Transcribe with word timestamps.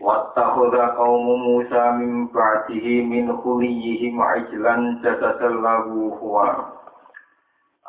وَاتَّخَذَ 0.00 0.74
قَوْمُ 0.76 1.26
مُوسَى 1.42 1.90
مِنْ 1.90 2.26
بَعْدِهِ 2.26 2.86
مِنْ 3.02 3.36
خُلِيِّهِمْ 3.42 4.22
عِجْلًا 4.22 4.74
جَسَدًا 5.04 5.48
لَهُ 5.48 5.86
خُوَارٌ 6.20 6.56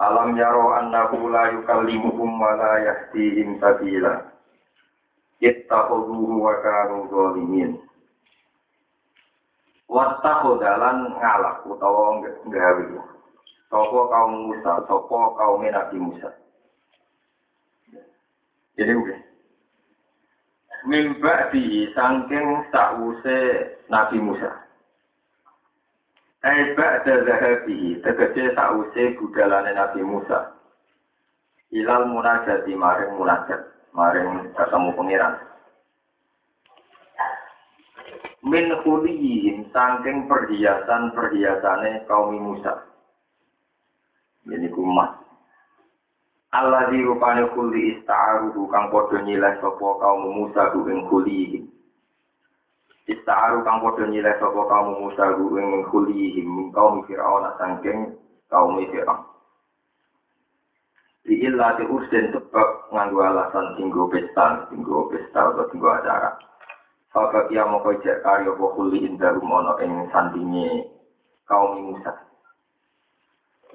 أَلَمْ 0.02 0.38
يَرَوْا 0.38 0.80
أَنَّهُ 0.80 1.12
لَا 1.30 1.45
يُكَلِّمُهُمْ 1.45 2.41
وَلَا 2.41 2.73
يَهْدِيهِمْ 2.88 3.62
سَبِيلًا 3.62 4.16
اتَّخَذُوهُ 5.44 6.31
وَكَانُوا 6.48 7.02
ظَالِمِينَ 7.14 7.72
وَاتَّخَذَ 9.89 10.62
لَنْ 10.84 10.98
غَلَقُ 11.14 11.62
nggawe. 12.48 12.86
Sopo 13.70 14.09
kaum 14.09 14.50
Musa, 14.50 14.81
sopo 14.89 15.38
kaum 15.38 15.62
Nabi 15.62 15.98
Musa. 16.02 16.34
Jadi 18.73 18.94
udah. 18.98 19.29
Mimba 20.88 21.52
di 21.52 21.90
saking 21.92 22.70
sakwuse 22.72 23.38
Nabi 23.92 24.18
Musa. 24.22 24.52
Eba 26.40 27.03
zahabi 27.03 28.00
tegese 28.00 28.56
sakwuse 28.56 29.20
budalane 29.20 29.76
Nabi 29.76 30.02
Musa. 30.06 30.56
Ilal 31.70 32.09
munajati 32.09 32.73
maring 32.73 33.14
munajat, 33.20 33.62
maring 33.94 34.50
ketemu 34.58 34.90
pangeran. 34.98 35.36
Min 38.42 38.72
khuliyihim 38.81 39.70
saking 39.70 40.25
perhiasan-perhiasane 40.31 42.08
kaum 42.08 42.34
Musa. 42.40 42.88
Ini 44.50 44.72
kumat. 44.73 45.28
Allah 46.50 46.89
di 46.89 47.05
rupane 47.05 47.45
kuli 47.53 47.94
ista'aruhu 47.94 48.73
kang 48.73 48.89
podo 48.89 49.22
nyileh 49.22 49.61
sopo 49.61 50.02
kaum 50.02 50.33
Musa 50.33 50.73
hu 50.73 50.81
ing 50.89 51.06
kuli 51.06 51.61
Ista'aru 53.06 53.61
kang 53.61 53.86
podo 53.86 54.09
nyileh 54.09 54.33
sopo 54.41 54.66
kaum 54.66 54.97
Musa 54.97 55.30
hu 55.38 55.53
ing 55.61 55.86
kuli 55.94 56.41
min 56.41 56.73
kaum 56.73 57.06
Fir'aun 57.06 57.53
sangking 57.61 58.17
kaum 58.50 58.81
Fir'aun. 58.81 59.30
Di 61.22 61.38
illa 61.45 61.78
di 61.78 61.86
nganggu 61.86 63.19
alasan 63.22 63.78
tinggu 63.78 64.09
pesta, 64.09 64.66
tinggu 64.73 65.06
pesta 65.13 65.53
atau 65.53 65.69
tinggu 65.69 65.86
acara. 65.86 66.34
Fakak 67.13 67.53
ia 67.53 67.61
mau 67.69 67.86
kojek 67.86 68.25
karyo 68.25 68.58
kuli 68.58 69.06
indarum 69.06 69.45
ono 69.45 69.78
ing 69.86 70.09
sandingi 70.09 70.81
kaum 71.45 71.94
Musa 71.94 72.28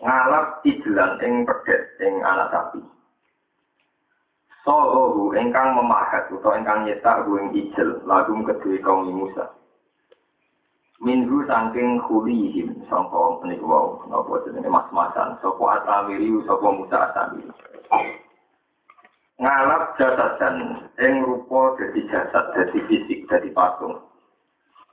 ngalap 0.03 0.65
ijlan 0.67 1.21
ing 1.23 1.47
pedet 1.47 1.83
ing 2.03 2.25
anak 2.25 2.51
sapi. 2.51 2.81
Sohohu 4.65 5.37
ingkang 5.37 5.77
memahat 5.77 6.25
atau 6.33 6.57
ingkang 6.57 6.89
nyetak 6.89 7.29
ing 7.29 7.53
ijel 7.53 8.01
lagum 8.09 8.43
kedua 8.49 8.81
kaum 8.81 9.05
Musa. 9.13 9.53
Minhu 11.05 11.45
saking 11.45 12.01
khulihim 12.09 12.81
sangka 12.89 13.45
menik 13.45 13.61
wau 13.61 14.01
napa 14.09 14.41
jenenge 14.49 14.73
mas-masan 14.73 15.37
sapa 15.45 15.65
asamiri 15.77 16.33
sapa 16.49 16.65
Musa 16.73 16.97
asamiri. 17.13 17.53
Ngalap 19.37 20.01
jasadan 20.01 20.89
ing 20.97 21.15
rupa 21.29 21.77
dadi 21.77 22.09
jasad 22.09 22.57
dadi 22.57 22.79
fisik 22.89 23.29
dadi 23.29 23.53
patung. 23.53 24.01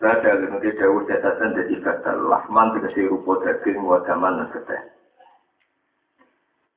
Rada 0.01 0.33
lenge 0.33 0.73
dawuh 0.81 1.05
catatan 1.05 1.53
dadi 1.53 1.77
kata 1.77 2.17
Lahman 2.25 2.73
tegesi 2.73 3.05
rupa 3.05 3.37
daging 3.45 3.85
wa 3.85 4.01
zaman 4.01 4.33
lan 4.41 4.49
keteh. 4.49 4.81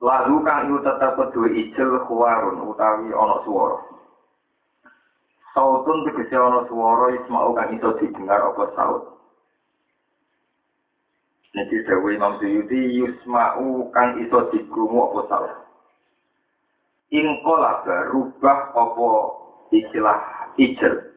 Lagu 0.05 0.45
kang 0.45 0.69
iku 0.69 0.85
tetep 0.85 1.17
kudu 1.17 1.49
ijel 1.57 2.05
khuarun 2.05 2.69
utawi 2.69 3.09
ana 3.17 3.41
swara. 3.49 3.81
Sautun 5.57 6.05
tegesi 6.05 6.37
ana 6.37 6.69
swara 6.69 7.17
ismau 7.17 7.57
kang 7.57 7.73
iso 7.73 7.97
didengar 7.97 8.45
apa 8.45 8.65
saut. 8.77 9.17
Nanti 11.56 11.81
dawuh 11.89 12.12
Imam 12.12 12.37
Suyuti 12.45 12.93
yusma'u 12.93 13.89
kang 13.89 14.21
iso 14.21 14.53
digrungu 14.53 15.01
apa 15.01 15.21
saut. 15.33 15.55
Ingkola 17.09 17.89
rubah 18.12 18.77
apa 18.77 19.09
istilah 19.73 20.21
ijel. 20.61 21.14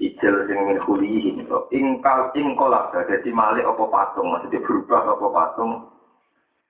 Ijel 0.00 0.48
sing 0.48 0.60
kulihin. 0.88 1.44
Ingkal 1.68 2.32
ingkola 2.32 2.88
dadi 2.88 3.30
malik 3.36 3.68
apa 3.68 3.84
patung. 3.92 4.32
Maksudnya 4.32 4.64
berubah 4.64 5.02
apa 5.04 5.26
patung. 5.28 5.72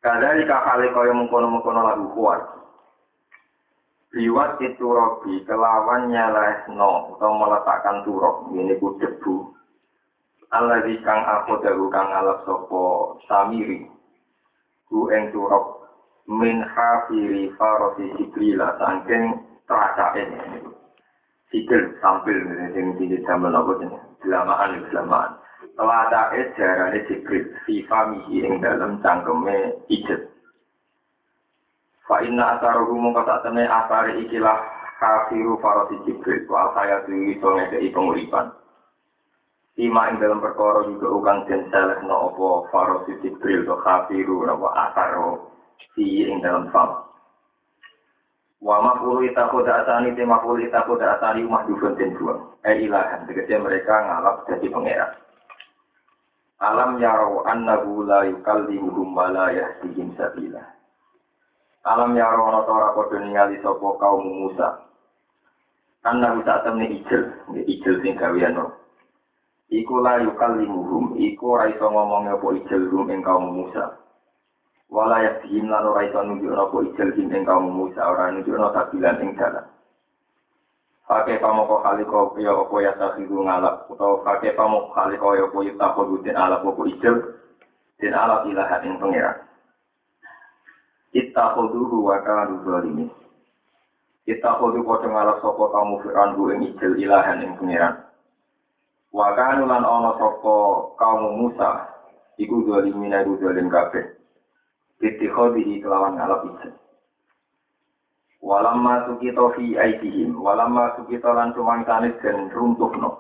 Kadari 0.03 0.49
kakale 0.49 0.91
kaya 0.91 1.13
mengkono-mengkono 1.15 1.81
lagu 1.85 2.07
kuat. 2.17 2.41
Liwat 4.11 4.59
itu 4.59 4.83
robi 4.91 5.47
kelawan 5.47 6.11
nyalehno 6.11 7.15
atau 7.15 7.31
meletakkan 7.39 8.03
turok 8.03 8.51
ini 8.51 8.75
ku 8.83 8.99
debu. 8.99 9.55
Allah 10.51 10.83
kang 11.07 11.23
aku 11.23 11.63
dahu 11.63 11.87
kang 11.95 12.11
alap 12.11 12.43
sopo 12.43 13.15
samiri. 13.31 13.87
Ku 14.91 15.07
eng 15.15 15.31
turok 15.31 15.87
min 16.27 16.59
hafiri 16.59 17.55
farosi 17.55 18.11
sibrila 18.19 18.75
sangking 18.83 19.39
terasa 19.71 20.19
ini. 20.19 20.70
Sikil 21.50 21.99
sampil 21.99 22.38
sing 22.72 22.94
zaman 23.27 23.59
apa 23.59 23.72
ini? 23.83 23.99
Selamaan, 24.22 24.87
selamaan. 24.91 25.34
Telatake 25.81 26.53
jarane 26.61 27.09
Jibril 27.09 27.56
Fifa 27.65 28.12
mihi 28.12 28.44
ing 28.44 28.61
dalam 28.61 29.00
cangkeme 29.00 29.81
ijet 29.89 30.28
Fa 32.05 32.21
inna 32.21 32.60
asaruhu 32.60 33.00
mongko 33.00 33.25
temene 33.41 33.65
asare 33.65 34.19
ikilah 34.21 34.60
kafiru 35.00 35.56
farosi 35.65 35.97
Jibril 36.05 36.44
wa 36.53 36.77
saya 36.77 37.00
tuwi 37.09 37.33
iso 37.33 37.49
ngekei 37.56 37.93
penguripan 37.97 38.53
Ima 39.81 40.12
ing 40.12 40.21
dalam 40.21 40.44
perkara 40.44 40.84
juga 40.84 41.09
ukang 41.09 41.49
den 41.49 41.72
no 42.05 42.28
opo 42.28 42.69
farosi 42.69 43.16
Jibril 43.25 43.65
to 43.65 43.81
kafiru 43.81 44.44
napa 44.44 44.69
asaro 44.84 45.49
si 45.97 46.28
ing 46.28 46.44
dalam 46.44 46.69
fam 46.69 47.09
Wa 48.60 48.76
mafulu 48.84 49.25
itaku 49.25 49.65
da'atani 49.65 50.12
te 50.12 50.22
mafulu 50.28 50.60
itaku 50.60 51.00
da'atani 51.00 51.48
mahdufun 51.48 51.97
den 51.97 52.12
buang 52.21 52.53
Eh 52.60 52.84
ilahan, 52.84 53.25
tegesi 53.25 53.56
mereka 53.56 54.04
ngalap 54.04 54.44
jadi 54.44 54.69
pengeran 54.69 55.16
Alam 56.60 57.00
yarau 57.00 57.41
annahu 57.48 58.04
la 58.04 58.28
yukallimuhum 58.28 59.16
wa 59.16 59.32
la 59.32 59.48
yahdihim 59.48 60.12
sabila. 60.12 60.60
Alam 61.88 62.12
yarau 62.12 62.53
ana 62.53 62.60
ora 62.69 62.93
padha 62.93 63.16
ningali 63.16 63.56
sapa 63.65 63.97
kaum 63.97 64.28
Musa. 64.28 64.84
Annahu 66.04 66.44
tak 66.44 66.69
temne 66.69 66.84
ijel, 66.84 67.32
ijel 67.65 67.97
sing 68.04 68.12
gawean 68.21 68.60
Iku 69.72 70.04
la 70.04 70.21
yukallimuhum, 70.21 71.16
iku 71.16 71.56
ora 71.56 71.72
iso 71.72 71.88
ngomong 71.88 72.28
apa 72.28 72.47
ijel 72.60 72.92
rum 72.92 73.09
ing 73.09 73.25
kaum 73.25 73.56
Musa. 73.56 73.97
Wala 74.91 75.23
yahdihim 75.23 75.71
lan 75.71 75.87
ora 75.87 76.03
iso 76.03 76.19
nunjukno 76.19 76.67
apa 76.67 76.77
ijel 76.83 77.15
ing 77.15 77.47
kaum 77.47 77.71
Musa, 77.71 78.11
ora 78.11 78.34
nunjukno 78.34 78.75
sabilan 78.75 79.23
ing 79.23 79.39
dalan. 79.39 79.62
Pakai 81.06 81.43
pamoko 81.43 81.83
kali 81.83 82.06
kau 82.06 82.34
ya 82.39 82.55
opo 82.55 82.78
ya 82.78 82.95
takidu 82.95 83.42
ngalap 83.42 83.87
atau 83.91 84.22
pakai 84.22 84.54
pamoko 84.54 84.95
kali 84.95 85.19
kau 85.19 85.34
ya 85.34 85.47
opo 85.47 85.63
ya 85.66 85.75
takut 85.75 86.22
den 86.22 86.39
alap 86.39 86.63
opo 86.63 86.87
ijel 86.87 87.34
den 87.98 88.15
alap 88.15 88.47
ilahat 88.47 88.83
yang 88.87 88.95
pengiran. 88.98 89.42
Kita 91.10 91.59
koduhu 91.59 92.07
wa 92.07 92.22
kanu 92.22 92.63
zalimin. 92.63 93.10
Kita 94.22 94.63
kodu 94.63 94.87
kau 94.87 95.03
ngalap 95.03 95.42
sopo 95.42 95.71
kamu 95.75 95.98
firan 96.07 96.39
bu 96.39 96.54
ing 96.54 96.63
ijel 96.71 96.95
ilahan 96.95 97.42
yang 97.42 97.59
pengiran. 97.59 97.95
Wa 99.10 99.34
kanu 99.34 99.66
lan 99.66 99.83
kamu 100.95 101.28
Musa 101.42 101.91
iku 102.39 102.71
zalimin 102.71 103.19
iku 103.19 103.34
zalim 103.42 103.66
kabeh. 103.66 104.20
Istikhodi 105.01 105.81
kelawan 105.81 106.21
ngalap 106.21 106.45
ijel. 106.45 106.77
Walamma 108.41 109.09
sukito 109.09 109.53
fi 109.57 109.77
aidihim, 109.77 110.37
walamma 110.37 110.97
sukito 110.97 111.29
lan 111.33 111.53
tanis 111.85 112.17
dan 112.21 112.49
runtuh 112.53 112.93
no. 112.97 113.11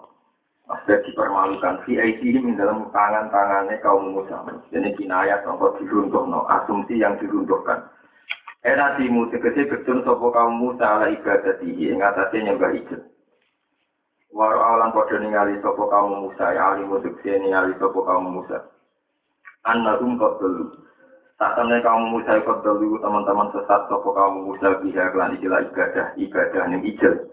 Sudah 0.70 1.02
dipermalukan 1.02 1.82
fi 1.84 2.00
aidihim 2.00 2.56
dalam 2.56 2.88
tangan-tangannya 2.92 3.80
kaum 3.84 4.12
Musa. 4.12 4.44
Jadi 4.72 4.96
kinayat 4.96 5.44
atau 5.44 5.76
diruntuh 5.80 6.24
no, 6.28 6.44
asumsi 6.48 7.00
yang 7.00 7.16
diruntuhkan. 7.20 7.88
Era 8.60 9.00
timu 9.00 9.32
tegese 9.32 9.64
betul 9.72 10.04
sopo 10.04 10.28
kaum 10.36 10.60
Musa 10.60 10.84
ala 10.84 11.08
ibadatihi 11.08 11.96
ing 11.96 12.04
atasnya 12.04 12.52
nyembah 12.52 12.76
ijel. 12.76 13.00
Waro 14.30 14.62
alam 14.62 14.94
padha 14.94 15.18
ningali 15.18 15.58
sapa 15.58 15.80
kaum 15.90 16.28
Musa 16.28 16.54
ya 16.54 16.76
ali 16.76 16.86
mudhek 16.86 17.18
ningali 17.24 17.74
sapa 17.82 17.98
kaum 17.98 18.30
Musa. 18.30 18.62
Annahum 19.66 20.20
qadlu. 20.20 20.70
Sakjane 21.40 21.80
kaum 21.80 22.12
Musa 22.12 22.36
qadlu 22.44 23.00
teman-teman 23.00 23.48
sesat 23.56 23.88
sapa 23.88 24.08
kaum 24.12 24.44
Musa 24.44 24.76
biha 24.84 25.08
lan 25.16 25.40
ikilah 25.40 25.72
ibadah 25.72 26.12
ibadah 26.20 26.62
ning 26.68 26.84
ijel. 26.84 27.32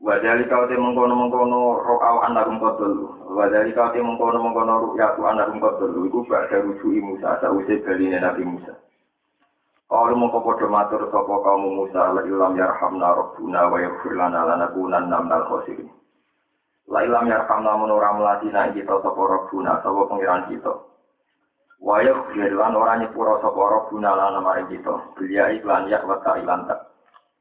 Wadali 0.00 0.48
kau 0.48 0.64
te 0.64 0.72
mengkono 0.72 1.12
mengkono 1.12 1.84
rokaw 1.84 2.24
annahum 2.24 2.56
qadlu. 2.56 3.12
Wadali 3.36 3.76
kau 3.76 3.92
te 3.92 4.00
mengkono 4.00 4.40
mengkono 4.40 4.72
rukyatu 4.88 5.20
annahum 5.20 5.60
qadlu. 5.60 6.08
Iku 6.08 6.24
bakda 6.24 6.64
rujuki 6.64 7.04
Musa 7.04 7.36
sause 7.44 7.84
baline 7.84 8.24
Nabi 8.24 8.40
Musa. 8.40 8.72
Kalau 9.84 10.16
mau 10.16 10.32
kau 10.32 10.56
matur 10.72 11.12
sapa 11.12 11.34
kaum 11.44 11.76
Musa 11.76 12.16
la 12.16 12.24
ilam 12.24 12.56
yarhamna 12.56 13.20
rabbuna 13.20 13.68
wa 13.68 13.84
yaghfir 13.84 14.16
lana 14.16 14.48
lanakunanna 14.48 15.20
minal 15.20 15.44
khosirin. 15.44 15.92
Lailam 16.88 17.28
yarham 17.28 17.68
namun 17.68 17.92
orang 17.92 18.16
melatih 18.16 18.48
kita 18.48 18.96
sapa 18.96 19.20
robbuna 19.20 19.84
sapa 19.84 20.08
pengiran 20.08 20.48
kita. 20.48 20.89
Wayuk 21.80 22.36
lan 22.36 22.76
orang 22.76 23.00
nyepuro 23.00 23.40
sapa 23.40 23.56
robbuna 23.56 24.12
lan 24.12 24.44
maring 24.44 24.68
kita. 24.68 25.16
Belia 25.16 25.48
iklan 25.56 25.88
ya 25.88 26.04
wa 26.04 26.20
ilan 26.20 26.68
tak. 26.68 26.80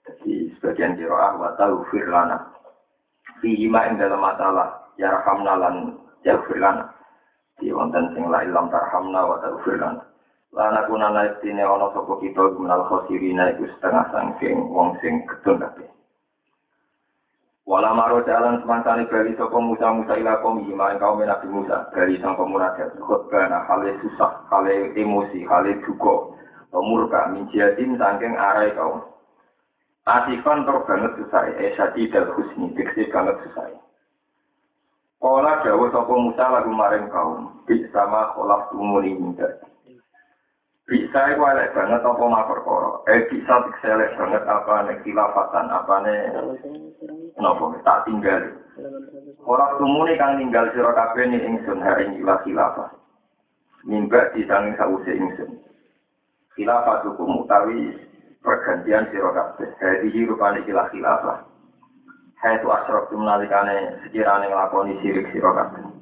Jadi 0.08 0.56
sebagian 0.56 0.96
kiroah 0.96 1.36
wa 1.36 1.50
taufir 1.60 2.08
lana. 2.08 2.48
Fihima 3.44 3.92
ing 3.92 4.00
dalam 4.00 4.24
masalah 4.24 4.96
yarhamna 4.96 5.54
lan 5.60 5.76
yaghfir 6.24 6.56
lana. 6.56 6.88
Di 7.60 7.68
wonten 7.76 8.16
sing 8.16 8.32
la 8.32 8.48
ilam 8.48 8.72
tarhamna 8.72 9.28
wa 9.28 9.44
taufir 9.44 9.76
lana. 9.76 10.08
Lana 10.56 10.88
kunana 10.88 11.36
istine 11.36 11.62
ana 11.62 11.92
sapa 11.92 12.16
kita 12.24 12.56
gumenal 12.56 12.88
khosirina 12.88 13.52
iku 13.54 13.68
setengah 13.76 14.08
sangking 14.08 14.72
wong 14.72 14.96
sing 15.04 15.28
ketun 15.28 15.60
kabeh. 15.60 15.99
Wala 17.70 17.94
maro 17.94 18.26
jalan 18.26 18.66
semangsane 18.66 19.06
bali 19.14 19.38
sapa 19.38 19.54
Musa 19.62 19.94
Musa 19.94 20.18
ila 20.18 20.42
kaum 20.42 20.58
iman 20.58 20.98
kaum 20.98 21.22
Nabi 21.22 21.54
Musa 21.54 21.86
bali 21.94 22.18
sang 22.18 22.34
pemunajat 22.34 22.98
khotbana 22.98 23.62
hale 23.70 23.94
susah 24.02 24.42
hale 24.50 24.90
emosi 24.98 25.46
hale 25.46 25.78
duka. 25.86 26.34
Murka 26.74 27.30
minjiatin 27.30 27.94
saking 28.02 28.34
arai 28.34 28.74
kaum 28.74 29.06
Asifan 30.10 30.66
tor 30.66 30.82
banget 30.90 31.14
susah 31.22 31.46
eh 31.62 31.78
sadi 31.78 32.10
dal 32.10 32.34
husni 32.34 32.74
diksi 32.74 33.06
banget 33.14 33.38
susah. 33.46 33.70
Kala 35.22 35.62
dawa 35.62 35.94
sapa 35.94 36.14
Musa 36.18 36.50
lagu 36.50 36.74
maring 36.74 37.06
kaum 37.14 37.54
bi 37.70 37.86
sama 37.94 38.34
kholaf 38.34 38.74
tumuni 38.74 39.14
minta 39.14 39.46
bisa 40.90 41.20
itu 41.30 41.42
elek 41.46 41.70
banget 41.78 42.02
apa 42.02 42.24
mah 42.26 42.44
perkara. 42.50 42.92
Eh 43.14 43.30
bisa 43.30 43.62
elek 43.86 44.18
banget 44.18 44.44
apa 44.50 44.90
nih 44.90 44.98
khilafatan, 45.06 45.70
apa 45.70 45.96
nih 46.02 46.20
nopo 47.38 47.78
tak 47.86 48.10
tinggal. 48.10 48.58
Orang 49.46 49.78
tumuni 49.78 50.18
kang 50.18 50.42
tinggal 50.42 50.66
sira 50.74 50.90
kabeh 50.98 51.30
ning 51.30 51.46
ingsun 51.46 51.86
hari 51.86 52.10
ing 52.10 52.26
ilah 52.26 52.42
khilafah. 52.42 52.90
Mimba 53.86 54.34
disanging 54.34 54.74
sause 54.82 55.14
ingsun. 55.14 55.62
Khilafah 56.58 57.06
hukum 57.06 57.46
utawi 57.46 57.94
pergantian 58.42 59.06
sira 59.14 59.30
kabeh. 59.30 59.70
Hadi 59.78 60.26
rupane 60.26 60.66
ilah 60.66 60.90
khilafah. 60.90 61.38
Hai 62.42 62.58
tu 62.66 62.72
asraf 62.72 63.14
nalikane 63.14 64.02
sekirane 64.02 64.50
nglakoni 64.50 64.98
sirik 65.06 65.30
sira 65.30 65.54
kabeh. 65.54 65.99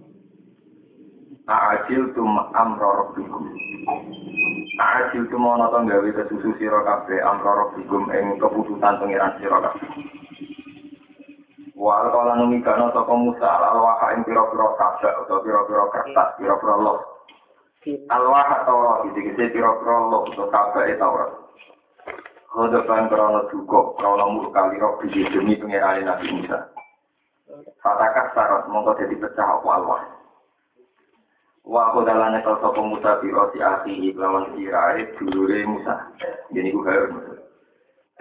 A'ajil 1.47 2.11
tum 2.11 2.35
amra 2.51 2.89
rabbikum. 2.91 3.47
Ajil 4.77 5.31
tumono 5.31 5.71
to 5.71 5.79
gawe 5.88 6.09
kesusu 6.11 6.51
sira 6.59 6.83
kabeh 6.83 7.23
amrara 7.23 7.71
bikum 7.71 8.03
ing 8.11 8.35
keputusan 8.35 8.99
pangeran 8.99 9.31
sira 9.39 9.63
kabeh. 9.63 9.88
Wal 11.79 12.11
kala 12.11 12.35
numigano 12.35 12.91
saka 12.91 13.15
Musa 13.15 13.47
al-waha 13.47 14.11
ing 14.19 14.27
pira-pira 14.27 14.75
kabeh 14.75 15.13
utawa 15.23 15.39
pira-pira 15.39 15.85
kertas, 15.88 16.29
pira-pira 16.35 16.75
loh. 16.83 16.99
Al-waha 17.88 19.07
iki 19.07 19.31
kese 19.31 19.55
pira-pira 19.55 19.95
loh 20.03 20.27
utawa 20.27 20.51
kabeh 20.51 20.99
Taurat. 20.99 21.31
Khodoban 22.51 23.07
krono 23.07 23.47
duka, 23.47 23.95
krono 23.95 24.25
murka 24.35 24.67
liro 24.67 24.99
biji 24.99 25.23
demi 25.31 25.55
pangeran 25.55 26.11
Nabi 26.11 26.27
Musa. 26.27 26.59
Fatakas 27.79 28.35
sarot 28.35 28.67
mongko 28.67 28.99
dadi 28.99 29.15
pecah 29.15 29.47
apa 29.47 29.69
al-wah. 29.79 30.03
Wa 31.68 31.92
aku 31.92 32.08
kal 32.08 32.56
sapa 32.64 32.80
Musa 32.80 33.19
bi 33.19 33.28
roti 33.28 33.60
akhi 33.60 34.16
lawan 34.16 34.56
sirae 34.56 35.04
dulure 35.19 35.68
Musa. 35.68 36.00
Jadi 36.56 36.72
ku 36.72 36.80
Harun. 36.88 37.44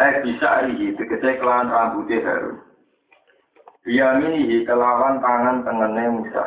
Eh 0.02 0.14
bisa 0.26 0.66
iki 0.66 0.98
tegese 0.98 1.38
kelan 1.38 1.70
rambutnya 1.70 2.26
Harun. 2.26 2.58
Biyamini 3.86 4.66
kelawan 4.66 5.22
tangan 5.22 5.62
tengene 5.62 6.04
Musa. 6.10 6.42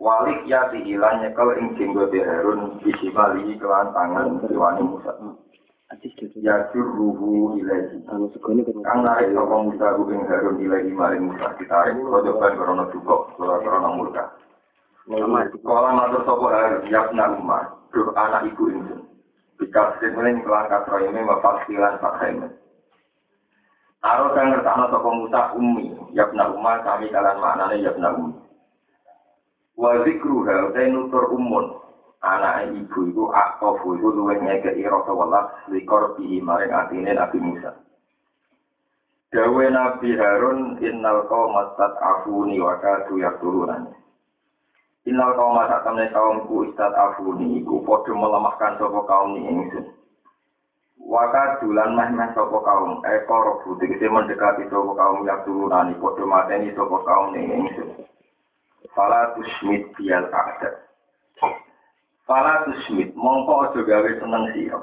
Walik 0.00 0.48
ya 0.48 0.72
hilang 0.72 1.20
nyekel 1.20 1.52
ing 1.60 1.76
jenggote 1.76 2.16
Harun 2.16 2.80
bisi 2.80 3.12
bali 3.12 3.52
kelan 3.60 3.92
tangan 3.92 4.40
kiwani 4.40 4.88
Musa. 4.88 5.12
Ya 6.40 6.64
ruhu 6.72 7.60
ilahi. 7.60 8.00
Kang 8.08 9.04
narik 9.04 9.36
sapa 9.36 9.56
Musa 9.60 10.00
ing 10.00 10.22
Harun 10.32 10.64
ilahi 10.64 10.88
maring 10.96 11.28
Musa 11.28 11.52
ditarik 11.60 12.00
kodokan 12.00 12.56
krana 12.56 12.84
duka, 12.88 13.36
krana 13.36 13.92
murka. 13.92 14.32
Kala 15.04 15.90
matur 15.92 16.24
sapa 16.24 16.46
hari 16.48 16.88
yakna 16.88 17.36
umar, 17.36 17.76
duh 17.92 18.08
anak 18.16 18.48
ibu 18.48 18.72
ingsun. 18.72 19.04
Bika 19.60 20.00
semening 20.00 20.40
kelangkat 20.40 20.88
roime 20.88 21.20
mafasilan 21.28 22.00
fakhaimen. 22.00 22.48
Aro 24.00 24.32
kang 24.32 24.48
ngertakno 24.48 24.88
sapa 24.88 25.08
Musa 25.12 25.40
ummi, 25.60 25.92
yakna 26.16 26.48
umar 26.56 26.80
kami 26.88 27.12
kalan 27.12 27.36
maknane 27.36 27.84
yakna 27.84 28.16
ummi. 28.16 28.40
Wa 29.76 29.92
zikruha 30.08 30.72
utai 30.72 30.88
nutur 30.88 31.28
umun, 31.36 31.76
anak 32.24 32.72
ibu 32.72 33.04
iku 33.04 33.24
aktofu 33.28 34.00
iku 34.00 34.08
luwih 34.08 34.40
ngekei 34.40 34.88
rasa 34.88 35.12
welas 35.12 35.52
likor 35.68 36.16
bihi 36.16 36.40
maring 36.40 36.72
atine 36.72 37.12
Nabi 37.12 37.38
Musa. 37.44 37.76
Dawe 39.36 39.64
Nabi 39.68 40.16
Harun 40.16 40.80
innal 40.80 41.28
qawmat 41.28 41.76
afuni 42.00 42.56
wa 42.56 42.80
kadu. 42.80 43.20
Inal 45.04 45.36
kaum 45.36 45.52
masak 45.52 45.84
temne 45.84 46.08
kaumku 46.16 46.72
istat 46.72 46.96
afuni 46.96 47.60
iku 47.60 47.84
podo 47.84 48.16
melemahkan 48.16 48.80
sopo 48.80 49.04
kaum 49.04 49.36
ni 49.36 49.44
ingsun. 49.44 49.84
Waka 50.96 51.60
dulan 51.60 51.92
meh 51.92 52.08
meh 52.08 52.32
sopo 52.32 52.64
kaum 52.64 53.04
eko 53.04 53.36
robu 53.36 53.76
tegese 53.76 54.08
mendekati 54.08 54.64
sopo 54.72 54.96
kaum 54.96 55.28
yang 55.28 55.44
turunani 55.44 55.92
podo 56.00 56.24
mateni 56.24 56.72
sopo 56.72 57.04
kaum 57.04 57.36
ni 57.36 57.44
ingsun. 57.44 58.00
Fala 58.96 59.36
tusmit 59.36 59.92
bial 59.92 60.24
ada. 60.32 60.88
Fala 62.24 62.64
tusmit 62.64 63.12
mongko 63.12 63.68
aja 63.68 63.84
gawe 63.84 64.10
seneng 64.16 64.56
sira. 64.56 64.80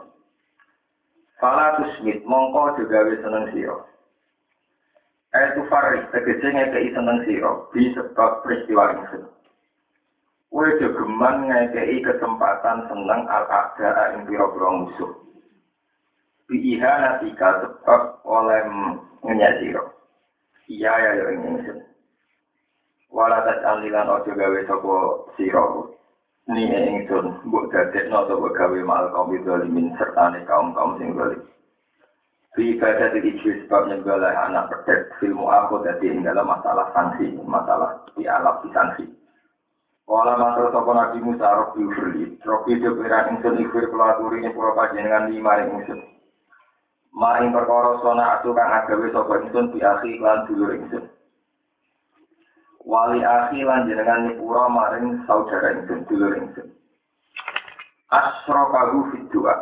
Fala 1.42 1.82
tusmit 1.82 2.22
mongko 2.30 2.78
aja 2.78 2.84
gawe 2.86 3.14
seneng 3.26 3.46
sira. 3.58 3.78
Eh 5.34 5.50
tu 5.58 5.66
faris 5.66 6.06
tegese 6.14 6.46
ngekei 6.46 6.94
seneng 6.94 7.26
sira 7.26 7.58
bi 7.74 7.90
peristiwa 8.46 9.02
ingsun. 9.02 9.41
Kue 10.52 10.68
jogeman 10.84 11.48
ngekei 11.48 12.04
kesempatan 12.04 12.84
seneng 12.92 13.24
al-ada 13.24 14.20
ing 14.20 14.28
pira-pira 14.28 14.68
musuh. 14.84 15.12
Biiha 16.52 16.92
natika 17.00 17.64
sebab 17.64 18.20
oleh 18.28 18.60
ngenyasiro. 19.24 19.96
Iya 20.68 20.92
ya 20.92 21.12
ya 21.16 21.26
ing 21.32 21.42
ingsun. 21.56 21.80
Wala 23.16 23.48
alilan 23.48 24.12
ojo 24.12 24.32
gawe 24.36 24.60
sapa 24.68 24.96
sira. 25.40 25.64
Ni 26.52 26.68
ingsun 26.68 27.48
mbok 27.48 27.72
dadekno 27.72 28.28
sapa 28.28 28.48
gawe 28.52 28.80
mal 28.84 29.08
kaum 29.16 29.32
zalimin 29.48 29.96
sertane 29.96 30.44
kaum-kaum 30.44 31.00
sing 31.00 31.16
zalim. 31.16 31.48
Fi 32.60 32.76
ibadah 32.76 33.16
di 33.16 33.40
sebab 33.40 33.88
nyembelih 33.88 34.36
anak 34.36 34.68
pedek 34.68 35.16
filmu 35.24 35.48
aku 35.48 35.80
ing 36.04 36.28
dalam 36.28 36.44
masalah 36.44 36.92
sanksi, 36.92 37.40
masalah 37.48 38.04
di 38.20 38.28
alam 38.28 38.60
di 38.60 38.70
sanksi. 38.76 39.21
Kala 40.10 40.34
matur 40.38 40.74
sapa 40.74 40.92
Nabi 40.92 41.18
Musa 41.22 41.46
Rabbi 41.46 41.82
Ufri, 41.86 42.36
Rabbi 42.42 42.72
Jabira 42.82 43.30
ingsun 43.32 43.62
ikhwir 43.62 43.86
kulaturi 43.88 44.42
ini 44.42 44.50
pura 44.52 44.74
panjenengan 44.74 45.30
lima 45.30 45.62
ingsun. 45.62 46.02
Maring 47.16 47.54
perkara 47.54 48.02
sona 48.02 48.40
atu 48.40 48.52
kang 48.52 48.72
agawe 48.72 49.08
sapa 49.14 49.34
ingsun 49.46 49.72
bi 49.72 49.80
akhi 49.80 50.18
lan 50.20 50.50
dulur 50.50 50.74
ingsun. 50.74 51.06
Wali 52.82 53.22
akhi 53.22 53.62
lan 53.62 53.86
jenengan 53.86 54.26
nyepura 54.26 54.66
maring 54.68 55.22
saudara 55.30 55.80
ingsun 55.80 56.04
dulur 56.10 56.34
ingsun. 56.34 56.68
Asrokahu 58.10 59.16
fit 59.16 59.24
doa. 59.32 59.56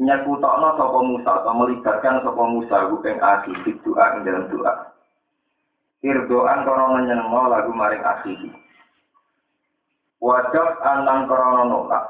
Nyakutokno 0.00 0.80
sapa 0.80 0.98
Musa 1.02 1.30
atau 1.42 1.54
melibatkan 1.60 2.24
sapa 2.24 2.42
Musa 2.46 2.88
ku 2.88 3.02
ing 3.04 3.18
akhi 3.20 3.52
fit 3.66 3.76
doa 3.84 4.16
ing 4.16 4.24
dalam 4.24 4.48
doa. 4.48 4.72
Irdoan 6.00 6.64
kono 6.64 7.04
nyenengno 7.04 7.52
lagu 7.52 7.72
maring 7.74 8.00
akhihi. 8.00 8.63
Wajab 10.22 10.78
anang 10.82 11.26
krono 11.26 11.62
nolak 11.66 12.04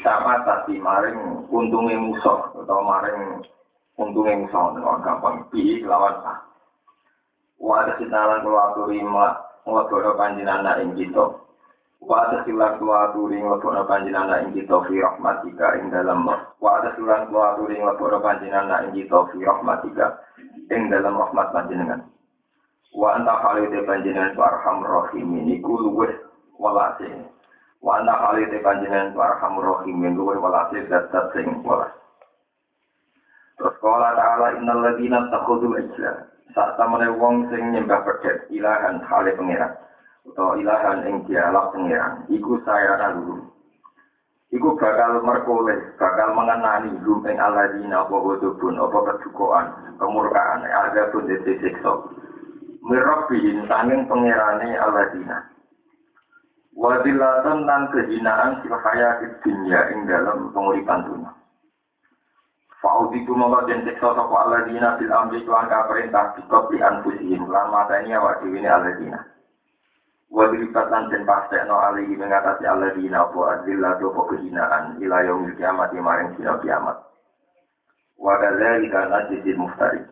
sama 0.00 0.40
tadi 0.48 0.80
maring 0.80 1.44
untungnya 1.52 2.00
musuh 2.00 2.56
atau 2.56 2.80
maring 2.80 3.44
untungnya 4.00 4.40
musuh 4.40 4.72
dengan 4.72 5.04
gampang 5.04 5.44
bi 5.52 5.84
lawan 5.84 6.16
a. 6.24 6.34
Wa 7.58 7.84
ada 7.84 7.98
sinalan 7.98 8.46
kula 8.46 8.72
aturi 8.72 9.02
nglakono 9.02 10.14
panjenengan 10.16 10.78
ing 10.80 10.94
kita. 10.94 11.26
Wa 11.98 12.30
ada 12.30 12.46
silan 12.46 12.78
kula 12.78 13.10
aturi 13.10 13.42
nglakono 13.42 13.82
panjenengan 13.84 14.46
ing 14.46 14.54
kita 14.54 14.76
fi 14.86 14.94
rahmatika 15.02 15.66
ing 15.76 15.90
dalam 15.90 16.22
wa 16.30 16.70
ada 16.78 16.94
silan 16.94 17.26
kula 17.28 17.58
aturi 17.58 17.76
nglakono 17.76 18.22
panjenengan 18.22 18.86
ing 18.88 18.92
kita 18.94 19.18
fi 19.34 19.38
rahmatika 19.42 20.06
ing 20.70 20.82
dalam 20.88 21.18
rahmat 21.18 21.50
panjenengan. 21.50 22.00
Wa 22.94 23.18
anta 23.18 23.34
khalide 23.42 23.84
panjenengan 23.84 24.38
wa 24.38 24.46
arhamur 24.54 24.90
rahimin 25.04 25.58
iku 25.58 25.76
luwih 25.82 26.14
walase. 26.58 27.08
Wa 27.78 28.02
anta 28.02 28.14
khalide 28.18 28.58
panjenengan 28.60 29.14
wa 29.14 29.32
arhamur 29.32 29.80
rahimin 29.80 30.18
luwih 30.18 30.36
walase 30.42 30.82
zat-zat 30.90 31.30
sing 31.32 31.62
welas. 31.62 31.94
Terus 33.58 33.74
kala 33.82 34.14
ta'ala 34.14 34.58
innal 34.58 34.82
ladina 34.82 35.30
takhudul 35.30 35.78
ijla. 35.78 36.26
Saat 36.54 36.74
tamane 36.74 37.10
wong 37.14 37.46
sing 37.50 37.74
nyembah 37.74 38.02
pedet 38.02 38.50
ilahan 38.50 39.02
hale 39.06 39.30
pangeran 39.34 39.72
utawa 40.28 40.56
ilahan 40.60 41.04
ing 41.08 41.16
dialog 41.28 41.72
pangeran 41.72 42.24
iku 42.32 42.56
saya 42.64 42.96
dulu 43.12 43.44
iku 44.48 44.68
bakal 44.80 45.20
merkoleh 45.24 45.76
bakal 46.00 46.32
mengenani 46.32 46.96
hum 47.04 47.20
ing 47.28 47.36
aladina 47.36 48.04
apa 48.04 48.16
bodobun 48.16 48.80
apa 48.80 48.98
kedukaan 49.12 49.66
kemurkaan 50.00 50.64
ada 50.64 51.12
pun 51.12 51.28
dadi 51.28 51.52
siksa. 51.60 51.94
Mirabbihin 52.88 53.68
sanging 53.68 54.08
pangerane 54.08 54.72
aladina 54.80 55.57
wadilatan 56.78 57.66
dan 57.66 57.90
kehinaan 57.90 58.62
sing 58.62 58.70
hayat 58.70 59.26
dunia 59.42 59.90
ing 59.90 60.06
dalam 60.06 60.54
penguripan 60.54 61.02
dunia 61.02 61.34
Fa'udiku 62.78 63.34
mongko 63.34 63.66
den 63.66 63.82
siksa 63.82 64.14
sapa 64.14 64.36
alladzina 64.46 64.94
fil 65.02 65.10
amri 65.10 65.42
kelan 65.42 65.66
perintah 65.66 66.30
bikot 66.38 66.70
di 66.70 66.78
anfusihim 66.78 67.50
lan 67.50 67.74
mateni 67.74 68.14
awak 68.14 68.38
dhewe 68.38 68.62
ne 68.62 68.70
alladzina. 68.70 69.18
Wa 70.30 70.46
diribat 70.46 70.86
lan 70.86 71.10
den 71.10 71.26
pastekno 71.26 71.74
alihi 71.74 72.14
mengatasi 72.14 72.70
alladzina 72.70 73.26
apa 73.26 73.40
adzillah 73.58 73.98
do 73.98 74.14
kehinaan 74.14 74.94
ila 75.02 75.26
yaumil 75.26 75.58
kiamat 75.58 75.90
maring 75.90 76.38
dina 76.38 76.54
kiamat. 76.62 77.02
Wa 78.14 78.38
kadzalika 78.38 79.10
najzil 79.10 79.58
muftari. 79.58 80.02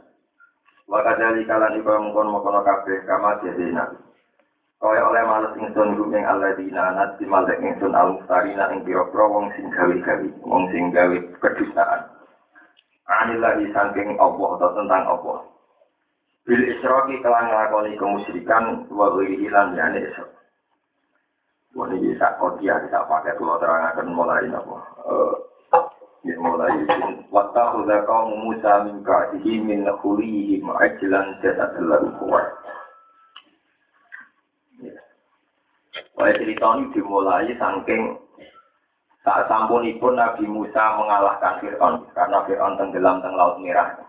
Wa 0.90 1.06
kadzalika 1.06 1.62
lan 1.62 1.78
iku 1.78 1.94
mungkon 2.02 2.34
kabeh 2.66 2.98
kama 3.06 3.46
jadina. 3.46 3.94
Kaya 4.76 5.02
oleh 5.08 5.22
males 5.24 5.56
ingsun 5.56 5.96
rumeng 5.96 6.28
alladzina 6.28 6.92
nati 6.92 7.24
malek 7.24 7.58
ingsun 7.64 7.96
al-muftarina 7.96 8.68
ing 8.76 8.84
pira-pira 8.84 9.24
wong 9.24 9.48
sing 9.56 9.72
gawe-gawe, 9.72 10.28
wong 10.44 10.64
sing 10.68 10.92
gawe 10.92 11.16
kedustaan. 11.40 12.12
anillahi 13.06 13.70
saking 13.70 14.18
Allah 14.18 14.48
atau 14.58 14.70
tentang 14.74 15.04
Allah. 15.06 15.38
Bil 16.46 16.62
isroki 16.62 17.18
kelang 17.22 17.50
ngelakoni 17.50 17.98
kemusyrikan 17.98 18.86
wa 18.90 19.10
ghairi 19.18 19.50
lan 19.50 19.74
yani 19.74 20.06
isrok. 20.06 20.30
Wah 21.76 21.90
ini 21.92 22.14
bisa 22.14 22.38
kodia, 22.40 22.80
bisa 22.86 23.04
pakai 23.04 23.36
pulau 23.36 23.60
terangkan 23.60 24.08
mulai 24.08 24.48
apa. 24.48 24.78
Ya 26.24 26.34
mulai 26.40 26.86
Wata 27.28 27.76
udah 27.78 28.00
kau 28.08 28.32
Musa 28.32 28.86
min 28.88 29.04
ka'dihi 29.04 29.60
min 29.60 29.84
khulihim 30.00 30.72
ajlan 30.72 31.36
jasad 31.44 31.76
lahu 31.82 32.08
kuat. 32.16 32.46
Wah 36.16 36.32
cerita 36.32 36.80
ini 36.80 36.88
dimulai 36.96 37.52
saking 37.60 38.16
saat 39.20 39.52
sampunipun 39.52 40.16
Nabi 40.16 40.48
Musa 40.48 40.96
mengalahkan 40.96 41.60
Fir'aun 41.60 42.08
karena 42.16 42.40
Fir'aun 42.48 42.80
tenggelam 42.80 43.20
teng 43.20 43.36
Laut 43.36 43.60
Merah. 43.60 44.00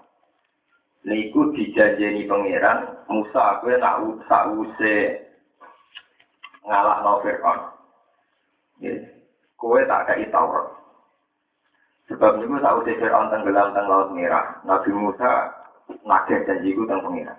Niku 1.03 1.51
dijanjeni 1.51 2.23
pangeran 2.23 3.03
Musa 3.11 3.59
kowe 3.59 3.75
nak 3.75 3.99
sause 4.23 4.95
ngalah 6.63 7.03
no 7.03 7.19
Fir'aun. 7.27 7.59
Kowe 9.59 9.79
tak 9.83 10.07
kei 10.07 10.31
Taurat. 10.31 10.79
Sebab 12.07 12.39
niku 12.39 12.55
sause 12.63 12.91
Fir'aun 13.03 13.27
tenggelam 13.35 13.75
teng 13.75 13.83
Laut 13.91 14.15
Merah. 14.15 14.63
Nabi 14.63 14.95
Musa 14.95 15.51
nagih 16.07 16.39
janjiku 16.47 16.87
teng 16.87 17.03
pangeran. 17.03 17.35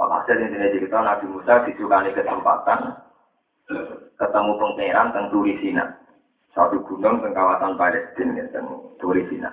Walhasil 0.00 0.40
intinya 0.40 0.72
cerita 0.72 0.96
Nabi 1.04 1.26
Musa 1.28 1.60
disukani 1.68 2.16
kesempatan 2.16 3.11
ketemu 4.18 4.50
pangeran 4.58 5.08
teng 5.14 5.26
Turisina 5.30 6.02
satu 6.52 6.84
gunung 6.84 7.24
di 7.24 7.32
kawasan 7.32 7.80
Palestina 7.80 8.44
ya, 8.44 8.44
dan 8.52 8.68
Turisina. 9.00 9.50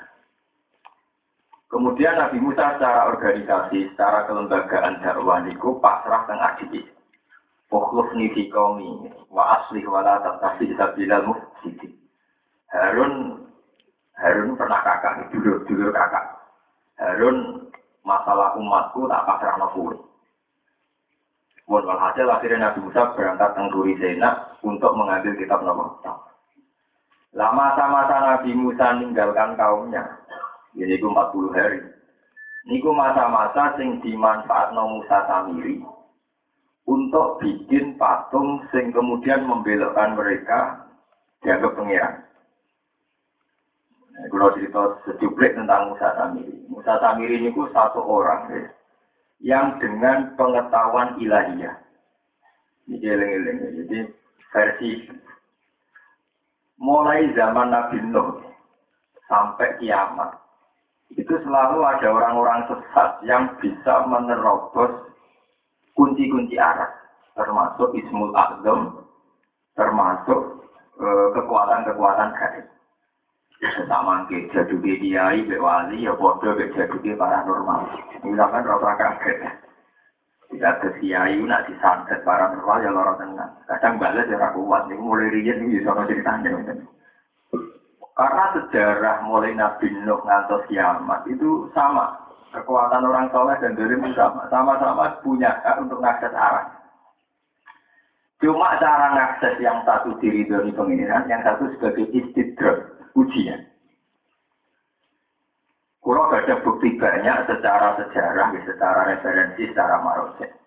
Kemudian 1.70 2.18
Nabi 2.18 2.42
Musa 2.42 2.76
secara 2.76 3.14
organisasi, 3.14 3.94
secara 3.94 4.26
kelembagaan 4.26 5.00
dakwah 5.06 5.40
niku 5.46 5.78
pasrah 5.80 6.26
teng 6.28 6.42
adik. 6.42 6.86
Fokus 7.70 8.10
niki 8.18 8.50
kaumi 8.50 9.14
wa 9.30 9.62
asli 9.62 9.86
wala 9.86 10.18
sabilal 10.42 11.30
mufsidi. 11.30 11.94
Harun 12.74 13.46
Harun 14.18 14.58
pernah 14.58 14.82
kakak, 14.82 15.30
dulu 15.30 15.64
dulu 15.70 15.94
kakak. 15.94 16.26
Harun 16.98 17.70
masalah 18.02 18.58
umatku 18.58 19.06
tak 19.06 19.24
pasrah 19.30 19.56
nafuri. 19.62 20.09
Mohon 21.70 21.94
walhasil 21.94 22.26
akhirnya 22.26 22.74
Nabi 22.74 22.90
Musa 22.90 23.14
berangkat 23.14 23.54
ke 23.54 23.62
Turisina 23.70 24.58
untuk 24.66 24.98
mengambil 24.98 25.38
kitab 25.38 25.62
Nabi 25.62 25.86
lah 27.38 27.54
masa-masa 27.54 28.16
Nabi 28.26 28.58
Musa 28.58 28.98
meninggalkan 28.98 29.54
kaumnya, 29.54 30.02
ini 30.74 30.98
ku 30.98 31.14
40 31.14 31.54
hari. 31.54 31.80
Niku 32.66 32.90
masa-masa 32.90 33.78
sing 33.78 34.02
dimanfaat 34.02 34.74
Musa 34.74 35.30
Samiri 35.30 35.82
untuk 36.90 37.38
bikin 37.38 38.02
patung 38.02 38.66
sing 38.74 38.90
kemudian 38.90 39.46
membelokkan 39.46 40.18
mereka 40.18 40.90
dianggap 41.46 41.78
pengiran. 41.78 42.14
Nah, 44.10 44.26
kalau 44.34 44.54
cerita 44.58 44.82
sejumlah 45.06 45.50
tentang 45.54 45.94
Musa 45.94 46.10
Samiri. 46.18 46.66
Musa 46.66 46.94
Samiri 46.98 47.46
ini 47.46 47.54
satu 47.72 48.02
orang 48.04 48.50
ya, 48.58 48.66
yang 49.40 49.80
dengan 49.80 50.36
pengetahuan 50.36 51.16
ilahiyah. 51.20 51.76
Ini 52.90 52.98
Jadi 53.00 54.00
versi 54.50 54.92
mulai 56.80 57.30
zaman 57.36 57.70
Nabi 57.76 58.00
Nuh 58.08 58.40
sampai 59.28 59.78
kiamat 59.78 60.32
itu 61.14 61.36
selalu 61.44 61.84
ada 61.84 62.08
orang-orang 62.08 62.66
sesat 62.72 63.20
yang 63.28 63.52
bisa 63.60 64.08
menerobos 64.08 65.12
kunci-kunci 65.94 66.56
arah 66.56 66.90
termasuk 67.36 67.92
Ismul 67.94 68.32
Azam 68.34 69.06
termasuk 69.76 70.40
eh, 70.98 71.28
kekuatan-kekuatan 71.36 72.30
gaib 72.40 72.66
sama 73.88 74.24
ke 74.32 74.48
jadu 74.56 74.80
kiai 74.80 75.44
be 75.44 75.60
wali 75.60 76.08
ya 76.08 76.16
bodoh 76.16 76.56
be 76.56 76.72
jadu 76.72 76.98
paranormal. 77.00 77.92
Misalkan 78.24 78.64
rasa 78.64 78.92
kaget. 78.96 79.38
Tidak 80.50 80.76
ke 80.82 80.90
kiai 81.04 81.38
nak 81.44 81.68
disantet 81.68 82.24
paranormal 82.24 82.80
ya 82.82 82.90
lorong 82.90 83.20
tenang 83.20 83.52
kadang 83.70 84.02
balas 84.02 84.26
ya 84.26 84.40
ragu 84.40 84.66
kuat 84.66 84.90
nih 84.90 84.98
mulai 84.98 85.30
riyen 85.30 85.62
nih 85.62 85.78
bisa 85.78 85.94
ceritanya 86.10 86.52
karena 88.20 88.52
sejarah 88.52 89.24
mulai 89.24 89.56
Nabi 89.56 89.96
Nuh 90.04 90.20
ngantos 90.28 90.68
kiamat 90.68 91.24
itu 91.32 91.72
sama. 91.72 92.20
Kekuatan 92.52 93.08
orang 93.08 93.32
soleh 93.32 93.56
dan 93.64 93.80
dari 93.80 93.96
sama. 94.12 94.44
Sama-sama 94.52 95.24
punya 95.24 95.56
hak 95.64 95.88
untuk 95.88 96.04
mengakses 96.04 96.36
arah. 96.36 96.68
Cuma 98.44 98.76
cara 98.76 99.16
mengakses 99.16 99.56
yang 99.64 99.80
satu 99.88 100.20
diri 100.20 100.44
dari 100.44 100.68
pengiran 100.76 101.32
yang 101.32 101.40
satu 101.48 101.72
sebagai 101.72 102.12
istidrak 102.12 102.99
ujian 103.16 103.66
Kulo 106.00 106.32
ada 106.32 106.64
bukti 106.64 106.96
banyak 106.96 107.46
secara 107.46 108.00
sejarah, 108.00 108.56
secara 108.66 109.14
referensi, 109.14 109.68
secara 109.68 110.00
marose 110.00 110.60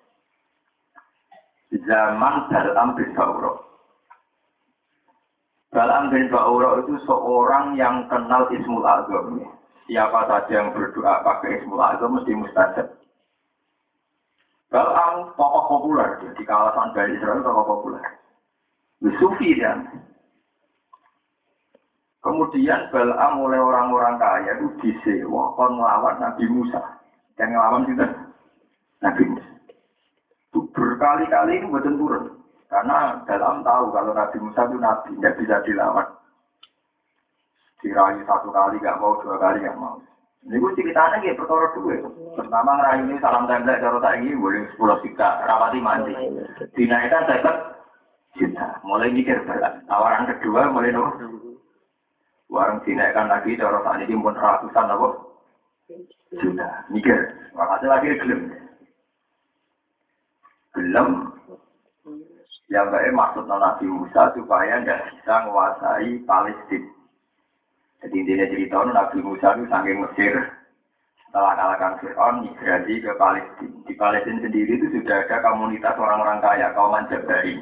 zaman 1.88 2.52
Balam 2.52 2.92
bin 2.96 3.16
Ba'uro. 3.16 3.64
Balam 5.72 6.12
bin 6.12 6.28
Ba'uro 6.28 6.84
itu 6.84 7.00
seorang 7.08 7.80
yang 7.80 8.04
kenal 8.12 8.52
Ismul 8.52 8.84
Azam. 8.84 9.40
Siapa 9.88 10.28
saja 10.28 10.52
yang 10.52 10.76
berdoa 10.76 11.24
pakai 11.24 11.64
Ismul 11.64 11.80
Azam 11.80 12.20
mesti 12.20 12.32
mustajab. 12.36 12.88
Balam 14.68 15.32
tokoh 15.36 15.64
populer 15.68 16.20
di 16.36 16.44
kawasan 16.44 16.92
Bani 16.92 17.16
Israel 17.16 17.44
tokoh 17.44 17.64
populer. 17.64 18.04
Sufi 19.18 19.58
dan 19.58 19.88
Kemudian 22.22 22.86
Balam 22.94 23.42
oleh 23.42 23.58
orang-orang 23.58 24.14
kaya 24.16 24.54
itu 24.56 24.70
disewa 24.78 25.52
kon 25.58 25.74
melawan 25.74 26.22
Nabi 26.22 26.46
Musa. 26.46 26.80
Yang 27.34 27.48
ngelawan 27.58 27.82
juga 27.90 28.06
Nabi 29.02 29.22
Musa 29.26 29.52
berkali-kali 31.02 31.58
itu 31.60 31.66
buatan 31.66 31.98
turun. 31.98 32.24
Karena 32.70 33.20
dalam 33.28 33.60
tahu 33.66 33.92
kalau 33.92 34.12
Nabi 34.16 34.38
Musa 34.40 34.60
itu 34.64 34.76
Nabi, 34.80 35.08
tidak 35.18 35.36
bisa 35.42 35.56
dilawan. 35.66 36.08
Dirayu 37.82 38.22
satu 38.24 38.48
kali 38.54 38.78
gak 38.78 39.02
mau, 39.02 39.18
dua 39.20 39.36
kali 39.42 39.66
gak 39.66 39.74
mau. 39.76 39.98
Ini 40.42 40.58
gue 40.58 40.74
ceritanya 40.74 41.22
kayak 41.22 41.38
perkara 41.38 41.70
duit. 41.74 42.02
Pertama 42.34 42.78
ngerayu 42.78 43.02
ini 43.10 43.22
salam 43.22 43.46
tempel 43.46 43.78
cara 43.78 43.98
tak 44.02 44.22
ini 44.22 44.34
boleh 44.34 44.66
sepuluh 44.74 44.98
juta, 45.02 45.42
rapati 45.46 45.78
mandi. 45.78 46.14
Dinaikkan 46.74 47.26
saya 47.30 47.52
juta, 48.34 48.66
mulai 48.82 49.10
mikir 49.10 49.38
berat. 49.46 49.82
Tawaran 49.86 50.26
kedua 50.30 50.70
mulai 50.70 50.90
nopo. 50.90 51.51
Warung 52.52 52.84
dinaikkan 52.84 53.32
lagi 53.32 53.56
cara 53.56 53.80
tak 53.80 54.04
ini 54.04 54.12
pun 54.12 54.36
ratusan 54.36 54.84
nopo. 54.92 55.08
Juta, 56.36 56.84
mikir. 56.92 57.16
Makasih 57.56 57.88
lagi 57.88 58.12
gelem. 58.20 58.40
Gelem. 60.76 61.08
Yang 62.68 62.88
baik 62.92 63.12
maksud 63.16 63.44
Nabi 63.48 63.84
Musa 63.88 64.32
supaya 64.36 64.80
tidak 64.80 65.00
bisa 65.12 65.34
menguasai 65.48 66.10
Palestina. 66.28 66.88
Jadi 68.04 68.16
intinya 68.20 68.46
cerita 68.48 68.76
Nabi 68.84 69.18
Musa 69.24 69.48
itu 69.56 69.64
saking 69.72 69.98
Mesir 70.04 70.34
setelah 71.28 71.56
kalahkan 71.56 71.96
Fir'aun 72.04 72.36
migrasi 72.44 73.00
ke 73.00 73.12
Palestina. 73.16 73.76
Di 73.88 73.96
Palestina 73.96 74.44
sendiri 74.44 74.76
itu 74.76 74.92
sudah 74.92 75.24
ada 75.24 75.40
komunitas 75.40 75.96
orang-orang 75.96 76.44
kaya, 76.44 76.68
kaum 76.76 76.96
Jabari. 77.08 77.56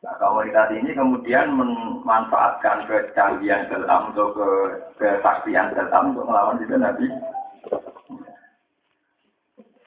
Nah, 0.00 0.16
komunitas 0.16 0.72
ini 0.72 0.96
kemudian 0.96 1.52
memanfaatkan 1.52 2.88
kecanggihan 2.88 3.68
dalam 3.68 4.16
untuk 4.16 4.32
ke 4.32 4.48
kesaktian 4.96 5.76
dalam 5.76 6.16
untuk 6.16 6.24
melawan 6.24 6.56
itu 6.56 6.72
Nabi. 6.72 7.06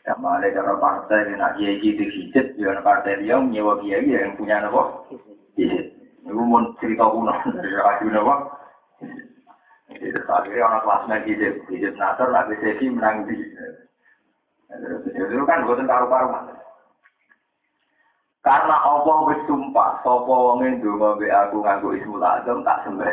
Sama 0.05 0.37
ada 0.37 0.53
cara 0.53 0.77
partai 0.77 1.31
yang 1.31 1.39
nak 1.41 1.55
kiai 1.57 1.81
itu 1.81 2.05
hijit, 2.05 2.59
jangan 2.59 2.85
partai 2.85 3.25
dia 3.25 3.41
menyewa 3.41 3.81
kiai 3.81 4.05
yang 4.05 4.37
punya 4.37 4.61
nopo. 4.61 5.09
Hijit. 5.57 5.97
Ini 6.21 6.29
mau 6.29 6.61
cerita 6.77 7.09
kuno 7.09 7.33
dari 7.57 7.73
Rasul 7.73 8.13
nopo. 8.13 8.35
Jadi 9.97 10.13
akhirnya 10.29 10.67
orang 10.67 10.83
kelas 10.85 11.03
naik 11.09 11.25
hidup, 11.25 11.55
hidup 11.73 11.93
nasar, 11.97 12.27
nabi 12.29 12.53
sesi 12.61 12.85
menang 12.85 13.25
di. 13.25 13.35
Itu 15.09 15.41
kan 15.49 15.65
bukan 15.65 15.89
karu-karuan. 15.89 16.53
Karena 18.43 18.75
Allah 18.83 19.17
wis 19.31 19.39
sumpah, 19.47 20.03
sapa 20.03 20.27
wong 20.27 20.59
ndonga 20.59 21.15
mbek 21.15 21.31
aku 21.31 21.63
nganggo 21.63 21.95
ismul 21.95 22.19
azam 22.19 22.59
tak 22.67 22.83
sembah. 22.83 23.07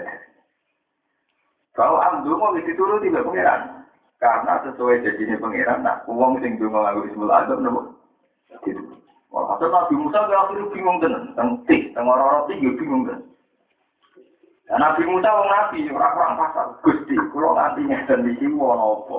Kalau 1.79 2.03
am 2.03 2.27
ndonga 2.27 2.59
wis 2.59 2.67
dituruti 2.67 3.15
mbek 3.15 3.23
pangeran. 3.23 3.87
Karena 4.19 4.59
sesuai 4.67 5.07
janjine 5.07 5.39
pangeran, 5.39 5.87
nah 5.87 6.03
wong 6.11 6.43
sing 6.43 6.59
ndonga 6.59 6.83
nganggo 6.83 7.07
ismul 7.07 7.31
azam 7.31 7.63
nopo? 7.63 7.81
Gitu. 8.67 8.83
Wah, 9.31 9.55
Nabi 9.63 9.95
Musa 9.95 10.27
akhirnya 10.27 10.75
bingung 10.75 10.99
tenan, 10.99 11.31
teng 11.39 11.63
tik, 11.71 11.95
teng 11.95 12.03
ora-ora 12.03 12.51
bingung 12.51 13.07
tenan. 13.07 13.31
Dan 14.71 14.79
Nabi 14.83 15.03
Musa 15.03 15.31
wong 15.31 15.51
nabi 15.51 15.83
ora 15.91 16.15
kurang 16.15 16.39
pasar. 16.39 16.67
Gusti, 16.87 17.15
kula 17.35 17.59
nganti 17.59 17.91
ngeten 17.91 18.23
iki 18.35 18.47
wono 18.55 19.03
apa? 19.03 19.19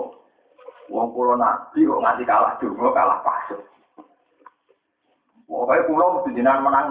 Wong 0.87 1.11
kula 1.11 1.35
nabi 1.35 1.83
kok 1.83 1.99
nganti 2.03 2.23
kalah 2.23 2.55
donga 2.59 2.87
kalah 2.95 3.19
pasar. 3.19 3.59
Pokoknya 5.51 5.83
mesti 5.91 6.29
jenengan 6.31 6.63
menang. 6.63 6.87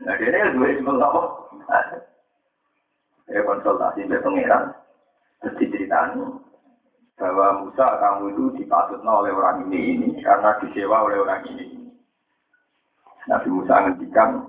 Nah, 0.00 0.16
dia 0.16 0.48
dua 0.56 0.68
itu 0.72 0.80
apa? 0.88 1.20
Ya 3.28 3.40
konsultasi 3.44 4.08
dengan 4.08 4.24
pangeran. 4.24 4.64
Terus 5.44 5.56
diceritani 5.60 6.24
bahwa 7.20 7.64
Musa 7.64 7.86
kamu 8.00 8.24
itu 8.32 8.44
dipatutnya 8.64 9.12
oleh 9.12 9.32
orang 9.32 9.68
ini 9.68 9.80
ini 9.96 10.08
karena 10.24 10.56
disewa 10.64 11.04
oleh 11.04 11.20
orang 11.20 11.44
ini. 11.52 11.84
Nabi 13.28 13.48
Musa 13.52 13.80
ngendikan 13.80 14.48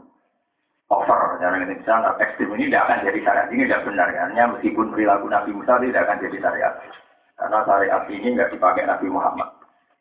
over 0.91 1.39
cara 1.41 1.55
Indonesia 1.57 1.93
nah, 1.97 2.13
ekstrim 2.21 2.53
ini 2.53 2.69
tidak 2.69 2.83
akan 2.85 3.05
jadi 3.09 3.19
syariat 3.25 3.47
ini 3.49 3.61
tidak 3.65 3.85
benar 3.89 4.07
karena 4.13 4.43
meskipun 4.53 4.87
perilaku 4.93 5.25
Nabi 5.31 5.51
Musa 5.55 5.81
tidak 5.81 6.03
akan 6.05 6.21
jadi 6.21 6.37
syariat 6.37 6.73
karena 7.41 7.59
syariat 7.65 8.03
ini 8.11 8.27
nggak 8.37 8.51
dipakai 8.53 8.83
Nabi 8.85 9.07
Muhammad 9.09 9.49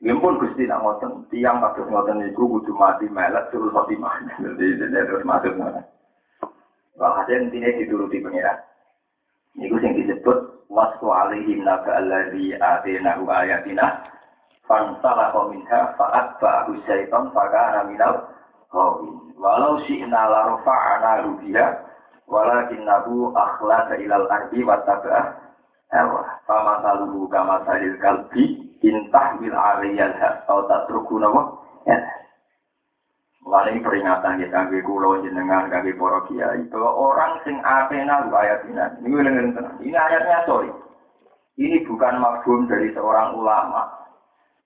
Pun 0.05 0.37
Gusti 0.37 0.69
nak 0.69 0.85
ngoten, 0.85 1.25
tiang 1.33 1.65
kados 1.65 1.89
ngoten 1.89 2.29
itu 2.29 2.45
kudu 2.45 2.77
mati 2.77 3.09
melet 3.09 3.49
terus 3.49 3.73
mati 3.73 3.97
mana. 3.97 4.37
Jadi 4.37 4.77
terus 4.93 5.25
masuk 5.25 5.57
mana. 5.57 5.81
Walhasil 7.01 7.49
intinya 7.49 7.73
dituruti 7.73 8.21
pengiran. 8.21 8.61
Ini 9.57 9.71
yang 9.71 9.97
disebut 9.97 10.69
wasku 10.69 11.09
alihim 11.09 11.65
naga 11.65 11.99
alladhi 11.99 12.53
atenahu 12.53 13.25
ayatina 13.33 14.03
fansalah 14.67 15.33
minha 15.49 15.95
fa'at 15.95 16.37
ba'ahu 16.43 16.79
syaitan 16.85 17.31
fa'ana 17.33 17.87
minal 17.89 18.29
Walau 19.35 19.79
syi'na 19.87 20.21
la 20.27 20.41
rafa'ana 20.51 21.23
rubiya 21.31 21.79
walakinnahu 22.27 23.31
akhlasa 23.31 23.95
ilal 24.03 24.27
ardi 24.27 24.67
wa 24.67 24.83
tabah 24.83 25.31
hawa. 25.95 26.23
Fama 26.43 26.83
saluhu 26.83 27.31
kama 27.31 27.63
salil 27.63 27.95
kalbi 28.03 28.64
intah 28.85 29.41
bil 29.41 29.57
aliyal 29.57 30.13
atau 30.21 30.69
tatruku 30.69 31.17
nawa. 31.17 31.57
Ya. 31.89 31.97
Peringatan 33.45 34.41
kita 34.41 34.51
kangge 34.51 34.81
kulo 34.85 35.21
jenengan 35.25 35.69
kangge 35.73 35.97
para 35.97 36.21
kiai 36.29 36.65
bahwa 36.69 36.91
orang 36.93 37.33
sing 37.45 37.57
atena 37.65 38.25
lu 38.25 38.33
ayatina. 38.37 38.93
Ini 39.01 39.17
Ini 39.85 39.97
ayatnya 39.97 40.45
sorry. 40.49 40.73
Ini 41.55 41.87
bukan 41.87 42.19
mafhum 42.19 42.67
dari 42.67 42.91
seorang 42.97 43.39
ulama, 43.39 44.05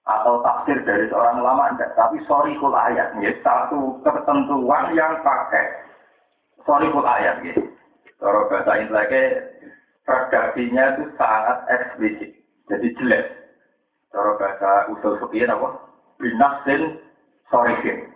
atau 0.08 0.40
tafsir 0.40 0.80
dari 0.88 1.04
seorang 1.12 1.44
ulama 1.44 1.68
enggak, 1.76 1.92
tapi 1.92 2.16
sorry 2.24 2.56
kul 2.56 2.72
ayat, 2.72 3.12
ya, 3.20 3.28
satu 3.44 4.00
ketentuan 4.00 4.96
yang 4.96 5.20
pakai 5.20 5.84
sorry 6.64 6.88
kul 6.88 7.04
ayat, 7.04 7.44
gitu. 7.44 7.60
Kalau 8.16 8.48
bahasa 8.48 8.80
Inggrisnya 8.80 9.22
redaksinya 10.08 10.84
itu 10.96 11.04
sangat 11.20 11.58
eksplisit, 11.68 12.30
jadi 12.72 12.88
jelas. 12.96 13.24
Kalau 14.08 14.40
bahasa 14.40 14.88
usul 14.92 15.20
fikih 15.20 15.48
apa? 15.48 15.68
Binasin 16.18 16.98
sorihin. 17.52 18.08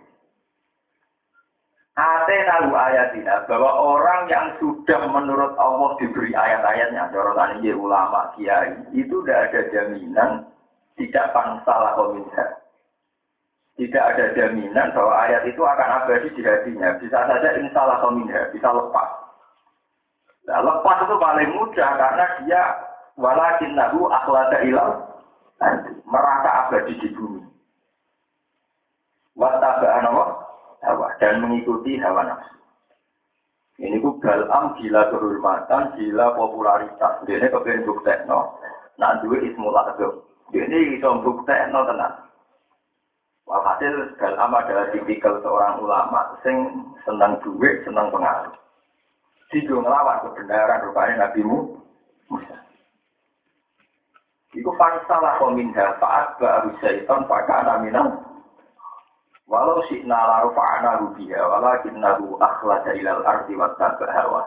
Ate 1.93 2.35
tahu 2.49 2.73
ayatina 2.73 3.45
bahwa 3.45 3.69
orang 3.77 4.25
yang 4.25 4.57
sudah 4.57 5.05
menurut 5.13 5.53
Allah 5.61 5.93
diberi 6.01 6.33
ayat-ayatnya, 6.33 7.13
dorotan 7.13 7.61
ini 7.61 7.69
ulama 7.69 8.33
kiai 8.33 8.73
itu 8.97 9.21
tidak 9.21 9.53
ada 9.53 9.61
jaminan 9.69 10.29
tidak 10.97 11.29
pangsalah 11.33 11.93
kominha. 11.93 12.45
Tidak 13.77 14.03
ada 14.05 14.25
jaminan 14.37 14.89
bahwa 14.93 15.13
ayat 15.21 15.45
itu 15.49 15.61
akan 15.61 15.89
abadi 16.01 16.29
di 16.33 16.41
hatinya. 16.45 16.97
Bisa 16.97 17.29
saja 17.29 17.49
insalah 17.61 18.01
kominha, 18.01 18.49
bisa 18.49 18.69
lepas. 18.73 19.09
Nah, 20.49 20.59
lepas 20.65 20.97
itu 21.05 21.15
paling 21.21 21.49
mudah 21.55 21.89
karena 21.93 22.25
dia 22.41 22.61
walakin 23.21 23.73
nahu 23.77 24.09
akhlada 24.09 24.65
ilal 24.65 25.12
merasa 26.07 26.49
abadi 26.67 26.93
di 26.99 27.09
bumi. 27.13 27.41
Wattaba'an 29.33 30.07
hawa 30.83 31.07
dan 31.17 31.41
mengikuti 31.41 31.97
hawa 31.97 32.21
nafsu. 32.27 32.53
Ini 33.81 33.97
ku 34.05 34.21
balam 34.21 34.77
gila 34.77 35.09
kehormatan, 35.09 35.97
gila 35.97 36.37
popularitas. 36.37 37.25
Ini 37.25 37.49
kepengen 37.49 37.89
bukti, 37.89 38.13
no. 38.29 38.53
Nah, 39.01 39.17
dua 39.25 39.41
ismul 39.41 39.73
azam. 39.73 40.21
Ini 40.53 40.93
bisa 40.93 41.09
bukti 41.25 41.57
no 41.73 41.81
tenang. 41.89 42.15
Walhasil 43.43 44.15
dalam 44.21 44.55
adalah 44.55 44.87
tipikal 44.93 45.41
seorang 45.43 45.81
ulama 45.83 46.37
sing 46.45 46.85
senang 47.03 47.35
duit, 47.43 47.83
senang 47.83 48.07
pengaruh. 48.13 48.55
Dia 49.51 49.69
ngelawan 49.69 50.23
kebenaran 50.25 50.81
rupanya 50.89 51.27
Nabi 51.27 51.41
Musa. 51.45 52.57
Iku 54.53 54.69
fansalah 54.77 55.41
kominha 55.41 55.97
fa'at 55.97 56.37
ba'aru 56.37 56.77
syaitan 56.77 57.25
fa'kana 57.25 57.81
minal 57.81 58.21
Walau 59.49 59.83
syi'na 59.89 60.15
laru 60.15 60.55
fa'ana 60.55 61.03
rubiha 61.03 61.41
walakin 61.41 61.99
nahu 61.99 62.39
akhlada 62.39 62.95
ilal 62.95 63.21
ardi 63.27 63.53
wa 63.59 63.69
hawa 64.07 64.41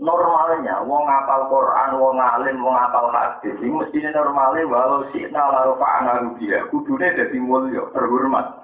normalnya 0.00 0.80
wong 0.88 1.04
ngapal 1.04 1.52
Quran, 1.52 1.90
wong 2.00 2.16
alim, 2.16 2.56
wong 2.64 2.74
ngapal 2.74 3.12
hadis, 3.12 3.54
ini 3.60 3.76
mestinya 3.76 4.24
normalnya 4.24 4.64
walau 4.66 5.04
si 5.12 5.20
nalaru 5.28 5.76
fa'ana 5.76 6.32
dia, 6.40 6.64
kudune 6.72 7.12
jadi 7.12 7.38
mulia, 7.38 7.84
terhormat. 7.92 8.62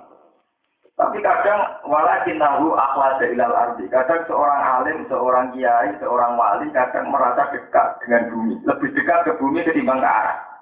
Tapi 0.99 1.23
kadang 1.23 1.63
walakin 1.87 2.43
nahu 2.43 2.75
akhlak 2.75 3.23
ilal 3.23 3.55
ardi. 3.55 3.87
Kadang 3.87 4.27
seorang 4.27 4.83
alim, 4.83 5.07
seorang 5.07 5.55
kiai, 5.55 5.95
seorang 6.03 6.35
wali 6.35 6.75
kadang 6.75 7.15
merasa 7.15 7.55
dekat 7.55 8.03
dengan 8.03 8.35
bumi, 8.35 8.59
lebih 8.67 8.91
dekat 8.99 9.31
ke 9.31 9.33
bumi 9.39 9.63
ketimbang 9.63 10.03
ke 10.03 10.11
arah. 10.11 10.58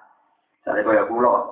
Saya 0.67 0.83
kaya 0.83 1.07
pulau, 1.07 1.47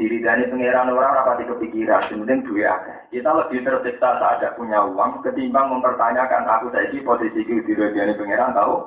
diri 0.00 0.24
dari 0.24 0.48
pangeran 0.48 0.88
orang 0.88 1.12
rapati 1.12 1.44
kepikiran, 1.44 2.08
penting 2.08 2.40
duit 2.48 2.64
akeh. 2.64 3.20
Kita 3.20 3.36
lebih 3.36 3.60
tersiksa 3.68 4.16
saat 4.16 4.40
ada 4.40 4.56
punya 4.56 4.80
uang 4.80 5.20
ketimbang 5.20 5.76
mempertanyakan 5.76 6.48
aku 6.48 6.72
saiki 6.72 7.04
posisi 7.04 7.44
di 7.44 7.72
dari 7.76 8.16
pangeran 8.16 8.56
tahu? 8.56 8.80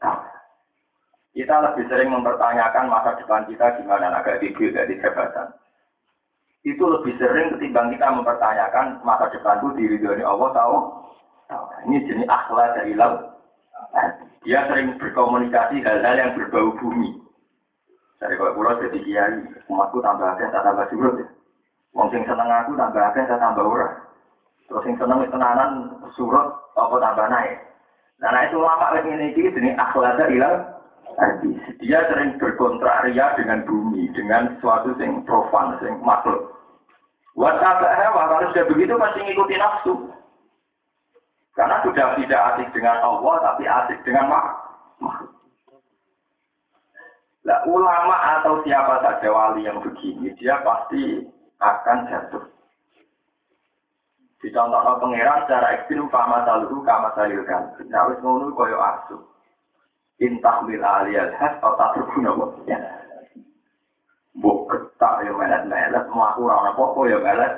Tahu. 0.00 0.20
Kita 1.36 1.54
lebih 1.68 1.84
sering 1.92 2.08
mempertanyakan 2.16 2.88
masa 2.88 3.12
depan 3.20 3.44
kita 3.44 3.76
gimana 3.76 4.08
agak 4.16 4.40
tinggi 4.40 4.72
dari 4.72 4.96
jabatan. 4.96 5.52
Itu 6.64 6.88
lebih 6.88 7.20
sering 7.20 7.52
ketimbang 7.52 7.92
kita 7.92 8.08
mempertanyakan 8.08 9.04
masa 9.04 9.28
depanku 9.28 9.76
diri 9.76 10.00
dari 10.00 10.24
Allah 10.24 10.48
tahu? 10.56 10.76
Tahu. 11.52 11.64
Ini 11.92 12.08
jenis 12.08 12.30
akhlak 12.32 12.80
dari 12.80 12.96
laut. 12.96 13.20
Dia 14.48 14.64
sering 14.68 14.96
berkomunikasi 14.96 15.84
hal-hal 15.84 16.16
yang 16.16 16.32
berbau 16.32 16.72
bumi. 16.80 17.20
Dari 18.22 18.38
kalau 18.38 18.54
pulau 18.54 18.78
jadi 18.78 18.98
kiai, 19.02 19.36
umatku 19.66 19.98
tambah 19.98 20.24
akeh, 20.36 20.46
tak 20.54 20.62
tambah 20.62 20.86
surut 20.88 21.14
ya. 21.18 21.26
Wong 21.94 22.08
sing 22.14 22.22
seneng 22.26 22.46
aku 22.46 22.78
tambah 22.78 23.02
akeh, 23.10 23.26
tak 23.26 23.42
tambah 23.42 23.66
ora. 23.66 23.88
Terus 24.70 24.82
sing 24.86 24.94
seneng 24.96 25.26
tenanan 25.28 25.98
surut, 26.14 26.46
apa 26.78 26.94
tambah 27.02 27.26
naik. 27.26 27.58
Nah, 28.22 28.30
nah 28.30 28.42
itu 28.46 28.56
lama 28.62 28.94
lagi 28.94 29.10
ini 29.10 29.34
ini 29.34 29.70
akhlada 29.74 30.30
ilah 30.30 30.54
hadis. 31.18 31.58
Dia 31.82 32.06
sering 32.06 32.38
berkontraria 32.38 33.34
dengan 33.34 33.66
bumi, 33.66 34.08
dengan 34.14 34.54
sesuatu 34.56 34.94
yang 35.02 35.26
profan, 35.26 35.74
yang 35.82 35.98
makhluk. 36.00 36.54
Wasabah 37.34 38.14
kalau 38.14 38.46
sudah 38.54 38.66
begitu 38.70 38.94
pasti 38.94 39.26
ngikuti 39.26 39.58
nafsu. 39.58 39.94
Karena 41.54 41.82
sudah 41.82 42.18
tidak 42.18 42.40
asik 42.54 42.68
dengan 42.74 42.98
Allah, 43.02 43.34
tapi 43.42 43.66
asik 43.66 43.98
dengan 44.06 44.30
makhluk. 44.30 45.33
Nah, 47.44 47.60
ulama 47.68 48.40
atau 48.40 48.64
siapa 48.64 49.04
saja 49.04 49.28
wali 49.28 49.68
yang 49.68 49.84
begini, 49.84 50.32
dia 50.40 50.64
pasti 50.64 51.28
akan 51.60 52.08
jatuh. 52.08 52.44
Dicontohkan 54.40 55.00
pangeran 55.00 55.44
secara 55.44 55.76
ekstrim, 55.76 56.08
kama 56.08 56.44
saluhu, 56.48 56.80
kama 56.84 57.12
salilkan. 57.16 57.76
Nah, 57.88 58.08
wis 58.12 58.20
ngono 58.20 58.52
koyo 58.52 58.76
asu. 58.80 59.16
Intah 60.20 60.64
mil 60.64 60.80
aliyal 60.80 61.32
has, 61.36 61.56
atau 61.60 61.76
tak 61.76 61.96
terguna 61.96 62.32
ya. 62.64 62.80
Buk 64.40 64.68
ketak 64.72 65.24
ya 65.28 65.32
melet-melet, 65.32 66.04
melaku 66.12 66.48
rana 66.48 66.72
popo 66.76 67.08
ya 67.08 67.20
melet. 67.20 67.52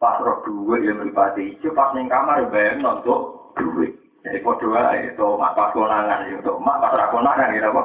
Pas 0.00 0.20
roh 0.22 0.40
duit 0.46 0.86
yang 0.86 1.02
beripati 1.02 1.56
hijau, 1.56 1.74
pas 1.74 1.90
ning 1.92 2.06
kamar 2.08 2.46
ya 2.46 2.52
bayang 2.52 2.78
nonton 2.84 3.52
duit. 3.58 3.96
Jadi 4.26 4.38
podo 4.42 4.74
itu 4.74 5.26
mak 5.38 5.54
pas 5.54 5.70
konangan 5.70 6.26
itu 6.26 6.52
mak 6.58 6.78
pas 6.82 7.10
konangan 7.14 7.54
gitu 7.54 7.68
apa? 7.70 7.82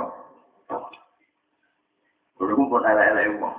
Dulu 2.42 2.68
pun 2.68 2.84
ele-ele 2.84 3.38
uang. 3.38 3.58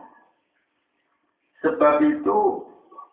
Sebab 1.63 2.03
itu 2.05 2.39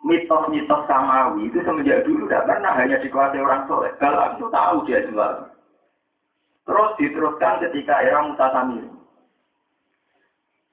mitos-mitos 0.01 0.81
samawi 0.89 1.47
itu 1.47 1.61
semenjak 1.61 2.03
dulu 2.03 2.25
tidak 2.27 2.49
pernah 2.49 2.73
hanya 2.75 2.97
dikuasai 2.99 3.39
orang 3.39 3.63
soleh. 3.69 3.93
Kalau 4.01 4.35
itu 4.35 4.45
tahu 4.49 4.77
dia 4.89 5.05
jual. 5.07 5.33
Terus 6.65 6.89
diteruskan 6.97 7.61
ketika 7.63 8.01
era 8.01 8.19
Musa 8.25 8.47
Samiri. 8.51 8.89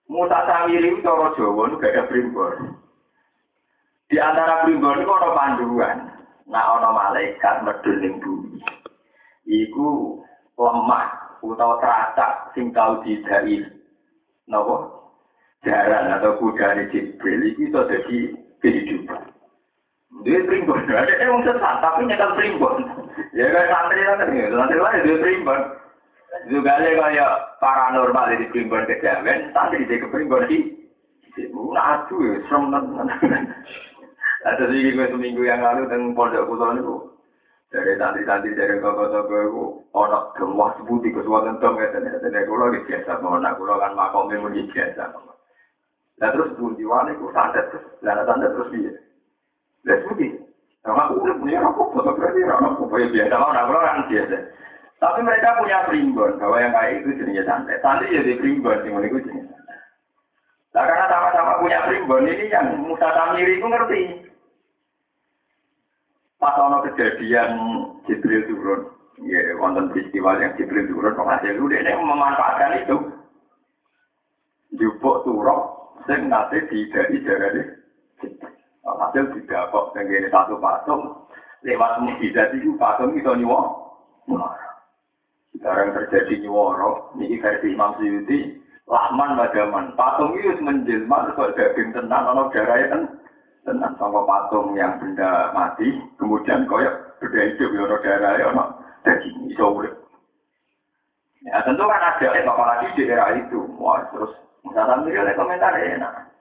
Musa 0.08 0.38
Samiri 0.48 0.90
itu 0.96 1.08
orang 1.08 1.36
Jawa 1.36 1.62
itu 1.68 1.76
gak 1.80 1.92
ada 1.94 2.02
primbon. 2.08 2.56
Di 4.08 4.16
antara 4.16 4.64
primbon 4.64 5.04
itu 5.04 5.12
ada 5.12 5.30
panduan. 5.36 5.96
Nah, 6.48 6.64
ada 6.80 6.90
malaikat 6.96 7.60
medul 7.60 8.00
bumi. 8.24 8.56
Iku 9.48 10.20
lemah 10.60 11.40
utawa 11.40 11.80
teracak 11.80 12.52
sing 12.52 12.68
tau 12.76 13.00
didai. 13.00 13.64
Napa? 14.44 14.76
Jaran 15.64 16.14
atau 16.20 16.38
kuda 16.38 16.78
di 16.78 16.84
Jibril 16.94 17.42
itu 17.48 17.72
iso 17.72 17.82
dadi 17.88 18.30
kehidupan. 18.62 19.34
Dia 20.24 20.40
primbon, 20.46 20.88
ada 20.88 21.14
yang 21.20 21.42
sesat 21.44 21.74
tapi 21.82 22.06
nyetel 22.06 22.32
primbon. 22.38 22.86
Ya 23.34 23.50
kayak 23.50 23.70
santri 23.70 24.00
lah 24.02 24.16
kan, 24.18 24.30
santri 24.32 24.78
lah 24.78 24.92
dia 25.02 25.20
primbon. 25.20 25.60
Juga 26.48 26.70
ada 26.80 26.90
kayak 26.94 27.32
paranormal 27.60 28.38
di 28.38 28.46
primbon 28.54 28.88
kejawen, 28.88 29.50
santri 29.52 29.84
di 29.84 29.98
primbon 30.08 30.46
di 30.48 30.58
Nah, 31.38 32.02
aduh, 32.02 32.18
ya, 32.18 32.34
serem 32.50 32.74
Ada 34.42 34.64
sih 34.70 34.90
gue 34.90 35.06
seminggu 35.06 35.42
yang 35.46 35.62
lalu 35.62 35.86
dengan 35.86 36.14
pondok 36.18 36.50
pulau 36.50 36.74
itu 36.74 36.94
dari 37.68 37.92
santri-santri 38.00 38.56
dari 38.56 38.80
toko-toko 38.80 39.34
itu 39.36 39.64
orang 39.92 40.32
gemah 40.40 40.72
sebuti 40.80 41.12
kesuatan 41.12 41.60
dong 41.60 41.76
ya 41.76 41.92
dan 41.92 42.08
dan 42.08 42.44
kulo 42.48 42.72
di 42.72 42.80
biasa 42.88 43.20
mau 43.20 43.36
nak 43.36 43.60
kulo 43.60 43.76
kan 43.76 43.92
makomnya 43.92 44.40
muni 44.40 44.64
biasa 44.72 45.12
Nah 46.18 46.34
terus 46.34 46.50
bunyi 46.58 46.82
wani 46.82 47.14
ku 47.14 47.30
santet 47.30 47.70
terus, 47.70 47.86
lah 48.02 48.26
santet 48.26 48.50
terus 48.50 48.70
dia. 48.74 48.92
Lah 49.86 49.96
sebuti. 50.02 50.34
Sama 50.82 51.10
aku 51.10 51.22
udah 51.22 51.36
punya 51.42 51.58
rokok, 51.62 51.94
fotografi 51.94 52.42
rokok, 52.42 52.90
ya 52.98 53.06
biasa 53.06 53.34
lah, 53.38 53.48
orang 53.66 53.70
orang 53.70 54.08
biasa. 54.10 54.36
Tapi 54.98 55.20
mereka 55.22 55.62
punya 55.62 55.78
primbon 55.86 56.38
bahwa 56.42 56.58
yang 56.58 56.74
kayak 56.74 56.92
itu 57.02 57.22
jenisnya 57.22 57.46
santet. 57.46 57.78
Santet 57.82 58.10
jadi 58.10 58.34
primbon, 58.34 58.82
sih 58.82 58.90
itu 58.90 59.18
jenis. 59.30 59.46
Nah 60.74 60.84
karena 60.86 61.06
sama-sama 61.06 61.62
punya 61.62 61.78
primbon 61.86 62.26
ini 62.26 62.50
yang 62.50 62.66
Musa 62.82 63.08
Tamiri 63.14 63.62
itu 63.62 63.66
ngerti. 63.66 64.02
Pas 66.38 66.54
ono 66.54 66.86
kejadian 66.86 67.50
Jibril 68.06 68.46
turun, 68.46 68.94
ya 69.26 69.58
wonten 69.58 69.90
peristiwa 69.90 70.38
yang 70.38 70.54
Jibril 70.54 70.86
turun, 70.86 71.18
penghasil 71.18 71.58
itu 71.58 71.66
dia 71.66 71.98
memanfaatkan 71.98 72.86
itu. 72.86 72.96
Jupuk 74.78 75.26
turok, 75.26 75.60
sing 76.06 76.30
nate 76.30 76.70
didai 76.70 77.18
darane. 77.26 77.62
Hasil 78.86 79.30
tidak 79.34 79.70
kok 79.70 79.94
tenggene 79.94 80.30
satu 80.30 80.58
patung, 80.62 81.26
lewat 81.66 82.02
mukjizat 82.02 82.54
itu 82.54 82.74
patung 82.78 83.14
itu 83.14 83.30
nyuwok. 83.30 83.66
Sekarang 85.58 85.90
terjadi 85.90 86.46
nyuworo, 86.46 87.14
ini 87.18 87.42
versi 87.42 87.74
Imam 87.74 87.98
Suyuti, 87.98 88.62
Lahman 88.86 89.34
Madaman. 89.34 89.98
Patung 89.98 90.38
itu 90.38 90.54
menjelma, 90.62 91.34
terus 91.34 91.54
daging 91.58 91.90
tenang, 91.94 92.30
ono 92.30 92.50
darahnya 92.54 92.86
kan 92.94 93.02
tenang 93.68 93.92
sama 94.00 94.24
patung 94.24 94.72
yang 94.72 94.96
benda 94.96 95.52
mati, 95.52 95.92
kemudian 96.16 96.64
koyok 96.64 97.20
benda 97.20 97.40
hidup 97.44 97.68
ya 97.76 97.84
darah 98.00 98.32
ya 98.40 98.48
ono 98.48 98.64
daging 99.04 99.52
iso 99.52 99.76
urip. 99.76 99.94
Ya 101.44 101.60
tentu 101.62 101.84
kan 101.84 102.00
ada 102.00 102.28
eh, 102.32 102.44
apalagi 102.48 102.96
di 102.96 103.12
era 103.12 103.36
itu. 103.36 103.60
Wah, 103.76 104.00
terus 104.08 104.32
misalnya 104.64 105.04
mikir 105.04 105.20
oleh 105.22 105.36
komentar 105.36 105.76
enak. 105.76 106.32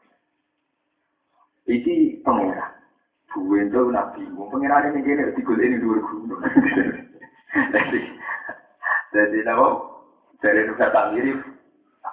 Iki 1.68 2.24
pengira. 2.24 2.72
Buwe 3.36 3.70
itu 3.70 3.92
nabi, 3.94 4.26
pengira 4.50 4.88
ini 4.88 5.04
gini, 5.04 5.36
digul 5.38 5.62
ini 5.62 5.78
dua 5.78 6.00
gunung. 6.00 6.42
Jadi, 7.74 8.02
jadi 9.14 9.40
apa? 9.50 9.68
Dari 10.44 10.68
Nusa 10.68 10.94
Tanggiri, 10.94 11.32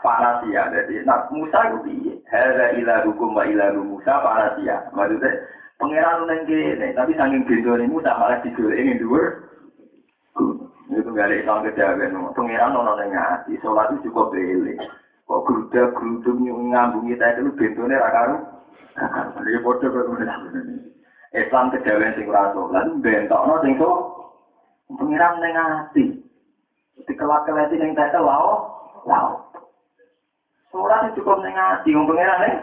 fanasia. 0.00 0.72
Jadi, 0.72 1.04
nah, 1.04 1.28
Musa 1.28 1.58
itu 1.68 1.78
piye? 1.84 2.13
Hada 2.34 2.74
ila 2.74 3.06
hukum 3.06 3.30
wa 3.30 3.46
ila 3.46 3.70
Musa 3.78 4.18
fanasia. 4.18 4.90
Maksudnya, 4.90 5.38
pangeran 5.78 6.26
neng 6.26 6.42
kene, 6.50 6.90
tapi 6.98 7.14
saking 7.14 7.46
bendone 7.46 7.86
Musa 7.86 8.10
malah 8.18 8.42
digolek 8.42 8.74
ini 8.74 8.98
dhuwur. 8.98 9.46
Itu 10.90 11.14
gak 11.14 11.30
ada 11.30 11.38
Islam 11.38 11.62
kejawen. 11.62 12.34
Pangeran 12.34 12.74
ono 12.74 12.98
neng 12.98 13.14
ati, 13.14 13.54
sholat 13.62 13.94
itu 13.94 14.10
cukup 14.10 14.34
beli. 14.34 14.74
Kok 15.30 15.46
geruda 15.46 15.94
gerudung 15.94 16.42
ngambungi 16.74 17.14
kita 17.14 17.38
itu 17.38 17.54
bendone 17.54 18.02
ra 18.02 18.10
karo. 18.10 18.36
Jadi 19.38 19.58
foto 19.62 19.86
Islam 21.38 21.66
kejawen 21.70 22.14
sing 22.18 22.26
ora 22.26 22.50
sholat, 22.50 22.86
bentokno 22.98 23.62
sing 23.62 23.78
so. 23.78 23.90
Pangeran 24.90 25.38
neng 25.38 25.54
ati. 25.54 26.04
Dikelak-kelati 27.06 27.78
ning 27.78 27.94
tetel 27.94 28.26
lao, 28.26 28.74
lao. 29.06 29.53
Sholat 30.74 31.06
itu 31.06 31.22
cukup 31.22 31.38
ning 31.46 31.54
ati 31.54 31.94
wong 31.94 32.10
pangeran 32.10 32.42
ning. 32.42 32.54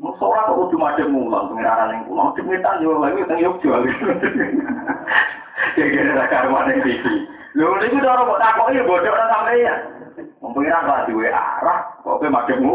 Mau 0.00 0.16
sholat 0.16 0.48
kok 0.48 0.56
kudu 0.56 0.80
madhep 0.80 1.12
mulang 1.12 1.52
pangeran 1.52 1.92
ning 1.92 2.00
pulau. 2.08 2.32
Demitan 2.32 2.80
yo 2.80 2.96
lagi 2.96 3.20
teng 3.28 3.36
Yogyakarta. 3.44 4.28
Ya 5.76 5.84
kira 5.88 6.16
ra 6.16 6.24
karuan 6.32 6.72
ning 6.72 6.80
TV. 6.80 7.04
Lho 7.52 7.76
niku 7.84 8.00
cara 8.00 8.24
kok 8.24 8.40
takoki 8.40 8.80
ya 8.80 8.88
bodho 8.88 9.12
ora 9.12 9.28
sampeyan. 9.28 9.78
Wong 10.40 10.52
pangeran 10.56 10.88
kok 10.88 11.04
duwe 11.12 11.28
arah 11.28 11.78
kok 12.00 12.16
kowe 12.16 12.28
madhepmu. 12.32 12.74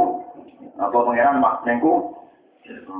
Apa 0.86 0.98
pangeran 1.02 1.42
mak 1.42 1.66
nengku 1.66 2.14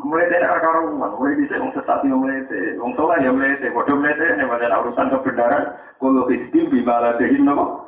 mulai 0.10 0.32
dari 0.32 0.48
akar 0.48 0.80
rumah, 0.80 1.12
mulai 1.20 1.38
bisa 1.38 1.60
wong 1.60 1.76
sesat 1.76 2.00
yang 2.08 2.24
mulai 2.24 2.40
wong 2.80 2.96
soleh 2.96 3.20
yang 3.20 3.36
mulai 3.36 3.60
bodoh 3.76 4.00
mulai 4.00 4.16
ini 4.16 4.48
pada 4.48 4.80
urusan 4.80 5.12
kebenaran, 5.12 5.76
kalau 6.00 6.24
histim 6.32 6.72
bimala 6.72 7.20
dehin 7.20 7.44
nopo, 7.44 7.84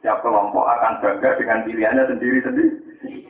Setiap 0.00 0.24
kelompok 0.24 0.64
akan 0.64 0.96
bangga 1.04 1.36
dengan 1.36 1.60
pilihannya 1.68 2.08
sendiri-sendiri. 2.08 3.28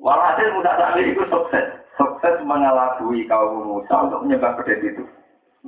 Walhasil 0.00 0.56
Musa 0.56 0.72
Samir 0.80 1.12
itu 1.12 1.20
sukses. 1.28 1.84
Sukses 2.00 2.40
mengelabui 2.48 3.28
kaum 3.28 3.76
Musa 3.76 4.08
untuk 4.08 4.24
menyembah 4.24 4.56
pedet 4.56 4.80
itu. 4.80 5.04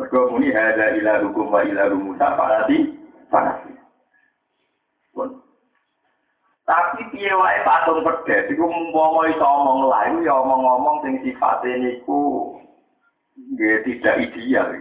Mereka 0.00 0.33
muni 0.33 0.48
hada 0.48 0.96
ila 0.96 1.20
hukum 1.28 1.52
wa 1.52 1.61
ila 1.61 1.92
Musa 1.92 2.33
parati 2.40 2.88
parati. 3.28 3.76
Tapi 6.64 7.12
piye 7.12 7.28
wae 7.37 7.61
patung 7.68 8.00
pedet 8.00 8.48
iku 8.48 8.64
umpama 8.64 9.28
iso 9.28 9.44
omong 9.44 9.92
lain 9.92 10.24
ya 10.24 10.40
omong-omong 10.40 11.04
sing 11.04 11.20
sifate 11.20 11.68
niku 11.76 12.57
nggih 13.37 13.85
tidak 13.85 14.24
ideal. 14.24 14.72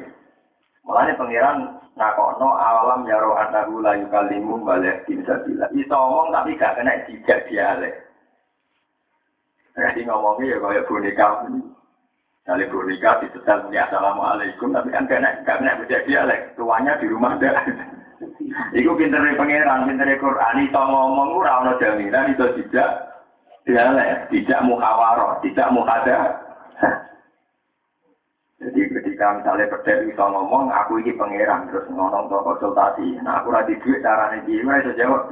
Mulane 0.88 1.20
pangeran 1.20 1.83
nakono 1.94 2.58
alam 2.58 3.06
ya 3.06 3.22
roh 3.22 3.38
anahu 3.38 3.82
la 3.82 3.98
yukalimu 3.98 4.66
balik 4.66 5.06
bisa 5.06 5.42
bila. 5.46 5.70
Iso 5.74 5.94
ngomong 5.94 6.34
tapi 6.34 6.58
gak 6.58 6.76
kena 6.78 7.06
dijak 7.06 7.46
dialek. 7.50 7.94
Jadi 9.74 10.06
ngomongnya 10.06 10.54
ya 10.54 10.58
kayak 10.62 10.86
boneka. 10.90 11.28
Kali 12.44 12.66
boneka 12.68 13.24
disetel 13.24 13.58
punya 13.66 13.88
assalamualaikum 13.88 14.74
tapi 14.74 14.90
kan 14.90 15.06
kena 15.06 15.30
gak 15.46 15.58
kena 15.62 15.80
dijak 15.86 16.06
dialek. 16.10 16.42
Tuanya 16.58 16.98
di 16.98 17.06
rumah 17.10 17.38
dah. 17.38 17.62
Iku 18.74 18.96
pintere 18.96 19.36
pangeran, 19.36 19.90
pintere 19.90 20.16
Quran, 20.22 20.64
itu 20.64 20.78
ngomong 20.78 21.36
ora 21.36 21.60
ana 21.60 21.72
jaminan 21.82 22.32
itu 22.32 22.46
tidak 22.64 22.90
dialek, 23.68 24.30
tidak 24.30 24.64
muhawarah, 24.64 25.42
tidak 25.42 25.68
muhada. 25.74 26.20
Ketika 29.14 29.46
misalnya 29.46 29.70
pedek 29.70 30.10
bisa 30.10 30.26
ngomong, 30.26 30.74
aku 30.74 30.98
ini 30.98 31.14
pangeran 31.14 31.70
terus 31.70 31.86
ngomong 31.94 32.34
ke 32.34 32.34
konsultasi. 32.34 33.22
Nah 33.22 33.46
aku 33.46 33.54
rati 33.54 33.78
duit 33.86 34.02
caranya 34.02 34.42
gimana 34.42 34.82
bisa 34.82 34.98
jawab. 34.98 35.30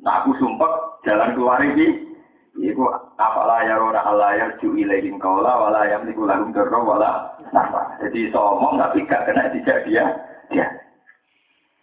Nah 0.00 0.24
aku 0.24 0.32
sumpah 0.40 0.96
jalan 1.04 1.36
keluar 1.36 1.60
ini. 1.60 2.08
Iku 2.56 2.88
rona 2.88 4.00
Allah 4.00 4.32
ya 4.32 4.48
ju 4.64 4.72
ilaihim 4.80 5.20
kaula 5.20 5.60
wala 5.60 5.92
yang 5.92 6.08
niku 6.08 6.24
lagu 6.24 6.48
terro 6.56 6.88
wala 6.88 7.36
apa. 7.52 8.00
Jadi 8.00 8.32
somong 8.32 8.80
tapi 8.80 9.04
gak 9.04 9.28
kena 9.28 9.52
tidak 9.52 9.84
dia 9.84 10.08
dia. 10.48 10.64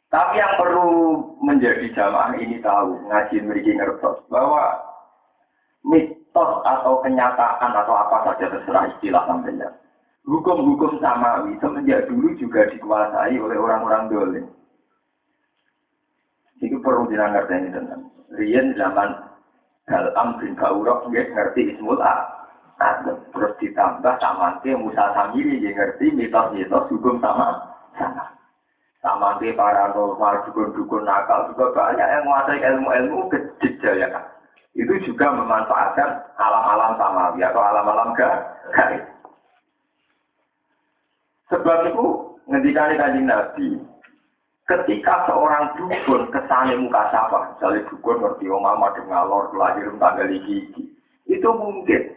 Tapi 0.10 0.41
yang 0.41 0.58
perlu 0.58 1.21
menjadi 1.45 1.93
jamaah 1.93 2.34
ini 2.41 2.58
tahu 2.65 3.06
ngaji 3.06 3.38
memiliki 3.38 3.78
ngertos 3.78 4.17
bahwa 4.34 4.82
mitos 5.86 6.51
atau 6.65 7.06
kenyataan 7.06 7.69
atau 7.69 7.93
apa 7.93 8.34
saja 8.34 8.49
terserah 8.49 8.89
istilah 8.97 9.30
sampai 9.30 9.54
Hukum-hukum 10.26 10.98
samawi 10.98 11.54
semenjak 11.62 12.10
dulu 12.10 12.34
juga 12.42 12.66
dikuasai 12.74 13.38
oleh 13.38 13.58
orang-orang 13.62 14.10
dolim. 14.10 14.46
Itu 16.58 16.82
perlu 16.82 17.06
dinangar 17.06 17.46
ini 17.54 17.70
tentang. 17.70 18.10
Rian 18.34 18.74
zaman 18.74 19.14
dalam 19.86 20.42
bin 20.42 20.58
Baurok 20.58 21.14
nggak 21.14 21.30
ngerti 21.30 21.78
ismul 21.78 22.02
A. 22.02 22.26
Terus 23.06 23.54
ditambah 23.62 24.18
sama 24.18 24.60
ke 24.66 24.74
Musa 24.74 25.14
Samiri 25.14 25.62
dia 25.62 25.78
ngerti 25.78 26.10
mitos-mitos 26.12 26.90
hukum 26.90 27.22
sama 27.22 27.62
sama. 27.94 28.26
Sama 29.06 29.38
ke 29.38 29.54
paranormal, 29.54 30.50
dukun-dukun 30.50 31.06
nakal 31.06 31.54
juga 31.54 31.70
banyak 31.78 32.02
yang 32.10 32.26
menguasai 32.26 32.66
ilmu-ilmu 32.66 33.30
kejaya 33.62 34.10
kan. 34.10 34.26
Itu 34.74 34.98
juga 35.06 35.30
memanfaatkan 35.30 36.34
alam-alam 36.42 36.98
samawi 36.98 37.46
atau 37.46 37.62
alam-alam 37.62 38.18
gaib. 38.18 39.14
Sebab 41.56 41.88
itu 41.88 42.08
ngendikane 42.52 43.00
kanjeng 43.00 43.32
Nabi, 43.32 43.80
ketika 44.68 45.24
seorang 45.24 45.72
dukun 45.80 46.28
kesane 46.28 46.76
muka 46.76 47.08
sapa, 47.15 47.56
misalnya 47.56 47.88
dukun 47.88 48.20
ngerti 48.20 48.52
om 48.52 48.60
mama 48.60 48.91
ngalor 48.91 49.56
lahir 49.56 49.88
tanggal 49.96 50.28
gigi, 50.28 50.84
itu 51.32 51.50
mungkin 51.56 52.12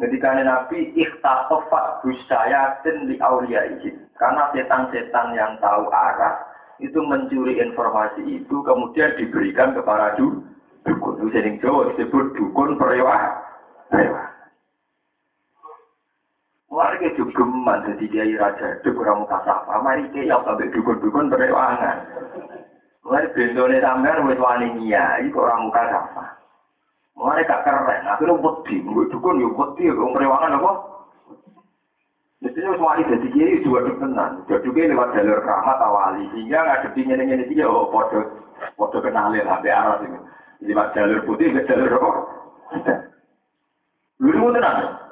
ngendikane 0.00 0.40
Nabi 0.40 0.96
ikhtasofat 0.96 2.00
busayatin 2.00 3.12
di 3.12 3.20
aulia 3.20 3.76
izin. 3.76 4.08
Karena 4.16 4.48
setan-setan 4.56 5.36
yang 5.36 5.60
tahu 5.60 5.92
arah 5.92 6.48
itu 6.80 6.96
mencuri 7.04 7.60
informasi 7.60 8.40
itu 8.40 8.56
kemudian 8.64 9.12
diberikan 9.20 9.76
kepada 9.76 10.16
dukun. 10.16 10.48
Itu 11.20 11.28
sering 11.28 11.60
Jawa 11.60 11.92
disebut 11.92 12.40
dukun 12.40 12.80
perewah. 12.80 13.44
Warga 16.68 17.08
geman 17.16 17.80
jadi 17.88 18.04
kiai 18.12 18.36
raja 18.36 18.76
itu 18.76 18.92
kurang 18.92 19.24
mutasafah. 19.24 19.80
Mari 19.80 20.04
kiai 20.12 20.28
apa 20.28 20.52
sampai 20.52 20.68
dukun-dukun 20.68 21.32
berewangan. 21.32 21.96
Mulai 23.08 23.32
bentone 23.32 23.80
sampean 23.80 24.28
wis 24.28 24.36
wani 24.36 24.68
itu 25.24 25.36
orang 25.40 25.64
muka 25.64 25.80
safa. 25.88 26.24
Mulai 27.16 27.48
gak 27.48 27.64
keren, 27.64 28.04
akhirnya 28.04 28.36
wedi, 28.36 28.84
gue 28.84 29.08
dukun 29.08 29.40
yo 29.40 29.48
wedi, 29.56 29.88
wong 29.96 30.12
berewangan 30.12 30.60
apa? 30.60 30.72
Mestinya 32.44 32.76
wis 32.76 32.84
wani 32.84 33.08
jadi 33.16 33.28
kiai 33.32 33.64
dua 33.64 33.88
tenan. 33.88 34.44
Kiai 34.44 34.92
lewat 34.92 35.16
jalur 35.16 35.40
rahmat 35.40 35.78
awali, 35.80 36.28
sehingga 36.36 36.68
ngadepi 36.68 37.00
ngene-ngene 37.00 37.48
iki 37.48 37.64
oh 37.64 37.88
padha 37.88 38.28
padha 38.76 38.98
kenalin 39.00 39.48
sampai 39.48 39.72
arah 39.72 40.04
ini. 40.04 40.20
Lewat 40.68 40.92
jalur 40.92 41.24
putih 41.24 41.48
ke 41.56 41.64
jalur 41.64 41.96
apa? 41.96 42.10
Lu 44.20 44.52
tenan. 44.52 45.07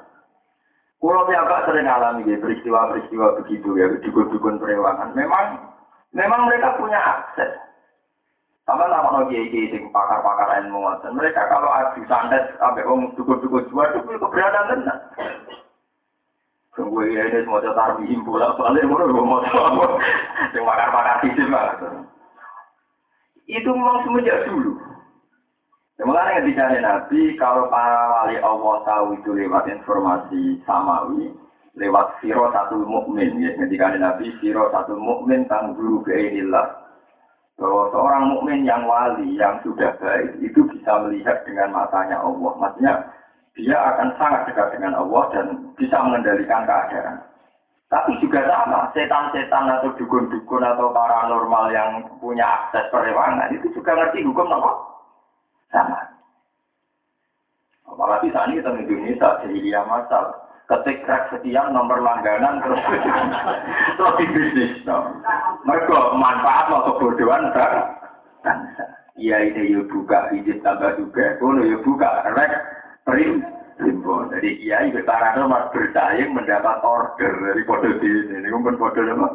Kalau 0.97 1.29
agak 1.29 1.69
sering 1.69 1.85
alami 1.85 2.25
ya, 2.25 2.41
peristiwa-peristiwa 2.41 3.37
begitu 3.45 3.69
ya, 3.77 3.85
dukun-dukun 4.01 4.57
perewangan. 4.57 5.13
Memang 5.13 5.69
memang 6.09 6.49
mereka 6.49 6.73
punya 6.81 6.97
akses. 6.97 7.53
Sama 8.65 8.89
nama 8.89 9.23
lagi 9.23 9.47
kiai 9.47 9.71
sing 9.71 9.93
pakar-pakar 9.93 10.59
ilmu 10.65 10.83
ngoten. 10.83 11.15
Mereka 11.15 11.39
kalau 11.47 11.69
adu 11.71 12.01
santet 12.09 12.51
sampai 12.57 12.83
om 12.83 13.13
dukun-dukun 13.13 13.69
jual 13.69 13.87
itu 13.93 14.17
keberatan 14.17 14.67
tenan. 14.73 14.99
Tunggu 16.73 17.05
ya 17.09 17.29
ini 17.29 17.45
semua 17.45 17.61
cetar 17.63 17.97
bihim 18.01 18.21
bola 18.25 18.57
balik 18.57 18.85
mulu 18.89 19.05
gue 19.07 19.23
mau 19.23 19.39
tahu. 19.45 20.01
Yang 20.51 20.65
pakar-pakar 20.65 21.15
sistem 21.23 21.55
Itu 23.47 23.69
memang 23.71 24.03
semenjak 24.03 24.49
dulu. 24.49 24.86
Semuanya 25.97 26.45
ketika 26.45 26.69
Nabi, 26.77 27.33
kalau 27.41 27.73
para 27.73 28.05
wali 28.13 28.37
Allah 28.37 28.85
tahu 28.85 29.17
itu 29.17 29.33
lewat 29.33 29.65
informasi 29.65 30.61
samawi, 30.61 31.33
lewat 31.73 32.21
siro 32.21 32.53
satu 32.53 32.85
mukmin 32.85 33.41
ya. 33.41 33.57
Ketika 33.57 33.97
Nabi 33.97 34.29
siro 34.37 34.69
satu 34.69 34.93
mukmin 34.93 35.49
tangguru 35.49 36.05
keinilah. 36.05 36.85
Bahwa 37.57 37.89
seorang 37.89 38.29
mukmin 38.29 38.69
yang 38.69 38.85
wali, 38.85 39.41
yang 39.41 39.57
sudah 39.65 39.97
baik, 39.97 40.37
itu 40.45 40.61
bisa 40.69 41.01
melihat 41.01 41.41
dengan 41.49 41.73
matanya 41.73 42.21
Allah. 42.21 42.53
Maksudnya, 42.53 42.93
dia 43.57 43.73
akan 43.73 44.13
sangat 44.21 44.45
dekat 44.53 44.77
dengan 44.77 45.01
Allah 45.01 45.25
dan 45.33 45.73
bisa 45.73 45.97
mengendalikan 46.05 46.69
keadaan. 46.69 47.25
Tapi 47.89 48.21
juga 48.21 48.45
sama, 48.45 48.93
setan-setan 48.93 49.73
atau 49.81 49.89
dukun-dukun 49.97 50.61
atau 50.61 50.93
paranormal 50.93 51.73
yang 51.73 52.05
punya 52.21 52.45
akses 52.45 52.85
perewangan, 52.93 53.49
itu 53.49 53.73
juga 53.73 53.97
ngerti 53.97 54.21
hukum 54.21 54.53
Allah 54.53 54.96
sama. 55.77 56.01
Apalagi 57.87 58.33
saat 58.33 58.49
ini 58.49 58.65
tentang 58.65 58.81
Indonesia, 58.81 59.29
jadi 59.45 59.85
masal. 59.85 60.25
Ketik 60.67 61.07
crack 61.07 61.31
sekian 61.31 61.71
nomor 61.71 62.03
langganan 62.03 62.59
terus 62.59 62.83
terus 63.95 64.13
di 64.19 64.25
bisnis. 64.35 64.83
Mereka 65.63 66.11
manfaat 66.19 66.67
atau 66.67 66.99
kebodohan 66.99 67.55
kan? 67.55 67.87
Iya 69.15 69.47
ini 69.47 69.71
yuk 69.71 69.87
buka 69.87 70.27
izin 70.35 70.59
tambah 70.59 70.99
juga, 70.99 71.39
kono 71.39 71.63
yuk 71.63 71.87
buka 71.87 72.27
rek 72.35 72.51
prim 73.07 73.47
limbo. 73.79 74.27
Jadi 74.27 74.59
iya 74.59 74.83
itu 74.91 74.99
karena 75.07 75.47
mas 75.47 75.71
bersaing 75.71 76.35
mendapat 76.35 76.83
order 76.83 77.31
dari 77.31 77.63
kode 77.63 78.03
ini. 78.03 78.43
Ini 78.43 78.51
kan 78.51 78.75
kode 78.75 79.01
apa? 79.07 79.27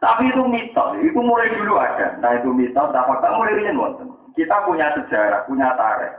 Tapi 0.00 0.32
itu 0.32 0.42
mitos, 0.48 0.96
itu 1.04 1.20
mulai 1.20 1.52
dulu 1.52 1.76
ada. 1.76 2.16
Nah 2.24 2.32
itu 2.40 2.48
mitos, 2.56 2.88
fakta 2.88 3.36
mulai 3.36 3.52
rian 3.60 3.76
wonten. 3.76 4.08
Kita 4.32 4.64
punya 4.64 4.88
sejarah, 4.96 5.44
punya 5.44 5.76
tarikh. 5.76 6.16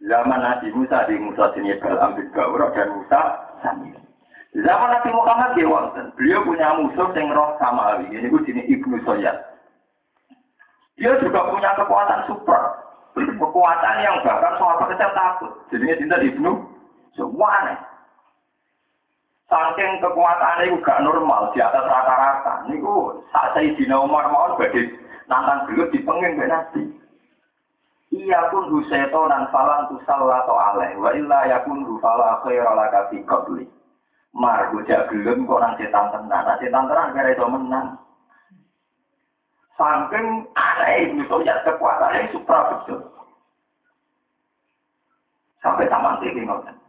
Zaman 0.00 0.40
Nabi 0.40 0.72
Musa 0.72 1.04
di 1.08 1.16
Musa 1.20 1.52
sini 1.52 1.76
Balam 1.80 2.16
bin 2.16 2.28
Gawrok 2.32 2.72
dan 2.72 2.96
Musa 2.96 3.20
Samir. 3.60 3.96
Zaman 4.56 4.88
Nabi 4.92 5.12
Muhammad 5.12 5.50
di 5.56 5.64
wonten. 5.68 6.08
Beliau 6.16 6.40
punya 6.44 6.72
musuh 6.80 7.12
yang 7.12 7.32
roh 7.36 7.56
sama 7.60 7.96
Ali. 7.96 8.08
Ini 8.12 8.32
gue 8.32 8.42
sini 8.48 8.64
Ibnu 8.64 9.04
Soyad. 9.04 9.36
Dia 10.96 11.12
juga 11.20 11.52
punya 11.52 11.76
kekuatan 11.76 12.24
super. 12.24 12.60
Kekuatan 13.16 13.96
yang 14.00 14.24
bahkan 14.24 14.56
soal 14.56 14.80
kecil 14.84 15.12
takut. 15.12 15.52
Jadinya 15.68 15.96
cinta 16.00 16.16
Ibnu 16.24 16.52
semua 17.16 17.48
aneh. 17.60 17.78
Saking 19.46 20.02
kekuatan 20.02 20.66
itu 20.66 20.82
gak 20.82 21.06
normal 21.06 21.54
di 21.54 21.62
atas 21.62 21.86
rata-rata. 21.86 22.66
Niku 22.66 23.22
saat 23.30 23.54
saya 23.54 23.70
di 23.78 23.86
Umar 23.94 24.26
mau 24.34 24.58
badhe 24.58 24.90
nantang 25.30 25.70
beliau 25.70 25.86
di 25.94 26.02
pengin 26.02 26.34
Nabi. 26.34 26.82
Iya 28.10 28.50
pun 28.50 28.70
huseto 28.74 29.30
dan 29.30 29.46
falan 29.54 29.86
tu 29.86 30.02
salah 30.02 30.42
atau 30.42 30.58
aleh. 30.58 30.98
Wa 30.98 31.14
illa 31.14 31.46
yakun 31.46 31.86
hufala 31.86 32.42
khaira 32.42 32.74
laka 32.74 33.06
fi 33.14 33.22
qabli. 33.22 33.70
Mar 34.34 34.74
bocah 34.74 35.06
gelem 35.14 35.46
kok 35.46 35.60
nang 35.62 35.74
setan 35.78 36.10
tenan. 36.10 36.42
Nah 36.42 36.56
setan 36.58 36.84
tenan 36.90 37.14
kira 37.14 37.30
itu 37.30 37.46
menang. 37.46 37.88
Saking 39.78 40.26
aneh 40.58 41.14
itu 41.14 41.36
ya 41.46 41.54
kekuatannya 41.62 42.34
supra 42.34 42.60
betul. 42.74 43.00
Sampai 45.62 45.86
taman 45.86 46.18
tinggi 46.18 46.42
ngoten. 46.42 46.85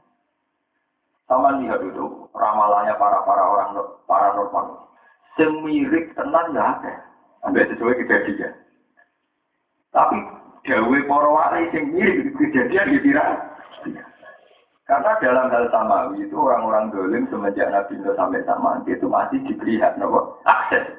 Sama 1.27 1.59
lihat 1.59 1.83
dulu 1.83 2.31
ramalannya 2.31 2.95
para 2.95 3.19
para 3.27 3.43
orang 3.43 3.75
para 4.07 4.31
normal. 4.31 4.87
Semirik 5.35 6.15
tenan 6.15 6.55
ya 6.55 6.63
ada. 6.79 6.93
Ambil 7.43 7.67
sesuai 7.67 7.99
kejadian. 8.03 8.55
Tapi 9.91 10.17
dawe 10.63 10.97
para 11.03 11.27
wali 11.27 11.67
mirip 11.91 12.31
kejadian 12.39 12.95
di 12.95 13.11
ya 13.11 13.25
Karena 14.87 15.19
dalam 15.19 15.51
hal 15.51 15.67
samawi 15.67 16.23
itu 16.23 16.35
orang-orang 16.39 16.95
dolim 16.95 17.27
semenjak 17.27 17.67
Nabi 17.75 17.99
Nuh 17.99 18.15
sampai 18.15 18.39
sama 18.47 18.79
itu 18.87 19.03
masih 19.03 19.43
diberi 19.43 19.83
hak 19.83 19.99
nopo 19.99 20.39
akses. 20.47 20.95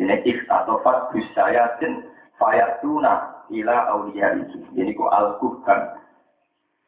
Ini 0.00 0.24
atau 0.48 0.80
fatbus 0.80 1.24
sayatin 1.36 2.00
fayatuna 2.40 3.44
ila 3.52 3.76
awliya 3.92 4.40
itu. 4.40 4.64
Jadi 4.72 4.92
ku 4.96 5.04
al-kuhkan 5.08 6.00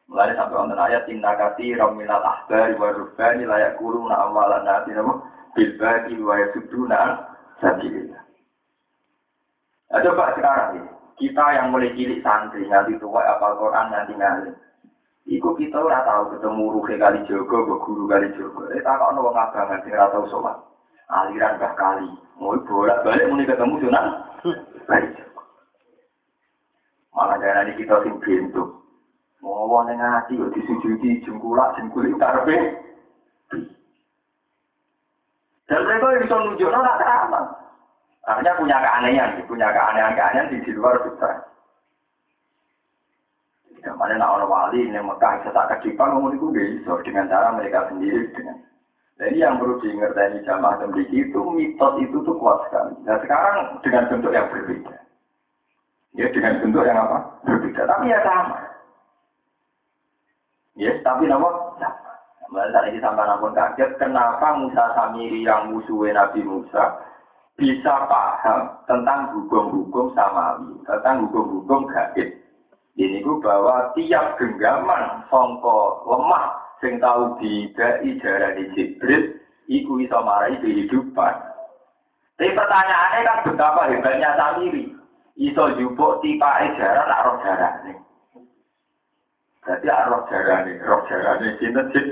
Mulai 0.09 0.33
sampai 0.33 0.57
wonten 0.57 0.81
ayat 0.81 1.05
inna 1.05 1.37
kati 1.37 1.77
raminal 1.77 2.25
ahbari 2.25 2.73
wa 2.81 2.89
rubani 2.89 3.45
layak 3.45 3.77
guru 3.77 4.09
na 4.09 4.25
awalan 4.25 4.65
nati 4.65 4.89
nabo 4.89 5.21
bilbadi 5.53 6.17
wa 6.17 6.33
yasuduna 6.33 7.29
sabilillah. 7.61 8.17
Nah, 9.89 10.01
coba 10.05 10.33
sekarang 10.33 10.81
ini, 10.81 10.89
kita 11.17 11.45
yang 11.53 11.69
mulai 11.73 11.93
cilik 11.93 12.21
santri, 12.21 12.65
nanti 12.69 12.93
tua 13.01 13.25
apal 13.25 13.57
Quran, 13.57 13.89
nanti 13.89 14.13
ngalim. 14.17 14.53
Iku 15.29 15.53
kita 15.53 15.77
ora 15.77 16.01
tahu 16.01 16.33
ketemu 16.33 16.63
ruhe 16.73 16.93
kali 16.97 17.21
jogo, 17.29 17.77
guru 17.85 18.09
kali 18.09 18.33
jogo. 18.33 18.65
Eh 18.73 18.81
tak 18.81 18.97
ono 18.97 19.29
wong 19.29 19.37
abangan 19.37 19.77
sing 19.85 19.93
ora 19.93 20.09
tau 20.09 20.25
sholat. 20.25 20.57
Aliran 21.05 21.61
bah 21.61 21.77
kali. 21.77 22.09
Mau 22.41 22.57
bolak 22.65 23.05
balik 23.05 23.29
muni 23.29 23.45
ketemu 23.45 23.77
sunan. 23.77 24.05
Kali 24.89 25.07
jogo. 25.13 25.41
Malah 27.13 27.37
jangan 27.37 27.77
kita 27.77 27.95
sing 28.01 28.17
pintu. 28.25 28.73
Wong 29.39 29.87
ning 29.87 29.99
ati 30.03 30.35
kok 30.35 30.51
disujudi 30.51 31.23
jengkulak 31.23 31.79
jengkul 31.79 32.03
karepe. 32.19 32.57
Dan 35.69 35.85
mereka 35.85 36.17
bisa 36.25 36.35
nunjukno 36.35 36.79
nak 36.81 36.99
sama. 36.99 37.41
Artinya 38.25 38.57
punya 38.57 38.77
keanehan, 38.83 39.29
punya 39.45 39.69
keanehan-keanehan 39.69 40.51
di 40.51 40.71
luar 40.73 40.97
fitrah. 41.05 41.45
Tidak 43.79 43.95
mana 43.95 44.19
nak 44.19 44.33
orang 44.35 44.51
wali 44.51 44.91
ini 44.91 44.99
Mekah 44.99 45.39
sesak 45.39 45.71
kedipan 45.79 46.11
ngomong 46.11 46.35
itu 46.35 46.51
bisa 46.51 46.99
dengan 47.05 47.31
cara 47.31 47.55
mereka 47.55 47.87
sendiri 47.87 48.27
dengan. 48.35 48.59
Jadi 49.19 49.39
yang 49.39 49.55
perlu 49.55 49.79
diingatkan 49.79 50.43
jamaah 50.43 50.83
sendiri 50.83 51.07
itu 51.11 51.41
mitos 51.55 51.93
itu 52.03 52.17
tuh 52.27 52.35
kuat 52.37 52.59
sekali. 52.67 52.99
Nah 53.07 53.17
sekarang 53.23 53.79
dengan 53.79 54.03
bentuk 54.11 54.35
yang 54.35 54.51
berbeda. 54.51 54.95
Ya 56.11 56.27
dengan 56.27 56.59
bentuk 56.59 56.83
yang 56.83 56.99
apa? 56.99 57.17
Berbeda. 57.47 57.81
Tapi 57.87 58.11
ya 58.11 58.19
sama. 58.19 58.68
Ya, 60.79 60.95
tapi 61.03 61.27
nama. 61.27 61.51
Malah 62.49 62.89
ini 62.89 62.97
sampai 62.97 63.29
namun 63.29 63.53
kaget, 63.53 64.01
kenapa 64.01 64.57
Musa 64.57 64.89
Samiri 64.97 65.45
yang 65.45 65.69
musuhnya 65.69 66.25
Nabi 66.25 66.41
Musa 66.41 66.97
bisa 67.53 68.09
paham 68.09 68.73
tentang 68.89 69.29
hukum-hukum 69.37 70.09
samawi, 70.17 70.73
tentang 70.89 71.29
hukum-hukum 71.29 71.85
gaib. 71.93 72.25
Ini 72.97 73.21
ku 73.21 73.37
bahwa 73.37 73.93
tiap 73.93 74.41
genggaman 74.41 75.21
songko 75.29 76.09
lemah 76.09 76.57
sing 76.81 76.97
tahu 76.97 77.37
didai 77.37 78.01
di 78.57 78.63
Jibril 78.73 79.37
iku 79.69 80.01
iso 80.01 80.17
marai 80.25 80.57
kehidupan. 80.57 81.35
Tapi 82.33 82.49
pertanyaannya 82.57 83.27
kan 83.29 83.37
betapa 83.45 83.93
hebatnya 83.93 84.33
Samiri. 84.33 84.89
Iso 85.37 85.69
tipa 86.25 86.51
jarak 86.81 87.05
nak 87.05 87.23
roh 87.29 87.37
jarak 87.45 87.73
nih. 87.85 88.08
Jadi 89.67 89.87
roh 89.91 90.23
jarak 90.31 90.59
nih, 90.65 90.75
roh 90.83 91.01
jarak 91.11 91.35
nih 91.43 91.51
cinta 91.59 91.83
cip. 91.91 92.05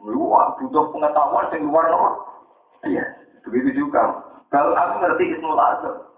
Wah, 0.00 0.54
butuh 0.56 0.88
pengetahuan 0.94 1.50
yang 1.52 1.68
luar 1.68 1.86
luar. 1.90 2.14
Iya, 2.86 3.04
begitu 3.44 3.84
juga. 3.84 4.22
Kalau 4.48 4.72
aku 4.72 4.94
ngerti 5.02 5.24
Ismul 5.36 5.60
Azam, 5.60 6.08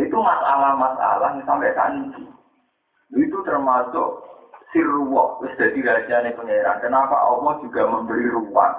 Itu 0.00 0.16
masalah-masalah 0.16 1.36
yang 1.36 1.44
sampai 1.44 1.76
kanji. 1.76 2.24
Itu 3.12 3.44
termasuk 3.44 4.24
sirruwah, 4.72 5.36
wis 5.44 5.52
jadi 5.60 5.84
rahasianya 5.84 6.32
pengeran. 6.32 6.80
Kenapa 6.80 7.12
Allah 7.12 7.60
juga 7.60 7.84
memberi 7.84 8.24
ruang 8.32 8.74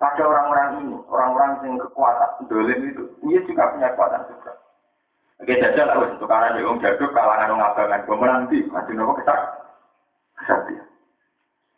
pada 0.00 0.22
orang-orang 0.24 0.88
ini, 0.88 0.96
orang-orang 1.04 1.50
yang 1.68 1.74
kekuatan 1.84 2.48
dolim 2.48 2.80
itu, 2.88 3.02
dia 3.20 3.40
juga 3.44 3.76
punya 3.76 3.92
kekuatan 3.92 4.22
juga. 4.32 4.52
Oke, 5.42 5.58
jajal 5.58 5.86
lah, 5.90 5.98
untuk 5.98 6.30
karena 6.30 6.54
dia 6.54 6.68
om 6.68 6.78
jaduk 6.78 7.10
kalangan 7.10 7.50
orang 7.58 7.66
abangan, 7.74 8.06
gue 8.06 8.16
menanti, 8.16 8.58
masih 8.70 8.94
nopo 8.94 9.18
kesak, 9.18 9.38
kesatian. 10.38 10.86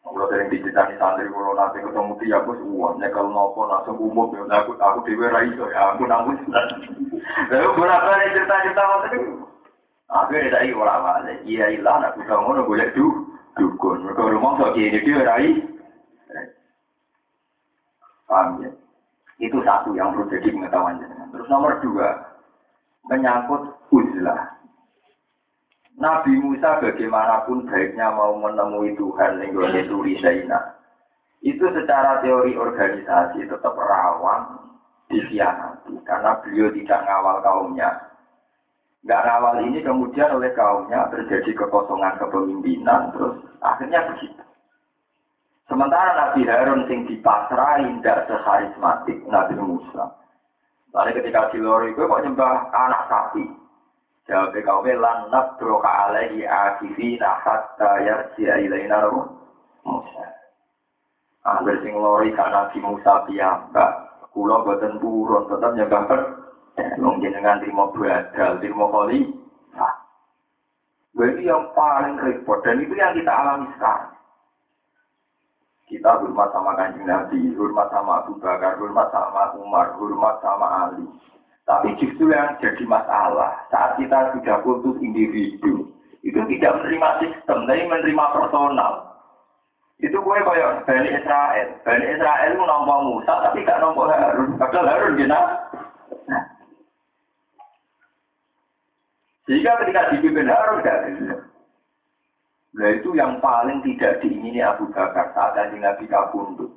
Kalau 0.07 0.31
sering 0.31 0.49
diceritani 0.49 0.95
santri 1.03 1.27
kalau 1.27 1.51
nanti 1.59 1.83
ketemu 1.83 2.15
dia 2.23 2.39
aku 2.39 2.55
uang 2.63 3.03
kalau 3.11 3.31
nopo 3.35 3.67
langsung 3.67 3.99
umum 3.99 4.31
ya 4.33 4.63
aku 4.63 4.79
aku 4.79 5.03
dewi 5.03 5.27
rai 5.27 5.51
ya 5.51 5.93
aku 5.93 6.07
nangis. 6.07 6.39
Lalu 7.51 7.69
berapa 7.75 8.11
nih 8.15 8.33
cerita 8.39 8.55
cerita 8.63 8.83
waktu 8.87 9.07
itu 9.19 9.21
akhirnya 10.07 10.55
tadi 10.55 10.71
orang 10.71 11.03
mana 11.03 11.33
iya 11.43 11.67
ilah 11.75 11.99
aku 12.07 12.23
kamu 12.23 12.55
nunggu 12.55 12.71
boleh 12.71 12.89
du 12.95 13.07
dukun 13.59 14.07
mereka 14.07 14.31
rumah 14.31 14.55
so 14.63 14.71
ini 14.79 15.03
dia 15.03 15.27
rai. 15.27 15.59
Paham 18.31 18.63
ya? 18.63 18.71
Itu 19.43 19.59
satu 19.67 19.91
yang 19.99 20.15
perlu 20.15 20.31
jadi 20.31 20.55
pengetahuan 20.55 21.03
terus 21.35 21.51
nomor 21.51 21.83
dua 21.83 22.15
menyangkut 23.07 23.75
uzlah 23.95 24.57
Nabi 25.97 26.37
Musa 26.37 26.77
bagaimanapun 26.85 27.65
baiknya 27.73 28.13
mau 28.13 28.37
menemui 28.37 28.93
Tuhan 29.01 29.41
yang 29.41 29.89
turi 29.89 30.21
Zainah. 30.21 30.77
Itu 31.41 31.73
secara 31.73 32.21
teori 32.21 32.53
organisasi 32.53 33.49
tetap 33.49 33.73
rawan 33.73 34.61
dikhianati 35.09 35.97
karena 36.05 36.37
beliau 36.45 36.69
tidak 36.77 37.01
ngawal 37.01 37.37
kaumnya. 37.41 37.91
Gak 39.09 39.25
ngawal 39.25 39.65
ini 39.65 39.81
kemudian 39.81 40.37
oleh 40.37 40.53
kaumnya 40.53 41.09
terjadi 41.09 41.65
kekosongan 41.65 42.21
kepemimpinan 42.21 43.17
terus 43.17 43.41
akhirnya 43.65 44.05
begitu. 44.13 44.45
Sementara 45.65 46.13
Nabi 46.13 46.45
Harun 46.45 46.85
sing 46.93 47.09
dipasrai 47.09 47.89
tidak 47.89 48.29
seharismatik 48.29 49.19
Nabi 49.33 49.57
Musa. 49.57 50.13
Lalu 50.97 51.21
ketika 51.21 51.53
di 51.53 51.61
luar 51.61 51.85
itu 51.93 52.01
kok 52.01 52.23
nyembah 52.25 52.73
anak 52.73 53.05
sapi, 53.13 53.45
Jawab 54.27 54.59
kaum 54.59 54.83
lan 54.83 55.31
nabroka 55.31 55.87
alaihi 55.87 56.43
akifina 56.43 57.39
hatta 57.47 58.03
yarji'a 58.03 58.59
ilaina 58.59 59.07
Musa. 59.87 60.27
Angger 61.47 61.79
sing 61.87 61.95
lori 61.95 62.35
kan 62.35 62.51
Nabi 62.51 62.83
Musa 62.83 63.23
piyambak, 63.23 63.93
kula 64.35 64.67
boten 64.67 64.99
purun 64.99 65.47
tetep 65.47 65.79
nyembah 65.79 66.03
per 66.11 66.21
wong 66.99 67.23
jenengan 67.23 67.63
trimo 67.63 67.95
badal, 67.95 68.59
trimo 68.59 68.91
koli. 68.91 69.31
Nah, 69.79 69.95
ini 71.23 71.47
yang 71.47 71.71
paling 71.71 72.19
repot 72.19 72.67
dan 72.67 72.83
itu 72.83 72.99
yang 72.99 73.15
kita 73.15 73.31
alami 73.31 73.71
sekarang. 73.79 74.11
Kita 75.87 76.19
hormat 76.19 76.51
sama 76.51 76.75
kanjeng 76.75 77.07
Nabi, 77.07 77.55
hormat 77.55 77.87
sama 77.95 78.27
Abu 78.27 78.35
Bakar, 78.43 78.75
hormat 78.83 79.07
sama 79.15 79.55
Umar, 79.55 79.95
hormat 79.95 80.43
sama 80.43 80.67
Ali. 80.91 81.07
Tapi 81.63 81.95
justru 82.03 82.31
yang 82.35 82.59
jadi 82.59 82.83
masalah 82.87 83.55
saat 83.71 83.95
kita 83.95 84.35
sudah 84.35 84.67
putus 84.67 84.99
individu, 84.99 85.87
itu 86.27 86.41
tidak 86.51 86.75
menerima 86.83 87.11
sistem, 87.23 87.71
tapi 87.71 87.87
menerima 87.87 88.25
personal. 88.35 88.93
Itu 90.03 90.19
gue 90.21 90.37
kayak 90.43 90.85
Bani 90.85 91.09
Israel. 91.09 91.69
Bani 91.87 92.07
Israel 92.19 92.51
itu 92.51 92.65
nombor 92.67 92.99
Musa, 93.07 93.33
tapi 93.47 93.65
gak 93.65 93.81
nombor 93.81 94.13
Harun. 94.13 94.59
Padahal 94.61 94.91
Harun 94.91 95.17
gina. 95.17 95.41
Nah. 96.29 96.45
Jika 99.49 99.71
ketika 99.81 100.11
dipimpin 100.13 100.51
Harun 100.51 100.85
gak 100.85 101.01
bisa. 101.09 101.37
Nah 102.77 102.93
itu 102.93 103.17
yang 103.17 103.41
paling 103.41 103.81
tidak 103.81 104.21
diingini 104.21 104.61
Abu 104.61 104.85
Bakar 104.93 105.33
saat 105.33 105.57
Nabi 105.73 106.05
kabundut. 106.05 106.69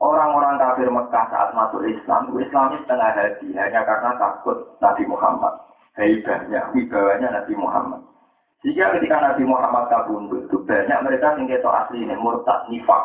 Orang-orang 0.00 0.56
kafir 0.56 0.88
Mekah 0.88 1.24
saat 1.30 1.52
masuk 1.52 1.84
Islam, 1.84 2.32
Islam 2.40 2.76
setengah 2.82 3.12
hati 3.14 3.48
hanya 3.54 3.84
karena 3.84 4.16
takut 4.16 4.74
Nabi 4.80 5.04
Muhammad. 5.06 5.54
Hebatnya, 5.94 6.74
wibawanya 6.74 7.40
Nabi 7.40 7.54
Muhammad. 7.54 8.02
Jika 8.66 8.98
ketika 8.98 9.22
Nabi 9.22 9.44
Muhammad 9.46 9.86
kabundut, 9.92 10.50
itu 10.50 10.58
banyak 10.66 10.98
mereka 11.06 11.38
yang 11.38 11.46
keto 11.46 11.70
asli 11.70 12.02
ini, 12.02 12.16
murtad, 12.18 12.66
nifak. 12.66 13.04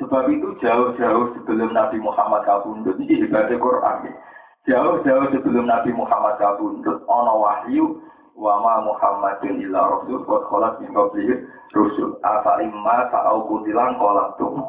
Sebab 0.00 0.30
itu 0.32 0.56
jauh-jauh 0.64 1.36
sebelum 1.36 1.74
Nabi 1.74 2.00
Muhammad 2.00 2.48
kabundut, 2.48 2.96
ini 3.02 3.20
hebatnya 3.26 3.60
Quran. 3.60 4.16
Jauh-jauh 4.64 5.26
sebelum 5.34 5.68
Nabi 5.68 5.90
Muhammad 5.92 6.40
kabundut, 6.40 7.04
ono 7.04 7.44
wahyu 7.44 8.00
wa 8.34 8.58
ma 8.58 8.74
Muhammadin 8.82 9.62
illa 9.62 9.80
rasul 9.98 10.26
wa 10.26 10.42
khalat 10.50 10.82
min 10.82 10.90
qablihi 10.90 11.34
rusul 11.74 12.18
afa 12.22 12.62
imma 12.62 13.08
ta'au 13.14 13.46
kutilan 13.46 13.94
qalatum 13.98 14.66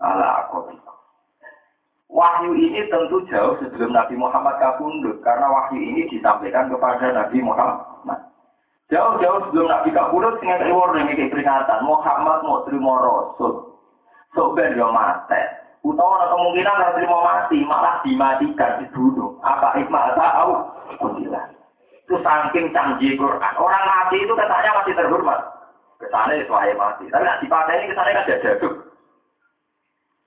ala 0.00 0.46
aqabi 0.46 0.76
Wahyu 2.08 2.56
ini 2.56 2.88
tentu 2.88 3.20
jauh 3.28 3.60
sebelum 3.60 3.92
Nabi 3.92 4.16
Muhammad 4.16 4.56
kabundut 4.56 5.20
karena 5.20 5.44
wahyu 5.44 5.76
ini 5.76 6.08
disampaikan 6.08 6.72
kepada 6.72 7.12
Nabi 7.12 7.44
Muhammad. 7.44 7.84
Jauh-jauh 8.88 9.44
sebelum 9.44 9.68
Nabi 9.68 9.92
kabundut 9.92 10.40
dengan 10.40 10.64
reward 10.64 10.96
ini 11.04 11.28
peringatan 11.28 11.84
Muhammad 11.84 12.40
mau 12.48 12.64
terima 12.64 12.96
rasul. 13.04 13.76
So 14.32 14.56
ben 14.56 14.72
yo. 14.80 14.88
Utawa 15.84 16.14
ada 16.18 16.34
kemungkinan 16.34 16.96
terima 16.96 17.18
mati, 17.22 17.58
malah 17.62 18.00
dimatikan 18.02 18.82
dibunuh. 18.82 19.38
Apa 19.44 19.78
ikmah 19.78 20.16
tahu? 20.16 20.52
Kutilan. 20.98 21.57
Itu 22.08 22.16
saking 22.24 22.72
canggih 22.72 23.20
Quran. 23.20 23.54
Orang 23.60 23.84
mati 23.84 24.16
itu 24.24 24.32
katanya 24.32 24.80
masih 24.80 24.96
terhormat. 24.96 25.44
Ke 26.00 26.08
sana 26.08 26.32
itu 26.32 26.48
wahai 26.48 26.72
mati. 26.72 27.04
Tapi 27.12 27.20
nggak 27.20 27.40
dipakai 27.44 27.84
ini 27.84 27.92
ke 27.92 27.96
sana 28.00 28.16
kan 28.16 28.24
jaduk. 28.24 28.74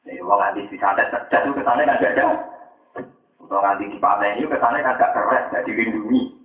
Ini 0.05 0.21
orang 0.21 0.53
nanti 0.53 0.69
disantet 0.69 1.09
jaduk 1.34 1.57
ke 1.57 1.65
sana 1.65 1.82
kan 1.82 1.97
ada. 1.97 2.25
Untuk 3.41 3.61
nanti 3.65 3.89
dipakai 3.89 4.38
ini 4.38 4.45
ke 4.45 4.61
sana 4.61 4.77
kan 4.86 4.93
gak 5.01 5.09
keren, 5.17 5.49
gak 5.49 5.65
dilindungi. 5.65 6.38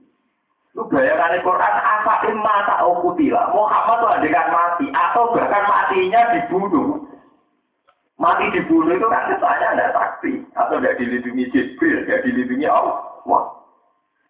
Lu 0.73 0.89
bayangan 0.89 1.45
Quran 1.45 1.75
apa 1.85 2.15
mata 2.33 2.77
ukutila. 2.89 3.53
Muhammad 3.53 3.97
itu 4.01 4.07
adegan 4.17 4.49
mati 4.49 4.87
atau 4.89 5.37
bahkan 5.37 5.69
matinya 5.69 6.33
dibunuh. 6.33 7.05
Mati 8.17 8.49
dibunuh 8.57 8.97
itu 8.97 9.05
kan 9.13 9.37
kesannya 9.37 9.69
ada 9.77 9.93
saksi 9.93 10.33
atau 10.57 10.81
tidak 10.81 10.97
dilindungi 10.97 11.45
Jibril, 11.53 12.09
tidak 12.09 12.25
dilindungi 12.25 12.65
Allah. 12.65 13.05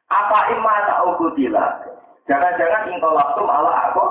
Apa 0.06 0.54
mata 0.62 1.02
ukutila? 1.08 1.82
Jangan-jangan 2.26 2.90
engkau 2.90 3.14
waktu 3.14 3.42
malah 3.42 3.90
aku 3.90 4.04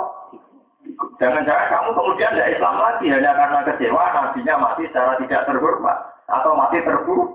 Jangan-jangan 1.18 1.68
kamu 1.72 1.90
kemudian 1.96 2.32
tidak 2.36 2.52
Islam 2.56 2.76
lagi 2.78 3.06
hanya 3.10 3.32
karena 3.34 3.60
kecewa 3.66 4.04
nabinya 4.14 4.56
mati 4.62 4.84
secara 4.86 5.18
tidak 5.18 5.44
terhormat 5.50 5.98
atau 6.30 6.52
mati 6.54 6.78
terburuk. 6.84 7.32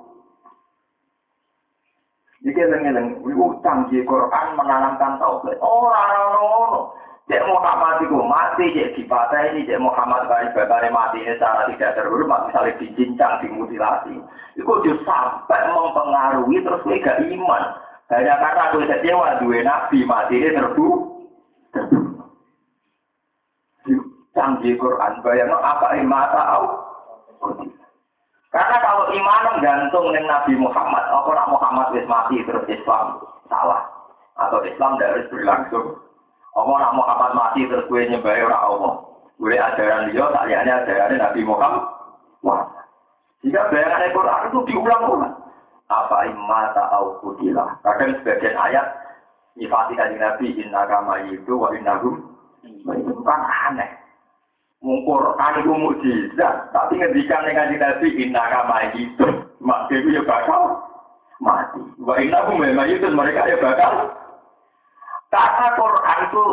Jadi 2.40 2.56
lengi-lengi, 2.56 3.20
itu 3.20 3.46
canggih 3.61 4.00
Quran 4.08 4.46
menanamkan 4.56 5.20
tauhid. 5.20 5.61
Oh, 5.61 5.92
rano-rano. 5.92 6.96
Cek 7.28 7.46
Muhammad 7.46 8.00
itu 8.00 8.16
mati, 8.16 8.72
cek 8.72 8.96
dipatah 8.96 9.52
ini, 9.52 9.68
cek 9.68 9.76
Muhammad 9.76 10.24
kali 10.24 10.48
bakare 10.56 10.88
mati 10.88 11.20
ini 11.20 11.36
secara 11.36 11.68
tidak 11.68 12.00
terhormat, 12.00 12.48
misalnya 12.48 12.80
dicincang, 12.80 13.44
dimutilasi. 13.44 14.24
Itu 14.56 14.72
justru 14.82 15.04
sampai 15.04 15.68
mempengaruhi 15.68 16.64
terus 16.64 16.80
gak 17.04 17.20
iman. 17.28 17.62
Hanya 18.11 18.34
karena 18.42 18.62
aku 18.66 18.82
kecewa, 18.82 19.38
dua 19.38 19.58
nabi 19.62 20.02
mati 20.02 20.42
ini 20.42 20.50
terburuk. 20.50 21.02
Canggih 24.34 24.74
Quran, 24.78 25.22
bayang 25.22 25.54
apa 25.54 25.94
mata 26.02 26.42
tahu. 26.42 26.66
Karena 28.50 28.76
kalau 28.82 29.14
iman 29.14 29.62
gantung 29.62 30.11
dengan 30.11 30.42
Nabi 30.42 30.58
Muhammad, 30.58 31.06
apa 31.06 31.30
nak 31.38 31.50
Muhammad 31.54 31.86
wis 31.94 32.06
mati 32.11 32.42
terus 32.42 32.66
Islam 32.66 33.22
salah 33.46 33.86
atau 34.42 34.58
Islam 34.66 34.98
tidak 34.98 35.11
harus 35.14 35.30
berlangsung. 35.30 35.86
Apa 36.58 36.72
nak 36.82 36.94
Muhammad 36.98 37.30
mati 37.38 37.62
terus 37.70 37.86
gue 37.86 38.11
nyembah 38.11 38.34
orang 38.42 38.64
Allah. 38.66 38.94
Gue 39.38 39.54
ajaran 39.54 40.11
dia, 40.11 40.24
tak 40.34 40.46
lihatnya 40.50 40.74
ajaran 40.82 41.14
Nabi 41.14 41.40
Muhammad. 41.46 41.84
Wah, 42.42 42.66
jika 43.46 43.70
bayangan 43.70 44.11
Quran 44.11 44.42
itu 44.50 44.58
diulang-ulang. 44.66 45.34
Apa 45.91 46.30
imata 46.30 46.86
au 46.95 47.18
kutilah. 47.18 47.82
Kadang 47.82 48.14
sebagian 48.22 48.55
ayat 48.55 48.86
nyifati 49.59 49.99
kaji 49.99 50.16
Nabi 50.22 50.47
inna 50.55 50.86
kama 50.86 51.26
itu 51.34 51.53
wa 51.59 51.74
innahum 51.74 52.30
itu 52.62 53.12
kan 53.26 53.41
aneh. 53.68 53.91
Mungkur 54.80 55.36
itu 55.36 55.72
mujizat, 55.76 56.72
tapi 56.72 56.97
ngendikan 56.97 57.45
dengan 57.45 57.68
nabi 57.76 58.16
inna 58.16 58.41
kama 58.49 58.88
itu, 58.97 59.28
maka 59.61 59.93
itu 59.93 60.16
ya 60.16 60.24
bakal 60.24 60.80
mati. 61.36 61.84
Wa 62.01 62.16
inna 62.16 62.49
memang 62.49 62.88
itu 62.88 63.05
mereka 63.12 63.45
ya 63.45 63.61
bakal. 63.61 64.09
Kata 65.28 65.76
Quran 65.76 66.20
itu 66.32 66.45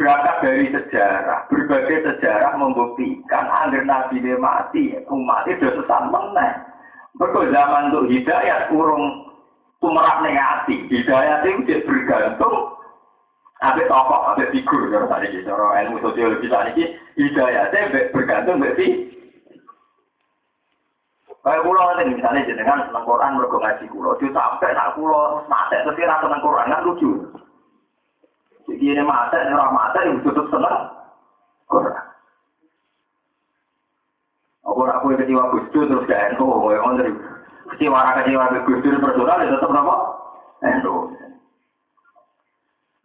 berangkat 0.00 0.36
dari 0.40 0.64
sejarah, 0.72 1.44
berbagai 1.52 2.08
sejarah 2.08 2.56
membuktikan 2.56 3.52
agar 3.52 3.84
nabi 3.84 4.24
dia 4.24 4.40
mati, 4.40 4.96
umat 5.04 5.44
itu 5.44 5.68
sesat 5.76 6.08
menang. 6.08 6.56
Berko 7.16 7.48
zaman 7.48 7.92
untuk 7.92 8.12
hidayat 8.12 8.68
urung 8.76 9.32
tumerak 9.80 10.20
negatif, 10.20 10.84
hidayat 10.92 11.48
itu 11.48 11.80
bergantung 11.88 12.76
ada 13.64 13.82
tokoh, 13.88 14.36
ada 14.36 14.44
figur, 14.52 14.92
kalau 14.92 15.08
tadi 15.08 15.32
gitu, 15.32 15.48
ilmu 15.48 15.96
sosiologi 16.04 16.44
tadi, 16.44 16.92
hidayatnya 17.16 18.12
bergantung 18.12 18.60
berarti. 18.60 19.16
Kayak 21.40 21.62
pulau 21.62 21.94
nanti 21.94 22.10
misalnya 22.10 22.42
jenengan 22.42 22.90
seneng 22.90 23.06
Quran 23.06 23.38
mergo 23.38 23.62
ngaji 23.62 23.86
pulau, 23.86 24.18
itu 24.18 24.34
sampai 24.34 24.74
nak 24.74 24.98
pulau 24.98 25.46
mata 25.46 25.78
tapi 25.78 26.02
rasa 26.02 26.26
Quran 26.42 26.74
kan 26.74 26.82
lucu. 26.82 27.10
Jadi 28.66 28.82
ini 28.82 29.02
mata, 29.06 29.38
ini 29.38 29.54
orang 29.54 29.94
yang 29.94 30.18
tutup 30.26 30.50
seneng 30.50 30.90
Quran. 31.70 31.94
Aku 34.66 34.82
aku 34.82 35.14
kecewa 35.14 35.54
Gus 35.54 35.66
Dur 35.70 35.86
terus 35.86 36.06
gak 36.10 36.34
endo, 36.34 36.42
mau 36.42 36.74
yang 36.74 36.98
kecewa 37.70 38.18
kecewa 38.18 38.50
Gus 38.66 38.82
Dur 38.82 38.98
personal 38.98 39.38
ya 39.38 39.54
tetap 39.54 39.70
apa? 39.70 39.96
Endo. 40.66 40.94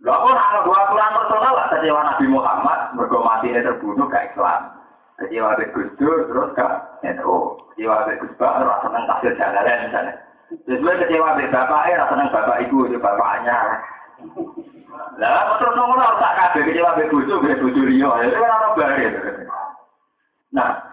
Gak 0.01 0.17
anak 0.17 0.65
dua 0.65 0.77
aturan 0.89 1.17
personal 1.21 1.53
lah 1.53 1.65
kecewa 1.69 2.01
Nabi 2.01 2.25
Muhammad, 2.25 2.79
mergo 2.97 3.21
mati 3.21 3.53
ini 3.53 3.61
terbunuh 3.61 4.09
gak 4.09 4.33
Islam. 4.33 4.73
Kecewa 5.21 5.53
ke 5.53 5.69
terus 6.01 6.49
ke 6.57 6.65
NU. 7.05 7.37
Kecewa 7.77 8.09
ke 8.09 8.17
Gus 8.25 8.33
Bak, 8.41 8.65
rasa 8.65 8.89
seneng 8.89 9.37
jalanan 9.37 9.77
misalnya. 9.85 10.13
Terus 10.65 10.81
gue 10.81 10.93
kecewa 11.05 11.37
ke 11.37 11.45
bapaknya, 11.53 12.01
rasa 12.01 12.11
seneng 12.17 12.33
bapak 12.33 12.59
ibu, 12.65 12.89
itu 12.89 12.97
bapaknya. 12.97 13.57
Lah, 15.21 15.53
terus 15.61 15.77
harus 15.77 16.17
tak 16.17 16.35
kabeh 16.41 16.61
kecewa 16.65 16.97
ke 16.97 17.05
ke 17.05 17.61
bucu 17.61 17.81
Rio. 17.85 18.09
Itu 18.17 18.37
kan 18.41 18.49
orang 18.49 18.73
baru. 18.73 19.07
Nah, 20.51 20.90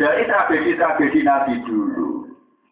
dari 0.00 0.24
tragedi-tragedi 0.24 1.20
Nabi 1.28 1.60
dulu, 1.68 2.24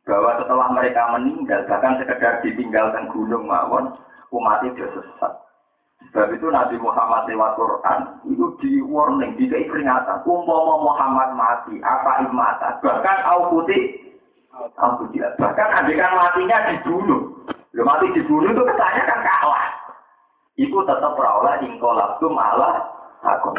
bahwa 0.09 0.41
setelah 0.41 0.72
mereka 0.72 1.12
meninggal, 1.12 1.68
bahkan 1.68 2.01
sekedar 2.01 2.41
ditinggalkan 2.41 3.12
gunung 3.12 3.45
mawon, 3.45 3.93
umat 4.33 4.64
itu 4.64 4.89
sesat. 4.97 5.37
Sebab 6.09 6.33
itu 6.33 6.49
Nabi 6.49 6.81
Muhammad 6.81 7.29
lewat 7.29 7.61
Quran 7.61 8.01
itu 8.33 8.47
di 8.64 8.81
warning, 8.81 9.37
di 9.37 9.45
peringatan. 9.45 10.24
Umpama 10.24 10.81
Muhammad 10.81 11.37
mati, 11.37 11.76
apa 11.85 12.24
imata, 12.24 12.81
bahkan 12.81 13.18
au 13.29 13.53
putih, 13.53 14.16
au 14.81 14.97
putih. 14.97 15.20
Bahkan 15.37 15.68
adegan 15.85 16.16
matinya 16.16 16.72
dibunuh. 16.72 17.45
Lo 17.76 17.83
mati 17.85 18.09
dibunuh 18.16 18.49
itu 18.49 18.62
kesannya 18.64 19.03
kan 19.05 19.20
kalah. 19.20 19.68
Iku 20.57 20.81
tetap 20.89 21.12
berawal 21.12 21.61
ingkolabtum 21.61 22.35
Allah 22.41 22.89
aku 23.20 23.53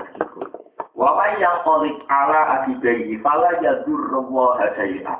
Wahai 0.99 1.39
yang 1.39 1.63
kolik 1.63 1.95
ala 2.11 2.59
akibai, 2.59 3.15
fala 3.23 3.55
yadur 3.63 4.19
wa 4.27 4.59
hadai'ah. 4.59 5.15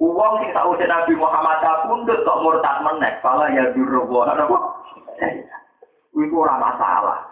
Uang 0.00 0.40
sing 0.40 0.56
tak 0.56 0.64
usah 0.72 0.88
Nabi 0.88 1.12
Muhammad 1.20 1.60
pundut 1.84 2.24
kok 2.24 2.40
murtad 2.40 2.80
menek, 2.80 3.20
pala 3.20 3.52
ya 3.52 3.76
durwa 3.76 4.28
apa? 4.32 4.58
Itu 6.16 6.36
ora 6.36 6.56
masalah. 6.56 7.28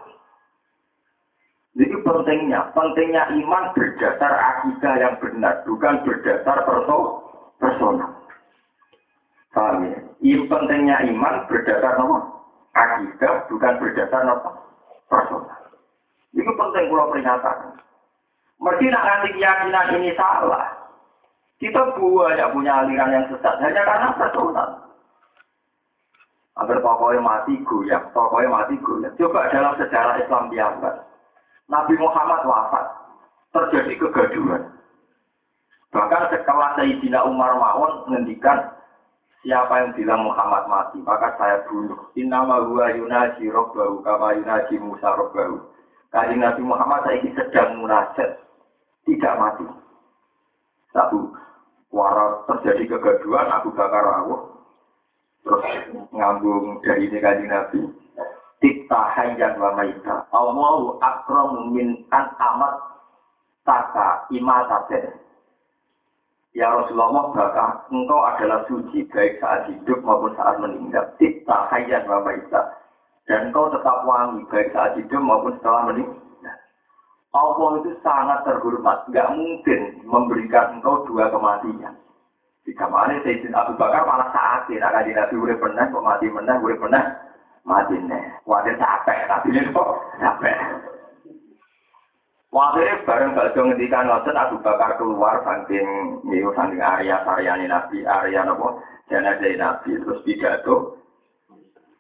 Jadi 1.73 1.97
pentingnya, 2.05 2.69
pentingnya 2.77 3.33
iman 3.33 3.73
berdasar 3.73 4.33
akidah 4.33 4.95
yang 5.01 5.17
benar, 5.21 5.65
bukan 5.65 6.05
berdasar 6.05 6.69
perso 6.69 6.97
personal. 7.57 8.13
Paham 9.57 9.89
ya? 9.89 9.99
Pentingnya 10.53 11.01
iman 11.17 11.49
berdasar 11.49 11.97
apa? 11.97 12.19
Akidah, 12.77 13.49
bukan 13.49 13.73
berdasar 13.81 14.21
apa? 14.21 14.53
Personal. 15.09 15.64
Itu 16.35 16.51
penting 16.51 16.91
kalau 16.91 17.11
peringatan. 17.15 17.59
Mesti 18.59 18.87
nak 18.91 19.07
nanti 19.07 19.29
keyakinan 19.35 19.95
ini 19.99 20.11
salah, 20.15 20.85
kita 21.59 21.81
banyak 21.95 22.49
punya 22.51 22.83
aliran 22.83 23.15
yang 23.15 23.27
sesat 23.31 23.57
hanya 23.63 23.83
karena 23.87 24.09
personal. 24.19 24.69
Agar 26.55 26.79
tokohnya 26.79 27.19
mati 27.19 27.59
goyang, 27.67 28.05
tokohnya 28.15 28.51
mati 28.51 28.79
goyang. 28.79 29.11
Coba 29.19 29.51
dalam 29.51 29.75
sejarah 29.75 30.23
Islam 30.23 30.55
biasa, 30.55 30.91
Nabi 31.67 31.95
Muhammad 31.99 32.41
wafat, 32.47 32.87
terjadi 33.51 34.07
kegaduhan. 34.07 34.71
Bahkan 35.91 36.23
setelah 36.31 36.75
Sayyidina 36.79 37.27
Umar 37.27 37.55
Ma'un 37.59 38.07
menghentikan 38.07 38.71
siapa 39.47 39.83
yang 39.83 39.91
bilang 39.95 40.27
Muhammad 40.27 40.67
mati, 40.67 40.99
maka 41.03 41.39
saya 41.39 41.63
bunuh. 41.71 42.11
Innama 42.19 42.63
huwa 42.67 42.91
yunaji 42.91 43.51
robbahu 43.51 44.03
kama 44.03 44.35
yunaji 44.35 44.79
Musa 44.83 45.15
robbahu. 45.15 45.63
Kajian 46.15 46.47
Nabi 46.47 46.63
Muhammad 46.63 47.03
saya 47.11 47.27
sedang 47.27 47.83
munajat, 47.83 48.39
tidak 49.03 49.35
mati. 49.35 49.67
Satu, 50.95 51.35
Wara 51.91 52.43
terjadi 52.51 52.95
kegaduhan, 52.95 53.51
aku 53.51 53.75
bakar 53.75 54.03
rawuh. 54.03 54.55
Terus 55.47 55.67
ngambung 56.11 56.83
dari 56.83 57.07
ini 57.07 57.19
kaji 57.23 57.47
Nabi. 57.47 57.81
Tikta 58.59 59.15
hayyan 59.15 59.59
wa 59.61 59.75
maita. 59.79 60.27
Allahu 60.35 60.99
akramu 60.99 61.71
min 61.71 62.03
an 62.11 62.35
amat 62.35 62.75
taka 63.63 64.25
imataten. 64.33 65.15
Ya 66.55 66.71
Rasulullah 66.71 67.31
bakal 67.35 67.71
engkau 67.95 68.23
adalah 68.25 68.65
suci 68.71 69.05
baik 69.11 69.43
saat 69.43 69.69
hidup 69.71 70.01
maupun 70.03 70.35
saat 70.39 70.59
meninggal. 70.59 71.11
Tikta 71.21 71.71
hayyan 71.71 72.09
wa 72.11 72.25
maita. 72.25 72.75
Dan 73.25 73.49
engkau 73.49 73.73
tetap 73.73 74.05
wangi 74.05 74.45
baik 74.53 74.73
saat 74.77 75.01
hidup 75.01 75.23
maupun 75.25 75.57
setelah 75.57 75.89
meninggal. 75.89 76.25
Allah 77.35 77.71
itu 77.83 77.93
sangat 78.05 78.47
terhormat, 78.47 79.11
nggak 79.11 79.33
mungkin 79.35 79.81
memberikan 80.07 80.79
engkau 80.79 81.03
dua 81.09 81.33
kematian. 81.35 81.99
Jika 82.65 82.89
mana 82.89 83.21
Sayyidina 83.21 83.67
Abu 83.67 83.77
Bakar 83.77 84.09
malah 84.09 84.33
saat 84.33 84.71
ini, 84.73 84.81
nak 84.81 85.05
Nabi 85.05 85.37
udah 85.37 85.57
pernah, 85.61 85.85
kok 85.85 86.05
mati 86.05 86.33
pernah, 86.33 86.57
udah 86.57 86.79
pernah, 86.81 87.05
mati 87.67 87.97
nih. 88.01 88.25
Wadah 88.49 88.77
capek, 88.81 89.19
tapi 89.29 89.53
ini 89.53 89.69
kok 89.69 89.91
capek. 90.17 90.59
Waktu 92.55 93.03
bareng 93.03 93.35
bakso 93.35 93.67
ngendikan 93.67 94.07
ngoten 94.07 94.39
Abu 94.39 94.63
Bakar 94.63 94.95
keluar 94.95 95.43
saking 95.43 96.23
niku 96.23 96.55
saking 96.55 96.79
area 96.79 97.19
Saryani 97.27 97.67
Nabi, 97.67 98.07
area 98.07 98.47
nopo 98.47 98.79
jenazah 99.11 99.59
Nabi 99.59 99.99
terus 99.99 100.23
pidato. 100.23 101.03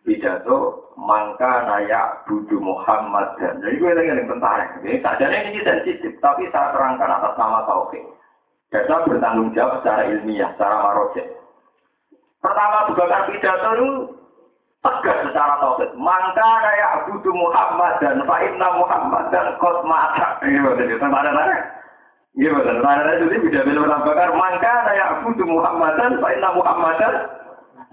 Pidato 0.04 0.92
mangka 1.00 1.64
naya 1.66 2.22
budu 2.28 2.60
Muhammad. 2.60 3.34
Dan 3.40 3.64
jadi 3.64 3.74
gue 3.80 3.92
lagi 3.96 4.10
yang 4.12 4.28
tentara 4.28 4.64
ini 4.84 5.00
saja 5.00 5.26
ini 5.32 5.60
sensitif 5.64 6.12
tapi 6.20 6.46
saya 6.52 6.76
terangkan 6.76 7.10
atas 7.10 7.34
nama 7.40 7.64
tauhid. 7.66 8.04
Dan 8.70 8.84
saya 8.86 9.02
bertanggung 9.08 9.50
jawab 9.56 9.80
secara 9.80 10.02
ilmiah 10.12 10.52
secara 10.54 10.76
marojet. 10.84 11.26
Pertama 12.44 12.92
juga 12.92 13.24
pidato 13.26 13.68
itu 13.74 13.88
tegas 14.84 15.18
secara 15.24 15.54
tauhid. 15.64 15.90
Mangka 15.96 16.50
naya 16.60 16.88
budu 17.08 17.30
Muhammad 17.32 17.92
dan 18.04 18.20
fa'inna 18.28 18.68
Muhammad 18.76 19.24
dan 19.32 19.56
kot 19.58 19.82
mata 19.88 20.38
ini 20.44 20.60
betul. 20.60 21.00
Mana 21.08 21.72
Iya 22.34 22.50
betul, 22.50 22.82
tentara 22.82 23.14
itu 23.14 23.46
bisa 23.46 23.62
bilang 23.64 24.04
bakar. 24.04 24.30
Mangka 24.36 24.72
naya 24.84 25.24
budu 25.24 25.48
Muhammad 25.48 25.96
dan 25.96 26.20
fa'inna 26.20 26.48
Muhammad 26.52 26.94
dan 27.00 27.14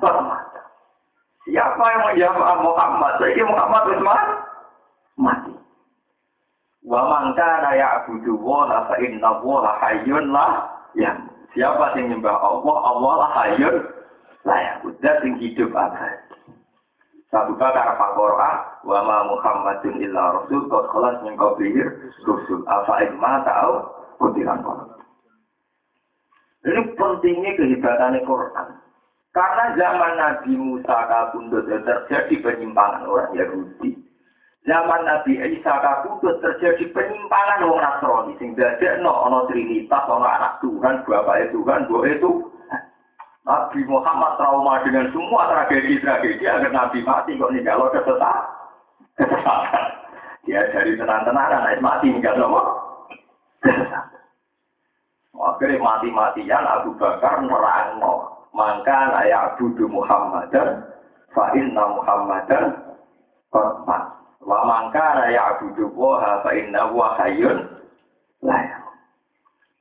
kot 0.04 0.18
mata 0.28 0.51
Siapa 1.50 1.84
yang 1.90 2.02
menjawab 2.06 2.58
Muhammad? 2.62 3.14
Jadi 3.18 3.42
Muhammad 3.42 3.84
itu 3.90 4.06
mati. 5.18 5.54
Wa 6.86 7.02
man 7.10 7.34
kana 7.38 7.78
ya'budu 7.78 8.38
wa 8.42 8.70
fa 8.90 8.96
inna 9.02 9.42
wa 9.42 9.74
hayyun 9.82 10.30
la 10.30 10.70
ya. 10.94 11.14
Siapa 11.58 11.98
yang 11.98 12.14
menyembah 12.14 12.38
Allah, 12.38 12.76
Allah 12.94 13.14
lah 13.26 13.32
hayyun 13.42 13.76
la 14.46 14.58
ya. 14.58 14.74
Udah 14.86 15.16
sing 15.26 15.38
hidup 15.42 15.74
apa? 15.74 16.30
Satu 17.32 17.56
kata 17.56 17.80
apa 17.80 18.06
Quran, 18.12 18.58
wa 18.84 19.00
ma 19.08 19.18
Muhammadun 19.32 20.04
illa 20.04 20.36
rasul 20.36 20.68
qad 20.68 20.84
khalas 20.92 21.16
min 21.24 21.40
qablihi 21.40 21.82
rusul. 22.28 22.62
Afa 22.68 23.08
ma 23.18 23.40
ta'au 23.48 23.88
kutiran 24.20 24.62
Ini 26.62 26.82
pentingnya 26.94 27.58
kehebatannya 27.58 28.22
Quran. 28.28 28.81
Karena 29.32 29.72
zaman 29.80 30.20
Nabi 30.20 30.60
Musa 30.60 31.08
kabundut 31.08 31.64
terjadi 31.64 32.36
penyimpangan 32.44 33.08
orang 33.08 33.32
Yahudi. 33.32 33.96
Zaman 34.68 35.08
Nabi 35.08 35.40
Isa 35.40 35.72
kabundut 35.80 36.44
terjadi 36.44 36.92
penyimpangan 36.92 37.64
orang 37.64 37.80
Nasrani. 37.80 38.36
Sehingga 38.44 38.76
ada 38.76 39.00
no 39.00 39.16
ono 39.16 39.48
Trinitas, 39.48 40.04
ono 40.12 40.28
anak 40.28 40.60
Tuhan, 40.60 41.08
bapak 41.08 41.48
Tuhan, 41.56 41.88
bahwa 41.88 42.04
itu 42.12 42.32
Nabi 43.48 43.80
Muhammad 43.88 44.36
trauma 44.36 44.84
dengan 44.84 45.08
semua 45.16 45.48
tragedi-tragedi 45.48 46.46
agar 46.46 46.70
Nabi 46.70 47.00
mati 47.02 47.40
kok 47.40 47.52
nih 47.56 47.64
kalau 47.64 47.88
kesesatan. 47.88 48.46
Dia 50.44 50.62
dari 50.76 51.00
tenang-tenang 51.00 51.64
naik 51.64 51.80
mati 51.80 52.12
nggak 52.12 52.36
sama 52.36 52.62
kesesatan. 53.64 54.20
Akhirnya 55.42 55.82
mati-matian 55.82 56.68
Abu 56.68 56.94
Bakar 57.00 57.42
nerangno 57.42 58.41
maka 58.52 59.00
layak 59.20 59.56
budu 59.58 59.88
Muhammadan 59.88 60.84
fa 61.32 61.56
inna 61.56 61.84
Muhammadan 61.96 62.66
qad 63.52 64.04
wa 64.42 64.60
mangka 64.68 65.08
layak 65.24 65.60
budu 65.64 65.88
wa 65.96 66.44
fa 66.44 66.52
inna 66.52 66.92
wa 66.92 67.16
hayyun 67.20 67.68
layak 68.44 68.82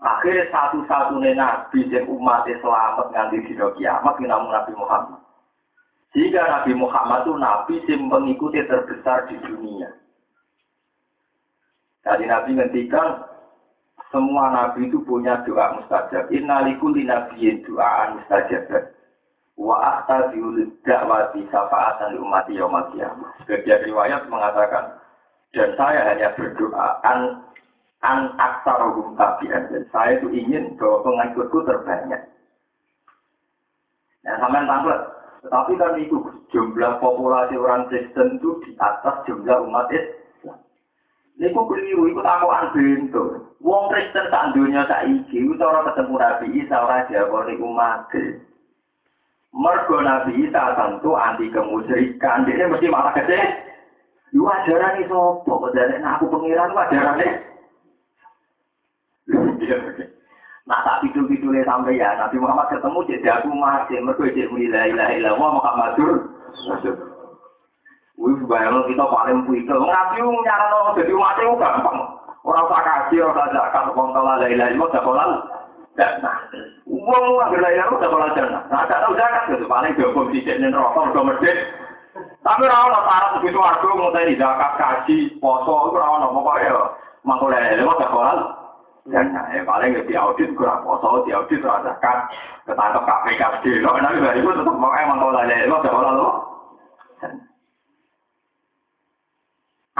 Akhirnya 0.00 0.48
satu-satunya 0.48 1.36
nabi 1.36 1.84
yang 1.92 2.08
umat 2.08 2.48
selamat 2.48 3.12
nganti 3.12 3.52
di 3.52 3.52
kiamat 3.52 4.16
namun 4.24 4.48
Nabi 4.48 4.72
Muhammad. 4.72 5.20
Jika 6.16 6.40
Nabi 6.40 6.72
Muhammad 6.72 7.28
itu 7.28 7.34
nabi 7.36 7.74
yang 7.84 8.08
mengikuti 8.08 8.64
terbesar 8.64 9.28
di 9.28 9.36
dunia. 9.44 9.92
Tadi 12.00 12.24
Nabi 12.24 12.56
ngendikan 12.56 13.28
semua 14.10 14.50
nabi 14.50 14.90
itu 14.90 14.98
punya 15.06 15.38
doa 15.46 15.78
mustajab. 15.78 16.26
Innalikuli 16.34 17.06
nabiyin 17.06 17.62
doaan 17.62 18.18
mustajab. 18.18 18.66
Wa 19.54 20.02
akhtaziul 20.02 20.66
dakwati 20.82 21.46
safa'atan 21.54 22.18
umati 22.18 22.58
yaumal 22.58 22.90
qiyamah. 22.90 23.30
Sebagian 23.42 23.86
riwayat 23.86 24.26
mengatakan, 24.26 24.98
dan 25.54 25.70
saya 25.78 26.10
hanya 26.10 26.34
berdoa 26.34 26.98
an 27.06 27.38
an 28.02 28.34
aksarohum 28.34 29.14
tabi'an. 29.14 29.70
Dan 29.70 29.86
saya 29.94 30.18
itu 30.18 30.26
ingin 30.34 30.74
bahwa 30.74 31.06
pengikutku 31.06 31.62
terbanyak. 31.62 32.22
Nah, 34.26 34.36
sampai 34.42 34.66
tampil. 34.66 34.98
Tetapi 35.40 35.72
kan 35.80 35.96
itu 35.96 36.16
jumlah 36.52 37.00
populasi 37.00 37.56
orang 37.56 37.88
Kristen 37.88 38.36
itu 38.36 38.60
di 38.66 38.76
atas 38.76 39.24
jumlah 39.24 39.64
umat 39.64 39.88
Islam. 39.88 40.19
Niku 41.40 41.64
keliru, 41.64 42.04
ikut 42.12 42.20
takokan 42.20 42.68
bentuk. 42.76 43.56
Wong 43.64 43.88
Kristen 43.88 44.28
sak 44.28 44.52
dunia 44.52 44.84
saiki 44.84 45.40
utawa 45.48 45.88
ketemu 45.88 46.20
Nabi 46.20 46.46
Isa 46.60 46.76
ora 46.84 47.08
diakoni 47.08 47.56
umat. 47.56 48.12
Mergo 49.56 50.04
Nabi 50.04 50.36
Isa 50.44 50.76
tentu 50.76 51.16
anti 51.16 51.48
kemusyrikan. 51.48 52.44
Dia 52.44 52.68
mesti 52.68 52.92
malah 52.92 53.16
gede. 53.16 53.40
Yu 54.36 54.44
ajaran 54.44 55.00
itu 55.00 55.20
apa? 55.48 55.66
Dari 55.72 55.96
aku 55.96 56.24
pengiran 56.28 56.76
ajaran 56.76 57.24
Nah 60.68 60.78
tak 60.86 61.02
itu 61.08 61.24
itu 61.32 61.48
sampai 61.66 61.98
ya 61.98 62.14
Nabi 62.20 62.36
Muhammad 62.36 62.70
ketemu 62.70 63.00
jadi 63.10 63.28
aku 63.40 63.48
masih 63.50 63.98
mergo 64.04 64.22
jadi 64.28 64.46
mulai 64.46 64.92
ilaha 64.92 65.12
illallah 65.18 65.50
Muhammadur 65.56 66.12
Rasulullah. 66.68 67.09
Wih, 68.20 68.36
bayang 68.44 68.84
kita 68.84 69.04
paling 69.08 69.48
puikel. 69.48 69.80
Nabi 69.80 70.20
nyaran 70.20 70.92
jadi 70.92 71.12
umat 71.16 71.40
itu 71.40 71.56
gampang. 71.56 71.98
Orang 72.44 72.68
tak 72.68 72.84
kasih, 72.84 73.24
orang 73.24 73.36
tak 73.36 73.52
zakat, 73.56 73.84
orang 73.96 74.12
tak 74.12 74.24
lalai 74.24 74.52
lalai, 74.56 74.76
mau. 74.76 75.32
Nah, 75.96 76.36
uang 76.84 77.24
uang 77.36 77.48
tak 77.96 78.10
kolal 78.12 78.32
jana. 78.36 78.60
Nah, 78.68 78.84
tak 78.88 79.00
tahu 79.04 79.16
zakat 79.16 79.42
itu 79.56 79.64
paling 79.64 79.96
gabung 79.96 80.28
tidak 80.36 80.56
nih 80.60 80.68
rokok, 80.68 81.16
udah. 81.16 81.56
Tapi 82.40 82.64
rawon 82.64 82.96
syarat 83.08 83.30
begitu 83.40 83.60
aku 83.60 83.88
mau 83.96 84.12
tadi 84.12 84.36
zakat 84.36 84.72
kaji, 84.76 85.16
poso 85.40 85.92
itu 85.92 85.96
rawon 85.96 86.28
pokoknya 86.32 86.72
mangkul 87.24 87.48
lalai 87.52 87.72
lalai, 87.72 87.88
mau 87.88 88.00
tak 88.00 88.12
kolal. 88.12 88.38
Dan 89.08 89.32
ya 89.32 89.64
paling 89.64 89.96
di 90.04 90.14
audit 90.16 90.52
kurang 90.56 90.84
poso, 90.84 91.24
di 91.24 91.32
audit 91.32 91.60
kurang 91.60 91.84
zakat, 91.88 92.32
ketangkep 92.68 93.04
KPK 93.04 93.42
di 93.64 93.70
lo, 93.80 93.96
nanti 93.96 94.24
dari 94.24 94.40
tetap 94.44 94.76
mau 94.76 94.92
emang 94.92 95.20
kalau 95.20 95.36
lalai 95.36 95.68
lalai, 95.68 95.68
mau 95.68 96.12
lo. 96.16 96.28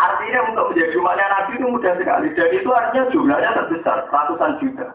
Artinya 0.00 0.40
untuk 0.48 0.72
menjadi 0.72 0.96
umatnya 0.96 1.26
Nabi 1.28 1.52
itu 1.60 1.66
mudah 1.68 1.94
sekali. 2.00 2.26
Dan 2.32 2.48
itu 2.56 2.70
artinya 2.72 3.04
jumlahnya 3.12 3.50
terbesar, 3.52 3.98
ratusan 4.08 4.52
juta. 4.64 4.88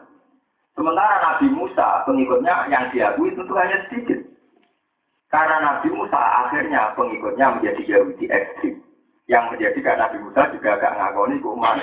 Sementara 0.74 1.16
Nabi 1.22 1.48
Musa, 1.54 2.04
pengikutnya 2.10 2.68
yang 2.74 2.90
diakui 2.90 3.32
tentu 3.38 3.54
hanya 3.54 3.86
sedikit. 3.86 4.20
Karena 5.30 5.62
Nabi 5.62 5.94
Musa 5.94 6.18
akhirnya 6.18 6.98
pengikutnya 6.98 7.60
menjadi 7.60 7.82
Yahudi 7.86 8.26
ekstrim. 8.34 8.82
Yang 9.30 9.44
menjadikan 9.54 9.98
Nabi 10.02 10.18
Musa 10.22 10.42
juga 10.54 10.70
agak 10.78 10.94
ngakoni 10.98 11.42
ke 11.42 11.48
umat. 11.50 11.78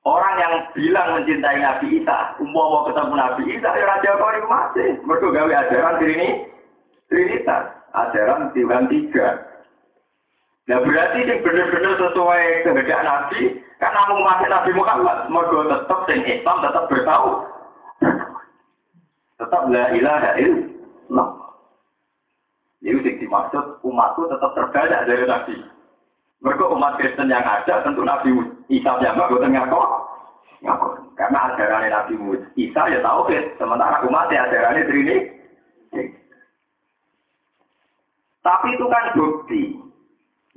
Orang 0.00 0.34
yang 0.40 0.54
bilang 0.72 1.20
mencintai 1.20 1.60
Nabi 1.60 2.00
Isa, 2.00 2.32
umum 2.40 2.56
mau 2.56 2.88
ketemu 2.88 3.14
Nabi 3.20 3.42
Isa, 3.52 3.68
ya 3.68 3.84
raja 3.84 4.10
ini 4.16 4.48
masih. 4.48 4.88
Mereka 5.04 5.28
gawe 5.28 5.52
ajaran 5.52 6.00
ini, 6.00 6.28
Trinitas, 7.12 7.64
ajaran 7.92 8.48
Tuhan 8.56 8.88
tiga. 8.88 9.49
Nah 10.68 10.78
berarti 10.84 11.18
ini 11.24 11.34
benar-benar 11.40 11.94
sesuai 11.96 12.42
kehendak 12.66 13.02
Nabi, 13.02 13.40
karena 13.80 14.00
mau 14.12 14.20
mati 14.20 14.44
Nabi 14.44 14.70
Muhammad, 14.76 15.16
semoga 15.24 15.60
tetap 15.72 16.00
sing 16.04 16.20
Islam 16.28 16.56
tetap 16.60 16.84
bertahu, 16.92 17.30
tetap 19.40 19.62
la 19.72 19.84
ilaha 19.96 20.30
illallah. 20.36 21.28
Ini 22.80 22.96
yang 22.96 23.16
dimaksud 23.20 23.84
umatku 23.84 24.24
tetap 24.28 24.56
terbanyak 24.56 25.04
dari 25.04 25.24
Nabi. 25.28 25.56
Mereka 26.40 26.72
umat 26.72 26.96
Kristen 26.96 27.28
yang 27.28 27.44
ada 27.44 27.84
tentu 27.84 28.00
Nabi 28.00 28.32
Isa 28.72 28.96
yang 29.04 29.20
bagus 29.20 29.44
ngaku, 29.44 29.80
ngaku. 30.64 30.88
Karena 31.12 31.52
ajaran 31.52 31.92
Nabi 31.92 32.16
Isa 32.56 32.88
ya 32.88 33.04
tahu 33.04 33.28
sementara 33.60 34.00
umat 34.08 34.32
ya 34.32 34.48
ajarannya 34.48 34.88
Trini. 34.88 35.16
Tapi 38.40 38.72
itu 38.72 38.86
kan 38.88 39.04
bukti 39.12 39.62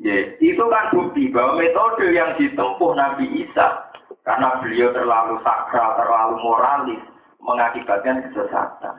Ya, 0.01 0.33
itu 0.41 0.63
kan 0.73 0.89
bukti 0.89 1.29
bahwa 1.29 1.61
metode 1.61 2.09
yang 2.17 2.33
ditempuh 2.33 2.97
Nabi 2.97 3.29
Isa 3.45 3.93
karena 4.25 4.57
beliau 4.57 4.89
terlalu 4.89 5.37
sakral, 5.45 5.93
terlalu 6.01 6.35
moralis, 6.41 7.01
mengakibatkan 7.37 8.25
kesesatan. 8.25 8.97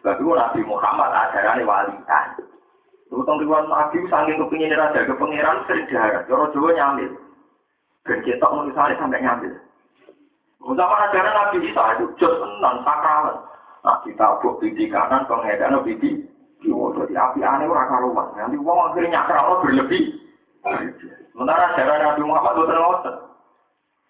Sebab 0.00 0.16
itu 0.16 0.32
Nabi 0.32 0.60
Muhammad 0.64 1.10
ajarannya 1.12 1.68
walian. 1.68 2.26
Utang 3.12 3.38
riwan 3.44 3.68
Nabi 3.68 4.08
saking 4.08 4.40
kepingin 4.40 4.72
raja 4.72 5.04
ke 5.04 5.14
pangeran 5.14 5.62
sering 5.68 5.86
darat, 5.92 6.24
Joro 6.26 6.48
Jawa 6.50 6.70
nyambil. 6.72 7.10
Dan 8.08 8.18
kita 8.24 8.46
misalnya 8.64 8.96
sampai 8.96 9.20
nyambil. 9.20 9.52
Zaman 10.64 11.04
ajaran 11.10 11.34
Nabi 11.36 11.56
Isa 11.68 11.82
itu 12.00 12.04
jos 12.16 12.34
tenan 12.40 12.80
sakralan. 12.82 13.38
Nah, 13.86 14.02
kita 14.02 14.42
bukti 14.42 14.74
di 14.74 14.90
kanan, 14.90 15.28
pengedan 15.30 15.78
bibi 15.86 16.26
Yo, 16.64 16.94
jadi 16.96 17.12
api 17.12 17.40
aneh 17.44 17.68
orang 17.68 17.88
karuan. 17.92 18.28
Nanti 18.32 18.56
uang 18.56 18.78
akhirnya 18.92 19.20
nyakral 19.20 19.60
berlebih. 19.60 20.04
Sementara 21.36 21.76
jalan 21.76 22.00
Nabi 22.00 22.22
Muhammad 22.24 22.54
itu 22.56 22.74
ngotot. 22.74 23.16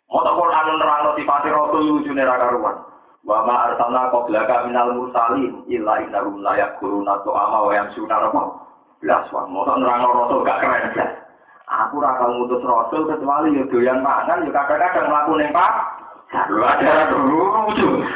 Mau 0.06 0.22
Quran 0.22 0.66
nerang 0.78 1.18
sifat 1.18 1.44
Rasul 1.50 1.82
lucu 1.82 2.10
neraka 2.14 2.46
karuan. 2.46 2.76
Wa 3.26 3.42
ma 3.42 3.66
arsalna 3.66 4.06
qablaka 4.14 4.70
minal 4.70 4.94
mursalin 4.94 5.66
illa 5.66 5.98
innahum 5.98 6.38
la 6.46 6.54
yaquluna 6.54 7.18
tu'ama 7.26 7.66
wa 7.66 7.72
yamsuna 7.74 8.30
apa. 8.30 8.42
Belas 9.02 9.26
wah, 9.34 9.50
mau 9.50 9.66
nerang 9.66 10.06
rasul 10.06 10.46
gak 10.46 10.62
keren 10.62 10.94
ya. 10.94 11.06
Aku 11.66 11.98
raka 11.98 12.30
ngutus 12.30 12.62
rasul 12.62 13.10
kecuali 13.10 13.58
yo 13.58 13.66
doyan 13.66 13.98
mangan 13.98 14.46
yo 14.46 14.54
kadang-kadang 14.54 15.10
mlaku 15.10 15.32
ning 15.42 15.50
pak. 15.50 15.72
Lalu 16.30 16.62
ada 16.62 17.10
dulu. 17.10 17.42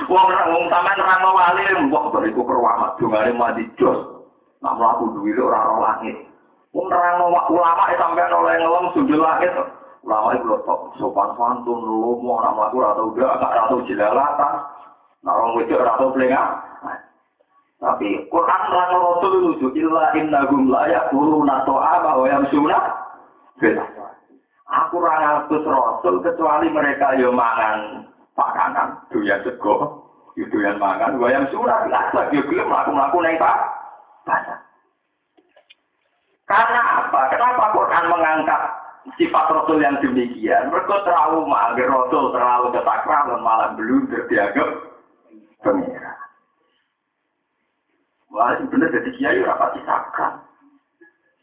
Wong 0.06 0.26
wong 0.30 0.64
sampean 0.70 0.94
nerang 0.94 1.26
wali 1.26 1.62
mbok 1.90 2.14
bariku 2.14 2.46
perwamat 2.46 2.94
dongane 3.02 3.34
mati 3.34 3.66
jos. 3.74 4.19
Nak 4.60 4.76
mlaku 4.76 5.16
duwe 5.16 5.32
ora 5.40 5.60
ora 5.72 5.76
langit. 5.80 6.16
Wong 6.76 6.86
nerang 6.92 7.24
ulama 7.24 7.84
e 7.88 7.94
sampean 7.96 8.30
oleh 8.30 8.60
ngelem 8.60 8.84
sujud 8.92 9.18
langit. 9.18 9.52
Ulama 10.04 10.36
itu 10.36 10.56
top 10.68 10.92
sopan 11.00 11.32
santun 11.36 11.80
lomo 11.80 12.40
nak 12.44 12.54
mlaku 12.56 12.84
ora 12.84 12.92
tau 12.92 13.08
gak 13.16 13.40
gak 13.40 13.68
tau 13.72 13.80
jelalatan. 13.88 14.52
Nak 15.24 15.36
wong 15.36 15.50
wedok 15.56 15.80
ora 15.80 15.92
tau 15.96 16.12
Tapi 17.80 18.28
Quran 18.28 18.62
lan 18.76 18.92
Rasul 18.92 19.34
lucu 19.40 19.72
illa 19.72 20.12
innahum 20.12 20.68
la 20.68 20.84
yaquluna 20.84 21.64
ta'ama 21.64 22.12
wa 22.12 22.26
yamsuna 22.28 22.76
Aku 24.68 25.00
ora 25.00 25.16
ngatus 25.16 25.64
Rasul 25.64 26.20
kecuali 26.20 26.68
mereka 26.68 27.16
yo 27.16 27.32
mangan 27.32 28.04
pakanan, 28.36 29.00
doyan 29.08 29.40
sego, 29.40 30.04
yo 30.36 30.44
doyan 30.52 30.76
mangan, 30.76 31.16
wa 31.16 31.32
yamsuna 31.32 31.88
biasa 31.88 32.28
yo 32.36 32.44
gelem 32.52 32.68
mlaku-mlaku 32.68 33.18
ning 33.24 33.40
pak. 33.40 33.79
Karena 36.50 36.80
apa? 37.06 37.20
Kenapa 37.30 37.70
Quran 37.70 38.04
mengangkat 38.10 38.62
sifat 39.14 39.46
Rasul 39.54 39.78
yang 39.78 40.02
demikian? 40.02 40.66
Mereka 40.66 41.06
terlalu 41.06 41.46
mager 41.46 41.86
Rasul 41.86 42.34
terlalu 42.34 42.74
ketakralan 42.74 43.40
malah 43.40 43.70
belum 43.78 44.10
dianggap 44.26 44.68
pengira. 45.62 46.14
Wah, 48.30 48.54
bener 48.58 48.90
jadi 48.94 49.10
kiai 49.18 49.42
ora 49.42 49.58
pati 49.58 49.82
sakral. 49.82 50.42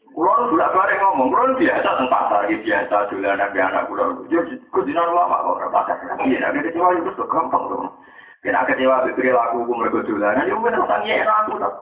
Kulon 0.08 0.50
bolak 0.50 0.72
balik 0.72 0.98
ngomong, 0.98 1.28
kulon 1.30 1.60
biasa 1.60 1.84
tentang 1.84 2.10
pasar, 2.10 2.48
biasa 2.48 2.96
dulu 3.12 3.28
anak 3.28 3.52
anak 3.54 3.86
kulon. 3.92 4.24
Jadi 4.32 4.56
kudinan 4.72 5.12
lama 5.12 5.44
kok 5.44 5.56
ora 5.60 5.68
pasar. 5.68 5.96
Iya, 6.24 6.48
ada 6.48 6.58
kecewa 6.64 6.96
itu 6.96 7.24
gampang 7.28 7.64
loh. 7.68 7.92
Kena 8.40 8.64
kecewa 8.64 9.04
pikir 9.04 9.34
laku 9.34 9.66
gue 9.66 9.78
mereka 9.78 10.06
dolanan, 10.06 10.46
ya 10.46 10.54
bener 10.54 10.82
tanya 10.86 11.14
aku 11.26 11.58
tak. 11.58 11.74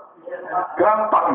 Gampang. 0.77 1.29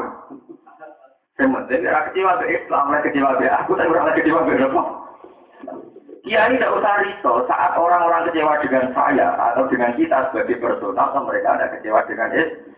Yang 1.39 1.49
penting 1.57 1.81
kecewa 1.89 2.33
ke 2.37 2.45
Islam, 2.53 2.93
kecewa 3.01 3.29
ke 3.39 3.45
aku, 3.49 3.71
tapi 3.73 3.89
orang 3.89 4.13
kecewa 4.13 4.45
ke 4.45 4.61
apa? 4.61 4.83
Tidak 6.21 6.73
usah 6.77 6.93
risau 7.01 7.41
saat 7.49 7.73
orang-orang 7.73 8.29
kecewa 8.29 8.61
dengan 8.61 8.93
saya 8.93 9.33
atau 9.51 9.65
dengan 9.65 9.89
kita 9.97 10.29
sebagai 10.29 10.61
personal, 10.61 11.17
mereka 11.25 11.57
ada 11.57 11.65
kecewa 11.73 12.05
dengan 12.05 12.29
Islam. 12.35 12.69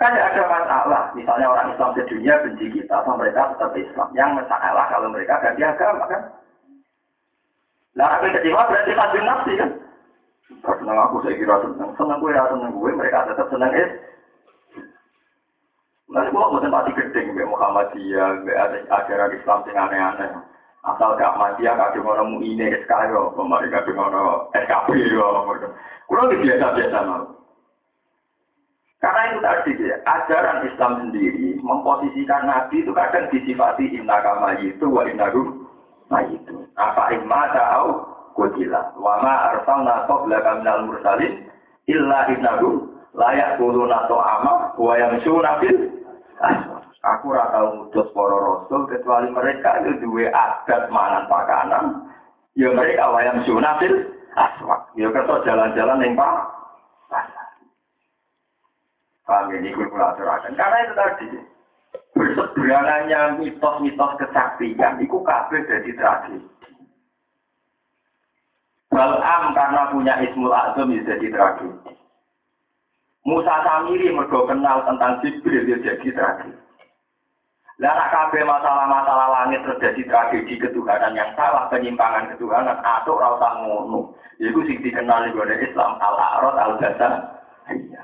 Kan 0.00 0.18
ada 0.18 0.42
masalah, 0.50 1.14
misalnya 1.14 1.46
orang 1.46 1.70
Islam 1.78 1.94
di 1.94 2.02
dunia 2.10 2.34
benci 2.42 2.66
kita, 2.74 3.06
atau 3.06 3.14
mereka 3.14 3.54
tetap 3.54 3.70
Islam. 3.78 4.08
Yang 4.18 4.30
masalah 4.42 4.84
kalau 4.90 5.08
mereka 5.14 5.38
ganti 5.38 5.62
agama 5.62 6.04
kan. 6.10 6.22
Nah, 7.94 8.18
kecewa 8.18 8.66
berarti 8.66 8.92
tajam 8.98 9.22
nafsi 9.22 9.52
kan. 9.60 9.70
Senang 10.50 10.98
aku 10.98 11.22
saya 11.22 11.38
kira 11.38 11.56
senang, 11.62 11.90
senang 11.94 12.18
gue 12.18 12.34
ya 12.34 12.44
senang 12.50 12.74
gue, 12.74 12.90
mereka 12.92 13.30
tetap 13.30 13.46
senang 13.50 13.72
is. 13.72 13.92
Nanti 16.12 16.28
gue 16.28 16.38
mau 16.38 16.60
mati 16.60 16.90
gedeng, 16.92 17.32
mbak 17.32 17.50
Muhammadiyah, 17.50 18.44
mbak 18.44 18.58
ajaran 18.90 19.32
Islam 19.32 19.58
yang 19.64 19.78
aneh-aneh. 19.88 20.30
Asal 20.82 21.14
gak 21.14 21.38
mati 21.38 21.62
ya, 21.62 21.78
gak 21.78 21.94
cuma 21.94 22.18
nemu 22.18 22.42
ini 22.42 22.74
SK 22.82 22.92
yo, 23.14 23.30
mereka 23.38 23.86
cuma 23.86 24.10
nemu 24.10 24.34
SKP 24.50 24.88
yo. 25.14 25.26
Kurang 26.10 26.34
biasa-biasa 26.34 26.98
mau. 27.06 27.24
Karena 29.02 29.22
itu 29.30 29.38
tadi 29.42 29.72
ya, 29.82 29.96
ajaran 30.06 30.62
Islam 30.62 30.92
sendiri 31.02 31.58
memposisikan 31.58 32.46
Nabi 32.46 32.86
itu 32.86 32.94
kadang 32.94 33.26
disifati 33.34 33.98
inna 33.98 34.22
kama 34.22 34.54
itu 34.62 34.86
wa 34.86 35.02
inna 35.06 35.26
nah 36.06 36.22
itu. 36.28 36.66
Apa 36.78 37.10
imma 37.10 37.50
ta'au 37.50 38.11
kutila. 38.34 38.92
Wa 38.98 39.20
ma 39.22 39.34
arsalna 39.54 40.04
qablaka 40.08 40.60
minal 40.60 40.88
mursalin 40.88 41.48
illa 41.88 42.28
innahu 42.32 42.88
layak 43.12 43.60
kuluna 43.60 44.08
to'ama 44.08 44.76
wa 44.76 44.92
yamsuna 44.96 45.60
fil 45.60 45.78
Aku 47.02 47.34
ora 47.34 47.50
tau 47.50 47.66
ngutus 47.74 48.14
para 48.14 48.38
rasul 48.38 48.86
kecuali 48.86 49.26
mereka 49.34 49.82
itu 49.82 50.06
duwe 50.06 50.30
adat 50.30 50.86
mangan 50.86 51.26
pakanan. 51.26 51.84
Ya 52.54 52.70
mereka 52.70 53.10
wayang 53.10 53.42
sunafil 53.42 54.06
aswak. 54.38 54.86
Ya 54.94 55.10
kerso 55.10 55.42
jalan-jalan 55.42 55.98
ning 55.98 56.14
pak 56.14 56.46
Paham 59.26 59.50
ini 59.54 59.74
kula. 59.74 60.14
Karena 60.14 60.78
itu 60.82 60.94
tadi 60.94 61.26
berseberangannya 62.14 63.20
mitos-mitos 63.42 64.12
kesaktian 64.22 65.02
itu 65.02 65.18
kabeh 65.26 65.62
jadi 65.66 65.90
tragedi. 65.98 66.38
Balam 68.92 69.56
karena 69.56 69.88
punya 69.88 70.14
Ismul 70.20 70.52
Azam 70.52 70.92
ya 70.92 71.00
jadi 71.16 71.32
tragedi. 71.32 71.96
Musa 73.24 73.64
Samiri 73.64 74.12
mergo 74.12 74.44
kenal 74.44 74.84
tentang 74.84 75.24
Jibril 75.24 75.64
ya 75.64 75.80
jadi 75.80 76.08
tragedi. 76.12 76.60
Lah 77.80 78.12
kabeh 78.12 78.44
masalah-masalah 78.44 79.28
langit 79.32 79.64
terjadi 79.64 80.04
tragedi 80.04 80.60
ketuhanan 80.60 81.16
yang 81.16 81.32
salah, 81.34 81.72
penyimpangan 81.72 82.30
ketuhanan 82.36 82.78
atau 82.84 83.16
rasa 83.16 83.64
ngono. 83.64 84.12
Iku 84.38 84.60
sing 84.68 84.84
dikenal 84.84 85.32
di 85.32 85.40
Islam 85.40 85.96
al-A'rad 85.96 86.56
al-Basan 86.60 87.12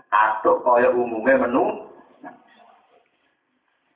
atau 0.09 0.65
kaya 0.65 0.89
umumnya 0.89 1.45
menu. 1.45 1.85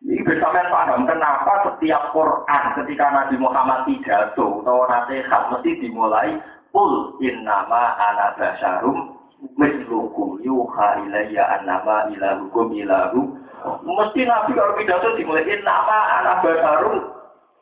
Ini 0.03 0.19
bersama 0.27 0.67
paham 0.67 1.07
kenapa 1.07 1.63
setiap 1.63 2.11
Quran 2.11 2.63
ketika 2.75 3.07
Nabi 3.15 3.39
Muhammad 3.39 3.87
pidato 3.87 4.61
atau 4.61 4.83
nasihat 4.91 5.43
mesti 5.55 5.79
dimulai 5.79 6.43
Ul 6.73 7.21
innama 7.21 7.93
ana 8.01 8.33
basarum 8.41 9.13
mislukum 9.61 10.41
yuha 10.41 11.05
ilayya 11.05 11.61
annama 11.61 12.09
ilahukum 12.09 12.73
ilahu 12.73 13.37
Mesti 13.63 14.27
Nabi 14.27 14.59
kalau 14.59 14.75
pidato 14.75 15.15
dimulai 15.15 15.45
innama 15.47 15.99
ana 16.21 16.41
basarum 16.41 17.13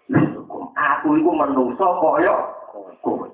mislukum 0.07 0.71
Aku 0.79 1.19
itu 1.19 1.31
menungso 1.31 1.87
koyok 1.99 2.41
kowe 3.03 3.29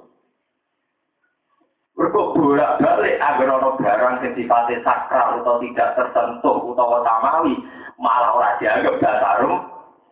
Mereka 1.97 2.21
bolak 2.37 2.77
balik 2.85 3.17
agar 3.25 3.57
orang 3.57 3.81
barang 3.81 4.15
yang 4.21 4.33
sifatnya 4.37 4.85
sakral 4.85 5.41
atau 5.41 5.57
tidak 5.65 5.97
tertentu 5.97 6.53
atau 6.77 7.01
samawi 7.01 7.57
malah 7.97 8.37
orang 8.37 8.57
dianggap 8.61 9.01
dasarum 9.01 9.65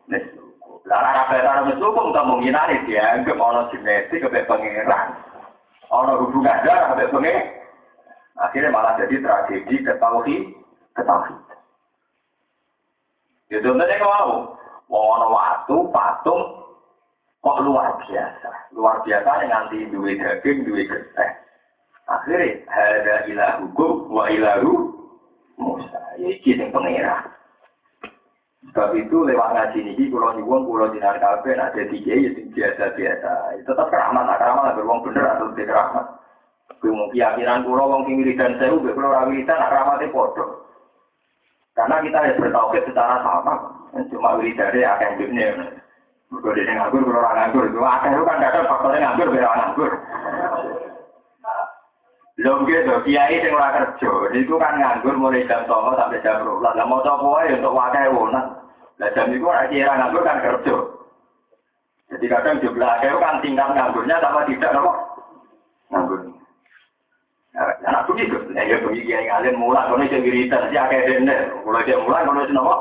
mesuku. 0.09 0.81
Lalu 0.89 1.05
orang 1.05 1.29
dasarum 1.29 1.65
mesuku 1.69 2.01
kemungkinan 2.17 2.71
ini 2.73 2.87
dianggap 2.89 3.37
orang 3.37 3.69
genetik 3.69 4.25
ke 4.25 4.41
pengiran. 4.49 5.13
Orang 5.93 6.21
hubungan 6.25 6.65
darah 6.65 6.97
ke 6.97 7.13
pengiran. 7.13 7.47
Akhirnya 8.41 8.75
malah 8.75 8.99
jadi 8.99 9.23
tragedi 9.23 9.77
ketauhi 9.87 10.37
ketauhi. 10.99 11.35
Ya 13.53 13.59
contohnya 13.63 13.97
kalau 14.01 14.59
mau 14.91 15.31
waktu 15.31 15.77
patung 15.95 16.43
kok 17.45 17.61
luar 17.63 17.95
biasa. 18.03 18.51
Luar 18.75 19.05
biasa 19.05 19.45
dengan 19.45 19.69
nanti 19.69 19.87
duwe 19.93 20.17
daging, 20.17 20.65
duwe 20.67 20.83
geteh. 20.89 21.31
Akhirnya 22.09 22.65
ada 22.69 23.15
ilah 23.29 23.53
hukum 23.65 24.09
wa 24.11 24.27
ilahu 24.29 24.93
Musa. 25.61 26.01
Ya 26.19 26.35
iki 26.35 26.59
sing 26.59 26.73
pengira. 26.75 27.34
Sebab 28.73 28.97
itu 28.97 29.17
lewat 29.29 29.53
ngaji 29.53 29.79
ini, 29.85 30.09
kalau 30.09 30.33
nyuwun, 30.35 30.65
kalau 30.65 30.89
dinar 30.89 31.21
kafe, 31.21 31.53
ada 31.53 31.83
tiga 31.85 32.13
ya 32.17 32.31
biasa-biasa. 32.33 33.61
Tetap 33.61 33.87
keramat, 33.93 34.25
nah 34.25 34.41
keramat 34.41 34.63
lah 34.65 34.75
beruang 34.75 35.05
bener 35.05 35.25
atau 35.37 35.53
tidak 35.53 35.69
keramat. 35.69 36.05
Gue 36.81 36.93
keyakinan 37.13 37.65
kulo 37.65 37.85
wong 37.85 38.03
sing 38.09 38.21
wiridan 38.21 38.57
saya, 38.57 38.73
gue 38.73 38.93
kulo 38.97 39.13
ora 39.13 39.29
wiridan, 39.29 39.61
nak 39.61 39.71
keramatnya 39.73 40.13
bodoh. 40.13 40.49
Karena 41.77 42.01
kita 42.01 42.17
harus 42.23 42.41
bertauhid 42.41 42.83
secara 42.89 43.17
sama. 43.21 43.55
Cuma 44.09 44.37
wiridan 44.41 44.73
dia 44.73 44.97
akan 44.97 45.13
hidupnya. 45.21 45.49
Gue 46.33 46.53
dia 46.57 46.73
nganggur, 46.73 47.03
kulo 47.05 47.19
orang 47.21 47.37
nganggur. 47.37 47.65
Gue 47.69 47.85
akhirnya 47.85 48.25
kan 48.25 48.43
kadang 48.49 48.69
faktornya 48.69 49.03
nganggur, 49.05 49.29
biar 49.29 49.49
nganggur. 49.55 49.93
Lho 52.35 52.67
gitu, 52.67 52.95
kiai 53.07 53.39
sing 53.39 53.55
ora 53.55 53.71
kerja, 53.71 54.11
itu 54.35 54.55
kan 54.59 54.75
nganggur 54.83 55.15
mulai 55.15 55.47
jam 55.47 55.63
09.00 55.71 55.95
sampai 55.95 56.23
jam 56.27 56.43
12. 56.43 56.67
Lah 56.67 56.83
mau 56.83 56.99
coba 57.07 57.27
wae 57.39 57.55
untuk 57.55 57.79
wakai 57.79 58.11
wonan. 58.11 58.54
Lah 59.03 59.11
jam 59.15 59.35
itu 59.35 59.43
ora 59.43 59.67
kira 59.67 59.91
nganggur 59.91 60.23
kan 60.23 60.39
kerja. 60.39 60.77
Jadi 62.15 62.25
kadang 62.31 62.63
jumlah 62.63 62.91
akeh 63.01 63.11
kan 63.19 63.43
tingkat 63.43 63.69
nganggurnya 63.75 64.23
sama 64.23 64.47
tidak 64.47 64.71
nopo. 64.71 64.93
Nganggur. 65.91 66.21
Nah, 67.55 68.03
begitu, 68.11 68.35
nah, 68.51 68.67
ya 68.67 68.83
begitu 68.83 69.15
kiai 69.15 69.31
ngalim 69.31 69.55
mulai 69.63 69.87
kalau 69.87 70.03
itu 70.03 70.19
wiridan 70.19 70.67
si 70.71 70.75
akeh 70.75 71.07
dene, 71.07 71.55
mulai 71.63 71.87
dia 71.87 72.03
mulai 72.03 72.27
kalau 72.27 72.43
itu 72.43 72.51
nopo. 72.51 72.75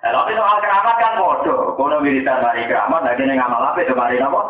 Tapi 0.00 0.32
soal 0.32 0.58
keramat 0.64 0.96
kan 0.96 1.20
bodoh, 1.20 1.76
kalau 1.76 2.00
wiridan 2.00 2.40
dari 2.40 2.64
keramat, 2.64 3.04
lagi 3.04 3.28
ngamal 3.28 3.60
apa 3.60 3.84
itu 3.84 3.92
mari 3.92 4.16
nopo. 4.16 4.40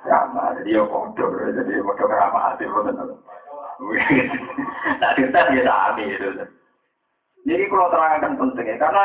Ramah, 0.00 0.56
jadi 0.56 0.80
ya 0.80 0.82
kodoh, 0.88 1.28
jadi 1.52 1.84
ramah 1.84 2.42
hati, 2.48 2.64
betul. 2.64 3.20
Nah, 4.96 5.12
kita 5.12 5.40
dia 5.52 5.60
sami 5.68 6.04
itu. 6.08 6.28
Jadi 7.48 7.64
kalau 7.72 7.88
terangkan 7.88 8.36
pentingnya, 8.36 8.76
karena 8.76 9.04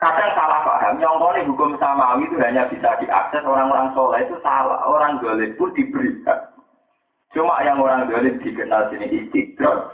kadang 0.00 0.30
salah 0.36 0.60
paham. 0.64 1.00
Nyongkoni 1.00 1.48
hukum 1.48 1.76
samawi 1.76 2.24
itu 2.28 2.36
hanya 2.40 2.68
bisa 2.68 2.96
diakses 3.00 3.44
orang-orang 3.44 3.92
soleh 3.92 4.20
itu 4.24 4.36
salah. 4.40 4.80
Orang 4.88 5.20
dolim 5.20 5.52
pun 5.56 5.72
diberikan. 5.76 6.38
Cuma 7.32 7.60
yang 7.66 7.80
orang 7.80 8.08
dolim 8.08 8.40
dikenal 8.40 8.88
sini 8.88 9.10
istiqrot, 9.10 9.90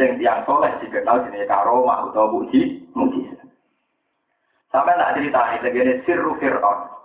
sing 0.00 0.16
yang 0.20 0.44
soleh 0.48 0.70
dikenal 0.80 1.24
sini 1.28 1.44
karomah 1.44 2.08
atau 2.10 2.30
muji, 2.30 2.84
muji. 2.96 3.32
Sampai 4.70 4.98
tak 5.00 5.16
cerita 5.16 5.40
ini, 5.40 5.58
segini 5.62 5.94
sirru 6.04 6.36
fir'aun. 6.36 6.96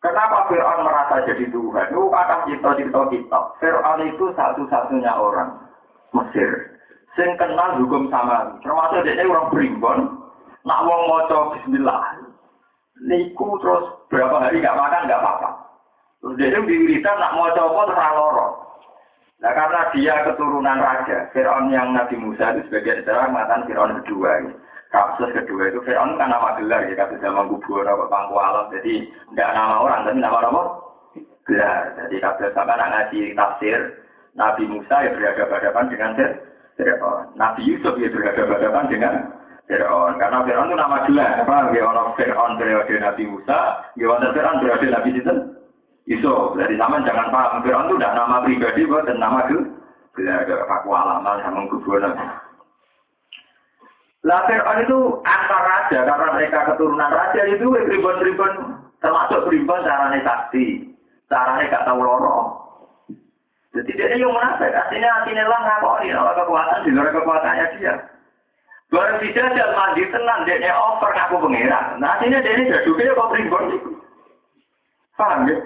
Kenapa 0.00 0.48
Fir'aun 0.48 0.80
merasa 0.80 1.20
jadi 1.28 1.44
Tuhan? 1.52 1.92
Itu 1.92 2.08
kata 2.08 2.48
cerita-cerita 2.48 3.00
kita. 3.12 3.40
Fir'aun 3.60 4.00
itu 4.08 4.32
satu-satunya 4.32 5.12
orang 5.12 5.60
Mesir. 6.16 6.79
Sing 7.18 7.34
kenal 7.34 7.74
hukum 7.82 8.06
sama. 8.06 8.54
Termasuk 8.62 9.02
dia 9.02 9.26
orang 9.26 9.50
berimbon. 9.50 9.98
Nak 10.62 10.84
wong 10.86 11.02
moco 11.10 11.56
bismillah. 11.56 12.20
Niku 13.00 13.56
terus 13.64 13.84
berapa 14.12 14.36
hari 14.38 14.60
gak 14.60 14.76
makan 14.76 15.08
gak 15.08 15.18
apa-apa. 15.24 15.50
Terus 16.20 16.36
dia 16.36 16.52
itu 16.52 16.60
diwiritan 16.68 17.16
nak 17.16 17.34
moco 17.34 17.62
apa 17.64 17.82
terang 17.90 18.14
loro. 18.14 18.48
Nah 19.40 19.52
karena 19.56 19.80
dia 19.96 20.14
keturunan 20.28 20.78
raja. 20.78 21.32
Fir'aun 21.32 21.72
yang 21.72 21.96
Nabi 21.96 22.20
Musa 22.20 22.52
itu 22.52 22.68
sebagai 22.68 23.00
sejarah 23.02 23.32
mengatakan 23.32 23.64
Fir'aun 23.64 23.96
kedua. 24.04 24.30
Gitu. 24.44 24.56
Kasus 24.92 25.30
kedua 25.32 25.62
itu 25.72 25.80
Fir'aun 25.80 26.20
kan 26.20 26.28
nama 26.28 26.60
gelar 26.60 26.84
ya, 26.92 26.94
kata 26.98 27.16
zaman 27.24 27.48
kubur 27.48 27.88
apa 27.88 28.04
pangku 28.12 28.36
alam. 28.36 28.68
Jadi 28.68 29.08
nggak 29.32 29.50
nama 29.56 29.80
orang, 29.80 30.04
tapi 30.04 30.20
nama 30.20 30.38
apa? 30.44 30.62
Gelar. 31.48 31.82
Jadi 31.96 32.16
kata 32.20 32.44
sama 32.52 32.76
anak 32.76 32.90
ngaji 32.92 33.32
tafsir, 33.32 33.80
Nabi 34.36 34.68
Musa 34.68 35.08
ya 35.08 35.10
berhadapan 35.16 35.88
dengan 35.88 36.12
Fir'aun. 36.20 36.49
Nabi 37.36 37.62
Yusuf 37.64 37.94
ya 38.00 38.08
berhadapan 38.12 38.84
dengan 38.90 39.14
Fir'aun. 39.70 40.18
Karena 40.18 40.42
Fir'aun 40.42 40.68
itu 40.70 40.76
nama 40.76 40.98
gelar. 41.06 41.32
Apa? 41.46 41.70
Ya 41.72 41.82
orang 41.86 42.08
Fir'aun 42.18 42.58
periode 42.58 42.94
Nabi 42.98 43.22
Musa, 43.30 43.58
ya 43.94 44.04
orang 44.10 44.34
Fir'aun 44.34 44.60
periode 44.60 44.86
Nabi 44.90 45.08
Sinten. 45.14 45.38
Yusuf. 46.10 46.58
Jadi 46.58 46.74
zaman 46.74 47.06
jangan 47.06 47.30
paham. 47.30 47.62
Fir'aun 47.62 47.86
itu 47.86 47.96
tidak 48.00 48.16
nama 48.18 48.36
pribadi, 48.42 48.80
bukan 48.88 49.16
nama 49.16 49.38
gelar. 49.46 50.42
Paku 50.66 50.88
alaman 50.90 51.38
sama 51.46 51.70
kubur. 51.70 52.02
Lah 54.20 54.40
Fir'aun 54.44 54.84
itu 54.84 54.98
antar 55.24 55.62
raja, 55.64 56.04
karena 56.04 56.26
mereka 56.36 56.58
keturunan 56.68 57.08
raja 57.08 57.40
itu 57.48 57.72
ribuan-ribuan, 57.72 58.84
termasuk 59.00 59.48
ribuan 59.48 59.80
caranya 59.80 60.20
sakti, 60.20 60.92
caranya 61.32 61.72
gak 61.72 61.88
tahu 61.88 62.04
loro. 62.04 62.59
Jadi 63.70 63.90
dia 63.94 64.18
yang 64.18 64.34
merasa, 64.34 64.66
artinya 64.66 65.22
artinya 65.22 65.46
lah 65.46 65.60
ngakoni, 65.62 66.10
kalau 66.10 66.34
kekuatan 66.34 66.82
di 66.82 66.90
luar 66.90 67.08
kekuatannya 67.14 67.66
dia. 67.78 67.94
Baru 68.90 69.22
dijajal 69.22 69.70
mandi 69.78 70.02
tenang, 70.10 70.42
dia 70.42 70.74
over 70.74 71.14
ngaku 71.14 71.36
pengiran. 71.46 72.02
Nah 72.02 72.18
artinya 72.18 72.42
dia 72.42 72.58
ini 72.58 72.70
jaduknya 72.74 73.14
kok 73.14 73.30
ribuan 73.38 73.70
itu. 73.70 73.90
Paham 75.14 75.46
ya? 75.46 75.56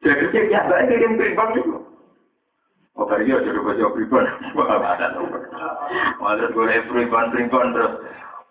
Jadi 0.00 0.24
dia 0.32 0.48
biasa 0.48 0.88
kirim 0.88 1.20
ribuan 1.20 1.60
itu. 1.60 1.76
Oh, 2.92 3.08
tadi 3.08 3.28
ya 3.28 3.40
jadi 3.40 3.56
baca 3.56 3.88
pribon, 3.96 4.24
ada 4.24 5.16
Malah 6.20 6.48
gue 6.52 6.76
pribon 6.92 7.32
pribon 7.32 7.72
terus 7.72 7.92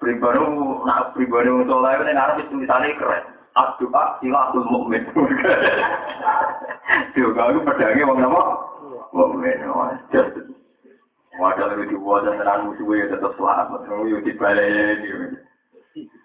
pribon 0.02 0.34
itu, 0.34 0.66
nak 0.82 1.14
pribon 1.14 1.46
itu 1.46 1.70
soalnya 1.70 2.02
ini 2.02 2.12
ngarep 2.18 2.38
itu 2.42 2.50
tulisannya 2.50 2.98
keren. 2.98 3.26
Abdu'a 3.56 4.18
silahul 4.24 4.68
mu'min. 4.68 5.04
Tuh, 7.16 7.30
kalau 7.36 7.64
pedangnya 7.68 8.08
mau 8.08 8.16
nama? 8.16 8.44
Mu'min. 9.12 9.60
Wadah 11.40 11.66
lebih 11.74 11.96
diwadah 11.96 12.36
dengan 12.36 12.68
musuhnya 12.68 13.16
tetap 13.16 13.32
selamat. 13.40 13.88
Itu 13.88 14.20
dibalik. 14.24 15.00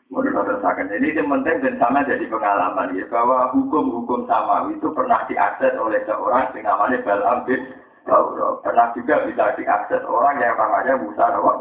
Menurut 0.06 0.38
rasakan. 0.38 0.86
Jadi 0.86 1.18
yang 1.18 1.26
penting 1.30 1.66
dan 1.66 1.74
sama 1.82 2.06
jadi 2.06 2.30
pengalaman 2.30 2.94
ya 2.94 3.10
bahwa 3.10 3.50
hukum-hukum 3.50 4.22
sama 4.30 4.70
itu 4.70 4.86
pernah 4.94 5.18
diakses 5.26 5.74
oleh 5.74 5.98
seorang 6.06 6.54
yang 6.54 6.62
namanya 6.62 7.02
Balam 7.02 7.42
bin 7.42 7.58
Pernah 8.06 8.94
juga 8.94 9.26
bisa 9.26 9.44
diakses 9.58 10.02
orang 10.06 10.38
yang 10.38 10.54
namanya 10.54 10.94
Musa 10.94 11.26
Nawa. 11.26 11.54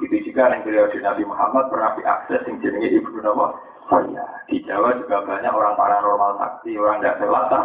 Itu 0.00 0.16
juga 0.24 0.50
yang 0.50 0.64
beliau 0.64 0.88
di 0.88 0.98
Nabi 1.04 1.22
Muhammad 1.28 1.68
pernah 1.68 1.92
diakses 2.00 2.40
yang 2.48 2.56
jenisnya 2.64 2.96
Ibnu 2.96 3.20
Nawa. 3.20 3.52
Oh 3.92 4.00
iya, 4.00 4.24
di 4.48 4.64
Jawa 4.64 4.96
juga 4.96 5.20
banyak 5.28 5.52
orang 5.52 5.76
paranormal 5.76 6.40
sakti, 6.40 6.72
orang 6.80 7.04
tidak 7.04 7.20
selata. 7.20 7.60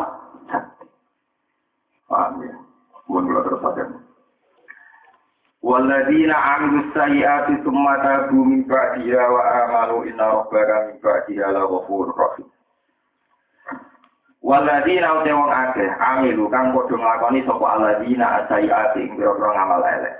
Paham 2.12 2.44
ya? 2.44 2.56
Mohon 3.08 3.46
terus 3.46 3.62
saja. 3.64 3.86
Waladina 5.60 6.36
amilu 6.56 6.92
sayyati 6.96 7.60
summa 7.64 8.00
tabu 8.04 8.48
min 8.48 8.64
ba'diha 8.64 9.24
wa 9.28 9.44
amanu 9.68 10.08
inna 10.08 10.26
rabbaka 10.40 10.88
min 10.92 10.96
ba'diha 11.04 11.52
la 11.52 11.68
ghafurur 11.68 12.16
rahim. 12.16 12.48
Waladina 14.40 15.20
uti 15.20 15.32
wong 15.36 15.52
akeh 15.52 15.90
amilu 16.00 16.48
kang 16.48 16.72
padha 16.72 16.96
nglakoni 16.96 17.44
sapa 17.44 17.66
aladina 17.76 18.26
asayati 18.44 19.04
ing 19.04 19.20
pira 19.20 19.36
ngamal 19.36 19.84
elek. 19.84 20.16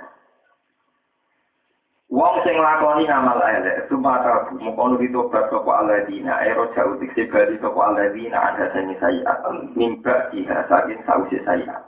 Wong 2.10 2.42
sing 2.42 2.58
nglakoni 2.58 3.06
ngamal 3.06 3.38
elek 3.38 3.86
sumata 3.86 4.50
mukono 4.58 4.98
ditobat 4.98 5.46
sapa 5.46 5.78
aladina 5.78 6.42
ero 6.42 6.66
jauh 6.74 6.98
dikse 6.98 7.30
bali 7.30 7.54
sapa 7.62 7.78
aladina 7.86 8.50
ada 8.50 8.66
sing 8.74 8.90
sayiat 8.98 9.46
mimba 9.78 10.26
diha 10.34 10.66
saking 10.66 10.98
sausi 11.06 11.38
sayiat. 11.46 11.86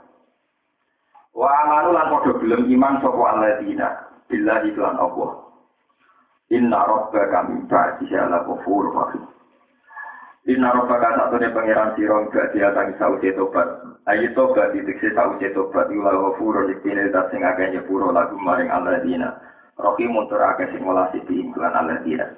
Wa 1.35 1.51
amanu 1.67 1.91
lan 1.91 2.07
padha 2.07 2.39
gelem 2.39 2.71
iman 2.71 3.03
sapa 3.03 3.19
aladina 3.35 3.87
billahi 4.31 4.71
lan 4.79 4.95
Allah. 4.95 5.31
Inna 6.55 6.79
rabbaka 6.87 7.39
min 7.51 7.67
ba'dihi 7.67 8.15
la 8.15 8.47
ghafurur 8.47 8.95
rahim. 8.95 9.27
Inna 10.47 10.71
robbaka 10.71 11.19
satune 11.19 11.51
pangeran 11.51 11.99
sira 11.99 12.23
gak 12.31 12.55
diatangi 12.55 12.95
sausi 12.95 13.27
tobat. 13.35 13.67
Ayo 14.07 14.31
tobat 14.39 14.71
diteksi 14.71 15.11
sausi 15.19 15.51
tobat 15.51 15.91
ila 15.91 16.15
ghafurun 16.15 16.71
dipine 16.71 17.11
dat 17.11 17.27
sing 17.27 17.43
akeh 17.43 17.75
nyepuro 17.75 18.15
lagu 18.15 18.39
maring 18.39 18.71
alladzina. 18.71 19.51
Rohi 19.73 20.05
muntur 20.05 20.37
akeh 20.37 20.69
sing 20.69 20.85
welasi 20.85 21.17
diimbulan 21.25 21.73
alladzina. 21.73 22.29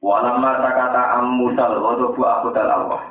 Walamma 0.00 0.62
takata 0.64 1.20
am 1.20 1.36
musal 1.36 1.76
ghadabu 1.76 2.22
aku 2.24 2.48
dal 2.54 2.70
Allah. 2.70 3.02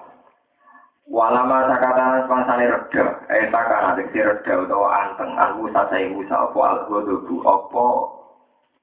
Walamma 1.06 1.70
takata 1.70 2.26
pansane 2.26 2.66
reda, 2.66 3.06
eh 3.30 3.52
takana 3.54 3.94
diksi 4.00 4.24
reda 4.24 4.54
utawa 4.64 5.06
anteng 5.06 5.36
an 5.38 5.60
Musa 5.62 5.86
saya 5.92 6.10
Musa 6.10 6.34
apa 6.34 6.60
al 6.64 6.80
ghadabu 6.90 7.36
apa 7.46 7.86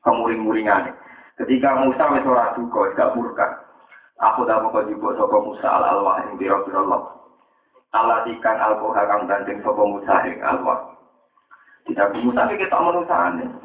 kemuring-muringane. 0.05 0.93
Ketika 1.35 1.83
Musa 1.83 2.15
wis 2.15 2.29
ora 2.29 2.55
duka, 2.55 2.95
gak 2.95 3.13
murka. 3.19 3.47
Aku 4.23 4.47
tak 4.47 4.63
mau 4.63 4.79
juga 4.87 5.19
sopo 5.19 5.51
Musa 5.51 5.67
al 5.67 5.83
alwah 5.99 6.23
yang 6.23 6.39
biro 6.39 6.63
biro 6.63 6.87
Allah. 6.87 7.03
Allah 7.91 8.23
ikan 8.31 8.59
alkoha 8.63 9.03
kang 9.11 9.27
banding 9.27 9.59
sopo 9.67 9.83
Musa 9.83 10.23
yang 10.31 10.39
alwah. 10.47 10.95
Tidak 11.91 12.15
Musa 12.23 12.47
kita 12.47 12.79
menusahane. 12.79 13.64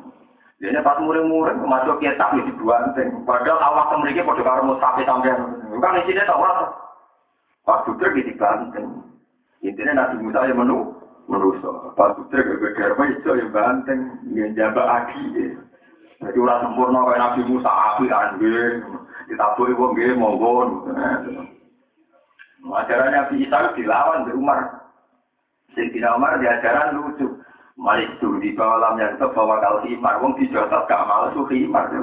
Dia 0.60 0.84
pas 0.84 1.00
muring-muring 1.00 1.64
masuk 1.64 2.04
kitab 2.04 2.36
di 2.36 2.52
dua 2.60 2.92
Padahal 3.24 3.64
awak 3.64 3.96
mereka 4.04 4.28
pada 4.28 4.44
karo 4.44 4.62
Musa 4.68 4.92
sampai 5.08 5.32
bukan 5.72 6.00
isinya 6.04 6.28
tak 6.28 6.36
orang. 6.36 6.68
Pas 7.64 7.80
sudah 7.88 8.12
di 8.12 8.36
banteng. 8.36 9.08
Intinya 9.64 10.04
Nabi 10.04 10.20
Musa 10.20 10.52
yang 10.52 10.60
menu 10.60 10.92
merusak. 11.32 11.96
Pas 11.96 12.12
sudah 12.12 12.44
gak 12.76 12.92
apa 12.92 13.04
itu 13.08 13.30
yang 13.40 13.56
banteng 13.56 14.02
yang 14.36 14.52
jaga 14.52 14.84
aki. 15.00 15.56
Jadi 16.20 16.36
orang 16.36 16.60
sempurna 16.68 17.08
kayak 17.08 17.22
Nabi 17.24 17.42
Musa 17.48 17.72
api 17.72 18.06
kan 18.12 18.36
ditaburi 19.32 19.72
wong 19.80 19.96
nggih 19.96 20.20
monggo. 20.20 20.84
Ajaran 22.68 23.16
Nabi 23.16 23.48
Isa 23.48 23.72
dilawan 23.80 24.28
di 24.28 24.36
Umar. 24.36 24.92
Sayyidina 25.72 26.20
Umar 26.20 26.36
di 26.44 26.52
ajaran 26.52 27.00
lucu. 27.00 27.40
Malik 27.80 28.12
itu 28.20 28.28
di 28.44 28.52
bawah 28.52 28.92
yang 29.00 29.16
tetap 29.16 29.32
bawa 29.32 29.64
kal 29.64 29.80
himar. 29.88 30.20
Wong 30.20 30.36
dijotot 30.36 30.84
gak 30.92 31.08
malas 31.08 31.32
tuh 31.32 31.48
himar. 31.48 31.88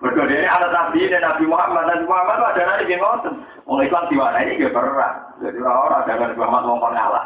Mereka 0.00 0.22
ini 0.24 0.48
ada 0.48 0.72
Nabi 0.72 1.04
dan 1.12 1.20
Nabi 1.20 1.44
Muhammad. 1.44 1.84
Nabi 1.84 2.04
Muhammad 2.08 2.40
itu 2.40 2.46
ajaran 2.48 2.82
ini 2.88 2.96
ngotot. 2.96 3.34
Wong 3.68 3.78
Islam 3.84 4.08
di 4.08 4.16
mana 4.16 4.40
ini 4.40 4.56
gak 4.56 4.72
perang. 4.72 5.16
Jadi 5.44 5.58
orang-orang 5.60 6.00
ajaran 6.00 6.20
Nabi 6.24 6.38
Muhammad 6.40 6.62
wong 6.64 6.80
kalah 6.80 7.24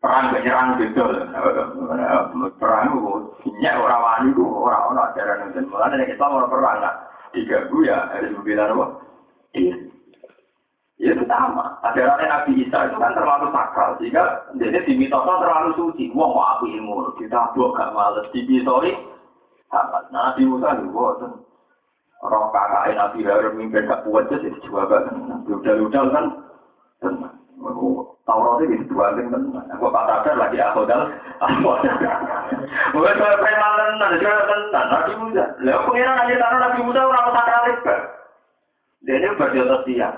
perang 0.00 0.32
penyerang 0.32 0.80
gitu 0.80 1.04
perang 2.56 2.88
itu 2.88 2.98
punya 3.44 3.76
orang 3.76 4.00
wani 4.00 4.28
itu 4.32 4.44
orang 4.48 4.82
orang 4.88 5.12
ajaran 5.12 5.52
dan 5.52 5.68
dari 5.68 6.08
kita 6.08 6.24
orang 6.24 6.48
perang 6.48 6.76
nggak 6.80 6.96
diganggu 7.36 7.78
ya 7.84 8.08
harus 8.08 8.32
membela 8.32 8.64
apa 8.64 8.86
iya 9.52 9.76
ya 11.00 11.16
itu 11.16 11.24
sama 11.24 11.80
ajaran 11.88 12.20
Nabi 12.20 12.60
Isa 12.60 12.92
itu 12.92 12.96
kan 13.00 13.16
terlalu 13.16 13.48
sakral 13.56 13.96
sehingga 13.96 14.52
jadi 14.60 14.84
di 14.84 14.94
mitosnya 15.00 15.40
terlalu 15.40 15.70
suci 15.80 16.12
wah 16.12 16.28
mau 16.28 16.44
aku 16.56 16.68
ilmu 16.68 17.16
kita 17.16 17.56
buat 17.56 17.72
gak 17.72 17.92
males 17.96 18.28
di 18.36 18.44
mitosnya 18.44 19.00
sama 19.72 20.04
nah 20.12 20.32
Nabi 20.32 20.42
Musa 20.44 20.76
buat 20.92 21.24
Orang 22.20 22.52
kakak 22.52 23.00
Nabi 23.00 23.24
Harun 23.24 23.56
mimpin 23.56 23.88
gak 23.88 24.04
kuat 24.04 24.28
jadi 24.28 24.52
coba 24.60 24.92
kan 24.92 25.40
udah-udah 25.48 26.04
kan 26.12 26.24
Taurat 28.30 28.62
itu 28.62 28.86
dua 28.86 29.10
tenan. 29.18 29.50
Aku 29.74 29.90
tak 29.90 30.06
sadar 30.06 30.34
lagi 30.38 30.62
aku 30.62 30.86
dal. 30.86 31.10
Bukan 32.94 33.14
saya 33.18 33.36
preman 33.42 33.72
tenan, 33.74 34.12
saya 34.22 34.42
tenan. 34.46 34.86
Nabi 34.86 35.12
Musa. 35.18 35.44
Lalu 35.58 35.82
pengiran 35.90 36.20
aja 36.22 36.34
tanah 36.38 36.58
Nabi 36.62 36.78
Musa 36.86 37.00
orang 37.02 37.34
sakral 37.34 37.64
itu. 37.74 37.96
Dia 39.02 39.14
ini 39.18 39.28
berjodoh 39.34 39.80
dia. 39.82 40.08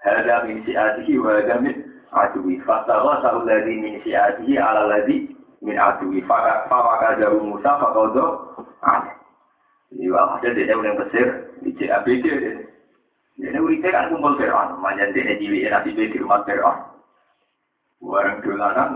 Hada 0.00 0.48
min 0.48 0.64
si'atihi 0.64 1.20
wa 1.20 1.36
hada 1.36 1.60
min 1.60 1.76
aduwi. 2.12 2.60
Fastawa 2.64 3.20
sa'ul 3.20 3.44
ladhi 3.44 3.76
min 3.76 4.00
si'atihi 4.00 4.56
ala 4.56 4.88
ladhi 4.88 5.28
min 5.60 5.76
aduwi. 5.76 6.24
Fawaka 6.24 7.20
jauh 7.20 7.44
Musa, 7.44 7.76
fakodo 7.76 8.56
aneh. 8.80 9.16
Jadi 9.90 10.06
walhasil 10.06 10.50
dia 10.54 10.78
udah 10.78 10.94
Mesir, 11.02 11.26
di 11.66 11.74
CABD. 11.74 12.26
Dia 13.40 13.58
urite 13.58 13.88
kan 13.90 14.12
kumpul 14.12 14.38
Fir'aun, 14.38 14.78
manjan 14.78 15.10
dia 15.16 15.34
jiwi 15.34 15.66
Nabi 15.66 15.96
di 15.96 16.14
rumah 16.20 16.46
Fir'aun. 16.46 16.78
Warang 18.00 18.40
dolanan, 18.40 18.90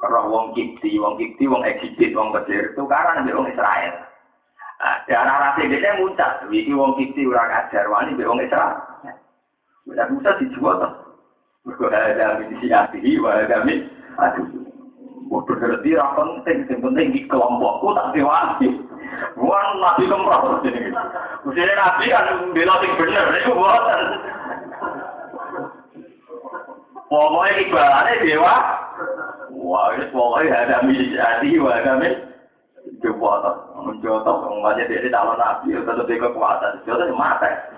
karena 0.00 0.20
wong 0.28 0.56
Kipti, 0.56 0.96
wong 0.96 1.20
Kipti, 1.20 1.44
wong 1.44 1.64
Egypt, 1.64 2.14
wong 2.16 2.32
Mesir, 2.32 2.72
tukaran 2.72 3.24
ambil 3.24 3.42
wong 3.42 3.48
Israel. 3.52 3.92
Nah, 4.76 5.00
anak 5.08 5.40
rasi 5.40 5.72
dia 5.72 5.96
muncul, 5.96 6.32
wiki 6.52 6.72
wong 6.72 6.92
Kipti 7.00 7.24
orang 7.26 7.52
ajar, 7.52 7.84
wani 7.88 8.14
ambil 8.14 8.36
wong 8.36 8.40
Israel. 8.44 8.76
Tidak 9.86 10.10
bisa 10.18 10.30
dijual 10.42 10.82
toh. 10.82 10.92
Mereka 11.66 11.86
ada 11.94 12.42
min 12.42 12.58
siatihi, 12.58 13.22
wa 13.22 13.38
ada 13.38 13.62
min 13.62 13.86
aduh. 14.18 14.46
Berarti 15.26 15.98
ra 15.98 16.14
penting, 16.14 16.58
yang 16.70 16.78
penting 16.82 17.08
di 17.14 17.20
kelompokku 17.26 17.94
tak 17.94 18.14
diwasi. 18.14 18.68
Bukan 19.34 19.66
nabi 19.82 20.04
kemrah. 20.06 20.62
Mestinya 21.46 21.74
nabi 21.74 22.04
kan 22.10 22.26
bela 22.54 22.74
sing 22.82 22.92
bener, 22.98 23.26
itu 23.34 23.50
buatan. 23.54 24.02
Pokoknya 27.06 27.62
ibaratnya 27.62 28.22
dewa. 28.22 28.54
Wah, 29.54 29.94
ini 29.94 30.06
pokoknya 30.10 30.54
ada 30.66 30.76
wa 31.62 31.70
ada 31.74 32.10
coba 33.02 33.30
toh. 33.42 33.56
Menjotok, 33.86 34.36
umpamanya 34.50 34.90
dia 34.90 35.10
calon 35.10 35.38
nabi, 35.38 35.78
tetap 35.78 36.06
dia 36.10 36.22
kekuatan. 36.22 36.82
Jodoh 36.86 37.14
mata. 37.14 37.75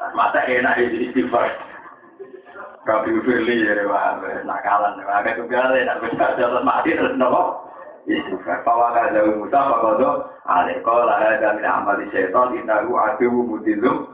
Mata 0.00 0.40
enak 0.48 0.80
ya 0.80 0.88
jadi 0.88 1.06
istighfar. 1.12 1.48
Rabi 2.88 3.20
Firli 3.20 3.68
ya, 3.68 3.84
nakalan. 4.48 4.96
Agak 5.04 5.36
kebalik, 5.36 5.84
nak 5.84 6.00
bisa 6.00 6.40
jalan 6.40 6.64
mati 6.64 6.96
terus 6.96 7.12
nopo. 7.20 7.68
Istighfar. 8.08 8.64
Bahwa 8.64 8.96
kada 8.96 9.28
Musa, 9.28 9.60
bahwa 9.60 10.00
do, 10.00 10.10
aleko 10.48 11.04
lah 11.04 11.20
ada 11.20 11.52
min 11.52 11.68
amal 11.68 12.00
syaitan, 12.08 12.56
inahu 12.56 12.96
adu 12.96 13.28
mutilum. 13.44 14.08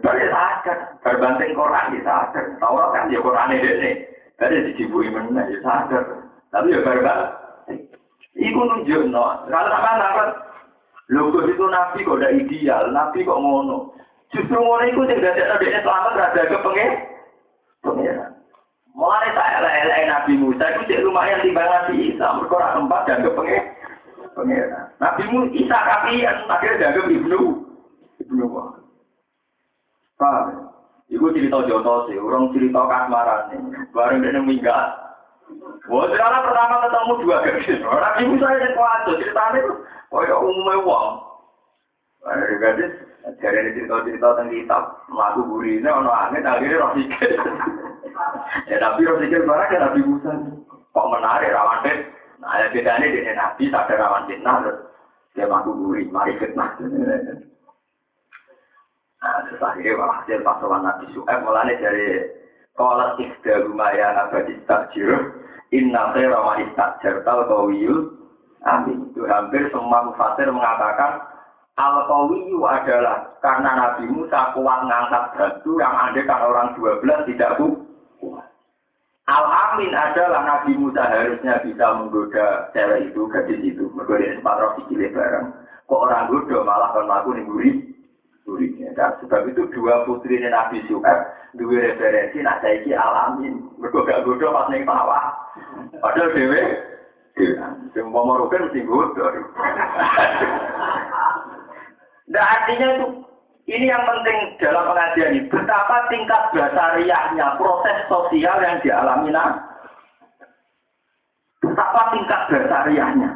Balik 0.00 0.30
sadar, 0.30 0.78
berbanding 1.02 1.52
Quran 1.58 1.98
ya 1.98 2.00
sadar. 2.06 2.44
Taurat 2.62 2.88
kan 2.94 3.10
ya 3.10 3.18
Quran 3.18 3.52
ini. 3.58 3.92
Dari 4.38 4.70
dicibui 4.70 5.10
mana 5.10 5.50
ya 5.50 5.58
sadar. 5.66 6.04
Tapi 6.54 6.72
ya 6.72 6.80
berbanding. 6.86 7.90
Iku 8.36 8.60
nunjuk 8.60 9.02
no. 9.08 9.48
Kalau 9.48 9.72
sama 9.72 9.92
nakal, 9.96 10.28
logo 11.08 11.40
itu 11.48 11.64
nabi 11.72 12.04
kok 12.04 12.20
udah 12.20 12.30
ideal, 12.36 12.84
nabi 12.92 13.24
kok 13.24 13.40
ngono. 13.40 13.96
Justru 14.36 14.60
iku 14.60 15.00
sing 15.08 15.18
dadi 15.24 15.40
nabi 15.48 15.72
selamat 15.72 16.12
rada 16.12 16.42
ke 16.44 16.58
pengen. 16.60 16.92
Mulai 18.96 19.28
saya 19.32 19.60
elek 19.60 20.08
Nabi 20.08 20.32
Musa 20.40 20.72
itu 20.72 20.88
cek 20.88 21.04
lumayan 21.04 21.44
timbang 21.44 21.68
Nabi 21.68 22.16
Isa, 22.16 22.32
mereka 22.32 22.56
ora 22.56 22.68
tempat 22.76 23.00
dan 23.04 23.24
ke 23.24 23.30
pengen. 23.32 23.64
Nabi 25.00 25.22
Musa 25.32 25.52
Isa 25.52 25.78
kapian, 25.84 26.36
akhirnya 26.48 26.80
jaga 26.80 27.00
ibnu. 27.08 27.40
Ibnu 28.24 28.44
wah. 28.48 28.76
Paham? 30.16 30.72
Iku 31.12 31.28
cerita 31.32 31.64
joto 31.68 32.08
sih, 32.08 32.16
orang 32.16 32.52
cerita 32.56 32.80
kasmaran 32.88 33.40
nih. 33.52 33.60
Bareng 33.92 34.24
dia 34.24 34.40
minggat. 34.40 34.88
Wah, 35.92 36.08
sekarang 36.10 36.42
pertama 36.44 36.76
ketemu 36.88 37.12
dua 37.20 37.36
gadis. 37.44 37.80
Nabi 37.84 38.22
Musa 38.32 38.46
yang 38.52 38.74
kuat, 38.74 39.00
ceritanya 39.12 39.58
itu, 39.60 39.72
ya 40.24 40.36
umumnya 40.40 40.74
uang. 40.82 41.08
Ada 42.26 42.54
gadis, 42.58 42.92
dari 43.42 43.58
ini 43.58 43.74
cerita-cerita 43.74 44.38
tentang 44.38 44.54
kitab, 44.54 44.82
melaku 45.10 45.40
burine, 45.50 45.90
ono 45.90 46.10
angin, 46.14 46.46
akhirnya 46.46 46.78
roh 46.78 46.94
ya 48.70 48.76
tapi 48.78 49.02
roh 49.02 49.18
sikit 49.18 49.42
barang 49.42 49.72
ya 49.74 49.78
Nabi 49.82 50.00
Musa. 50.06 50.30
Kok 50.94 51.10
menarik 51.10 51.50
rawan 51.50 51.82
deh. 51.82 51.98
Nah, 52.38 52.54
ya 52.62 52.66
bedanya 52.70 53.10
dia 53.10 53.34
Nabi, 53.34 53.66
sadar 53.66 53.98
rawan 53.98 54.30
fitnah, 54.30 54.62
dia 55.34 55.50
melaku 55.50 55.74
buri, 55.74 56.06
mari 56.06 56.38
fitnah. 56.38 56.78
Nah, 59.16 59.36
terus 59.50 59.58
akhirnya 59.58 59.98
walhasil 59.98 60.38
pasawan 60.46 60.86
Nabi 60.86 61.10
Su'eb, 61.10 61.38
mulanya 61.42 61.74
dari 61.82 62.30
Kolat 62.76 63.16
ikhda 63.16 63.64
rumaya 63.64 64.28
abadi 64.28 64.52
takjir, 64.68 65.08
inna 65.72 66.12
khaira 66.12 66.36
wa 66.36 66.60
istakjar 66.60 67.24
tau 67.24 67.48
kawiyul, 67.48 68.12
amin. 68.68 69.16
Itu 69.16 69.24
hampir 69.24 69.72
semua 69.72 70.04
mufasir 70.04 70.44
mengatakan, 70.52 71.24
Al-Qawiyu 71.76 72.64
adalah 72.64 73.36
karena 73.44 73.70
Nabi 73.76 74.08
Musa 74.08 74.56
kuat 74.56 74.80
ngangkat 74.88 75.24
batu 75.36 75.76
yang 75.76 75.92
ada 75.92 76.20
kan 76.24 76.40
orang 76.48 76.72
12 76.72 77.28
tidak 77.28 77.60
kuat. 78.16 78.48
Al-Amin 79.28 79.92
adalah 79.92 80.40
Nabi 80.40 80.72
Musa 80.72 81.04
harusnya 81.04 81.60
bisa 81.60 81.86
menggoda 82.00 82.72
cewek 82.72 83.12
itu, 83.12 83.28
gadis 83.28 83.60
itu. 83.60 83.84
Menggoda 83.92 84.24
sempat 84.24 84.56
roh 84.56 84.72
sikile 84.80 85.12
bareng. 85.12 85.52
Kok 85.84 86.02
orang 86.08 86.32
goda 86.32 86.56
malah 86.64 86.90
kan 86.96 87.04
laku 87.04 87.36
nih 87.36 87.44
gurih. 87.44 87.76
Gurihnya. 88.48 88.96
Dan 88.96 89.18
sebab 89.20 89.44
itu 89.50 89.68
dua 89.74 90.06
putri 90.08 90.40
Nabi 90.40 90.80
Suhaib, 90.88 91.28
dua 91.60 91.76
referensi, 91.92 92.40
nah 92.40 92.56
saya 92.62 92.80
Al-Amin. 92.88 93.68
Mereka 93.76 94.00
gak 94.06 94.24
goda 94.24 94.48
pas 94.48 94.70
nih 94.72 94.86
sawah. 94.86 95.24
Padahal 96.00 96.32
dewe, 96.32 96.62
Yang 97.92 98.06
mau 98.08 98.24
merupakan 98.24 98.64
mesti 98.64 98.80
goda. 98.88 99.26
Nah 102.26 102.42
artinya 102.42 102.86
itu 102.98 103.06
ini 103.66 103.90
yang 103.90 104.06
penting 104.06 104.38
dalam 104.62 104.94
pengajian 104.94 105.30
ini. 105.34 105.50
Betapa 105.50 106.06
tingkat 106.06 106.42
basariahnya 106.54 107.58
proses 107.58 107.98
sosial 108.06 108.62
yang 108.62 108.78
dialami 108.78 109.34
nah. 109.34 109.58
Betapa 111.58 112.14
tingkat 112.14 112.40
basariahnya. 112.46 113.30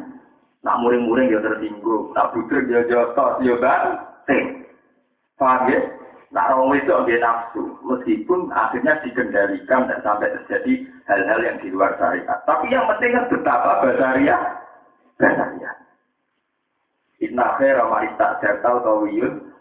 Nak 0.61 0.77
muring-muring 0.77 1.33
ya 1.33 1.41
tersinggung, 1.41 2.13
nak 2.13 2.31
budrek 2.37 2.69
ya 2.69 2.85
jotos, 2.85 3.41
ya 3.41 3.57
banting. 3.57 4.61
Paham 5.35 5.73
ya? 5.73 5.81
Nak 6.31 6.53
orang 6.53 6.79
itu 6.79 6.95
dia 7.11 7.17
nafsu, 7.19 7.75
meskipun 7.83 8.55
akhirnya 8.55 8.95
dikendalikan 9.03 9.89
dan 9.89 9.99
sampai 9.99 10.31
terjadi 10.31 10.87
hal-hal 11.09 11.39
yang 11.43 11.57
di 11.59 11.67
luar 11.75 11.91
syariat. 11.99 12.39
Tapi 12.47 12.71
yang 12.71 12.87
penting 12.87 13.19
kan 13.19 13.27
betapa 13.27 13.83
basariah, 13.83 14.41
basariah. 15.19 15.75
Inna 17.21 17.53
khaira 17.61 17.85
ma 17.85 18.01
istajartal 18.01 18.81
kawiyun. 18.81 19.53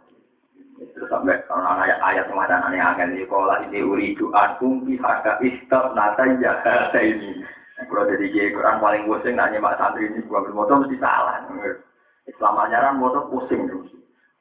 Itu 0.80 1.04
sampai 1.12 1.44
orang 1.52 1.84
ayat-ayat 1.84 2.24
semacam 2.32 2.72
aneh 2.72 2.80
angin 2.80 3.12
di 3.12 3.28
sekolah 3.28 3.68
ini 3.68 3.84
uridu 3.84 4.32
ankum 4.32 4.80
pihaka 4.88 5.36
istab 5.44 5.92
nata 5.92 6.24
jakarta 6.40 6.96
ini. 6.96 7.44
Kalau 7.84 8.08
jadi 8.08 8.26
kiai 8.32 8.52
Quran 8.56 8.80
paling 8.80 9.04
pusing 9.04 9.36
nanya 9.36 9.60
mak 9.60 9.76
santri 9.76 10.08
ini 10.08 10.24
gua 10.24 10.40
bermotor 10.40 10.84
mesti 10.84 10.96
salah. 11.00 11.44
Islam 12.24 12.60
ajaran 12.64 12.96
motor 12.96 13.28
pusing 13.28 13.68
terus. 13.68 13.92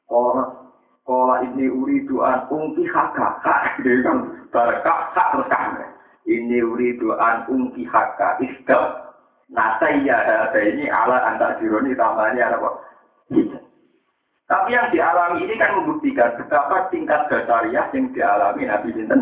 Kalau 0.08 0.72
kalau 1.04 1.44
ini 1.44 1.68
uridu 1.68 2.24
ankum 2.24 2.72
pihaka 2.72 3.36
kak 3.44 3.80
dia 3.84 4.00
kan 4.00 4.16
berkak 4.48 5.12
kak 5.12 5.28
terus 5.36 5.48
kan. 5.52 5.76
Ini 6.24 6.64
uridu 6.64 7.16
ankum 7.20 7.68
pihaka 7.76 8.40
istab 8.40 9.12
nata 9.52 9.92
ya 9.92 10.48
ini 10.56 10.88
ala 10.88 11.20
antar 11.28 11.60
jironi 11.60 11.92
tambahannya 11.92 12.48
apa? 12.48 12.70
Tapi 14.50 14.74
yang 14.74 14.90
dialami 14.90 15.46
ini 15.46 15.54
kan 15.54 15.78
membuktikan 15.78 16.34
betapa 16.34 16.90
tingkat 16.90 17.30
dasariah 17.30 17.86
yang 17.94 18.10
dialami 18.10 18.66
Nabi 18.66 18.90
Sinten. 18.98 19.20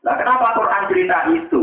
Nah 0.00 0.14
kenapa 0.16 0.56
Quran 0.56 0.88
cerita 0.88 1.18
itu? 1.28 1.62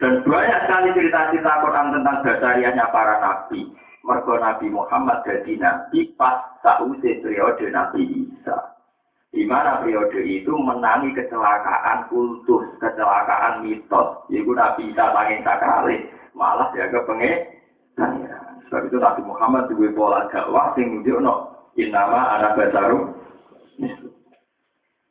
Dan 0.00 0.24
banyak 0.24 0.64
sekali 0.64 0.96
cerita-cerita 0.96 1.60
Quran 1.60 1.92
tentang 1.92 2.16
dasariahnya 2.24 2.88
para 2.88 3.20
nabi. 3.20 3.68
Mergo 4.00 4.40
Nabi 4.40 4.72
Muhammad 4.72 5.20
jadi 5.28 5.60
nabi 5.60 6.08
pas 6.16 6.40
sausai 6.64 7.20
periode 7.20 7.68
Nabi 7.68 8.32
Isa. 8.32 8.80
Di 9.28 9.44
mana 9.44 9.84
periode 9.84 10.24
itu 10.24 10.56
menangi 10.56 11.12
kecelakaan 11.12 12.08
kultus, 12.08 12.64
kecelakaan 12.80 13.60
mitos. 13.60 14.24
Ibu 14.32 14.56
Nabi 14.56 14.88
Isa 14.88 15.12
saking 15.12 15.44
sakali, 15.44 15.96
malah 16.32 16.72
jaga 16.72 17.04
pengen. 17.04 18.39
Sebab 18.70 18.86
itu 18.86 19.02
Nabi 19.02 19.22
Muhammad 19.26 19.66
juga 19.66 19.90
pola 19.98 20.30
dakwah 20.30 20.70
sing 20.78 20.94
nunjukno 20.94 21.50
innama 21.74 22.38
ana 22.38 22.54
basaru 22.54 23.10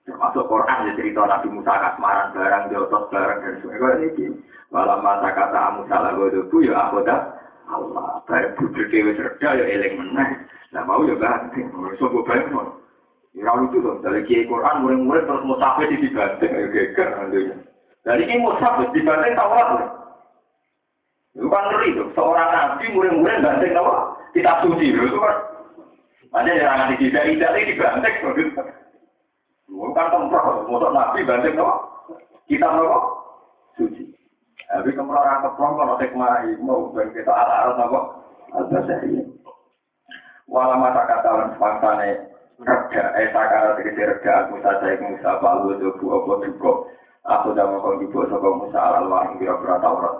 termasuk 0.08 0.48
Quran 0.48 0.88
ya 0.88 0.92
cerita 0.96 1.28
Nabi 1.28 1.48
Musa 1.52 1.74
kasmaran 1.76 2.32
barang 2.32 2.64
jotos 2.72 3.12
barang 3.12 3.40
dan 3.44 3.56
sebagainya. 3.60 4.08
Ini 4.16 4.26
malam 4.72 5.04
masa 5.04 5.36
kata 5.36 5.76
Musa 5.76 5.96
lagu 6.00 6.32
itu 6.32 6.72
ya 6.72 6.88
aku 6.88 7.04
dah 7.04 7.36
Allah. 7.68 8.24
Barang 8.24 8.56
bujuk 8.56 8.88
dewi 8.96 9.12
serda 9.20 9.60
ya 9.60 9.66
eling 9.68 10.00
meneh. 10.00 10.30
Nah 10.72 10.88
mau 10.88 11.04
ya 11.04 11.20
ganti 11.20 11.60
sobo 12.00 12.24
bangun 12.24 12.80
Ya 13.38 13.54
lucu 13.54 13.78
dong, 13.84 14.02
dari 14.02 14.26
kiai 14.26 14.50
Quran 14.50 14.82
murid-murid 14.82 15.30
terus 15.30 15.46
musafir 15.46 15.86
di 15.94 16.02
dibanting, 16.02 16.50
ayo 16.50 16.68
geger 16.74 17.14
nantinya. 17.14 17.56
Dari 18.02 18.26
ini 18.26 18.42
musafir 18.42 18.90
dibanting 18.90 19.38
Taurat. 19.38 19.99
Itu 21.38 21.46
kan 21.46 21.70
ngeri 21.70 21.94
tuh, 21.94 22.08
seorang 22.18 22.50
nabi 22.50 22.86
murid-murid 22.90 23.46
banting 23.46 23.74
apa? 23.78 24.18
Kitab 24.34 24.66
suci 24.66 24.94
itu 24.94 25.18
kan. 25.18 25.38
Makanya 26.30 26.62
jangan 26.62 26.94
tidak-tidak 26.98 27.54
ini 27.54 27.70
dibanting. 27.74 28.16
Bukan 29.70 30.08
tempat, 30.10 30.44
motor 30.66 30.92
nabi 30.94 31.22
banting 31.26 31.56
apa? 31.58 31.76
Kitab 32.50 32.74
apa? 32.78 33.00
Suci. 33.78 34.10
Tapi 34.70 34.94
kamu 34.94 35.10
orang 35.10 35.42
keplong 35.42 35.74
kalau 35.82 35.98
sekmai 35.98 36.54
mau 36.62 36.94
ben 36.94 37.10
kita 37.10 37.34
arah-arah 37.34 37.90
apa? 37.90 38.00
Al-Basari. 38.54 39.26
Walau 40.50 40.82
masa 40.82 41.06
kata 41.10 41.30
orang 41.30 41.50
sepaksane 41.58 42.10
reda, 42.62 43.04
eh 43.22 43.30
sakara 43.34 43.78
tegesi 43.78 44.02
reda 44.02 44.46
aku 44.46 44.58
saja 44.66 44.86
yang 44.94 45.14
Musa 45.14 45.38
balu 45.42 45.78
jobu 45.78 46.06
apa 46.10 46.34
juga. 46.46 46.74
Aku 47.30 47.54
dah 47.54 47.66
mau 47.70 47.82
kau 47.82 48.26
soko 48.26 48.50
Musa 48.66 48.80
al 48.82 49.06
alwah 49.06 49.30
yang 49.30 49.38
bira-bira 49.38 49.78
Taurat. 49.78 50.16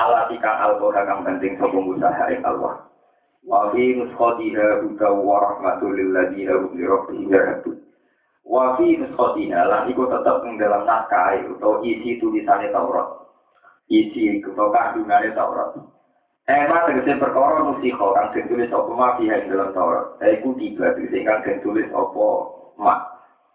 Allah 0.00 0.24
tika 0.32 0.48
al-Qur'an 0.72 1.04
kang 1.04 1.20
penting 1.20 1.60
soko 1.60 1.84
Musa 1.84 2.08
hari 2.08 2.40
alwah. 2.40 2.88
Wa 3.44 3.68
fi 3.74 3.92
nuskhatiha 3.98 4.86
huda 4.86 5.08
wa 5.12 5.36
rahmatul 5.44 5.92
lil 5.92 6.16
ladina 6.16 6.56
hum 6.56 6.72
li 6.72 6.84
rabbihim 6.88 7.28
yarhabun. 7.28 7.76
Wa 8.46 8.80
fi 8.80 8.96
nuskhatiha 8.96 9.60
lan 9.68 9.92
iku 9.92 10.08
tetep 10.08 10.36
ing 10.48 10.56
dalam 10.56 10.88
naskah 10.88 11.44
utawa 11.44 11.84
isi 11.84 12.16
tulisannya 12.16 12.72
Taurat. 12.72 13.08
Isi 13.92 14.40
utawa 14.40 14.72
kandungane 14.72 15.28
Taurat. 15.36 15.76
Ema 16.48 16.88
tegese 16.88 17.20
perkara 17.20 17.60
musiko 17.60 18.16
kang 18.16 18.32
den 18.32 18.48
tulis 18.48 18.72
apa 18.72 18.90
ma 18.96 19.20
ing 19.20 19.28
dalam 19.52 19.76
Taurat. 19.76 20.16
Iku 20.24 20.56
tiga 20.56 20.96
tegese 20.96 21.20
kang 21.20 21.44
den 21.44 21.60
tulis 21.60 21.92
apa 21.92 22.26
ma. 22.80 22.96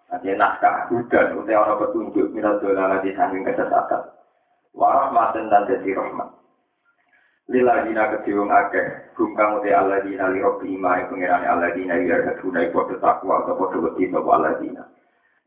Artinya 0.07 0.47
naskah, 0.47 0.87
hudan, 0.87 1.35
utia 1.35 1.59
orang 1.59 1.83
petunjuk, 1.83 2.31
minat 2.31 2.63
dolala 2.63 3.03
di 3.03 3.11
samping 3.11 3.43
kesesatan. 3.43 4.07
Warahmatan 4.77 5.49
dan 5.49 5.65
jadi 5.65 5.97
rahmat. 5.97 6.29
Lila 7.49 7.87
dina 7.87 8.11
keciwung 8.13 8.51
akeh, 8.51 9.15
gumkang 9.17 9.57
uti 9.57 9.71
Allah 9.73 10.03
dina 10.03 10.29
li 10.29 10.43
robi 10.43 10.75
ima 10.75 10.99
yang 10.99 11.09
pengirani 11.09 11.47
Allah 11.47 11.71
dina 11.73 11.95
biar 11.95 12.21
haduna 12.27 12.59
iku 12.67 12.85
takwa 12.99 13.41
atau 13.41 13.55
podo 13.57 13.87
beti 13.87 14.11
sopa 14.11 14.29
Allah 14.37 14.59
dina. 14.61 14.83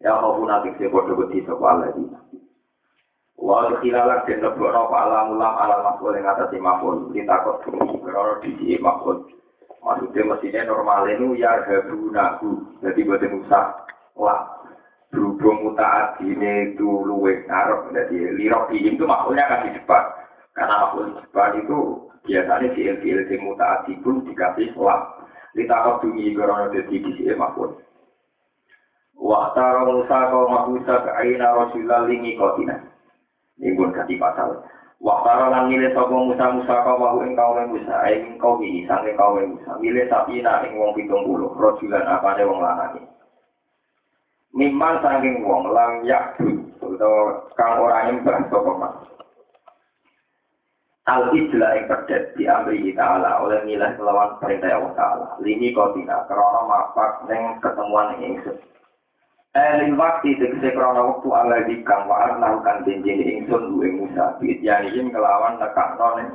Ya 0.00 0.16
kau 0.16 0.40
nanti 0.48 0.72
se 0.80 0.88
podo 0.88 1.12
beti 1.14 1.44
sopa 1.44 1.76
Allah 1.76 1.92
dina. 1.92 2.18
Wa 3.36 3.68
khilalan 3.78 4.24
den 4.26 4.40
lebokno 4.40 4.82
fa 4.88 4.98
alam 5.06 5.36
ulam 5.36 5.54
alam 5.60 5.80
makhluk 5.84 6.16
ing 6.16 6.24
atase 6.24 6.56
makhluk 6.58 7.12
ditakut 7.12 7.62
bumi 7.68 8.00
karo 8.02 8.40
di 8.42 8.74
makhluk. 8.80 9.28
Maksudnya 9.80 10.28
mestinya 10.28 10.60
normal 10.72 11.08
itu 11.08 11.36
ya 11.36 11.64
gabunahu. 11.64 12.80
Jadi 12.84 13.00
buat 13.04 13.24
usah 13.24 13.64
lah. 14.16 14.59
Berhubung 15.10 15.66
mutaat 15.66 16.22
ini 16.22 16.74
itu 16.74 16.86
luwe 16.86 17.42
ngarep. 17.50 17.90
Jadi 17.90 18.16
lirok 18.38 18.70
itu 18.70 19.02
makhluknya 19.02 19.42
akan 19.50 19.66
di 19.66 19.70
depan. 19.74 20.02
Karena 20.54 20.74
makhluk 20.86 21.04
di 21.10 21.14
depan 21.26 21.50
itu 21.58 21.78
biasanya 22.30 22.68
fiil-fiil 22.78 23.20
yang 23.26 23.40
mutaat 23.42 23.90
pun 24.06 24.22
dikasih 24.22 24.70
lah. 24.78 25.02
Ditakut 25.50 26.06
bumi 26.06 26.30
karo 26.38 26.70
jadi 26.70 26.94
di 26.94 27.26
makhluk. 27.34 27.82
Waktara 29.20 29.84
Musa 29.84 30.32
kau 30.32 30.48
mahusa 30.48 30.94
ke 31.04 31.10
aina 31.12 31.52
Rasulullah 31.52 32.08
lingi 32.08 32.40
kotina. 32.40 32.80
Ini 33.60 33.76
pun 33.76 33.92
ganti 33.92 34.16
pasal. 34.16 34.64
Waktara 35.00 35.52
lan 35.52 35.68
milih 35.68 35.92
sapa 35.92 36.12
Musa 36.12 36.44
Musa 36.56 36.74
kau 36.84 36.96
mahu 36.96 37.28
ing 37.28 37.36
kaum 37.36 37.56
Musa 37.68 38.04
ing 38.08 38.40
kau 38.40 38.56
ini 38.64 38.88
sange 38.88 39.12
kaum 39.16 39.40
Musa 39.40 39.76
milih 39.76 40.08
sapina 40.08 40.64
ing 40.64 40.76
wong 40.76 40.96
pitung 40.96 41.24
puluh 41.24 41.52
rojulan 41.56 42.04
apane 42.04 42.44
wong 42.44 42.60
lanang 42.60 43.00
Mimman 44.50 44.98
saking 44.98 45.46
wong 45.46 45.70
lam 45.70 46.02
yakdu 46.02 46.58
utawa 46.82 47.46
kang 47.54 47.78
ora 47.78 48.10
nyembah 48.10 48.50
sapa 48.50 48.72
man. 48.74 48.92
Al 51.06 51.30
ijla 51.34 51.78
ing 51.78 51.86
pedet 51.86 52.34
di 52.34 52.46
ta'ala 52.94 53.42
oleh 53.46 53.62
milih 53.62 53.94
melawan 53.98 54.38
perintah 54.42 54.74
Allah 54.74 54.94
ta'ala. 54.94 55.26
Lini 55.42 55.74
kau 55.74 55.94
tidak, 55.94 56.26
karena 56.30 56.60
mapak 56.66 57.26
neng 57.26 57.58
ketemuan 57.62 58.18
ingsun. 58.22 58.58
Elin 59.50 59.98
waktu 59.98 60.38
tegese 60.38 60.70
krono 60.78 61.10
waktu 61.10 61.28
ala 61.34 61.66
dikang 61.66 62.06
wa 62.06 62.38
melakukan 62.38 62.86
janji 62.86 63.18
ingsun 63.34 63.74
duwe 63.74 63.90
Musa 63.98 64.38
biit 64.38 64.62
yanihim 64.62 65.10
ngelawan 65.10 65.58
nekakno 65.58 66.08
ning 66.22 66.28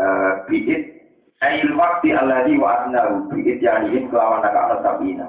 eh 0.00 0.32
biit 0.48 0.96
Ail 1.44 1.72
waktu 1.76 2.16
ala 2.16 2.48
di 2.48 2.56
wa 2.56 2.88
arnahu 2.88 3.28
biit 3.28 3.60
yanihim 3.60 4.08
ngelawan 4.08 4.40
nekakno 4.40 4.80
sabina 4.80 5.28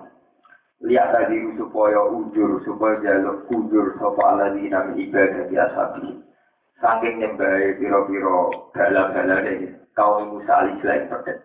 lihat 0.81 1.13
tadi 1.13 1.37
supaya 1.61 2.01
ujur 2.09 2.61
supaya 2.65 2.97
jaluk 3.05 3.45
ujur 3.53 3.93
sapa 4.01 4.21
ala 4.33 4.45
di 4.57 4.65
nami 4.65 5.05
ibadah 5.05 5.45
biasa 5.45 5.81
bi 5.97 6.09
saking 6.81 7.21
nyembah 7.21 7.77
piro-piro 7.77 8.69
dalam-dalam 8.73 9.77
kaum 9.93 10.33
Musa 10.33 10.65
alaihi 10.65 10.81
salam 10.81 11.37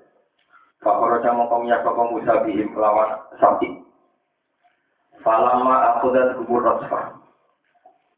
Fakoro 0.80 1.18
sama 1.24 1.50
kaum 1.50 1.68
ya 1.68 1.82
Musa 1.84 2.46
bihim 2.46 2.72
melawan 2.72 3.18
sapi 3.40 3.86
Falama 5.26 5.98
aku 5.98 6.14
dan 6.14 6.38
kubur 6.38 6.62
rosfa. 6.62 7.18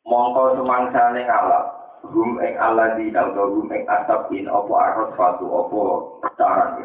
Mongko 0.05 0.61
semangsane 0.61 1.25
ngalap. 1.25 1.65
Hum 2.05 2.37
ing 2.45 2.53
atau 2.61 3.49
hum 3.49 3.73
ing 3.73 3.89
asapin 3.89 4.45
opo 4.45 4.77
arros 4.77 5.17
fatu 5.17 5.49
opo 5.49 5.81
ketaran. 6.21 6.85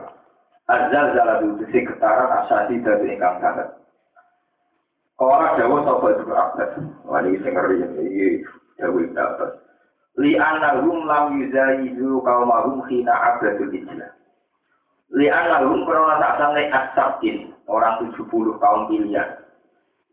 Azal 0.71 1.11
zaladu 1.11 1.59
ketaran 1.67 2.39
asasi 2.39 2.79
dari 2.79 3.19
ingkang 3.19 3.35
sangat. 3.43 3.82
Kora 5.13 5.55
jawa 5.57 5.77
sopo 5.85 6.05
itu 6.09 6.23
berakhir. 6.25 6.69
Wah 7.05 7.21
ini 7.21 7.37
sing 7.41 7.53
ngeri 7.53 7.77
ini 7.85 8.41
jawa 8.81 8.97
itu 8.97 9.13
atas. 9.13 9.51
Li 10.17 10.37
anahum 10.37 11.05
lam 11.05 11.37
yuzayizu 11.41 12.21
kaumahum 12.25 12.85
khina 12.89 13.13
abdul 13.13 13.69
ijlah. 13.69 14.11
Li 15.13 15.27
anahum 15.29 15.85
karena 15.85 16.17
tak 16.17 16.33
sampai 16.41 16.65
asapin 16.69 17.53
orang 17.69 18.11
70 18.11 18.59
kaum 18.59 18.81
pilihan 18.91 19.29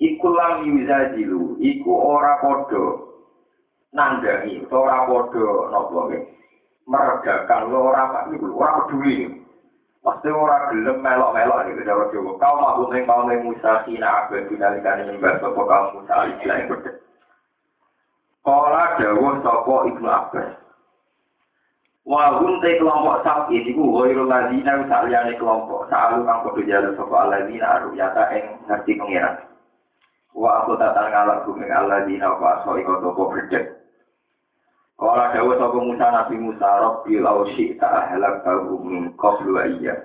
iku 0.01 0.27
lam 0.33 0.65
yuzajilu 0.65 1.61
iku 1.61 1.91
ora 1.93 2.41
padha 2.41 2.85
nandhangi 3.93 4.65
ora 4.73 5.05
padha 5.07 5.49
napa 5.69 5.99
nggih 6.09 6.23
meredakan 6.89 7.63
ora 7.69 8.03
niku 8.33 8.47
ora 8.57 8.87
peduli 8.87 9.40
Pasti 10.01 10.33
ora 10.33 10.73
gelem 10.73 11.05
melok-melok 11.05 11.69
iki 11.69 11.85
Jawa 11.85 12.09
Jawa. 12.09 12.33
Kau 12.41 12.55
mau 12.57 12.89
ning 12.89 13.05
kau 13.05 13.29
ning 13.29 13.45
Musa 13.45 13.85
kina 13.85 14.25
abe 14.25 14.49
dinalikane 14.49 15.05
nyembah 15.05 15.37
sapa 15.45 15.61
kaum 15.61 16.01
Musa 16.01 16.15
ilang 16.41 16.73
bedhe. 16.73 16.91
Kala 18.41 18.97
dawuh 18.97 19.45
sapa 19.45 19.75
Ibnu 19.93 20.09
Abbas. 20.09 20.49
Wahum 22.09 22.65
te 22.65 22.81
kelompok 22.81 23.21
sapi 23.29 23.61
iku 23.61 24.01
ghairul 24.01 24.25
ladina 24.25 24.89
saliyane 24.89 25.37
kelompok. 25.37 25.93
Sa'alu 25.93 26.25
kang 26.25 26.49
padha 26.49 26.63
jalu 26.65 26.97
sapa 26.97 27.17
aladina 27.29 27.67
aruyata 27.77 28.25
ing 28.33 28.45
ngerti 28.73 28.97
pengiran. 28.97 29.37
Wa 30.33 30.65
aku 30.65 30.81
tatan 30.81 31.13
ngalak 31.13 31.45
bumi 31.45 31.69
Allah 31.69 32.09
dina 32.09 32.33
wa 32.41 32.65
so 32.65 32.73
iko 32.81 33.05
toko 33.05 33.37
berdek. 33.37 33.80
Kala 35.01 35.33
dawa 35.33 35.57
sapa 35.57 35.79
Musa 35.81 36.07
Nabi 36.13 36.37
Musa 36.37 36.69
Rabbi 36.69 37.17
lau 37.25 37.49
syi'ta 37.57 37.89
ahlak 37.89 38.45
tahu 38.45 38.85
min 38.85 39.17
qablu 39.17 39.57
iya. 39.81 39.97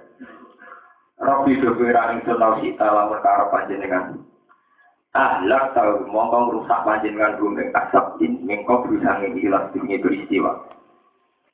Rabbi 1.20 1.60
doberan 1.60 2.24
ingsun 2.24 2.40
lau 2.40 2.56
syi'ta 2.64 2.88
lamun 2.88 3.20
karep 3.20 3.52
panjenengan. 3.52 4.24
Ahlak 5.12 5.76
tahu 5.76 6.08
mongkong 6.08 6.56
rusak 6.56 6.80
panjenengan 6.88 7.36
bumi 7.36 7.76
asap 7.76 8.24
in 8.24 8.40
min 8.48 8.64
qablu 8.64 8.96
sanging 9.04 9.36
ilas 9.36 9.68
dunia 9.76 10.00
peristiwa. 10.00 10.64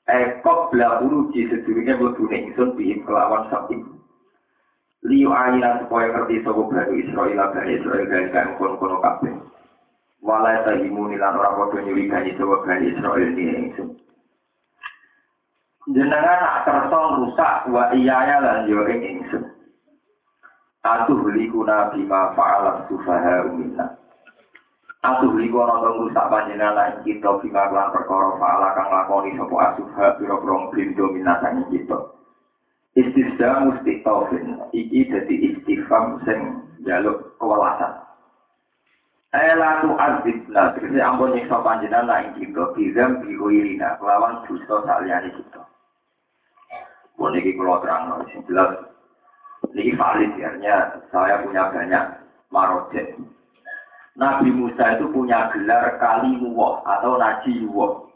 Ekop 0.06 0.70
bela 0.70 1.02
uruji 1.02 1.50
sedurunge 1.50 1.98
mlebune 1.98 2.38
ingsun 2.46 2.78
bihim 2.78 3.02
kelawan 3.10 3.50
sabin 3.50 4.02
liu 5.02 5.34
ayat 5.34 5.86
supaya 5.86 6.14
ngerti 6.14 6.46
sapa 6.46 6.62
Bani 6.62 6.94
Israel 7.02 7.50
Bani 7.50 7.72
Israel 7.74 8.06
kan 8.06 8.26
kan 8.30 8.48
kono-kono 8.62 9.02
kabeh 9.02 9.34
walai 10.22 10.62
tahimu 10.64 11.10
nilan 11.10 11.34
ora 11.34 11.82
nyurigani 11.82 12.38
sapa 12.38 12.56
Bani 12.62 12.86
Israel 12.94 13.30
ini 13.34 13.44
ingsun 13.66 13.90
jenengan 15.90 16.38
nak 16.46 16.62
kersa 16.70 17.00
rusak 17.18 17.54
wa 17.74 17.90
iyaya 17.90 18.38
lan 18.38 18.70
yo 18.70 18.86
ing 18.86 19.02
ingsun 19.02 19.44
atuh 20.86 21.26
likuna 21.34 21.90
bima 21.90 22.38
fa'ala 22.38 22.86
sufaha 22.86 23.50
minna 23.50 23.98
atuh 25.02 25.34
liku 25.34 25.66
ana 25.66 25.82
kang 25.82 25.98
rusak 26.06 26.26
panjenengan 26.30 26.78
lan 26.78 27.02
kita 27.02 27.42
bima 27.42 27.74
lan 27.74 27.90
perkara 27.90 28.38
fa'ala 28.38 28.68
kang 28.78 28.90
lakoni 28.94 29.34
sapa 29.34 29.56
asuha 29.74 30.06
pira-pira 30.22 30.58
blindo 30.70 31.06
minasane 31.10 31.66
kita. 31.74 31.98
Istisda 32.92 33.72
mesti 33.72 34.04
taufin. 34.04 34.60
Iki 34.76 35.10
jadi 35.10 35.36
istifam 35.48 36.20
sing 36.28 36.68
jaluk 36.84 37.40
Ela 39.32 39.80
tu 39.80 39.96
azibna, 39.96 40.76
terus 40.76 40.92
ampun 41.00 41.32
nyiksa 41.32 41.64
panjenengan 41.64 42.04
lah 42.04 42.20
ing 42.20 42.36
kita, 42.36 42.76
bizam 42.76 43.24
bihuirina, 43.24 43.96
kelawan 43.96 44.44
dosa 44.44 44.84
saliyane 44.84 45.32
kita. 45.32 45.64
Pun 47.16 47.40
ini 47.40 47.56
kalau 47.56 47.80
terang, 47.80 48.28
jelas, 48.28 48.92
ini 49.72 49.96
valid 49.96 50.36
ya, 50.36 51.00
saya 51.16 51.40
punya 51.48 51.72
banyak 51.72 52.04
Marojet. 52.52 53.16
Nabi 54.20 54.52
Musa 54.52 55.00
itu 55.00 55.08
punya 55.16 55.48
gelar 55.56 55.96
Kalimuwah 55.96 56.84
atau 56.84 57.16
Najiwah. 57.16 58.12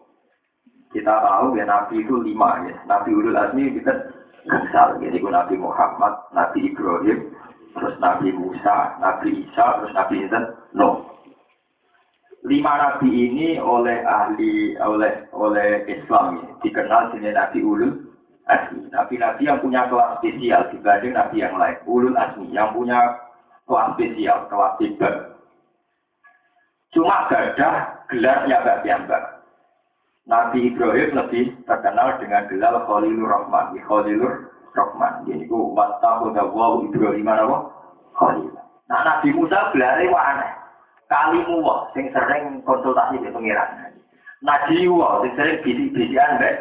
Kita 0.92 1.12
tahu 1.12 1.56
ya 1.56 1.64
Nabi 1.64 2.04
itu 2.04 2.20
lima 2.20 2.68
ya. 2.68 2.76
Nabi 2.84 3.16
Ulul 3.16 3.40
Azmi 3.40 3.80
kita 3.80 4.12
kenal. 4.44 5.00
Jadi 5.00 5.24
Nabi 5.24 5.56
Muhammad, 5.56 6.20
Nabi 6.36 6.72
Ibrahim, 6.72 7.32
terus 7.76 7.96
Nabi 8.00 8.32
Musa, 8.32 8.96
Nabi 9.04 9.44
Isa, 9.44 9.84
terus 9.84 9.94
Nabi 9.94 10.24
Insan, 10.24 10.44
no. 10.72 11.12
Lima 12.46 12.78
nabi 12.78 13.10
ini 13.10 13.58
oleh 13.58 14.06
ahli 14.06 14.78
oleh 14.78 15.26
oleh 15.34 15.82
Islam 15.90 16.56
dikenal 16.62 17.10
sebagai 17.10 17.34
Nabi 17.34 17.60
Ulul 17.66 18.06
Azmi. 18.46 18.86
Nabi-nabi 18.94 19.50
yang 19.50 19.58
punya 19.66 19.90
kelas 19.90 20.22
spesial 20.22 20.70
dibanding 20.70 21.18
nabi 21.18 21.42
yang 21.42 21.58
lain. 21.58 21.74
Ulul 21.90 22.14
Azmi 22.14 22.54
yang 22.54 22.70
punya 22.70 23.18
kelas 23.66 23.98
spesial, 23.98 24.46
kelas 24.46 24.78
hebat. 24.78 25.16
Cuma 26.94 27.26
gadah 27.28 28.06
gelarnya 28.14 28.62
Mbak. 29.04 29.24
Nabi 30.26 30.74
Ibrahim 30.74 31.18
lebih 31.18 31.54
terkenal 31.66 32.18
dengan 32.18 32.46
gelar 32.50 32.86
Khalilur 32.86 33.30
Rahman. 33.30 33.78
Khalilur 33.84 34.54
Rahman. 34.76 35.24
Jadi 35.26 35.48
ku 35.48 35.72
wattakhudha 35.72 36.44
wa 36.52 36.84
Ibrahim 36.84 37.32
apa? 37.32 37.58
Khalil. 38.20 38.52
Nah 38.92 39.02
Nabi 39.02 39.34
Musa 39.34 39.72
gelarnya 39.72 40.12
wah 40.12 40.24
aneh. 40.36 40.52
Kalimu 41.10 41.64
wah 41.64 41.90
sing 41.96 42.12
sering 42.12 42.62
konsultasi 42.68 43.24
di 43.24 43.32
pengiran. 43.32 43.96
Nabi 44.44 44.86
wah 44.92 45.24
sing 45.24 45.34
sering 45.40 45.64
bisik-bisikan 45.64 46.38
mbek. 46.38 46.56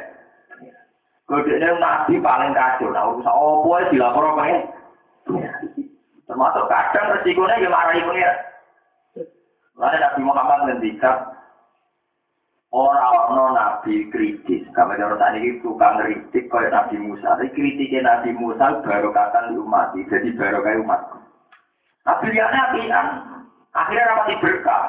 Kodene 1.27 1.77
Nabi 1.83 2.23
paling 2.23 2.55
kacau. 2.55 2.89
Nah 2.95 3.13
urusan 3.13 3.35
opo 3.35 3.77
dilapor 3.91 4.39
pengen. 4.39 4.63
Termasuk 6.25 6.65
kadang 6.73 7.21
resikonya 7.21 7.61
yang 7.61 7.75
marahi 7.75 8.01
pengiran. 8.01 8.39
Lalu 9.75 9.97
Nabi 9.99 10.21
Muhammad 10.23 10.59
ngendikan 10.71 11.17
orang 12.75 13.55
nabi 13.55 14.11
kritis. 14.11 14.67
Kami 14.75 14.99
cara 14.99 15.15
tadi 15.15 15.39
ini 15.47 15.63
tukang 15.63 16.03
kritik 16.03 16.51
kayak 16.51 16.75
Nabi 16.75 16.99
Musa. 16.99 17.39
Tapi 17.39 17.55
kritiknya 17.55 18.03
Nabi 18.03 18.35
Musa 18.35 18.83
baru 18.83 19.15
kata 19.15 19.55
di 19.55 19.63
umat. 19.63 19.95
Jadi 19.95 20.35
baru 20.35 20.59
kayak 20.67 20.83
umat. 20.83 21.01
Tapi 22.03 22.35
dia 22.35 22.51
kan 22.51 23.07
akhirnya 23.71 24.11
rapat 24.11 24.43
berkah. 24.43 24.85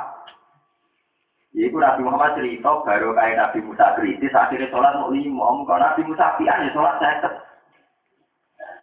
Iku 1.55 1.79
Nabi 1.79 2.03
Muhammad 2.03 2.36
cerita 2.36 2.83
baru 2.83 3.15
kayak 3.15 3.38
Nabi 3.39 3.59
Musa 3.63 3.95
kritis 3.95 4.33
akhirnya 4.33 4.67
sholat 4.73 4.97
mau 4.97 5.13
lima. 5.13 5.63
Kalau 5.63 5.79
Nabi 5.79 6.01
Musa 6.09 6.36
pian 6.41 6.65
ya 6.65 6.73
sholat 6.73 6.97
saya 6.99 7.29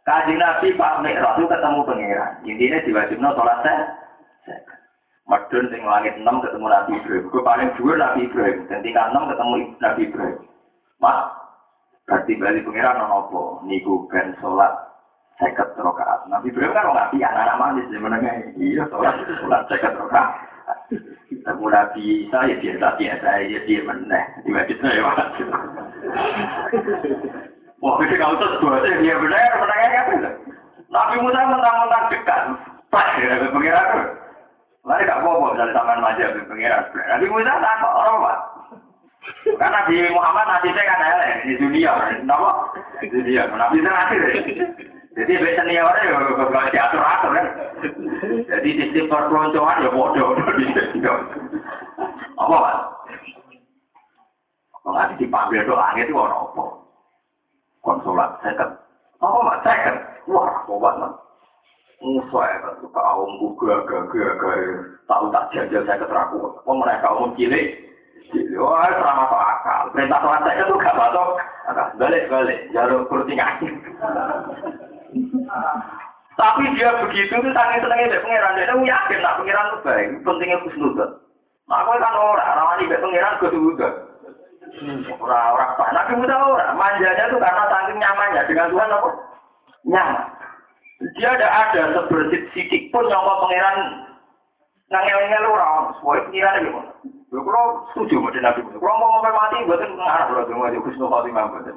Kaji 0.02 0.34
Nabi 0.34 0.74
Pak 0.74 0.98
Mi'raj 0.98 1.38
itu 1.38 1.46
ketemu 1.46 1.80
pengiran. 1.86 2.32
Intinya 2.42 2.78
diwajibnya 2.82 3.30
sholat 3.38 3.58
saya. 3.62 3.86
Medun 5.22 5.70
sing 5.70 5.82
langit 5.86 6.18
6 6.18 6.26
ketemu 6.26 6.66
Nabi 6.66 6.92
Ibrahim. 6.98 7.24
Gue 7.30 7.42
paling 7.46 7.68
dhuwur 7.78 7.94
Nabi 7.94 8.26
Ibrahim. 8.26 8.58
Dan 8.66 8.82
tingkat 8.82 9.06
6 9.14 9.30
ketemu 9.30 9.54
Nabi 9.78 10.00
Ibrahim. 10.10 10.40
Mas, 10.98 11.18
berarti 12.06 12.32
bali 12.38 12.60
pengiran 12.62 12.98
nopo 12.98 13.62
niku 13.66 14.06
ben 14.10 14.34
salat 14.42 14.70
seket 15.38 15.74
rakaat. 15.78 16.26
Nabi 16.26 16.50
Ibrahim 16.50 16.74
kan 16.74 16.90
nggak 16.90 17.10
pian 17.14 17.34
anak 17.34 17.58
manis 17.58 17.90
di 17.90 17.98
mana 17.98 18.18
Iya, 18.58 18.82
salat 18.90 19.14
itu 19.22 19.34
salat 19.42 19.62
seket 19.70 19.94
rakaat. 19.94 20.30
Ketemu 21.30 21.66
Nabi 21.70 22.02
Isa 22.26 22.38
ya 22.46 22.54
biasa 22.58 22.86
biasa 22.98 23.28
ya 23.46 23.60
dia 23.66 23.80
meneh. 23.82 24.24
Diwajib 24.46 24.78
saya 24.78 25.00
mas. 25.02 25.30
Wah, 27.82 27.98
itu 27.98 28.14
kalau 28.14 28.38
terus 28.38 28.62
dua 28.62 28.78
dia 28.78 29.18
benar, 29.18 29.58
menangnya 29.58 30.00
apa? 30.06 30.14
Nabi 30.86 31.14
Musa 31.18 31.50
mentang-mentang 31.50 32.04
dekat. 32.14 32.42
Pas 32.94 33.10
ya, 33.18 33.50
pengiran 33.50 34.21
Lalu 34.82 35.06
gak 35.06 35.20
apa-apa 35.22 35.46
misalnya 35.54 35.74
sampean 35.78 36.00
maju 36.02 36.24
ke 36.26 36.42
pengiran. 36.50 36.82
Nabi 36.90 37.26
Musa 37.30 37.54
tak 37.62 37.74
kok 37.78 37.94
orang 38.02 38.16
pak. 38.18 38.38
Karena 39.54 39.78
di 39.86 39.96
Muhammad 40.10 40.46
nanti 40.50 40.68
saya 40.74 40.90
kan 40.90 41.06
elek 41.06 41.32
di 41.46 41.54
dunia, 41.54 41.92
kenapa? 42.10 42.50
Di 42.98 43.06
dunia, 43.06 43.46
nabi 43.54 43.78
saya 43.78 43.94
nanti 43.94 44.16
Jadi 45.12 45.32
biasanya 45.38 45.60
senior 45.62 45.96
ya 46.02 46.10
kalau 46.16 46.70
diatur 46.72 47.02
atur 47.04 47.30
kan. 47.36 47.46
Jadi 48.48 48.68
sistem 48.80 49.12
perpeloncoan 49.12 49.84
ya 49.84 49.90
bodoh. 49.92 50.34
Apa 52.40 52.54
pak? 52.58 52.76
Kalau 54.82 54.96
nanti 54.98 55.14
dipanggil 55.20 55.62
doa 55.68 55.94
itu 55.94 56.16
orang 56.16 56.42
apa? 56.48 56.64
Konsulat 57.84 58.30
second. 58.40 58.72
Apa 59.20 59.38
pak? 59.46 59.56
Second. 59.68 59.98
Wah, 60.32 60.48
apa 60.64 60.74
banget. 60.80 61.12
Musa 62.02 62.40
ya 62.42 62.58
kan, 62.66 62.74
kaum 62.90 63.30
gugah 63.38 63.86
gagah 63.86 64.10
gagah 64.10 64.58
tahu 65.06 65.30
tak 65.30 65.46
jajal 65.54 65.82
saya 65.86 66.02
keteraku. 66.02 66.38
Oh 66.66 66.74
mereka 66.74 67.14
umum 67.14 67.30
cilik, 67.38 67.78
wah 68.58 68.90
selama 68.90 69.22
masuk 69.30 69.40
akal. 69.40 69.82
Perintah 69.94 70.18
sholat 70.18 70.42
saya 70.42 70.62
itu 70.66 70.74
gak 70.82 70.98
masuk, 70.98 71.28
balik 72.02 72.24
balik, 72.26 72.58
jalur 72.74 73.06
kurtingan. 73.06 73.54
Tapi 76.32 76.64
dia 76.74 76.90
begitu 77.04 77.28
itu 77.28 77.50
sangat 77.52 77.84
senengnya 77.84 78.16
dari 78.16 78.24
pangeran. 78.24 78.56
Dia 78.56 78.70
tahu 78.72 78.82
yakin 78.88 79.18
nak 79.20 79.36
pangeran 79.36 79.68
itu 79.68 79.78
baik. 79.84 80.08
Pentingnya 80.24 80.62
khusnudan. 80.64 81.10
Nah, 81.68 81.76
aku 81.84 82.00
kan 82.00 82.16
orang, 82.16 82.56
ramai 82.56 82.88
dari 82.88 83.02
pangeran 83.04 83.38
ke 83.38 83.48
juga. 83.52 83.88
Orang-orang 85.20 85.70
apa? 85.76 85.84
Nabi 85.92 86.12
Musa 86.16 86.36
orang. 86.40 86.72
Manjanya 86.80 87.28
itu 87.28 87.36
karena 87.36 87.64
saking 87.68 87.98
nyamannya 88.00 88.48
dengan 88.48 88.70
Tuhan 88.72 88.96
apa? 88.96 89.10
Nyaman. 89.84 90.24
Dia 91.18 91.34
tidak 91.34 91.52
ada 91.52 91.82
sebersih 91.98 92.46
sidik 92.54 92.94
pun 92.94 93.10
yang 93.10 93.26
pangeran 93.26 93.78
ngangel-ngel 94.86 95.44
orang. 95.50 95.96
Semua 95.98 96.22
pengiran 96.30 96.62
gitu. 96.62 96.80
Kalau 97.32 97.64
setuju 97.90 98.16
dengan 98.28 98.52
Nabi 98.52 98.60
Musa. 98.68 98.76
Kalau 98.76 98.96
mau 99.00 99.08
ngomong 99.18 99.34
mati, 99.34 99.64
buatan 99.64 99.96
ngarah 99.96 100.24
kalau 100.28 100.44
cuma 100.52 100.68
jadi 100.68 100.84
Kusno 100.84 101.06
Fatimah 101.08 101.48
buatan. 101.48 101.76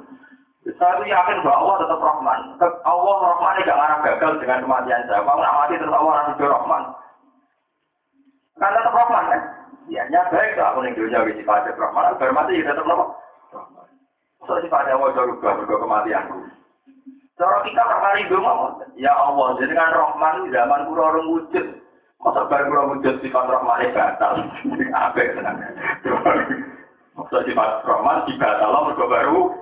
Saya 0.66 0.98
itu 0.98 1.04
yakin 1.14 1.46
bahwa 1.46 1.56
Allah 1.62 1.76
tetap 1.86 2.00
Rahman. 2.02 2.40
Allah 2.84 3.16
Rahman 3.22 3.54
tidak 3.62 3.78
ngarah 3.78 3.98
gagal 4.04 4.32
dengan 4.42 4.58
kematian 4.66 5.02
saya. 5.08 5.24
Kalau 5.24 5.38
nggak 5.40 5.56
mati 5.56 5.74
tetap 5.80 5.96
Allah 5.96 6.12
nanti 6.20 6.44
Rahman. 6.44 6.82
Kan 8.60 8.74
tetap 8.76 8.94
Rahman 8.94 9.24
kan? 9.32 9.42
Ya, 9.86 10.02
nya 10.10 10.20
baik 10.28 10.58
lah 10.58 10.74
aku 10.74 10.78
ning 10.82 10.94
dunia 10.98 11.24
wis 11.24 11.38
sifat 11.40 11.70
Rahman. 11.72 12.18
Bar 12.20 12.30
mati 12.36 12.60
ya 12.60 12.68
tetap? 12.68 12.84
Rahman. 12.84 13.88
So 14.44 14.60
sifatnya 14.60 14.98
Allah 15.00 15.10
jauh 15.16 15.34
berubah 15.40 15.78
kematianku. 15.82 16.38
Cara 17.36 17.60
kita 17.68 17.84
kali 17.84 18.32
dong, 18.32 18.48
ya 18.96 19.12
Allah, 19.12 19.60
jadi 19.60 19.76
kan 19.76 19.92
Rahman 19.92 20.48
zaman 20.48 20.88
kura 20.88 21.12
orang 21.12 21.28
wujud. 21.36 21.66
Masa 22.24 22.48
baru 22.48 22.64
kura 22.72 22.82
wujud 22.96 23.14
sifat 23.20 23.44
Rahman 23.44 23.92
batal. 23.92 24.40
Apa 25.04 25.18
ya 25.20 25.36
tenang? 25.36 25.58
Masa 27.12 27.44
sifat 27.44 27.84
Rahman 27.84 28.24
dibatal 28.24 28.72
mereka 28.88 29.04
baru 29.04 29.52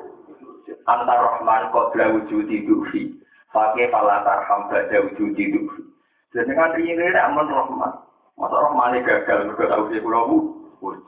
antar 0.86 1.18
Rahman 1.18 1.74
kodra 1.74 2.14
wujud 2.14 2.46
dufi. 2.46 3.18
Pakai 3.50 3.90
palatar 3.90 4.46
hamba 4.46 4.86
ada 4.86 5.10
wujud 5.10 5.34
dufi. 5.34 5.82
Jadi 6.30 6.55
kan 6.55 6.78
ini 6.78 7.10
aman 7.10 7.51
Rahman. 7.51 7.92
Masa 8.38 8.55
Rahman 8.70 9.02
gagal 9.02 9.51
mereka 9.51 9.74
tahu 9.74 9.90
dia 9.90 9.98
kura 9.98 10.20
wujud. 10.30 11.02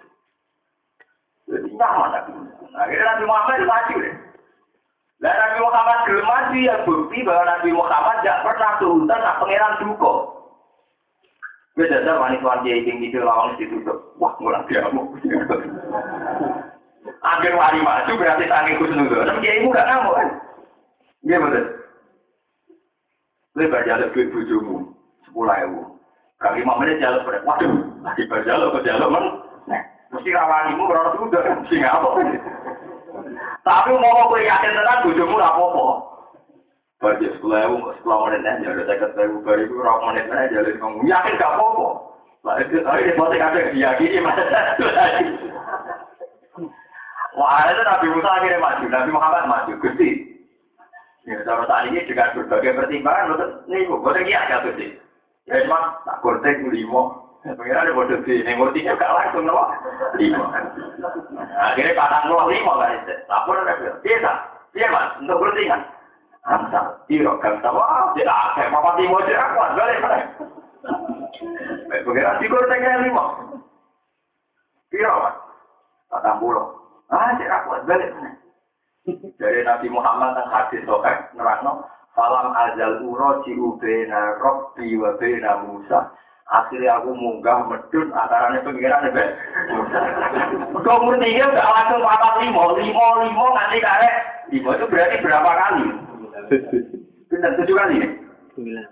Jadi 1.46 1.68
nyaman 1.78 2.10
lagi. 2.10 2.34
Akhirnya 2.74 3.06
Nabi 3.06 3.24
Muhammad 3.30 3.62
maju 3.70 3.94
deh. 4.02 4.25
Dan 5.16 5.32
Nabi 5.32 5.58
Muhammad 5.64 5.98
belum 6.04 6.26
maju 6.28 6.56
ya 6.60 6.76
bukti 6.84 7.18
bahwa 7.24 7.44
Nabi 7.48 7.70
Muhammad 7.72 8.16
tidak 8.20 8.42
pernah 8.44 8.72
turun 8.76 9.08
nak 9.08 9.38
pangeran 9.40 9.74
duko. 9.80 10.12
Beda 11.76 12.00
ada 12.00 12.20
wanita 12.20 12.64
dia 12.64 12.80
ingin 12.80 13.04
gitu 13.04 13.20
lawan 13.20 13.56
ditutup. 13.60 14.16
Wah 14.16 14.32
murah 14.40 14.64
dia 14.68 14.88
mau. 14.92 15.12
Akhir 17.20 17.52
wali 17.52 17.80
maju 17.84 18.12
berarti 18.16 18.44
tangi 18.48 18.80
kusnudon. 18.80 19.28
Tapi 19.28 19.44
dia 19.44 19.60
ibu 19.60 19.68
gak 19.72 19.88
ngamuk 19.88 20.16
kan? 20.16 20.28
Betul. 21.26 21.64
Lebar 23.56 23.82
jalur 23.88 24.08
duit 24.12 24.28
bujumu 24.32 24.92
sepuluh 25.24 25.52
ribu. 25.52 25.80
Kali 26.36 26.60
lima 26.60 26.76
menit 26.76 27.00
jalur 27.00 27.24
pada. 27.24 27.40
Waduh, 27.48 27.72
lagi 28.04 28.28
berjalur 28.28 28.68
ke 28.76 28.84
jalur 28.84 29.08
men. 29.08 29.24
Mesti 30.12 30.30
rawanimu 30.32 30.84
berarti 30.84 31.16
udah. 31.24 31.42
Mesti 31.64 31.76
ngapa 31.80 32.08
kan? 32.20 32.26
Tapi 33.66 33.90
mau 33.98 34.30
kowe 34.30 34.40
yakin 34.40 34.76
tenan 34.76 35.02
bojomu 35.02 35.36
ora 35.36 35.48
apa-apa. 35.52 35.84
Bagi 36.96 37.28
sekolah 37.36 37.60
ewu, 37.68 37.92
sekolah 38.00 38.18
menit 38.24 38.48
aja, 38.48 38.72
ada 38.72 38.88
dekat 38.88 39.12
ewu, 39.20 39.44
baru 39.44 39.68
itu 39.68 39.76
rak 39.76 40.00
menit 40.08 40.26
aja, 40.32 40.64
jadi 40.64 40.80
kamu 40.80 41.04
yakin 41.04 41.36
gak 41.36 41.52
apa-apa. 41.52 41.88
Lah 42.46 42.56
itu, 42.62 42.78
ini 42.78 43.12
masih 43.18 43.40
ada 43.42 43.60
diyakini, 43.74 44.18
mas. 44.22 44.38
Wah, 47.36 47.68
itu 47.68 47.82
Nabi 47.84 48.06
Musa 48.16 48.30
akhirnya 48.32 48.64
maju, 48.64 48.84
Nabi 48.88 49.10
Muhammad 49.12 49.44
maju, 49.44 49.72
Gusti. 49.76 50.24
Ya, 51.28 51.42
cara 51.42 51.68
saat 51.68 51.90
ini 51.90 52.06
dengan 52.06 52.32
berbagai 52.32 52.80
pertimbangan, 52.80 53.66
ini 53.68 53.84
gue 53.84 53.98
lagi 54.00 54.32
ada 54.32 54.64
Gusti. 54.64 54.96
Ya, 55.44 55.66
cuma 55.66 56.00
tak 56.08 56.24
kurtek 56.24 56.64
limo, 56.64 57.25
Pengira 57.54 57.86
ada 57.86 57.94
bodoh 57.94 58.18
di 58.26 58.42
ini 58.42 58.58
murtinya 58.58 58.98
gak 58.98 59.14
langsung 59.14 59.46
nopo 59.46 59.70
lima. 60.18 60.50
Akhirnya 61.54 61.94
patang 61.94 62.26
nol 62.26 62.50
lima 62.50 62.72
kan 62.82 62.98
itu. 62.98 63.14
Lapor 63.30 63.62
ada 63.62 63.78
biasa. 64.02 64.32
Iya 64.74 64.86
mas, 64.90 65.14
untuk 65.22 65.38
berarti 65.38 65.70
kan. 65.70 65.80
Tidak 66.42 66.58
ada. 66.58 66.82
Tidak 68.18 69.46
kuat. 69.54 69.70
Balik 69.78 69.98
balik. 70.02 70.24
Pengiran 72.02 72.40
di 72.42 72.46
kurtengnya 72.50 73.06
lima. 73.06 73.24
Piro 74.90 75.12
pak? 75.22 75.34
Patang. 76.10 76.42
Ah, 77.14 77.30
cek 77.38 77.46
aku 77.46 77.86
balik. 77.86 78.10
Dari 79.38 79.62
Nabi 79.62 79.86
Muhammad 79.86 80.34
yang 80.34 80.50
hadis 80.50 80.82
sokek 80.82 81.30
nerangno 81.38 81.86
azal 82.18 83.06
uro 83.06 83.38
robbi 84.42 84.90
wa 84.98 85.10
bena 85.14 85.52
Musa. 85.62 86.10
Akhirnya 86.46 87.02
aku 87.02 87.10
munggah 87.10 87.66
medun 87.66 88.14
antaranya 88.14 88.62
pengiran 88.62 89.10
Musa. 89.10 90.00
Kau 90.86 91.02
murni 91.02 91.34
ya 91.34 91.42
gak 91.50 91.66
langsung 91.66 92.06
papat 92.06 92.38
limo, 92.38 92.70
limo 92.78 93.06
limo 93.26 93.44
nanti 93.50 93.82
karek. 93.82 94.14
Limo 94.54 94.70
itu 94.78 94.86
berarti 94.86 95.18
berapa 95.26 95.50
kali? 95.50 95.84
Benar 97.26 97.50
tujuh 97.58 97.74
kali 97.74 97.94
ya? 97.98 98.08
Sembilan. 98.54 98.86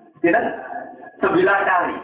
Sembilan 1.22 1.58
kali. 1.62 1.94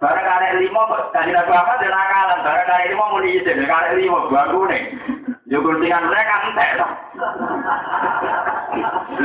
Barang 0.00 0.24
karek 0.24 0.52
limo 0.64 0.80
tadi 1.12 1.30
Nabi 1.36 1.50
Muhammad 1.52 1.78
dan 1.84 1.92
akalan. 1.92 2.40
Barang 2.40 2.66
karek 2.72 2.88
limo 2.88 3.04
mau 3.12 3.20
diizin, 3.20 3.68
karek 3.68 3.96
limo 4.00 4.18
bagu 4.32 4.60
nih. 4.64 4.82
Yo 5.44 5.60
kurtingan 5.60 6.08
mereka 6.08 6.48
entek 6.48 6.70
toh. 6.80 6.92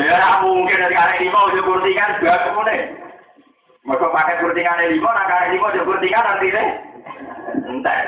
Ya 0.04 0.44
mungkin 0.44 0.84
dari 0.84 0.96
karek 1.00 1.20
limo 1.24 1.42
yo 1.56 1.64
kurtingan 1.64 2.20
bagu 2.20 2.60
nih. 2.68 3.07
Mereka 3.88 4.08
pakai 4.12 4.44
kurtingan 4.44 4.84
limo, 4.92 5.08
nah 5.08 5.26
karek 5.32 5.56
limo 5.56 5.72
yo 5.72 5.88
kurtingan 5.88 6.28
nanti 6.28 6.48
nih. 6.52 6.68
Entek. 7.72 8.00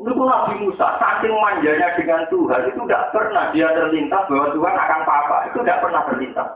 Itu 0.00 0.24
Nabi 0.24 0.54
Musa, 0.64 0.96
saking 0.96 1.36
manjanya 1.36 1.92
dengan 1.94 2.24
Tuhan, 2.32 2.72
itu 2.72 2.80
tidak 2.88 3.12
pernah 3.12 3.52
dia 3.52 3.68
terlintas 3.76 4.24
bahwa 4.26 4.50
Tuhan 4.56 4.74
akan 4.74 5.00
apa-apa. 5.04 5.38
Itu 5.52 5.60
tidak 5.62 5.84
pernah 5.84 6.02
terlintas. 6.08 6.48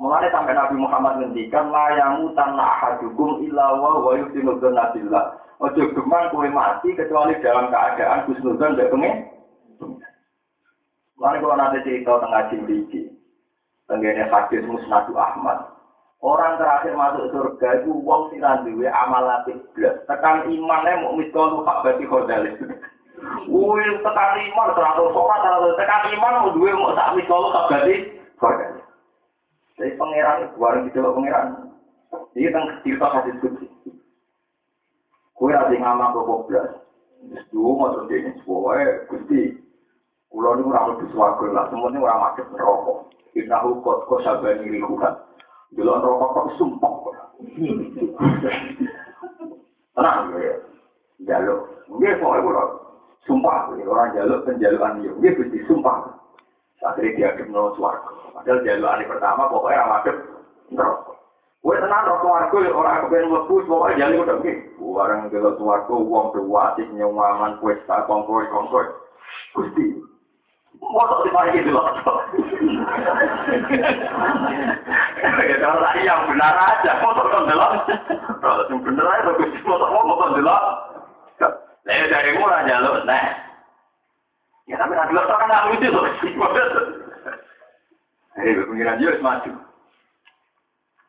Mulai 0.00 0.32
sampai 0.32 0.56
Nabi 0.56 0.80
Muhammad 0.80 1.20
ngendikan 1.20 1.68
layamu 1.68 2.32
tanah 2.32 2.80
ahadukum 2.80 3.44
illa 3.44 3.76
wa 3.76 4.00
wa 4.00 4.16
yusinudun 4.16 4.72
nabillah. 4.72 5.36
Ojo 5.60 5.92
geman 5.92 6.32
kue 6.32 6.48
mati 6.48 6.96
kecuali 6.96 7.36
dalam 7.44 7.68
keadaan 7.68 8.24
kusnudun 8.24 8.80
dan 8.80 8.88
pengen. 8.88 9.28
Mulai 11.20 11.36
kalau 11.44 11.52
nanti 11.60 11.84
cerita 11.84 12.16
tengah 12.16 12.48
cimriki. 12.48 13.19
Tenggene 13.90 14.22
hadis 14.30 14.62
musnadu 14.70 15.18
Ahmad. 15.18 15.66
Orang 16.22 16.62
terakhir 16.62 16.94
masuk 16.94 17.32
surga 17.34 17.82
itu 17.82 17.90
wong 18.06 18.30
sing 18.30 18.44
duwe 18.62 18.86
amal 18.86 19.26
apik 19.40 19.58
blas. 19.74 19.98
Tekan 20.06 20.46
imane 20.46 21.02
mau 21.02 21.18
miskol 21.18 21.66
hak 21.66 21.82
bagi 21.82 22.06
khodalis. 22.06 22.54
Wih, 23.50 23.90
tekan 24.04 24.30
iman 24.38 24.68
teratur 24.78 25.10
sholat, 25.10 25.40
teratur 25.42 25.74
tekan 25.74 26.06
iman 26.12 26.34
mau 26.38 26.54
duwe 26.54 26.70
mau 26.76 26.94
sak 26.94 27.18
miskol 27.18 27.50
hak 27.50 27.66
bagi 27.72 28.14
khodalis. 28.38 28.84
Jadi 29.80 29.96
pangeran 29.96 30.52
bareng 30.60 30.82
di 30.86 30.90
dalam 30.92 31.16
pangeran. 31.16 31.46
Ini 32.36 32.52
kan 32.52 32.64
cerita 32.84 33.06
hadis 33.10 33.34
kutsi. 33.40 33.66
Kue 35.34 35.56
rasa 35.56 35.72
ngamak 35.72 36.12
ke 36.12 36.20
boblas. 36.20 36.68
Dua 37.48 37.70
mau 37.74 37.96
terjadi 37.96 38.36
sebuah 38.44 39.08
gusti. 39.08 39.56
Kulo 40.30 40.54
ini 40.54 40.62
orang 40.70 40.94
lebih 40.94 41.10
suarga 41.10 41.46
lah. 41.50 41.64
Semuanya 41.74 41.98
orang 42.06 42.38
merokok. 42.54 43.10
Kita 43.34 43.58
hukot 43.66 43.98
kok 44.06 44.22
sabani 44.22 44.70
lingkungan. 44.70 45.14
Dulu 45.74 45.90
rokok 45.90 46.30
kok 46.30 46.48
sumpah. 46.54 46.94
Tenang 49.98 50.30
ya. 50.38 50.54
Jaluk. 51.26 51.60
Mungkin 51.90 52.18
soalnya 52.22 52.46
kulo. 52.46 52.64
Sumpah. 53.26 53.74
Orang 53.74 54.14
jaluk 54.14 54.46
penjaluan 54.46 55.02
dia. 55.02 55.10
Mungkin 55.10 55.34
gusti 55.34 55.58
sumpah. 55.66 56.14
Akhirnya 56.80 57.10
dia 57.18 57.30
kenal 57.36 57.74
suarga. 57.74 58.08
Padahal 58.30 58.64
jalur 58.64 58.88
hari 58.88 59.04
pertama 59.10 59.50
pokoknya 59.50 59.82
ramadhan 59.82 60.16
neraka. 60.70 61.12
Kue 61.60 61.76
tenang 61.76 62.06
rokok 62.08 62.30
warga 62.30 62.56
ya 62.64 62.70
orang 62.72 63.02
kepengen 63.04 63.34
lebu 63.34 63.54
pokoknya 63.66 63.98
jalur 63.98 64.22
udah 64.24 64.36
gini. 64.46 64.62
Barang 64.78 65.20
jalur 65.28 65.58
warga 65.58 65.92
uang 65.92 66.26
berwasik 66.32 66.86
nyawaman 66.94 67.58
pesta 67.58 68.06
kongkoi 68.06 68.48
kongkoi. 68.48 68.86
Gusti. 69.58 70.09
Mosok 70.80 71.22
di 71.22 71.30
pagi 71.30 71.60
itu 71.60 71.70
loh. 71.70 71.86
Ya 75.20 75.56
kalau 75.60 75.78
tadi 75.84 76.00
yang 76.08 76.24
benar 76.26 76.56
aja, 76.56 76.92
mosok 77.04 77.28
kan 77.28 77.46
delok. 77.46 77.70
Kalau 78.40 78.64
yang 78.66 78.80
benar 78.82 79.06
aja, 79.06 79.30
gusti 79.36 79.58
mosok 79.62 79.90
mau 79.92 80.08
mosok 80.08 80.40
delok. 80.40 80.62
Saya 81.84 82.06
dari 82.08 82.36
mulai 82.36 82.68
jalur, 82.68 83.04
nah. 83.04 83.28
Ya 84.68 84.78
tapi 84.78 84.94
nanti 84.94 85.12
lo 85.16 85.26
kan 85.26 85.48
nggak 85.48 85.66
lucu 85.74 85.88
loh. 85.90 86.04
Eh, 88.40 88.56
pengiran 88.56 88.96
dia 88.96 89.20
maju. 89.20 89.52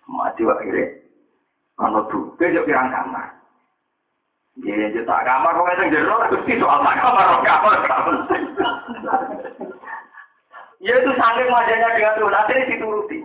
Maju 0.09 0.43
akhirnya. 0.51 0.85
Kalau 1.79 2.01
tuh, 2.11 2.23
dia 2.37 2.61
pirang 2.65 2.91
kamar. 2.91 3.40
Dia 4.59 4.91
tak 5.07 5.23
kamar, 5.23 5.55
kok 5.55 5.71
yang 5.79 5.95
jero, 5.95 6.17
terus 6.27 6.59
soal 6.59 6.83
tak 6.83 6.99
kamar, 6.99 7.27
kamar, 7.39 7.75
kamar. 7.87 8.15
Ya 10.83 10.97
itu 10.97 11.11
saking 11.15 11.47
wajahnya 11.47 11.95
dengan 11.95 12.17
Tuhan, 12.19 12.35
akhirnya 12.35 12.69
dituruti. 12.73 13.19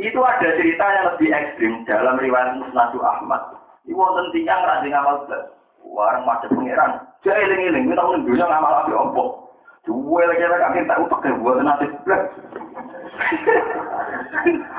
Itu 0.00 0.20
ada 0.24 0.48
cerita 0.58 0.84
yang 0.88 1.04
lebih 1.12 1.28
ekstrim 1.30 1.72
dalam 1.86 2.18
riwayat 2.18 2.56
Musnadu 2.58 2.98
Ahmad. 3.04 3.62
Ini 3.84 3.92
wonten 3.94 4.32
tiang 4.34 4.64
rajin 4.64 4.90
ngamal 4.90 5.28
belas. 5.28 5.52
Warang 5.84 6.24
macet 6.24 6.50
pengiran. 6.50 7.04
Jadi 7.20 7.44
eling-eling, 7.46 7.92
kita 7.92 8.02
menunjuknya 8.02 8.46
ngamal 8.48 8.74
api 8.82 8.92
opo. 8.96 9.24
Dua 9.84 10.24
lagi 10.24 10.46
lagi 10.46 10.64
akhirnya 10.64 10.90
tak 10.94 11.00
utak 11.04 11.20
ya 11.26 11.34
buat 11.36 11.58
nanti. 11.60 11.86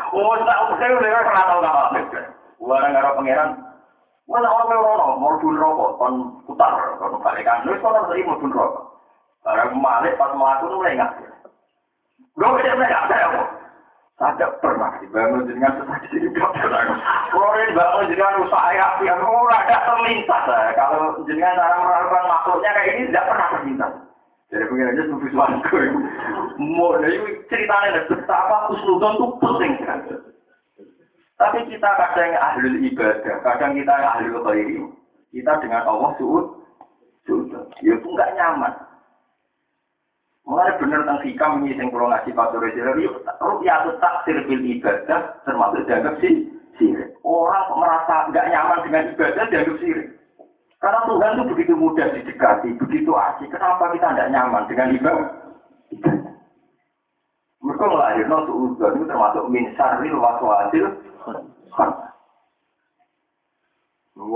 Oh, 0.09 0.35
tak 0.41 0.59
ya 0.81 0.95
udah 0.97 1.21
kenal 1.21 1.45
tahu 1.47 1.59
ngamal 1.61 1.85
api 1.93 2.01
belas. 2.11 2.27
Warang 2.59 2.91
ngaral 2.91 3.17
pengiran. 3.21 3.49
Mana 4.23 4.47
orang 4.47 4.69
merono, 4.71 5.07
mau 5.19 5.35
pun 5.35 5.59
rokok, 5.59 5.99
kon 5.99 6.15
putar, 6.47 6.95
kon 6.95 7.19
balikan. 7.19 7.67
Nulis 7.67 7.83
kon 7.83 7.91
harus 7.91 8.23
mau 8.23 8.39
pun 8.39 8.55
rokok. 8.55 8.83
Barang 9.43 9.75
malik 9.75 10.15
pas 10.15 10.31
melakukan 10.31 10.79
mulai 10.79 10.95
nggak. 10.95 11.11
Gue 12.39 12.49
tidak 12.63 12.79
pernah 12.79 13.03
ada 13.03 13.17
kok. 13.35 13.49
Tidak 14.23 14.51
pernah 14.63 14.91
dibangun 15.03 15.43
dengan 15.43 15.83
di 16.07 16.17
tidak 16.23 16.49
pernah. 16.55 16.81
Kalau 17.27 17.51
ini 17.59 17.75
bangun 17.75 18.07
dengan 18.07 18.39
usaha 18.39 18.71
api, 18.71 19.03
yang 19.03 19.19
orang 19.19 19.51
ada 19.67 19.77
terlintas. 19.83 20.43
Kalau 20.79 21.19
dengan 21.27 21.59
cara 21.59 21.75
melakukan 21.83 22.25
makhluknya 22.31 22.71
kayak 22.71 22.93
ini 22.95 23.09
tidak 23.11 23.27
pernah 23.27 23.47
terlintas. 23.51 23.93
Jadi 24.53 24.63
pengen 24.69 24.91
aja 24.93 25.01
tuh 25.09 25.19
visualku. 25.19 25.77
Mau 26.61 26.95
dari 27.01 27.17
ceritanya 27.51 28.05
betapa 28.05 28.69
usnudon 28.71 29.17
itu 29.17 29.27
penting 29.41 29.71
sekali. 29.81 30.32
Tapi 31.43 31.59
kita 31.67 31.89
kadang 31.99 32.31
ahli 32.39 32.87
ibadah, 32.87 33.35
kadang 33.43 33.75
kita 33.75 33.91
ahli 33.91 34.31
khairi. 34.31 34.79
Kita 35.35 35.59
dengan 35.59 35.83
Allah 35.83 36.15
suud, 36.15 36.55
suud. 37.27 37.51
Ya 37.83 37.99
itu 37.99 38.07
nggak 38.07 38.31
nyaman. 38.39 38.71
Mulai 40.47 40.75
benar 40.79 41.03
tentang 41.03 41.19
hikam 41.27 41.51
ini 41.63 41.75
yang 41.75 41.91
kalau 41.91 42.07
ngasih 42.11 42.31
Pak 42.31 42.51
Sore 42.51 42.71
Sirari, 42.71 43.07
rupiah 43.43 43.83
itu 43.83 43.91
taksir 43.99 44.37
bil 44.47 44.63
ibadah 44.63 45.19
termasuk 45.43 45.83
dianggap 45.83 46.15
sih 46.23 46.47
sirik. 46.79 47.11
Orang 47.27 47.75
merasa 47.75 48.31
nggak 48.31 48.47
nyaman 48.47 48.79
dengan 48.87 49.03
ibadah 49.11 49.43
dianggap 49.51 49.77
sirik. 49.83 50.07
Karena 50.79 50.99
Tuhan 51.07 51.35
itu 51.35 51.43
begitu 51.51 51.73
mudah 51.75 52.07
didekati, 52.11 52.69
begitu 52.75 53.11
asik. 53.15 53.51
Kenapa 53.51 53.91
kita 53.91 54.15
tidak 54.15 54.31
nyaman 54.31 54.63
dengan 54.67 54.87
ibadah? 54.95 55.27
Mereka 57.63 57.83
melahirkan 57.87 58.43
suudon 58.43 58.99
itu 58.99 59.05
termasuk 59.07 59.43
min 59.47 59.71
syarril 59.79 60.19
waswasil 60.19 60.85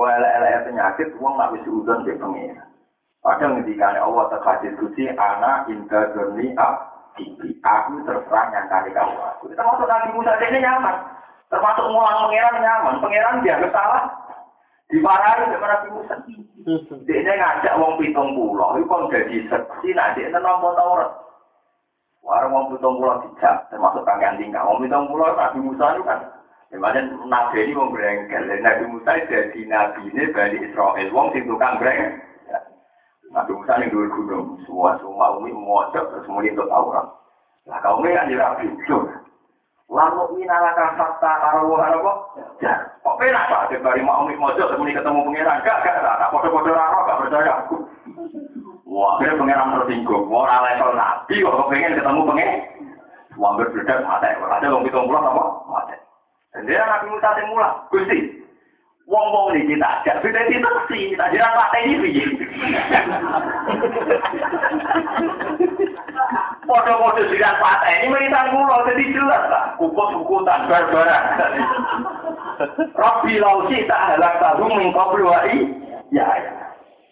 elek 0.08 0.64
penyakit, 0.68 1.08
uang 1.18 1.34
nggak 1.38 1.52
bisa 1.58 1.70
udon 1.70 2.06
di 2.06 2.14
pengira. 2.18 2.64
Padahal 3.22 3.60
ketika 3.60 3.98
Allah 4.00 4.26
terkasih 4.32 4.72
kuci 4.80 5.04
anak 5.12 5.68
indah 5.68 6.16
doni 6.16 6.56
abdi. 6.56 7.60
Aku 7.66 8.00
terserah 8.08 8.46
nyangkani 8.54 8.96
kau 8.96 9.12
aku. 9.20 9.52
Termasuk 9.52 9.90
Nabi 9.90 10.10
Musa 10.16 10.38
ini 10.40 10.64
nyaman. 10.64 10.96
Termasuk 11.52 11.86
ngulang 11.92 12.30
pangeran 12.30 12.56
nyaman. 12.62 13.02
Pangeran 13.04 13.44
dianggap 13.44 13.72
salah. 13.74 14.04
Dimarahi 14.88 15.52
sama 15.52 15.68
Nabi 15.68 15.88
Musa. 15.92 16.16
Dia 17.10 17.34
ngajak 17.36 17.76
wong 17.76 18.00
pitung 18.00 18.32
pulau. 18.38 18.80
Itu 18.80 18.88
kan 18.88 19.12
jadi 19.12 19.44
seksi. 19.52 19.90
Nah, 19.92 20.16
dia 20.16 20.32
nomor 20.36 20.76
Taurat. 20.76 21.27
Warung 22.28 22.52
wong 22.52 22.66
pitung 22.76 23.00
pulau 23.00 23.24
dijak. 23.24 23.72
Termasuk 23.72 24.04
kanggian 24.04 24.36
tinggal. 24.36 24.68
Wong 24.68 24.84
pitung 24.84 25.08
pulau 25.08 25.32
Nabi 25.32 25.64
Musa 25.64 25.96
itu 25.96 26.04
kan. 26.04 26.20
Makanya 26.76 27.16
Nabi 27.24 27.64
ini 27.64 27.80
wong 27.80 27.96
berengkel. 27.96 28.44
Nabi 28.60 28.84
Musa 28.92 29.16
jadi 29.32 29.60
Nabi 29.64 30.12
ini 30.12 30.36
dari 30.36 30.60
Israel. 30.60 31.08
Wong 31.16 31.32
sing 31.32 31.48
tukang 31.48 31.80
berengkel. 31.80 32.20
Nabi 33.32 33.52
Musa 33.56 33.80
yang 33.80 33.92
dulu 33.92 34.08
gunung, 34.12 34.48
semua 34.64 34.96
semua 35.04 35.36
umi 35.36 35.52
mojok 35.52 36.00
terus 36.00 36.26
kemudian 36.28 36.56
untuk 36.56 36.72
Taurat. 36.72 37.08
Nah 37.68 37.80
kaum 37.84 38.04
ini 38.04 38.16
kan 38.16 38.32
jadi. 38.32 38.68
Lalu 39.88 40.24
minala 40.36 40.76
kafata 40.76 41.32
karo 41.40 41.80
apa? 41.80 42.14
Ya, 42.60 42.76
kok 43.04 43.18
penak 43.20 43.48
pak? 43.48 43.72
Dari 43.72 44.04
mau 44.04 44.24
umi 44.24 44.36
mojok 44.36 44.76
kemudian 44.76 45.00
ketemu 45.00 45.24
pangeran, 45.28 45.64
gak 45.64 45.80
gak 45.84 46.00
gak, 46.04 46.32
foto-foto 46.32 46.72
raro, 46.72 47.00
gak 47.08 47.20
percaya 47.24 47.52
aku. 47.64 47.76
Wah, 48.98 49.22
akhirnya 49.22 49.38
pangeran 49.38 49.78
tersinggung. 49.78 50.26
Mau 50.26 50.50
level 50.50 50.98
nabi, 50.98 51.46
kok 51.46 51.70
pengen 51.70 52.02
ketemu 52.02 52.22
pangeran? 52.26 52.58
Wah, 53.38 53.54
berbeda 53.54 54.02
mati. 54.02 54.34
Ada 54.34 54.74
orang 54.74 54.84
pitung 54.90 55.06
pulau 55.06 55.22
apa? 55.22 55.44
Mati. 55.70 55.96
Dia 56.66 56.82
Nabi 56.82 57.14
Musa 57.14 57.38
sing 57.38 57.46
mulang, 57.54 57.78
Gusti. 57.94 58.20
Wong-wong 59.06 59.56
iki 59.56 59.80
tak 59.80 60.04
ajak 60.04 60.20
beda 60.20 60.52
deteksi, 60.52 61.16
tak 61.16 61.32
jiran 61.32 61.56
pateni 61.56 61.96
piye. 61.96 62.26
Foto-foto 66.68 67.22
jiran 67.32 67.56
pateni 67.62 68.12
menitan 68.12 68.52
kula 68.52 68.84
dadi 68.84 69.14
jelas 69.16 69.44
lah, 69.48 69.64
kukut-kukutan 69.80 70.68
barbaran. 70.68 71.24
Rabbi 73.00 73.40
lausi 73.40 73.88
tak 73.88 74.18
halak 74.18 74.44
tahu 74.44 74.76
mengkau 74.76 75.16
luai. 75.16 75.56
Ya, 76.12 76.28
ya. 76.28 76.67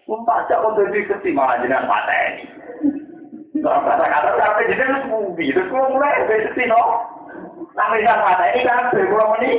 Umpak 0.05 0.45
cak 0.45 0.61
kok 0.61 0.73
dadi 0.77 1.01
keti 1.09 1.29
malah 1.33 1.57
jiran 1.65 1.89
pateni. 1.89 2.45
Kata-kata 3.57 4.37
sampai 4.37 4.69
jiran 4.69 5.09
suwi, 5.09 5.49
terus 5.49 5.69
kula 5.73 5.89
mulai 5.89 6.29
besi 6.29 6.63
no. 6.69 6.81
Nah, 7.73 7.89
misal 7.89 8.21
pateni 8.21 8.61
kan, 8.61 8.93
kula 8.93 9.25
meni, 9.33 9.51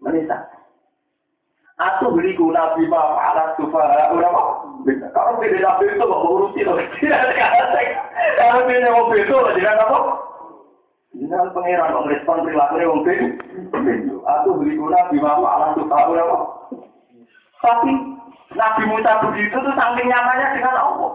menitan. 0.00 0.40
Aku 1.76 2.08
beli 2.16 2.32
guna 2.32 2.72
bima 2.72 3.20
alat 3.20 3.52
sufara 3.60 4.08
ulama. 4.08 4.64
Kalau 5.12 5.36
pilih 5.36 5.60
nabi 5.60 5.92
itu 5.92 6.00
nggak 6.00 6.24
urusi 6.24 6.60
loh. 6.64 6.80
Kalau 8.40 8.64
pilih 8.64 8.90
mobil 8.96 9.20
itu 9.20 9.36
jangan 9.60 9.84
apa? 9.84 9.98
Jangan 11.20 11.52
pangeran 11.52 11.92
dong 11.92 12.08
respon 12.08 12.48
perilaku 12.48 12.74
nih 12.80 12.88
mobil. 12.88 13.18
Aku 14.24 14.48
beli 14.56 14.72
guna 14.72 15.04
bima 15.12 15.36
alat 15.36 15.76
sufara 15.76 16.08
ulama. 16.08 16.38
Tapi 17.60 17.92
Nabi 18.54 18.82
Musa 18.86 19.10
begitu 19.26 19.56
tuh 19.58 19.74
saking 19.74 20.06
nyamannya 20.06 20.46
dengan 20.54 20.76
Allah. 20.78 21.12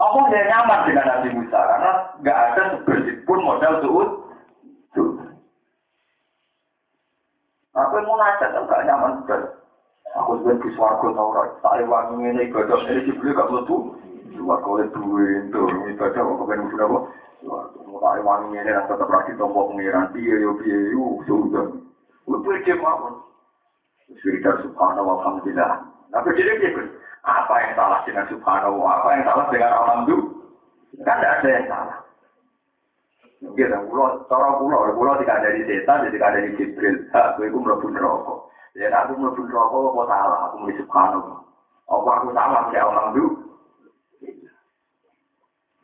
Allah 0.00 0.22
dia 0.30 0.42
nyaman 0.46 0.80
dengan 0.86 1.06
Nabi 1.10 1.28
Musa 1.34 1.58
karena 1.58 1.90
nggak 2.22 2.38
ada 2.38 2.62
sebersih 2.76 3.16
pun 3.26 3.38
modal 3.42 3.74
suud. 3.82 4.08
Aku 7.70 7.94
mau 8.02 8.18
nanya 8.18 8.46
kan 8.66 8.82
nyaman 8.86 9.12
betul. 9.24 9.42
Aku 10.18 10.42
sebenarnya 10.42 10.62
di 10.66 10.70
suarga 10.74 11.06
tau 11.14 11.30
ora. 11.30 11.42
Tak 11.62 11.86
wangi 11.86 12.18
ini 12.18 12.50
ibadah 12.50 12.82
ini 12.90 13.06
dibeli 13.06 13.30
gak 13.30 13.46
mlebu. 13.46 13.76
Suarga 14.34 14.66
oleh 14.66 14.88
duwe 14.90 15.26
itu 15.46 15.62
ibadah 15.94 16.18
kok 16.18 16.38
kepen 16.42 16.66
mlebu 16.66 16.82
apa? 16.82 16.98
Suarga 17.46 17.78
tak 17.78 18.42
ini 18.50 18.58
nang 18.66 18.86
tetep 18.90 19.08
lagi 19.08 19.32
tombol 19.38 19.70
pengiran 19.70 20.10
piye 20.10 20.34
yo 20.42 20.50
piye 20.58 20.78
yo 20.90 21.22
sudah. 21.30 21.66
Kuwi 22.26 22.62
dia 22.66 22.74
mawon. 22.74 23.22
Cerita 24.18 24.58
subhanallah 24.66 25.22
alhamdulillah. 25.22 25.99
Tapi 26.10 26.28
dia 26.34 26.54
apa 27.20 27.54
yang 27.60 27.72
salah 27.76 28.00
dengan 28.08 28.24
subhanallah? 28.32 28.90
Apa 29.00 29.08
yang 29.12 29.24
salah 29.28 29.46
dengan 29.52 29.72
alhamdulillah? 29.76 30.28
Kan 31.04 31.16
tidak 31.20 31.32
ada 31.38 31.48
yang 31.48 31.66
salah. 31.68 31.98
Mungkin 33.40 33.72
pulau, 33.88 34.20
cara 34.28 34.48
pulau, 34.60 34.92
pulau 34.92 35.16
tidak 35.20 35.40
ada 35.40 35.48
di 35.56 35.64
setan, 35.64 36.04
tidak 36.12 36.28
ada 36.28 36.44
di 36.44 36.50
jibril. 36.60 36.96
Aku 37.08 37.40
itu 37.48 37.56
melebu 37.56 37.88
neraka. 37.88 38.34
Ya 38.76 38.92
aku 38.92 39.16
melebu 39.16 39.42
neraka 39.48 39.76
apa 39.80 40.02
salah? 40.08 40.40
Aku 40.48 40.56
mesti 40.64 40.80
subhanallah. 40.84 41.40
Apa 41.88 42.10
aku 42.20 42.28
salah? 42.36 42.62
Ya 42.72 42.80
alhamdulillah. 42.84 43.48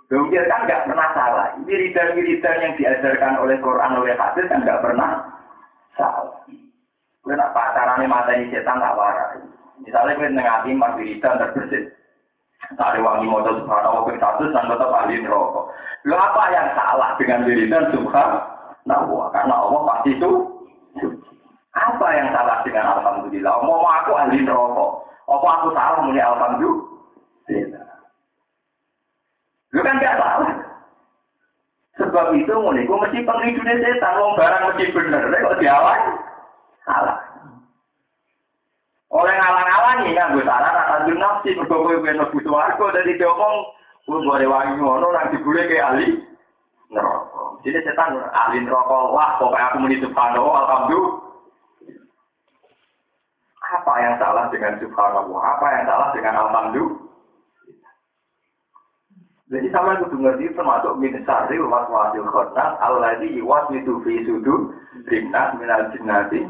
Mungkin 0.06 0.42
kan 0.46 0.60
nggak 0.68 0.84
pernah 0.86 1.08
salah. 1.16 1.46
Wiridan-wiridan 1.66 2.62
yang 2.62 2.72
diajarkan 2.78 3.42
oleh 3.42 3.56
Quran 3.58 3.92
oleh 3.98 4.14
hadis 4.14 4.46
kan 4.46 4.62
nggak 4.62 4.82
pernah 4.84 5.10
salah. 5.98 6.46
Kue 7.26 7.34
nak 7.34 7.50
pacarannya 7.50 8.06
mata 8.06 8.30
ini 8.38 8.54
setan 8.54 8.78
tak 8.78 8.94
waras. 8.94 9.42
Misalnya 9.84 10.16
kue 10.16 10.28
nengatin 10.32 10.80
mas 10.80 10.96
wiridan 10.96 11.36
terbersih. 11.36 11.92
Ada 12.74 12.98
wangi 12.98 13.28
motor 13.28 13.62
subhanallah 13.62 14.02
ping 14.08 14.18
satu 14.18 14.50
dan 14.50 14.66
tetap 14.66 14.90
ahli 14.90 15.22
neraka. 15.22 15.60
Lo 16.08 16.16
apa 16.18 16.42
yang 16.50 16.68
salah 16.74 17.14
dengan 17.20 17.44
wiridan 17.44 17.84
subhanallah? 17.92 19.26
Karena 19.30 19.54
Allah 19.54 19.80
pasti 19.92 20.16
itu 20.16 20.30
Apa 21.76 22.08
yang 22.16 22.32
salah 22.32 22.64
dengan 22.64 22.88
alhamdulillah? 22.96 23.54
Mau 23.60 23.84
aku 23.84 24.16
ahli 24.16 24.40
neraka. 24.40 24.86
Apa 25.28 25.48
aku 25.60 25.68
salah 25.76 25.98
muni 26.08 26.20
alhamdulillah? 26.24 27.84
Lu 29.76 29.80
kan 29.84 30.00
gak 30.00 30.16
salah. 30.16 30.50
Sebab 32.00 32.32
itu 32.32 32.52
muni 32.56 32.88
mesti 32.88 33.20
pengridune 33.24 33.74
setan 33.84 34.20
wong 34.20 34.40
barang 34.40 34.62
mesti 34.72 34.84
bener 34.92 35.22
kok 35.28 35.58
diawan. 35.60 36.00
Salah. 36.88 37.25
Oleh 39.06 39.34
ngalang-alangi 39.38 40.18
kan 40.18 40.34
gue 40.34 40.42
salah 40.42 40.70
rata 40.74 41.06
nafsi 41.06 41.54
mergo 41.54 41.86
kowe 41.86 41.94
ben 42.02 42.18
mlebu 42.18 42.38
swarga 42.42 42.86
dadi 42.90 43.14
diomong 43.14 43.56
kowe 44.02 44.18
boleh 44.18 44.46
wangi 44.50 44.82
ngono 44.82 45.06
nang 45.14 45.30
dibule 45.30 45.62
ke 45.70 45.78
ahli 45.78 46.18
neraka. 46.90 47.42
Jadi 47.62 47.86
setan 47.86 48.18
ahli 48.34 48.66
neraka 48.66 48.98
wah 49.14 49.38
pokoknya 49.38 49.66
aku 49.70 49.76
muni 49.78 50.02
subhanallah 50.02 50.54
alhamdulillah. 50.66 51.14
Apa 53.66 53.92
yang 53.98 54.14
salah 54.18 54.44
dengan 54.50 54.74
subhanallah? 54.82 55.40
Apa 55.54 55.66
yang 55.70 55.84
salah 55.86 56.08
dengan 56.10 56.34
alhamdulillah? 56.42 57.06
Jadi 59.46 59.70
sama 59.70 59.94
itu 59.94 60.10
ngerti 60.18 60.50
termasuk 60.58 60.98
min 60.98 61.22
sari 61.22 61.62
was 61.62 61.86
wasil 61.86 62.26
khotnas 62.34 62.74
alladhi 62.82 63.30
yuwaswidu 63.38 64.02
fi 64.02 64.26
sudur 64.26 64.74
rimnas 65.06 65.54
minal 65.62 65.86
jinnati 65.94 66.42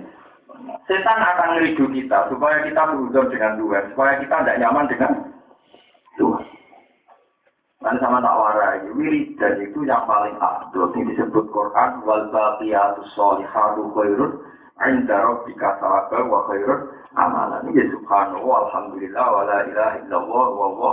Setan 0.86 1.18
akan 1.18 1.48
ngeridu 1.58 1.90
kita 1.90 2.30
supaya 2.30 2.62
kita 2.62 2.82
berhubung 2.86 3.28
dengan 3.28 3.58
Tuhan, 3.58 3.84
supaya 3.92 4.12
kita 4.22 4.36
tidak 4.42 4.58
nyaman 4.62 4.86
dengan 4.86 5.12
Tuhan. 6.14 6.44
Dan 7.86 8.02
sama 8.02 8.18
tak 8.18 8.34
warai, 8.34 8.82
wiridan 8.98 9.62
itu 9.62 9.84
yang 9.86 10.02
paling 10.08 10.34
abdul 10.40 10.90
yang 10.96 11.06
disebut 11.12 11.44
Quran 11.52 12.02
wal 12.02 12.26
baqiyatus 12.32 13.06
sholihatu 13.14 13.94
khairun 13.94 14.42
inda 14.90 15.16
rabbika 15.22 15.78
thawaban 15.78 16.26
wa 16.26 16.40
khairun 16.50 16.80
amalan. 17.14 17.62
Ini 17.70 17.92
subhanallah 17.94 18.58
alhamdulillah 18.66 19.26
wa 19.28 19.42
la 19.44 19.58
ilaha 19.70 19.94
illallah 20.02 20.46
wa 20.50 20.66
wa 20.74 20.92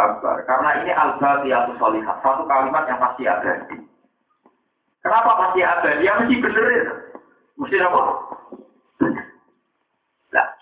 akbar. 0.00 0.42
Karena 0.48 0.70
ini 0.82 0.90
al 0.90 1.20
baqiyatus 1.20 1.76
sholihat, 1.78 2.16
satu 2.24 2.42
kalimat 2.50 2.82
yang 2.88 2.98
pasti 2.98 3.24
ada. 3.28 3.52
Kenapa 5.04 5.30
pasti 5.38 5.60
ada? 5.60 5.90
Dia 6.00 6.18
mesti 6.18 6.34
bener. 6.40 6.84
Mesti 7.60 7.76
apa? 7.78 8.33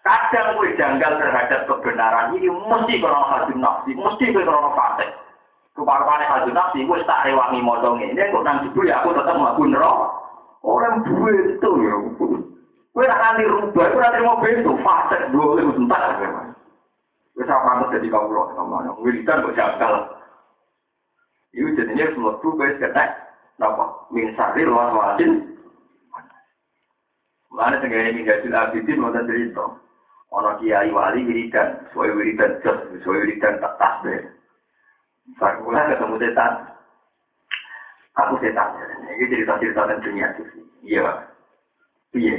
Kadang 0.02 0.58
gue 0.58 0.74
janggal 0.74 1.14
terhadap 1.14 1.62
kebenaran 1.70 2.34
ini 2.34 2.50
mesti 2.50 2.98
krono 2.98 3.22
hajun 3.22 3.62
nafsi, 3.62 3.94
mesti 3.94 4.34
gue 4.34 4.42
krono 4.42 4.74
fasik. 4.74 5.06
Keparpane 5.78 6.26
hajun 6.26 6.58
nafsi, 6.58 6.82
gue 6.82 7.06
tak 7.06 7.30
rewangi 7.30 7.62
motong 7.62 8.02
ini, 8.02 8.18
kok 8.18 8.42
nang 8.42 8.66
jebul 8.66 8.90
ya 8.90 8.98
aku 8.98 9.14
tetap 9.14 9.38
melakukan 9.38 9.78
nerok. 9.78 9.98
Orang 10.66 11.06
duit 11.06 11.54
itu 11.54 11.70
ya, 11.86 11.94
gue 12.18 13.04
nak 13.06 13.22
nanti 13.22 13.42
rubah, 13.46 13.86
gue 13.94 14.02
nanti 14.02 14.26
mau 14.26 14.42
bentuk 14.42 14.78
fasik, 14.82 15.22
gue 15.30 15.38
boleh 15.38 15.64
sebentar. 15.70 16.02
Gue 17.32 17.44
sama 17.46 17.62
pantas 17.62 17.94
jadi 17.94 18.06
kau 18.10 18.26
loh, 18.26 18.50
namanya. 18.58 18.90
Gue 18.98 19.22
kok 19.22 19.54
janggal. 19.54 19.94
Itu 21.54 21.78
jadinya 21.78 22.10
semua 22.10 22.42
gue 22.42 22.74
seketek, 22.74 23.10
kenapa? 23.54 23.84
Min 24.10 24.34
sarir 24.34 24.66
wasin, 24.66 25.52
Mana 27.52 27.76
tenggara 27.84 28.08
ini 28.08 28.24
hasil 28.24 28.48
abidin 28.48 28.96
mau 28.96 29.12
cerita. 29.12 29.91
Ono 30.32 30.56
kiai 30.56 30.88
wali 30.88 31.28
wiridan, 31.28 31.76
sesuai 31.88 32.16
wiridan 32.16 32.56
jos, 32.64 32.78
sesuai 32.96 33.20
wiridan 33.20 33.60
tak 33.60 33.76
tasbih. 33.76 34.32
Sarkulah 35.36 35.92
ketemu 35.92 36.16
setan. 36.16 36.52
Aku 38.16 38.40
setan. 38.40 38.72
Ini 39.12 39.28
cerita-cerita 39.28 39.84
tentang 39.84 40.00
dunia 40.00 40.32
sufi. 40.40 40.64
Iya. 40.88 41.28
Iya. 42.16 42.38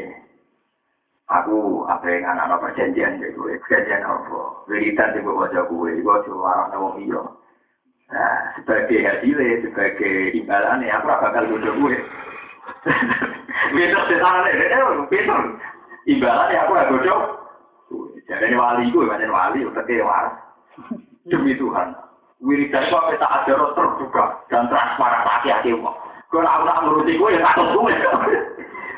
Aku 1.29 1.85
apa 1.85 2.05
yang 2.09 2.25
anak 2.33 2.61
perjanjian 2.61 3.21
deh 3.21 3.29
gue, 3.29 3.61
perjanjian 3.61 4.01
apa? 4.01 4.41
Wiridan 4.65 5.13
di 5.13 5.21
bawah 5.21 5.45
wajah 5.45 5.63
gue, 5.69 5.89
gue 6.01 6.15
cuma 6.25 6.49
orang 6.49 6.69
ngomong 6.73 6.97
iya. 6.97 7.21
Nah, 8.13 8.37
sebagai 8.57 8.99
hasilnya, 9.05 9.63
sebagai 9.65 10.37
imbalannya, 10.37 10.89
aku 10.93 11.05
bakal 11.09 11.45
bodoh 11.49 11.73
gue. 11.77 11.95
Besok 13.73 14.03
setan 14.09 14.43
ada, 14.43 14.51
besok 15.07 15.39
imbalan 16.03 16.51
ya 16.51 16.67
aku 16.67 16.73
agak 16.75 16.91
bodoh. 16.91 17.42
Jadi 18.23 18.55
wali 18.55 18.87
gue, 18.87 19.03
banyak 19.03 19.27
wali, 19.27 19.67
kayak 19.67 20.07
waras. 20.07 20.35
Demi 21.27 21.55
Tuhan. 21.55 21.95
Wiridan 22.43 22.83
itu 22.83 22.95
apa 22.99 23.15
tak 23.15 23.47
ada 23.47 23.71
terbuka 23.71 24.23
dan 24.51 24.67
transparan 24.67 25.23
hati-hati 25.23 25.71
kok. 25.71 25.95
Gue 26.27 26.43
nak 26.43 26.67
nak 26.67 26.83
nuruti 26.83 27.15
gue 27.15 27.39
ya 27.39 27.39
takut 27.39 27.71
gue. 27.71 27.95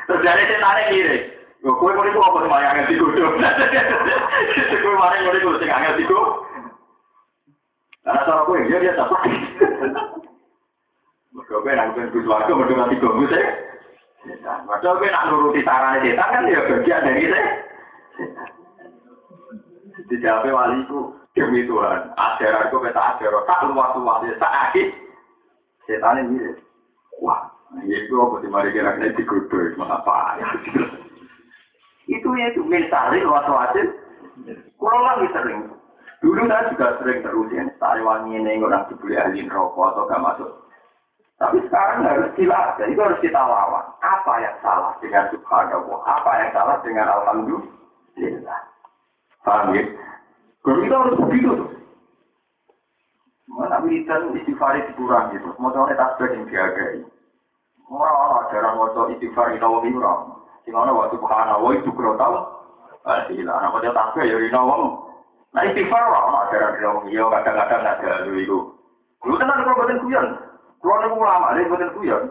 Terus 0.10 0.24
dari 0.26 0.50
setan 0.50 0.82
kiri. 0.90 1.30
Gue 1.62 1.94
mau 1.94 2.06
itu 2.10 2.18
apa 2.18 2.38
sama 2.42 2.58
yang 2.66 2.74
ngerti 2.82 2.98
gue 2.98 3.10
Gue 4.82 4.94
mau 4.98 5.14
itu 5.14 5.50
sing 5.62 5.70
ngerti 5.70 6.04
gue. 6.10 6.24
Karena 8.02 8.22
cara 8.26 8.42
gue 8.50 8.58
ya 8.66 8.78
dia 8.82 8.98
dapat. 8.98 9.22
Mereka 11.38 11.56
gue 11.62 11.74
nak 11.78 11.88
gue 11.94 12.22
suaraku, 12.26 12.52
mereka 12.58 12.82
nanti 12.82 12.98
gue 12.98 13.28
sih. 13.30 13.46
Kita 14.26 14.90
nak 14.90 15.26
nuruti 15.30 15.62
sarane 15.62 16.02
setan 16.02 16.34
kan 16.34 16.50
ya 16.50 16.66
bagian 16.66 17.06
dari 17.06 17.30
saya. 17.30 17.46
Dijawab 20.06 20.46
waliku 20.46 21.14
demi 21.34 21.66
Tuhan. 21.66 22.14
Ajaranku 22.14 22.78
kita 22.82 23.02
ajaran 23.18 23.44
tak 23.50 23.62
luas 23.70 23.92
luas 23.98 24.22
tak 24.38 24.54
akhir. 24.70 24.88
Setan 25.86 26.26
ini 26.26 26.66
Wah, 27.24 27.48
ini 27.80 27.96
itu 27.96 28.14
apa 28.20 28.44
sih 28.44 28.52
mari 28.52 28.76
kira-kira 28.76 29.16
dikudu, 29.16 29.80
apa 29.80 30.36
ya? 30.36 30.48
Itu 32.12 32.28
ya 32.36 32.52
itu 32.52 32.62
misalnya 32.68 33.24
luas 33.24 33.48
wasit. 33.48 33.88
Kurang 34.76 35.04
lagi 35.08 35.32
sering. 35.32 35.72
Dulu 36.20 36.44
saya 36.50 36.68
juga 36.74 37.00
sering 37.00 37.24
terus 37.24 37.50
ya, 37.56 37.64
tari 37.80 38.04
wangi 38.04 38.36
ini 38.36 38.60
orang 38.60 38.84
dibeli 38.92 39.16
ahli 39.16 39.48
rokok 39.48 39.96
atau 39.96 40.10
gak 40.10 40.24
masuk. 40.24 40.52
Tapi 41.36 41.60
sekarang 41.68 42.08
harus 42.08 42.32
dilatih, 42.40 42.88
itu 42.88 43.00
harus 43.00 43.20
kita 43.20 43.38
lawan. 43.40 43.84
Apa 44.00 44.34
yang 44.40 44.56
salah 44.64 44.96
dengan 45.04 45.28
subhanallah? 45.32 46.00
Apa 46.08 46.32
yang 46.40 46.50
salah 46.56 46.78
dengan 46.84 47.08
alhamdulillah? 47.12 48.62
Paham 49.46 49.78
ya? 49.78 49.86
Kalau 50.66 50.82
kita 50.82 50.96
harus 50.98 51.22
begitu. 51.30 51.54
Mana 53.46 53.78
militer 53.86 54.18
istighfar 54.34 54.82
kurang 54.98 55.30
gitu. 55.38 55.54
Mau 55.62 55.70
tahu 55.70 55.94
tasbih 55.94 56.34
yang 56.34 56.50
dihargai. 56.50 57.06
Orang-orang 57.86 58.50
jarang 58.50 58.76
mau 58.82 59.08
istighfar 59.14 59.54
itu 59.54 59.62
wong 59.62 59.86
orang. 60.02 60.22
Sing 60.66 60.74
ana 60.74 60.90
wa 60.90 61.06
subhanallah 61.14 61.72
itu 61.78 61.94
kro 61.94 62.18
tau. 62.18 62.66
Ah 63.06 63.30
iya, 63.30 63.46
ana 63.46 63.70
kok 63.70 63.86
tasbih 63.86 64.26
ya 64.26 64.36
rino 64.42 64.62
wong. 64.66 64.84
Nah 65.54 65.62
istighfar 65.70 66.02
ora 66.02 66.20
ana 66.26 66.38
ajaran 66.50 66.98
wong 66.98 67.06
iya 67.14 67.24
kadang-kadang 67.30 67.86
ada 67.86 68.26
dulu 68.26 68.40
itu. 68.42 68.60
Lu 69.30 69.38
tenan 69.38 69.62
kok 69.62 69.78
boten 69.78 70.02
kuyon. 70.02 70.28
Kulo 70.82 70.94
niku 71.06 71.16
ulama, 71.22 71.54
lha 71.54 71.70
boten 71.70 71.94
kuyon. 71.94 72.24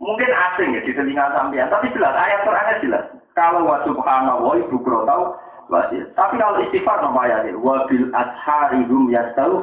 Mungkin 0.00 0.30
asing 0.32 0.76
ya 0.76 0.80
di 0.84 0.92
telinga 0.92 1.32
sampean, 1.32 1.68
tapi 1.72 1.92
jelas 1.92 2.16
ayat 2.16 2.44
Quran 2.44 2.80
jelas. 2.84 3.04
Kalau 3.32 3.64
wa 3.64 3.80
subhanallah 3.88 4.54
itu 4.60 4.76
kro 4.84 5.08
tau 5.08 5.24
wajib. 5.32 5.48
Tapi 5.70 6.34
kalau 6.34 6.58
istighfar 6.66 6.98
nama 6.98 7.20
ayatnya 7.30 7.54
wabil 7.54 8.10
ashari 8.10 8.82
hum 8.90 9.06
yastau 9.14 9.62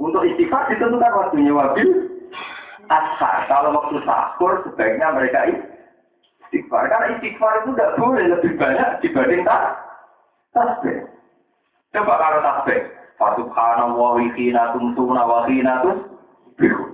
Untuk 0.00 0.24
istighfar 0.24 0.66
ditentukan 0.72 1.12
waktunya 1.12 1.52
wabil 1.52 2.10
ashar. 2.88 3.44
Kalau 3.46 3.76
waktu 3.76 4.00
sahur 4.08 4.64
sebaiknya 4.64 5.12
mereka 5.12 5.52
istighfar. 6.48 6.88
Karena 6.88 7.06
istighfar 7.20 7.52
itu 7.62 7.70
tidak 7.76 7.94
boleh 8.00 8.24
lebih 8.24 8.52
banyak 8.56 8.88
dibanding 9.04 9.42
tak 9.44 9.62
tasbih. 10.56 11.04
Coba 11.92 12.14
kalau 12.16 12.40
tasbih. 12.42 12.80
Fasubhanallah 13.16 13.96
wa 13.96 14.28
hina 14.36 14.62
tumsuna 14.76 15.22
wa 15.24 15.48
tusbihu. 15.48 16.84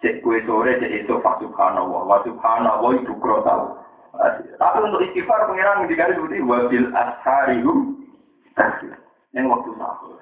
Cek 0.00 0.24
kue 0.24 0.40
sore, 0.48 0.80
cek 0.80 1.04
itu 1.04 1.14
fasubhanallah 1.20 2.02
wa 2.04 2.18
subhanallah 2.24 2.90
itu 2.96 3.12
kro 3.20 3.44
tahu. 3.44 3.64
Tapi 4.60 4.78
untuk 4.84 5.02
istighfar 5.08 5.48
pengiran 5.48 5.88
dikali 5.88 6.12
seperti 6.14 6.44
wabil 6.44 6.86
asharihum 6.92 7.78
yang 9.32 9.48
waktu 9.48 9.70
sahur. 9.80 10.20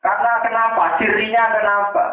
Karena 0.00 0.32
kenapa? 0.42 0.84
Cirinya 0.98 1.44
kenapa? 1.52 2.04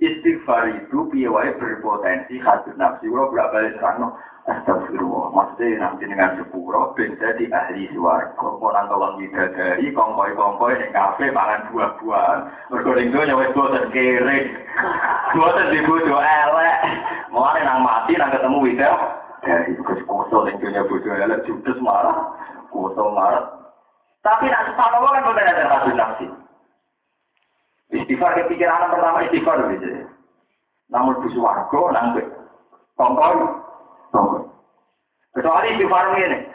Istighfar 0.00 0.68
itu 0.74 1.08
piawai 1.12 1.56
berpotensi 1.56 2.40
hadis 2.40 2.74
nafsi. 2.76 3.06
Kalau 3.08 3.30
berapa 3.30 3.52
kali 3.52 3.76
terang, 3.78 4.16
Astagfirullah. 4.48 5.30
Maksudnya 5.36 5.84
nanti 5.84 6.08
dengan 6.08 6.40
sepuro, 6.40 6.96
ben 6.96 7.12
jadi 7.20 7.44
ahli 7.52 7.92
suarga. 7.92 8.32
Kau 8.40 8.72
nang 8.72 8.88
kawang 8.88 9.20
dari 9.30 9.92
kongkoi-kongkoi, 9.92 10.80
yang 10.80 10.92
kafe, 10.96 11.28
pangan 11.28 11.68
buah-buahan. 11.70 12.38
Berkuring 12.72 13.12
itu 13.12 13.18
nyawet 13.20 13.52
bosan 13.52 13.92
kere. 13.92 14.38
Bosan 15.36 15.72
dibutuh 15.76 16.18
elek. 16.24 16.76
Mau 17.28 17.52
nang 17.52 17.84
mati, 17.84 18.16
nang 18.16 18.32
ketemu 18.32 18.58
widah. 18.64 18.96
Dari 19.40 19.72
tugas 19.72 20.00
koso, 20.04 20.44
yang 20.44 20.60
punya 20.60 20.84
bodoh 20.84 21.16
elek, 21.16 21.48
judes 21.48 21.78
marah. 21.80 22.28
Koso 22.68 23.08
marah. 23.16 23.48
Tapi 24.20 24.52
nak 24.52 24.68
sepanowo 24.68 25.08
kan 25.16 25.24
bukan 25.24 25.48
ada 25.48 25.64
hadis 25.64 25.96
nafsi. 25.96 26.26
Istighfar 27.90 28.36
kepikiran 28.36 28.92
pertama 28.92 29.24
istighfar. 29.24 29.64
Namun 30.92 31.24
di 31.24 31.28
suarga, 31.32 31.80
nang 31.96 32.20
kongkoi. 33.00 33.40
Kecuali 35.32 35.66
istighfar 35.72 36.04
ini. 36.20 36.49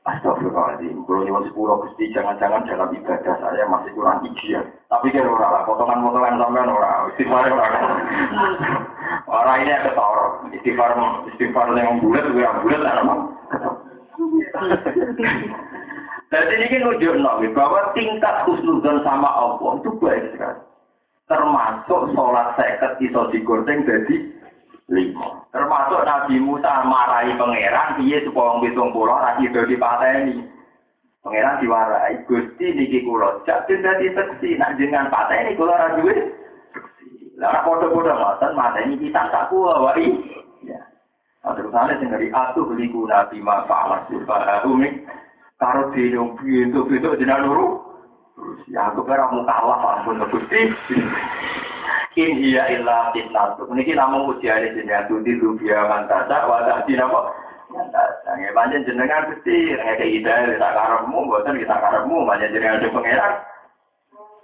Astagfirullahaladzim, 0.00 1.04
kalau 1.04 1.28
nyuwun 1.28 1.44
sepuluh 1.44 1.76
gusti, 1.84 2.08
jangan-jangan 2.16 2.64
dalam 2.64 2.88
ibadah 2.88 3.36
saya 3.36 3.68
masih 3.68 3.92
kurang 3.92 4.24
ideal. 4.24 4.64
Tapi 4.88 5.12
kan 5.12 5.28
orang 5.28 5.52
lah, 5.52 5.62
potongan-potongan 5.68 6.40
sampean 6.40 6.72
orang, 6.72 7.12
istighfar 7.12 7.44
orang. 7.52 7.74
Orang 9.30 9.62
ini 9.62 9.70
ada 9.70 9.92
tau, 9.94 10.42
istighfar 10.56 10.96
istighfar 11.30 11.70
yang 11.76 12.00
bulat, 12.00 12.24
yang 12.32 12.64
bulat, 12.64 12.80
lah 12.80 12.92
nama. 12.98 13.14
Jadi 16.30 16.52
ini 16.56 16.66
kan 16.70 16.80
nunjuk 16.86 17.52
bahwa 17.52 17.90
tingkat 17.92 18.34
khusnudon 18.48 19.02
sama 19.04 19.28
Allah 19.28 19.82
itu 19.82 19.90
baik 20.00 20.30
sekali. 20.32 20.62
Termasuk 21.26 22.10
sholat 22.14 22.58
seket 22.58 22.98
iso 23.02 23.30
digoreng 23.30 23.86
jadi 23.86 24.16
lima. 24.90 25.46
Termasuk 25.54 26.02
Nabi 26.02 26.36
Musa 26.42 26.82
marahi 26.84 27.38
pangeran, 27.38 27.96
piye 28.02 28.26
supaya 28.26 28.58
wong 28.58 28.58
pitung 28.66 28.90
pulau 28.90 29.22
lagi 29.22 29.46
do 29.48 29.62
dipateni. 29.64 30.42
Pangeran 31.22 31.62
diwarai, 31.62 32.26
Gusti 32.26 32.74
niki 32.74 33.06
kula 33.06 33.44
jadi 33.46 33.74
dadi 33.80 34.06
seksi, 34.12 34.58
nak 34.58 34.74
jenengan 34.76 35.08
pateni 35.08 35.54
duwe 35.54 36.14
seksi. 36.74 37.38
Lah 37.38 37.62
padha-padha 37.62 38.12
ngoten 38.18 38.52
mateni 38.58 38.94
kita 38.98 39.30
tak 39.30 39.46
kuwa 39.48 39.90
wae. 39.90 40.10
Ya. 40.66 40.80
Nah, 41.46 41.54
terus 41.56 41.72
ana 41.72 41.96
sing 41.96 42.10
dari 42.10 42.28
atuh 42.28 42.68
liku 42.74 43.06
nabi 43.08 43.40
ma 43.40 43.64
fa'ala 43.64 44.04
sifah 44.10 44.64
umi 44.68 45.06
karo 45.56 45.92
dene 45.94 46.34
piye 46.40 46.68
itu 46.68 46.80
itu 46.88 47.08
jenengan. 47.20 47.89
Ya 48.70 48.92
aku 48.92 49.02
kira 49.02 49.28
mau 49.30 49.42
kalah 49.42 50.00
ampun 50.00 50.22
Gusti. 50.30 50.72
In 52.18 52.32
iya 52.42 52.66
illa 52.74 53.14
fitnatu. 53.14 53.66
Niki 53.70 53.94
namung 53.94 54.30
ujiane 54.34 54.74
jenengan 54.74 55.06
tuti 55.06 55.38
rubia 55.38 55.86
mantasa 55.86 56.46
wa 56.46 56.66
tahdi 56.66 56.98
napa? 56.98 57.34
Mantasa. 57.70 58.30
Nggih 58.34 58.52
panjen 58.54 58.86
jenengan 58.86 59.30
Gusti 59.30 59.74
nek 59.74 60.02
hidayah 60.02 60.58
tak 60.58 60.74
karepmu 60.74 61.18
mboten 61.26 61.60
kita 61.60 61.76
karepmu 61.76 62.26
panjen 62.26 62.52
jenengan 62.54 62.78
ada 62.82 62.88
pangeran. 62.90 63.32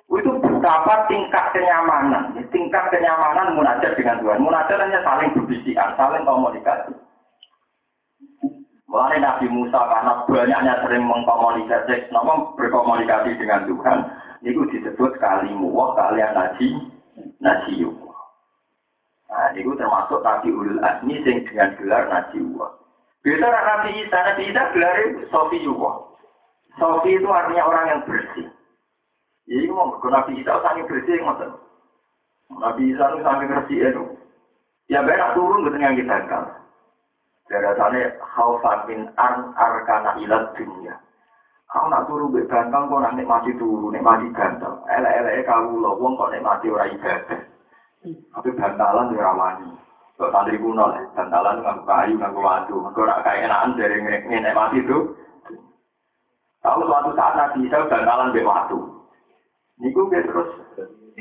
Itu 0.06 0.30
betapa 0.38 1.10
tingkat 1.10 1.50
kenyamanan, 1.50 2.30
tingkat 2.54 2.94
kenyamanan 2.94 3.58
munajat 3.58 3.98
dengan 3.98 4.22
Tuhan. 4.22 4.38
Munajat 4.38 4.78
hanya 4.78 5.02
saling 5.02 5.34
berbisikan, 5.34 5.98
saling 5.98 6.22
komunikasi. 6.22 6.94
Mulai 8.96 9.20
Nabi 9.20 9.44
Musa 9.52 9.76
karena 9.76 10.24
banyaknya 10.24 10.74
sering 10.80 11.04
mengkomunikasi, 11.04 12.08
nama 12.08 12.48
berkomunikasi 12.56 13.36
dengan 13.36 13.68
Tuhan, 13.68 14.08
itu 14.40 14.64
disebut 14.72 15.20
kalimu, 15.20 15.68
kalian 15.92 16.32
naji, 16.32 16.80
nasiwa. 17.36 18.16
Nah, 19.28 19.52
itu 19.52 19.68
termasuk 19.76 20.24
Nabi 20.24 20.48
Ulul 20.48 20.80
Azmi 20.80 21.20
sing 21.28 21.44
dengan 21.44 21.76
gelar 21.76 22.08
nasiwa. 22.08 22.72
Biasa 23.20 23.44
Nabi 23.44 24.00
Isa, 24.00 24.16
Nabi 24.16 24.42
Isa 24.48 24.62
gelar 24.72 24.96
Sofiyuwa. 25.28 25.92
Sofi 26.80 27.20
itu 27.20 27.28
artinya 27.28 27.68
orang 27.68 27.84
yang 27.92 28.00
bersih. 28.08 28.48
Jadi 29.44 29.68
mau 29.76 29.92
ke 30.00 30.08
Nabi 30.08 30.40
Isa 30.40 30.56
sangat 30.64 30.88
bersih 30.88 31.20
ngoten. 31.20 31.52
Nabi 32.48 32.96
Isa 32.96 33.12
itu 33.12 33.20
sangat 33.20 33.44
bersih 33.44 33.78
itu. 33.92 34.04
Ya 34.88 35.04
benar 35.04 35.36
turun 35.36 35.68
betul 35.68 35.84
yang 35.84 36.00
kita 36.00 36.16
kan. 36.32 36.64
Dari 37.46 37.70
sana 37.78 38.02
khaufan 38.34 38.78
min 38.90 39.00
an 39.14 39.54
arkana 39.54 40.18
ilat 40.18 40.50
dunia. 40.58 40.98
Kau 41.70 41.86
nak 41.86 42.10
turu 42.10 42.26
be 42.30 42.42
ganteng 42.50 42.90
kok 42.90 43.02
nak 43.02 43.14
mati 43.22 43.54
turu, 43.54 43.94
mati 43.94 44.26
ganteng. 44.34 44.82
Elek-elek 44.90 45.46
kau 45.46 45.78
lo 45.78 45.94
wong 45.94 46.18
kok 46.18 46.34
mati 46.42 46.66
ora 46.70 46.90
ibadah. 46.90 47.40
Tapi 48.06 48.50
bantalan 48.54 49.10
di 49.10 49.16
ramani. 49.18 49.70
Kok 50.18 50.32
santri 50.32 50.58
kuno 50.58 50.90
lah, 50.90 51.02
bantalan 51.14 51.62
nganggo 51.62 51.84
kayu, 51.86 52.14
nganggo. 52.18 52.42
Kok 52.90 53.06
nak 53.06 53.22
kayak 53.22 53.46
enakan 53.46 53.78
dari 53.78 53.98
nek 54.42 54.56
mati 54.56 54.78
itu. 54.82 54.98
Kalau 56.66 56.82
suatu 56.82 57.14
saat 57.14 57.34
nabi 57.38 57.70
Isa 57.70 57.86
bantalan 57.86 58.34
be 58.34 58.42
watu. 58.42 58.78
Niku 59.78 60.08
ke 60.10 60.24
terus 60.24 60.50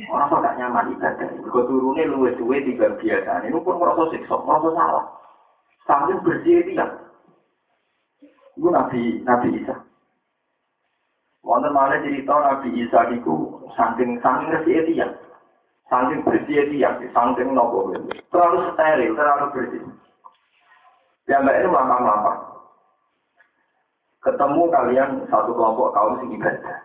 orang 0.10 0.30
kok 0.32 0.42
gak 0.42 0.58
nyaman 0.58 0.90
ibadah. 0.96 1.30
Kok 1.54 1.66
turunnya 1.70 2.10
luwes 2.10 2.34
suwe 2.40 2.66
tiga 2.66 2.98
biasa. 2.98 3.46
Ini 3.46 3.62
pun 3.62 3.78
merasa 3.78 4.10
siksa, 4.10 4.42
merasa 4.42 4.70
salah. 4.74 5.06
Sambil 5.86 6.18
bersih 6.26 6.66
dia. 6.66 6.86
Itu 8.58 8.68
Nabi 8.74 9.22
Nabi 9.22 9.62
Isa. 9.62 9.76
Wonten 11.46 11.70
mana 11.78 12.02
cerita 12.02 12.34
Nabi 12.34 12.74
Isa 12.74 13.14
itu 13.14 13.62
saking 13.78 14.18
saking 14.18 14.50
resik 14.50 14.90
ya, 14.98 15.08
saking 15.94 16.26
bersih 16.26 16.66
ya, 16.74 16.98
saking 17.14 17.54
nopo 17.54 17.94
terlalu 18.34 18.74
steril, 18.74 19.14
terlalu 19.14 19.46
bersih. 19.54 19.82
Ya 21.30 21.42
mbak 21.42 21.58
itu 21.62 21.70
mampang-mampang. 21.70 22.42
Ketemu 24.26 24.62
kalian 24.74 25.10
satu 25.30 25.54
kelompok 25.54 25.94
kaum 25.94 26.18
sing 26.18 26.34
ibadah. 26.34 26.82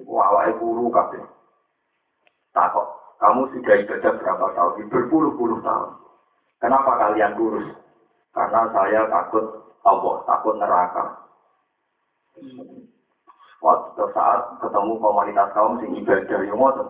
Wawai 0.00 0.52
guru 0.56 0.88
kabeh. 0.88 1.20
Takut, 2.56 2.88
kamu 3.20 3.52
sudah 3.52 3.76
ibadah 3.84 4.12
berapa 4.16 4.46
tahun? 4.56 4.88
Berpuluh-puluh 4.88 5.60
tahun. 5.60 5.90
Kenapa 6.60 6.90
kalian 6.96 7.36
kurus? 7.36 7.68
Karena 8.32 8.60
saya 8.70 9.00
takut 9.08 9.44
Allah, 9.84 10.16
takut 10.28 10.54
neraka. 10.56 11.04
Waktu 13.58 14.04
saat 14.14 14.40
ketemu 14.62 14.92
komunitas 15.02 15.50
kaum 15.52 15.80
sing 15.82 15.90
ibadah 15.98 16.40
yang 16.46 16.54
ngoten. 16.54 16.88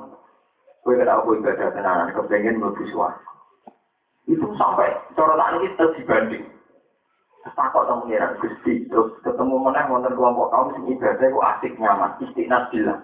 Kowe 0.85 0.95
kena 0.95 1.21
apa 1.21 1.31
ibadah 1.33 1.69
tenanan 1.73 2.13
kepengen 2.13 2.61
mlebu 2.61 2.85
Itu 4.29 4.47
sampai 4.61 4.93
cara 5.17 5.35
tak 5.37 5.51
ini 5.57 5.69
terus 5.81 5.97
dibanding. 5.97 6.45
takut 7.57 7.89
sama 7.89 8.05
pengiran 8.05 8.37
Gusti 8.43 8.85
terus 8.91 9.15
ketemu 9.25 9.57
mana 9.57 9.89
wonten 9.89 10.13
kelompok 10.13 10.51
kaum 10.53 10.69
sing 10.75 10.85
ibadah 10.91 11.29
kok 11.31 11.49
asik 11.57 11.73
nyaman 11.81 12.11
istiqnas 12.21 12.69
bilang 12.75 13.01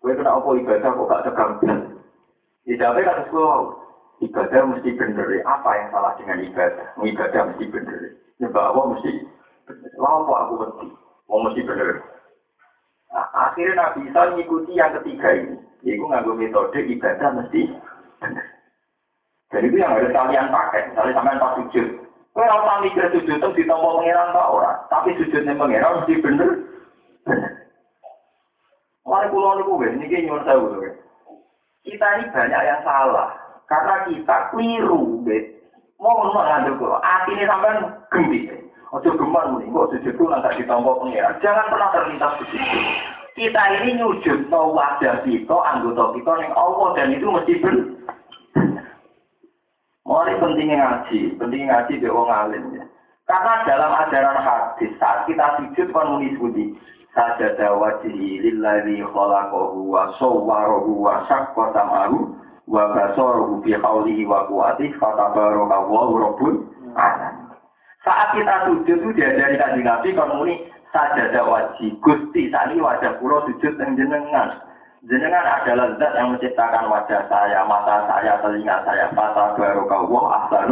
gue 0.00 0.16
kena 0.16 0.36
apa 0.36 0.48
ibadah 0.56 0.90
kok 0.90 1.08
gak 1.08 1.24
tegang 1.28 1.52
Dijawabnya 2.68 3.08
kata 3.08 3.22
sekolah 3.32 3.60
ibadah 4.20 4.62
mesti 4.68 4.90
bener. 4.94 5.28
Apa 5.44 5.70
yang 5.76 5.88
salah 5.92 6.12
dengan 6.20 6.44
ibadah? 6.44 6.86
Ibadah 7.00 7.42
mesti 7.52 7.64
bener. 7.68 8.00
Nyebab 8.40 8.64
apa 8.72 8.82
mesti 8.96 9.10
Lalu 10.00 10.32
aku 10.32 10.54
mesti? 10.60 10.86
Mau 11.30 11.44
mesti 11.46 11.60
bener. 11.62 12.02
Nah, 13.10 13.26
akhirnya 13.34 13.74
Nabi 13.78 14.06
Isa 14.06 14.20
mengikuti 14.30 14.72
yang 14.78 14.94
ketiga 15.00 15.28
ini. 15.34 15.56
Yaitu 15.80 16.04
nganggo 16.04 16.36
metode 16.36 16.78
ibadah 16.78 17.28
mesti 17.40 17.60
bener. 18.20 18.46
Jadi 19.50 19.66
itu 19.66 19.76
yang 19.82 19.96
harus 19.96 20.14
kalian 20.14 20.52
pakai. 20.52 20.92
Misalnya 20.92 21.16
sampai 21.16 21.40
pas 21.42 21.54
sujud. 21.58 21.88
Kau 22.30 22.46
rasa 22.46 22.86
mikir 22.86 23.10
sujud 23.10 23.36
itu 23.42 23.48
ditompo 23.58 23.98
pengiran 23.98 24.30
tak 24.30 24.50
orang, 24.54 24.78
tapi 24.86 25.18
sujudnya 25.18 25.58
pengiran 25.58 25.98
mesti 25.98 26.14
bener. 26.22 26.50
Bener. 27.26 27.52
Mulai 29.02 29.26
pulau 29.34 29.58
ini 29.58 29.66
gue, 29.66 29.88
ini 30.06 30.26
nyuruh 30.30 30.78
gue. 30.78 30.90
Kita 31.82 32.06
ini 32.22 32.30
banyak 32.30 32.62
yang 32.62 32.80
salah, 32.86 33.34
karena 33.70 33.94
kita 34.10 34.36
keliru, 34.50 35.22
bet. 35.22 35.62
Mau 36.02 36.10
ngomong 36.10 36.42
ngandung 36.42 36.80
gue, 36.80 36.96
hati 37.06 37.30
ini 37.38 37.44
sampai 37.46 37.76
gembit. 38.10 38.44
Ojo 38.90 39.14
gemar 39.14 39.46
nih, 39.54 39.70
kok 39.70 39.88
sujud 39.94 40.10
itu 40.10 40.24
nanti 40.26 40.58
ditompo 40.58 40.98
pengiran. 40.98 41.38
Jangan 41.38 41.70
pernah 41.70 41.88
terlintas 41.94 42.34
begitu. 42.42 42.78
Kita 43.38 43.62
ini 43.78 44.02
nyujud 44.02 44.50
no 44.50 44.74
wajah 44.74 45.22
kita, 45.22 45.54
anggota 45.54 46.10
kita 46.18 46.32
yang 46.42 46.52
Allah 46.58 46.88
dan 46.98 47.14
itu 47.14 47.30
mesti 47.30 47.52
bener. 47.62 47.86
Mulai 50.02 50.42
pentingnya 50.42 50.76
ngaji, 50.82 51.38
pentingnya 51.38 51.66
ngaji 51.70 51.92
di 52.02 52.08
wong 52.10 52.26
alim 52.26 52.64
ya. 52.74 52.84
Karena 53.30 53.62
dalam 53.62 53.94
ajaran 53.94 54.38
hadis 54.42 54.90
saat 54.98 55.30
kita 55.30 55.62
sujud 55.62 55.94
kan 55.94 56.10
muni 56.10 56.34
budi 56.34 56.74
sajada 57.14 57.78
wajhi 57.78 58.42
lillazi 58.42 59.06
khalaqahu 59.06 59.86
wa 59.86 60.10
sawwarahu 60.18 60.98
wa 60.98 61.22
syaqqa 61.30 61.70
samahu 61.70 62.39
wa 62.70 62.94
basarahu 62.94 63.58
bi 63.66 63.74
qawlihi 63.74 64.22
wa 64.30 64.46
quwwatihi 64.46 64.94
fatabarakallahu 65.02 66.12
rabbul 66.22 66.54
alamin. 66.94 67.50
Saat 68.06 68.32
kita 68.32 68.70
sujud 68.70 68.96
itu 69.02 69.08
diajari 69.12 69.60
kanjeng 69.60 69.84
Nabi 69.84 70.14
kan 70.14 70.30
muni 70.32 70.64
sajada 70.94 71.42
wajhi 71.44 71.98
Gusti 72.00 72.48
tani 72.48 72.78
wajah 72.78 73.18
kula 73.18 73.44
sujud 73.50 73.74
yang 73.76 73.98
jenengan. 73.98 74.56
Jenengan 75.04 75.44
adalah 75.44 75.96
zat 75.98 76.12
yang 76.14 76.32
menciptakan 76.32 76.92
wajah 76.92 77.24
saya, 77.28 77.64
mata 77.64 78.04
saya, 78.04 78.36
telinga 78.44 78.84
saya, 78.84 79.08
mata 79.16 79.56
baru 79.56 79.88
kau 79.88 80.28
asal 80.28 80.70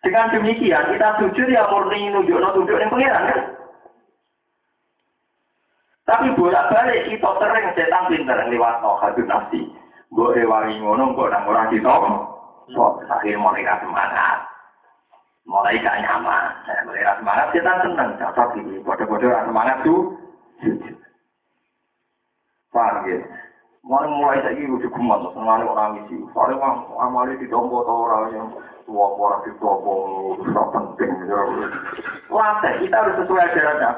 Dengan 0.00 0.32
demikian 0.32 0.96
kita 0.96 1.08
sujud 1.20 1.46
ya 1.52 1.68
murni 1.68 2.08
nunjuk 2.08 2.40
no 2.40 2.48
tunjuk 2.56 2.80
yang 2.80 2.88
pengiran 2.88 3.28
kan. 3.28 3.40
Tapi 6.08 6.26
bolak 6.34 6.66
balik 6.72 7.06
kita 7.12 7.30
sering 7.36 7.66
setan 7.76 8.08
pinter 8.08 8.38
lewat 8.48 8.80
no 8.80 8.96
nafsi. 9.04 9.79
Boleh 10.10 10.42
wangi 10.42 10.74
ngono, 10.82 11.14
kok 11.14 11.30
nang 11.30 11.46
orang 11.46 11.70
kita. 11.70 11.94
So, 12.70 12.98
akhir 13.06 13.34
mulai 13.38 13.62
semangat. 13.62 14.38
Mulai 15.46 15.82
gak 15.82 15.98
nyaman. 16.02 16.44
Mulai 16.86 17.14
semangat 17.18 17.46
kita 17.54 17.72
seneng. 17.82 18.10
Cocok 18.18 18.58
ini. 18.58 18.82
Bodoh-bodoh 18.82 19.30
semangat 19.46 19.76
tuh. 19.86 20.14
Paham 22.70 23.06
ya? 23.10 23.18
Mulai 23.80 24.12
mulai 24.12 24.44
saya 24.44 24.54
ini 24.54 24.76
udah 24.76 24.90
geman, 24.92 25.24
sengaja 25.32 25.64
orang 25.64 26.04
isi. 26.04 26.20
Soalnya 26.36 26.60
mah 26.60 26.74
amali 27.00 27.40
di 27.40 27.48
dombo 27.48 27.80
atau 27.80 28.06
orang 28.06 28.24
yang 28.36 28.46
tua 28.84 29.06
orang 29.16 29.42
di 29.48 29.50
dombo, 29.56 29.94
susah 30.36 30.66
penting. 30.68 31.10
Wah, 32.28 32.60
kita 32.60 32.92
harus 32.92 33.18
sesuai 33.24 33.40
ajarannya. 33.40 33.90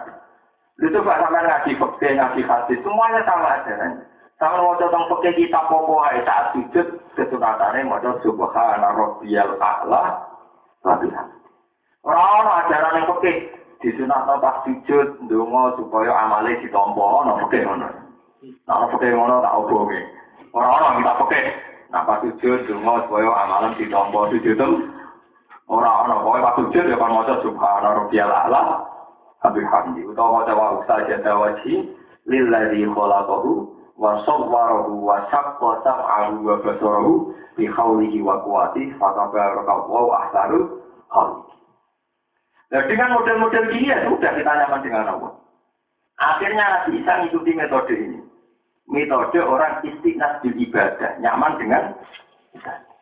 Itu 0.80 0.98
gak 1.02 1.20
sampai 1.20 1.44
ngaji 1.44 1.70
fakir, 1.76 2.14
ngaji 2.14 2.40
hadis, 2.46 2.78
semuanya 2.80 3.20
sama 3.26 3.60
ajarannya. 3.60 4.11
Sama 4.42 4.58
mau 4.58 4.74
tentang 4.74 5.06
fakir 5.06 5.38
kita 5.38 5.70
popo 5.70 6.02
aja 6.02 6.18
saat 6.26 6.46
sujud, 6.58 6.98
kesunatannya 7.14 7.86
mau 7.86 8.02
coba 8.02 8.18
subhana 8.26 8.90
rabbiyal 8.90 9.54
a'la, 9.54 10.18
latihan. 10.82 11.30
Orang-orang 12.02 12.66
ajaran 12.66 12.98
yang 12.98 13.06
fakir, 13.06 13.54
disunat 13.78 14.26
pas 14.26 14.66
sujud, 14.66 15.30
dungo 15.30 15.78
supaya 15.78 16.26
amalnya 16.26 16.58
ditompo, 16.58 17.22
no 17.22 17.38
fakir 17.46 17.70
ngono. 17.70 17.86
Nah, 18.66 18.90
pakai 18.90 19.14
ngono 19.14 19.38
tak 19.46 19.54
oboke. 19.62 20.00
Orang-orang 20.50 20.98
kita 20.98 21.12
pakai. 21.22 21.42
Nah, 21.94 22.02
pas 22.02 22.18
sujud, 22.26 22.58
dungo, 22.66 22.94
supaya 23.06 23.30
amalan 23.46 23.78
ditompo 23.78 24.26
sujud 24.26 24.58
itu. 24.58 24.68
Orang-orang, 25.70 26.18
pokoknya 26.18 26.46
pas 26.50 26.56
sujud, 26.58 26.84
ya 26.90 26.96
kan 26.98 27.14
wajah 27.14 27.38
subhana 27.46 27.88
rabbiyal 27.94 28.34
a'la. 28.34 28.62
Habib 29.46 29.70
hamdi. 29.70 30.02
Utawa 30.02 30.42
wajah 30.42 30.54
wa 30.58 30.82
usah 30.82 30.98
jada 31.06 31.32
wajhi. 31.38 31.94
Lilladhi 32.26 32.82
kholaqahu. 34.02 35.06
Wa 35.06 35.26
syaqqa 35.30 35.70
sam'ahu 35.86 36.34
wa 36.42 36.54
basarahu. 36.66 37.12
Bi 37.54 37.70
khawlihi 37.70 38.18
wa 38.22 38.42
kuwati. 38.42 38.90
Fatabarakawu 38.98 40.10
ahsaru 40.10 40.60
khawli. 41.12 41.52
Nah, 42.72 42.82
dengan 42.88 43.20
model-model 43.20 43.68
gini 43.68 43.92
ya 43.92 44.00
sudah 44.08 44.32
kita 44.32 44.48
nyaman 44.48 44.80
dengan 44.80 45.04
Allah. 45.12 45.32
Akhirnya 46.16 46.64
Nabi 46.64 47.04
Isa 47.04 47.20
mengikuti 47.20 47.52
metode 47.52 47.92
ini 47.92 48.32
metode 48.92 49.38
orang 49.38 49.80
istiqnas 49.86 50.42
di 50.42 50.50
ibadah, 50.68 51.18
nyaman 51.22 51.56
dengan 51.60 51.82
ibadah. 52.56 52.96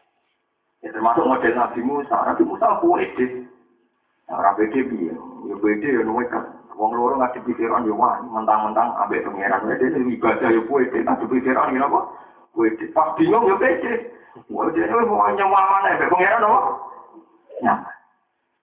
Ya, 0.80 0.88
termasuk 0.96 1.24
model 1.28 1.52
Nabi 1.56 1.80
Musa. 1.84 2.16
Nabi 2.24 2.42
Musa 2.44 2.80
pede. 2.80 3.44
Orang 4.30 4.54
pede 4.56 4.80
biar, 4.86 5.18
ya 5.50 5.54
pede 5.58 5.88
ya 5.90 6.02
kan. 6.30 6.44
Wong 6.78 6.90
loro 6.94 7.18
nggak 7.18 7.40
pikiran 7.42 7.86
ya 7.86 7.94
wah 7.94 8.20
mentang-mentang 8.22 8.94
ambek 9.04 9.26
pangeran 9.26 9.66
pede 9.66 9.86
ini 9.94 10.16
ibadah 10.16 10.48
ya 10.50 10.60
pede. 10.62 10.98
Nggak 11.02 11.26
pikiran 11.26 11.74
ya 11.74 11.86
apa? 11.86 12.00
Pede. 12.54 12.84
Pas 12.94 13.14
bingung 13.18 13.46
ya 13.48 13.56
pede. 13.58 13.92
Wah 14.50 14.70
dia 14.70 14.86
ini 14.86 15.04
mau 15.06 15.26
nyaman 15.26 15.88
ya, 15.98 16.06
pangeran 16.06 16.46
apa? 16.46 16.60
Nyaman. 17.62 17.94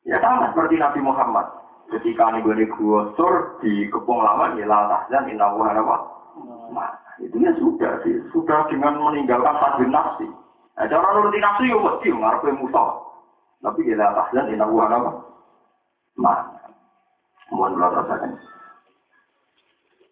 Ya 0.07 0.15
sama 0.23 0.55
seperti 0.55 0.79
Nabi 0.79 0.99
Muhammad. 1.03 1.47
Ketika 1.87 2.35
nih 2.35 2.43
gue 2.43 2.67
gua 2.75 3.15
sur 3.15 3.63
di 3.63 3.87
kepung 3.87 4.19
lama, 4.19 4.59
ya 4.59 4.67
lah 4.67 4.91
tahzan 4.91 5.31
inna 5.31 5.47
apa? 5.47 5.95
Nah, 6.67 6.91
itu 7.23 7.39
ya 7.39 7.55
sudah 7.55 8.03
sih, 8.03 8.19
sudah 8.35 8.67
dengan 8.67 8.99
meninggalkan 8.99 9.55
tajwid 9.55 9.87
nafsi. 9.87 10.27
Nah, 10.75 10.83
cara 10.83 11.07
nuruti 11.15 11.39
nafsi 11.39 11.71
ya 11.71 11.79
mesti 11.79 12.11
ngarepe 12.11 12.59
musuh. 12.59 13.07
Tapi 13.63 13.87
kita 13.87 14.03
tahlan 14.13 14.51
ina 14.51 14.67
buah 14.67 14.91
apa? 14.91 15.11
Mah. 16.19 16.39
Mohon 17.51 17.79
rasakan. 17.79 18.31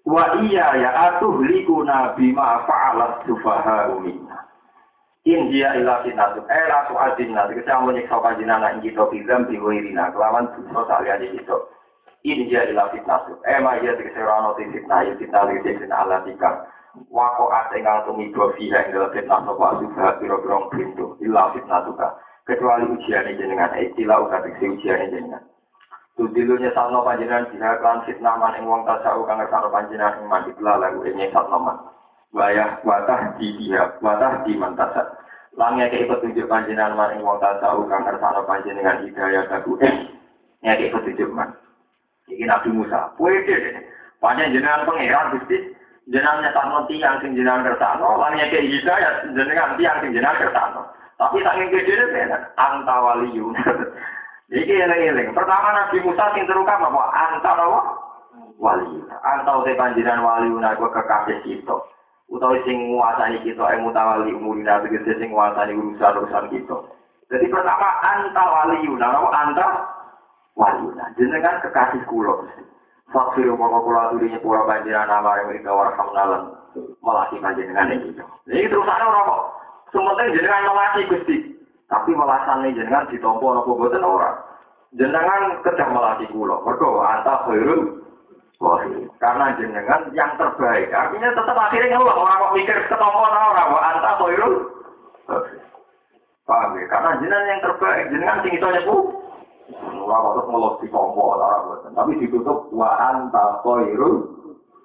Wa 0.06 0.38
iya 0.46 0.78
ya 0.78 0.92
atuh 1.12 1.42
likuna 1.42 2.14
bima 2.14 2.62
fa'alat 2.70 3.26
sufaha 3.26 3.90
minna. 4.00 4.46
In 5.26 5.50
dia 5.50 5.74
ila 5.82 6.06
fitnatu, 6.06 6.46
eh 6.46 6.66
la 6.70 6.86
su'adin 6.86 7.34
nasi, 7.34 7.58
kita 7.58 7.82
menyiksa 7.82 8.22
kanjinana 8.22 8.78
ing 8.78 8.86
kita 8.86 9.10
bizam 9.10 9.50
biwirina, 9.50 10.14
kelawan 10.14 10.54
dosa 10.54 10.86
saliyani 10.86 11.34
kita. 11.34 11.58
In 12.30 12.46
dia 12.46 12.70
ila 12.70 12.94
fitnatu, 12.94 13.34
eh 13.50 13.58
ma 13.58 13.82
iya 13.82 13.98
tikiserano 13.98 14.54
fitnah, 14.54 15.02
ya 15.02 15.18
fitnah 15.18 15.50
fitnah 15.50 16.00
ala 16.06 16.22
tikar. 16.30 16.70
wako 17.10 17.52
ate 17.52 17.82
kang 17.84 18.06
tumiba 18.06 18.54
fiha 18.54 18.86
ing 18.86 18.94
dalam 18.94 19.10
fitnah 19.12 19.42
nopo 19.44 19.66
asubha 19.68 20.16
piro-piro 20.22 20.70
pintu 20.70 21.18
illa 21.20 21.52
fitnah 21.52 21.82
tuka 21.90 22.08
kecuali 22.46 22.86
ujian 22.94 23.26
jenengan. 23.26 23.74
Istilah 23.74 24.22
uga 24.22 24.46
tiksi 24.46 24.78
ujian 24.78 25.10
jenengan 25.10 25.42
Tudilunya 26.16 26.72
salno 26.72 27.04
panjenengan 27.04 27.52
jika 27.52 27.76
kan 27.84 28.08
fitnah 28.08 28.40
man 28.40 28.56
ing 28.56 28.64
wong 28.64 28.88
tasau 28.88 29.28
kang 29.28 29.36
ngersano 29.36 29.68
panjenengan 29.68 30.24
ing 30.24 30.32
mandi. 30.32 30.56
Lagu 30.64 31.04
ing 31.04 31.20
salno 31.36 31.60
man. 31.60 31.78
Wayah 32.32 32.80
watah 32.88 33.36
di 33.36 33.52
dia 33.60 34.00
watah 34.00 34.44
di 34.48 34.56
mantasat 34.56 35.08
Langnya 35.56 35.88
ke 35.88 36.08
petunjuk 36.08 36.48
panjenengan 36.48 36.96
man 36.96 37.16
ing 37.16 37.20
wong 37.20 37.36
tasau 37.44 37.84
kang 37.92 38.08
ngersano 38.08 38.48
panjenengan 38.48 39.04
hidayah 39.04 39.44
kagu 39.52 39.76
ing 39.84 40.16
ngeke 40.64 40.96
petunjuk 40.96 41.36
man. 41.36 41.52
Iki 42.32 42.48
Nabi 42.48 42.70
Musa, 42.72 43.12
puede 43.20 43.52
deh. 43.52 43.76
Panjenengan 44.24 44.88
pangeran 44.88 45.36
Gusti. 45.36 45.76
Jenengan 46.06 46.42
nyetakno 46.48 46.86
tiang 46.86 47.18
sing 47.20 47.34
jenengan 47.34 47.66
kertano, 47.66 48.16
lan 48.22 48.38
nyeke 48.38 48.62
hidayat 48.62 49.36
jenengan 49.36 49.74
tiang 49.76 50.00
sing 50.00 50.14
jenengan 50.14 50.38
kertano. 50.38 50.86
Tapi 51.18 51.42
saking 51.42 51.72
gede 51.74 52.08
bener, 52.14 52.56
anta 52.56 52.96
waliyun. 53.04 53.52
Iki 54.54 54.74
eling-eling. 54.78 55.34
Pertama 55.34 55.74
Nabi 55.74 55.98
Musa 56.06 56.30
sing 56.38 56.46
terukam 56.46 56.86
apa? 56.86 57.04
Anta 57.18 57.52
apa? 57.58 57.80
Wali. 58.62 59.02
Anta 59.26 59.52
ute 59.58 59.74
panjenengan 59.74 60.22
waliun 60.22 60.62
aku 60.62 60.86
kekasih 60.94 61.42
kita. 61.42 61.76
Utawa 62.30 62.58
sing 62.66 62.94
nguasani 62.94 63.42
kita 63.42 63.62
ing 63.74 63.86
mutawali 63.86 64.34
umurina 64.34 64.82
tegese 64.82 65.18
sing 65.18 65.34
nguasani 65.34 65.74
urusan-urusan 65.74 66.50
kita. 66.54 66.78
Jadi 67.26 67.50
pertama 67.50 67.90
anta 68.06 68.44
waliyun, 68.46 69.02
apa 69.02 69.30
anta 69.34 69.68
waliyun. 70.54 71.02
Jenengan 71.18 71.62
kekasih 71.66 72.06
kula 72.06 72.38
Gusti. 72.46 72.62
Fakir 73.10 73.50
mongko 73.50 73.86
kula 73.86 74.10
aturi 74.10 74.34
pura 74.42 74.66
panjenengan 74.66 75.26
yang 75.26 75.46
mereka 75.50 75.74
warhamnalan 75.74 76.54
melati 77.02 77.38
panjenengan 77.42 77.94
ini. 77.94 78.14
Ini 78.50 78.70
terus 78.70 78.90
ana 78.90 79.06
ora 79.10 79.22
kok. 79.26 79.42
Sementing 79.94 80.34
jenengan 80.38 80.70
melati 80.70 81.02
Gusti. 81.10 81.55
Tapi 81.86 82.12
melasane 82.18 82.74
jenengan 82.74 83.06
ditompo 83.14 83.54
napa 83.54 83.72
boten 83.72 84.02
ora. 84.02 84.32
jenengan 84.96 85.60
kedah 85.62 85.90
melati 85.92 86.26
kula. 86.32 86.64
Mergo 86.66 87.04
anta 87.04 87.46
khairul. 87.46 88.02
Karena 89.20 89.54
jenengan 89.60 90.10
yang 90.16 90.32
terbaik. 90.40 90.90
Artinya 90.90 91.30
tetap 91.36 91.58
akhirnya 91.60 92.00
ngeluh 92.00 92.16
orang 92.16 92.40
kok 92.40 92.54
mikir 92.56 92.78
ketompo 92.90 93.20
ora 93.22 93.64
wa 93.70 93.82
anta 93.94 94.12
khairul. 94.18 94.56
Paham 96.46 96.78
ya? 96.78 96.86
Karena 96.90 97.10
jenengan 97.18 97.50
yang 97.50 97.62
terbaik, 97.66 98.06
jenengan 98.14 98.42
sing 98.46 98.54
iso 98.58 98.68
nyepu. 98.70 98.98
Ora 100.06 100.18
kok 100.42 100.48
ngeluh 100.50 100.74
di 100.82 100.88
kompo 100.90 101.22
ora 101.38 101.70
boten. 101.70 101.92
Tapi 101.94 102.12
ditutup 102.18 102.70
wa 102.74 102.90
anta 102.98 103.62
khairul 103.62 104.36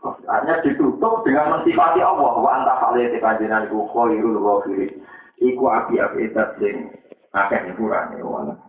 Artinya 0.01 0.65
ditutup 0.65 1.21
dengan 1.29 1.61
mensifati 1.61 2.01
Allah. 2.01 2.33
Wa 2.41 2.51
anta 2.57 2.73
khalid 2.81 3.13
kanjenan 3.21 3.69
iku 3.69 3.85
khairul 3.93 4.41
wahid. 4.41 4.97
iku 5.41 5.65
api-api 5.67 6.31
dadi 6.37 6.71
akeh 7.33 7.61
ngurane 7.73 8.21
wong. 8.21 8.61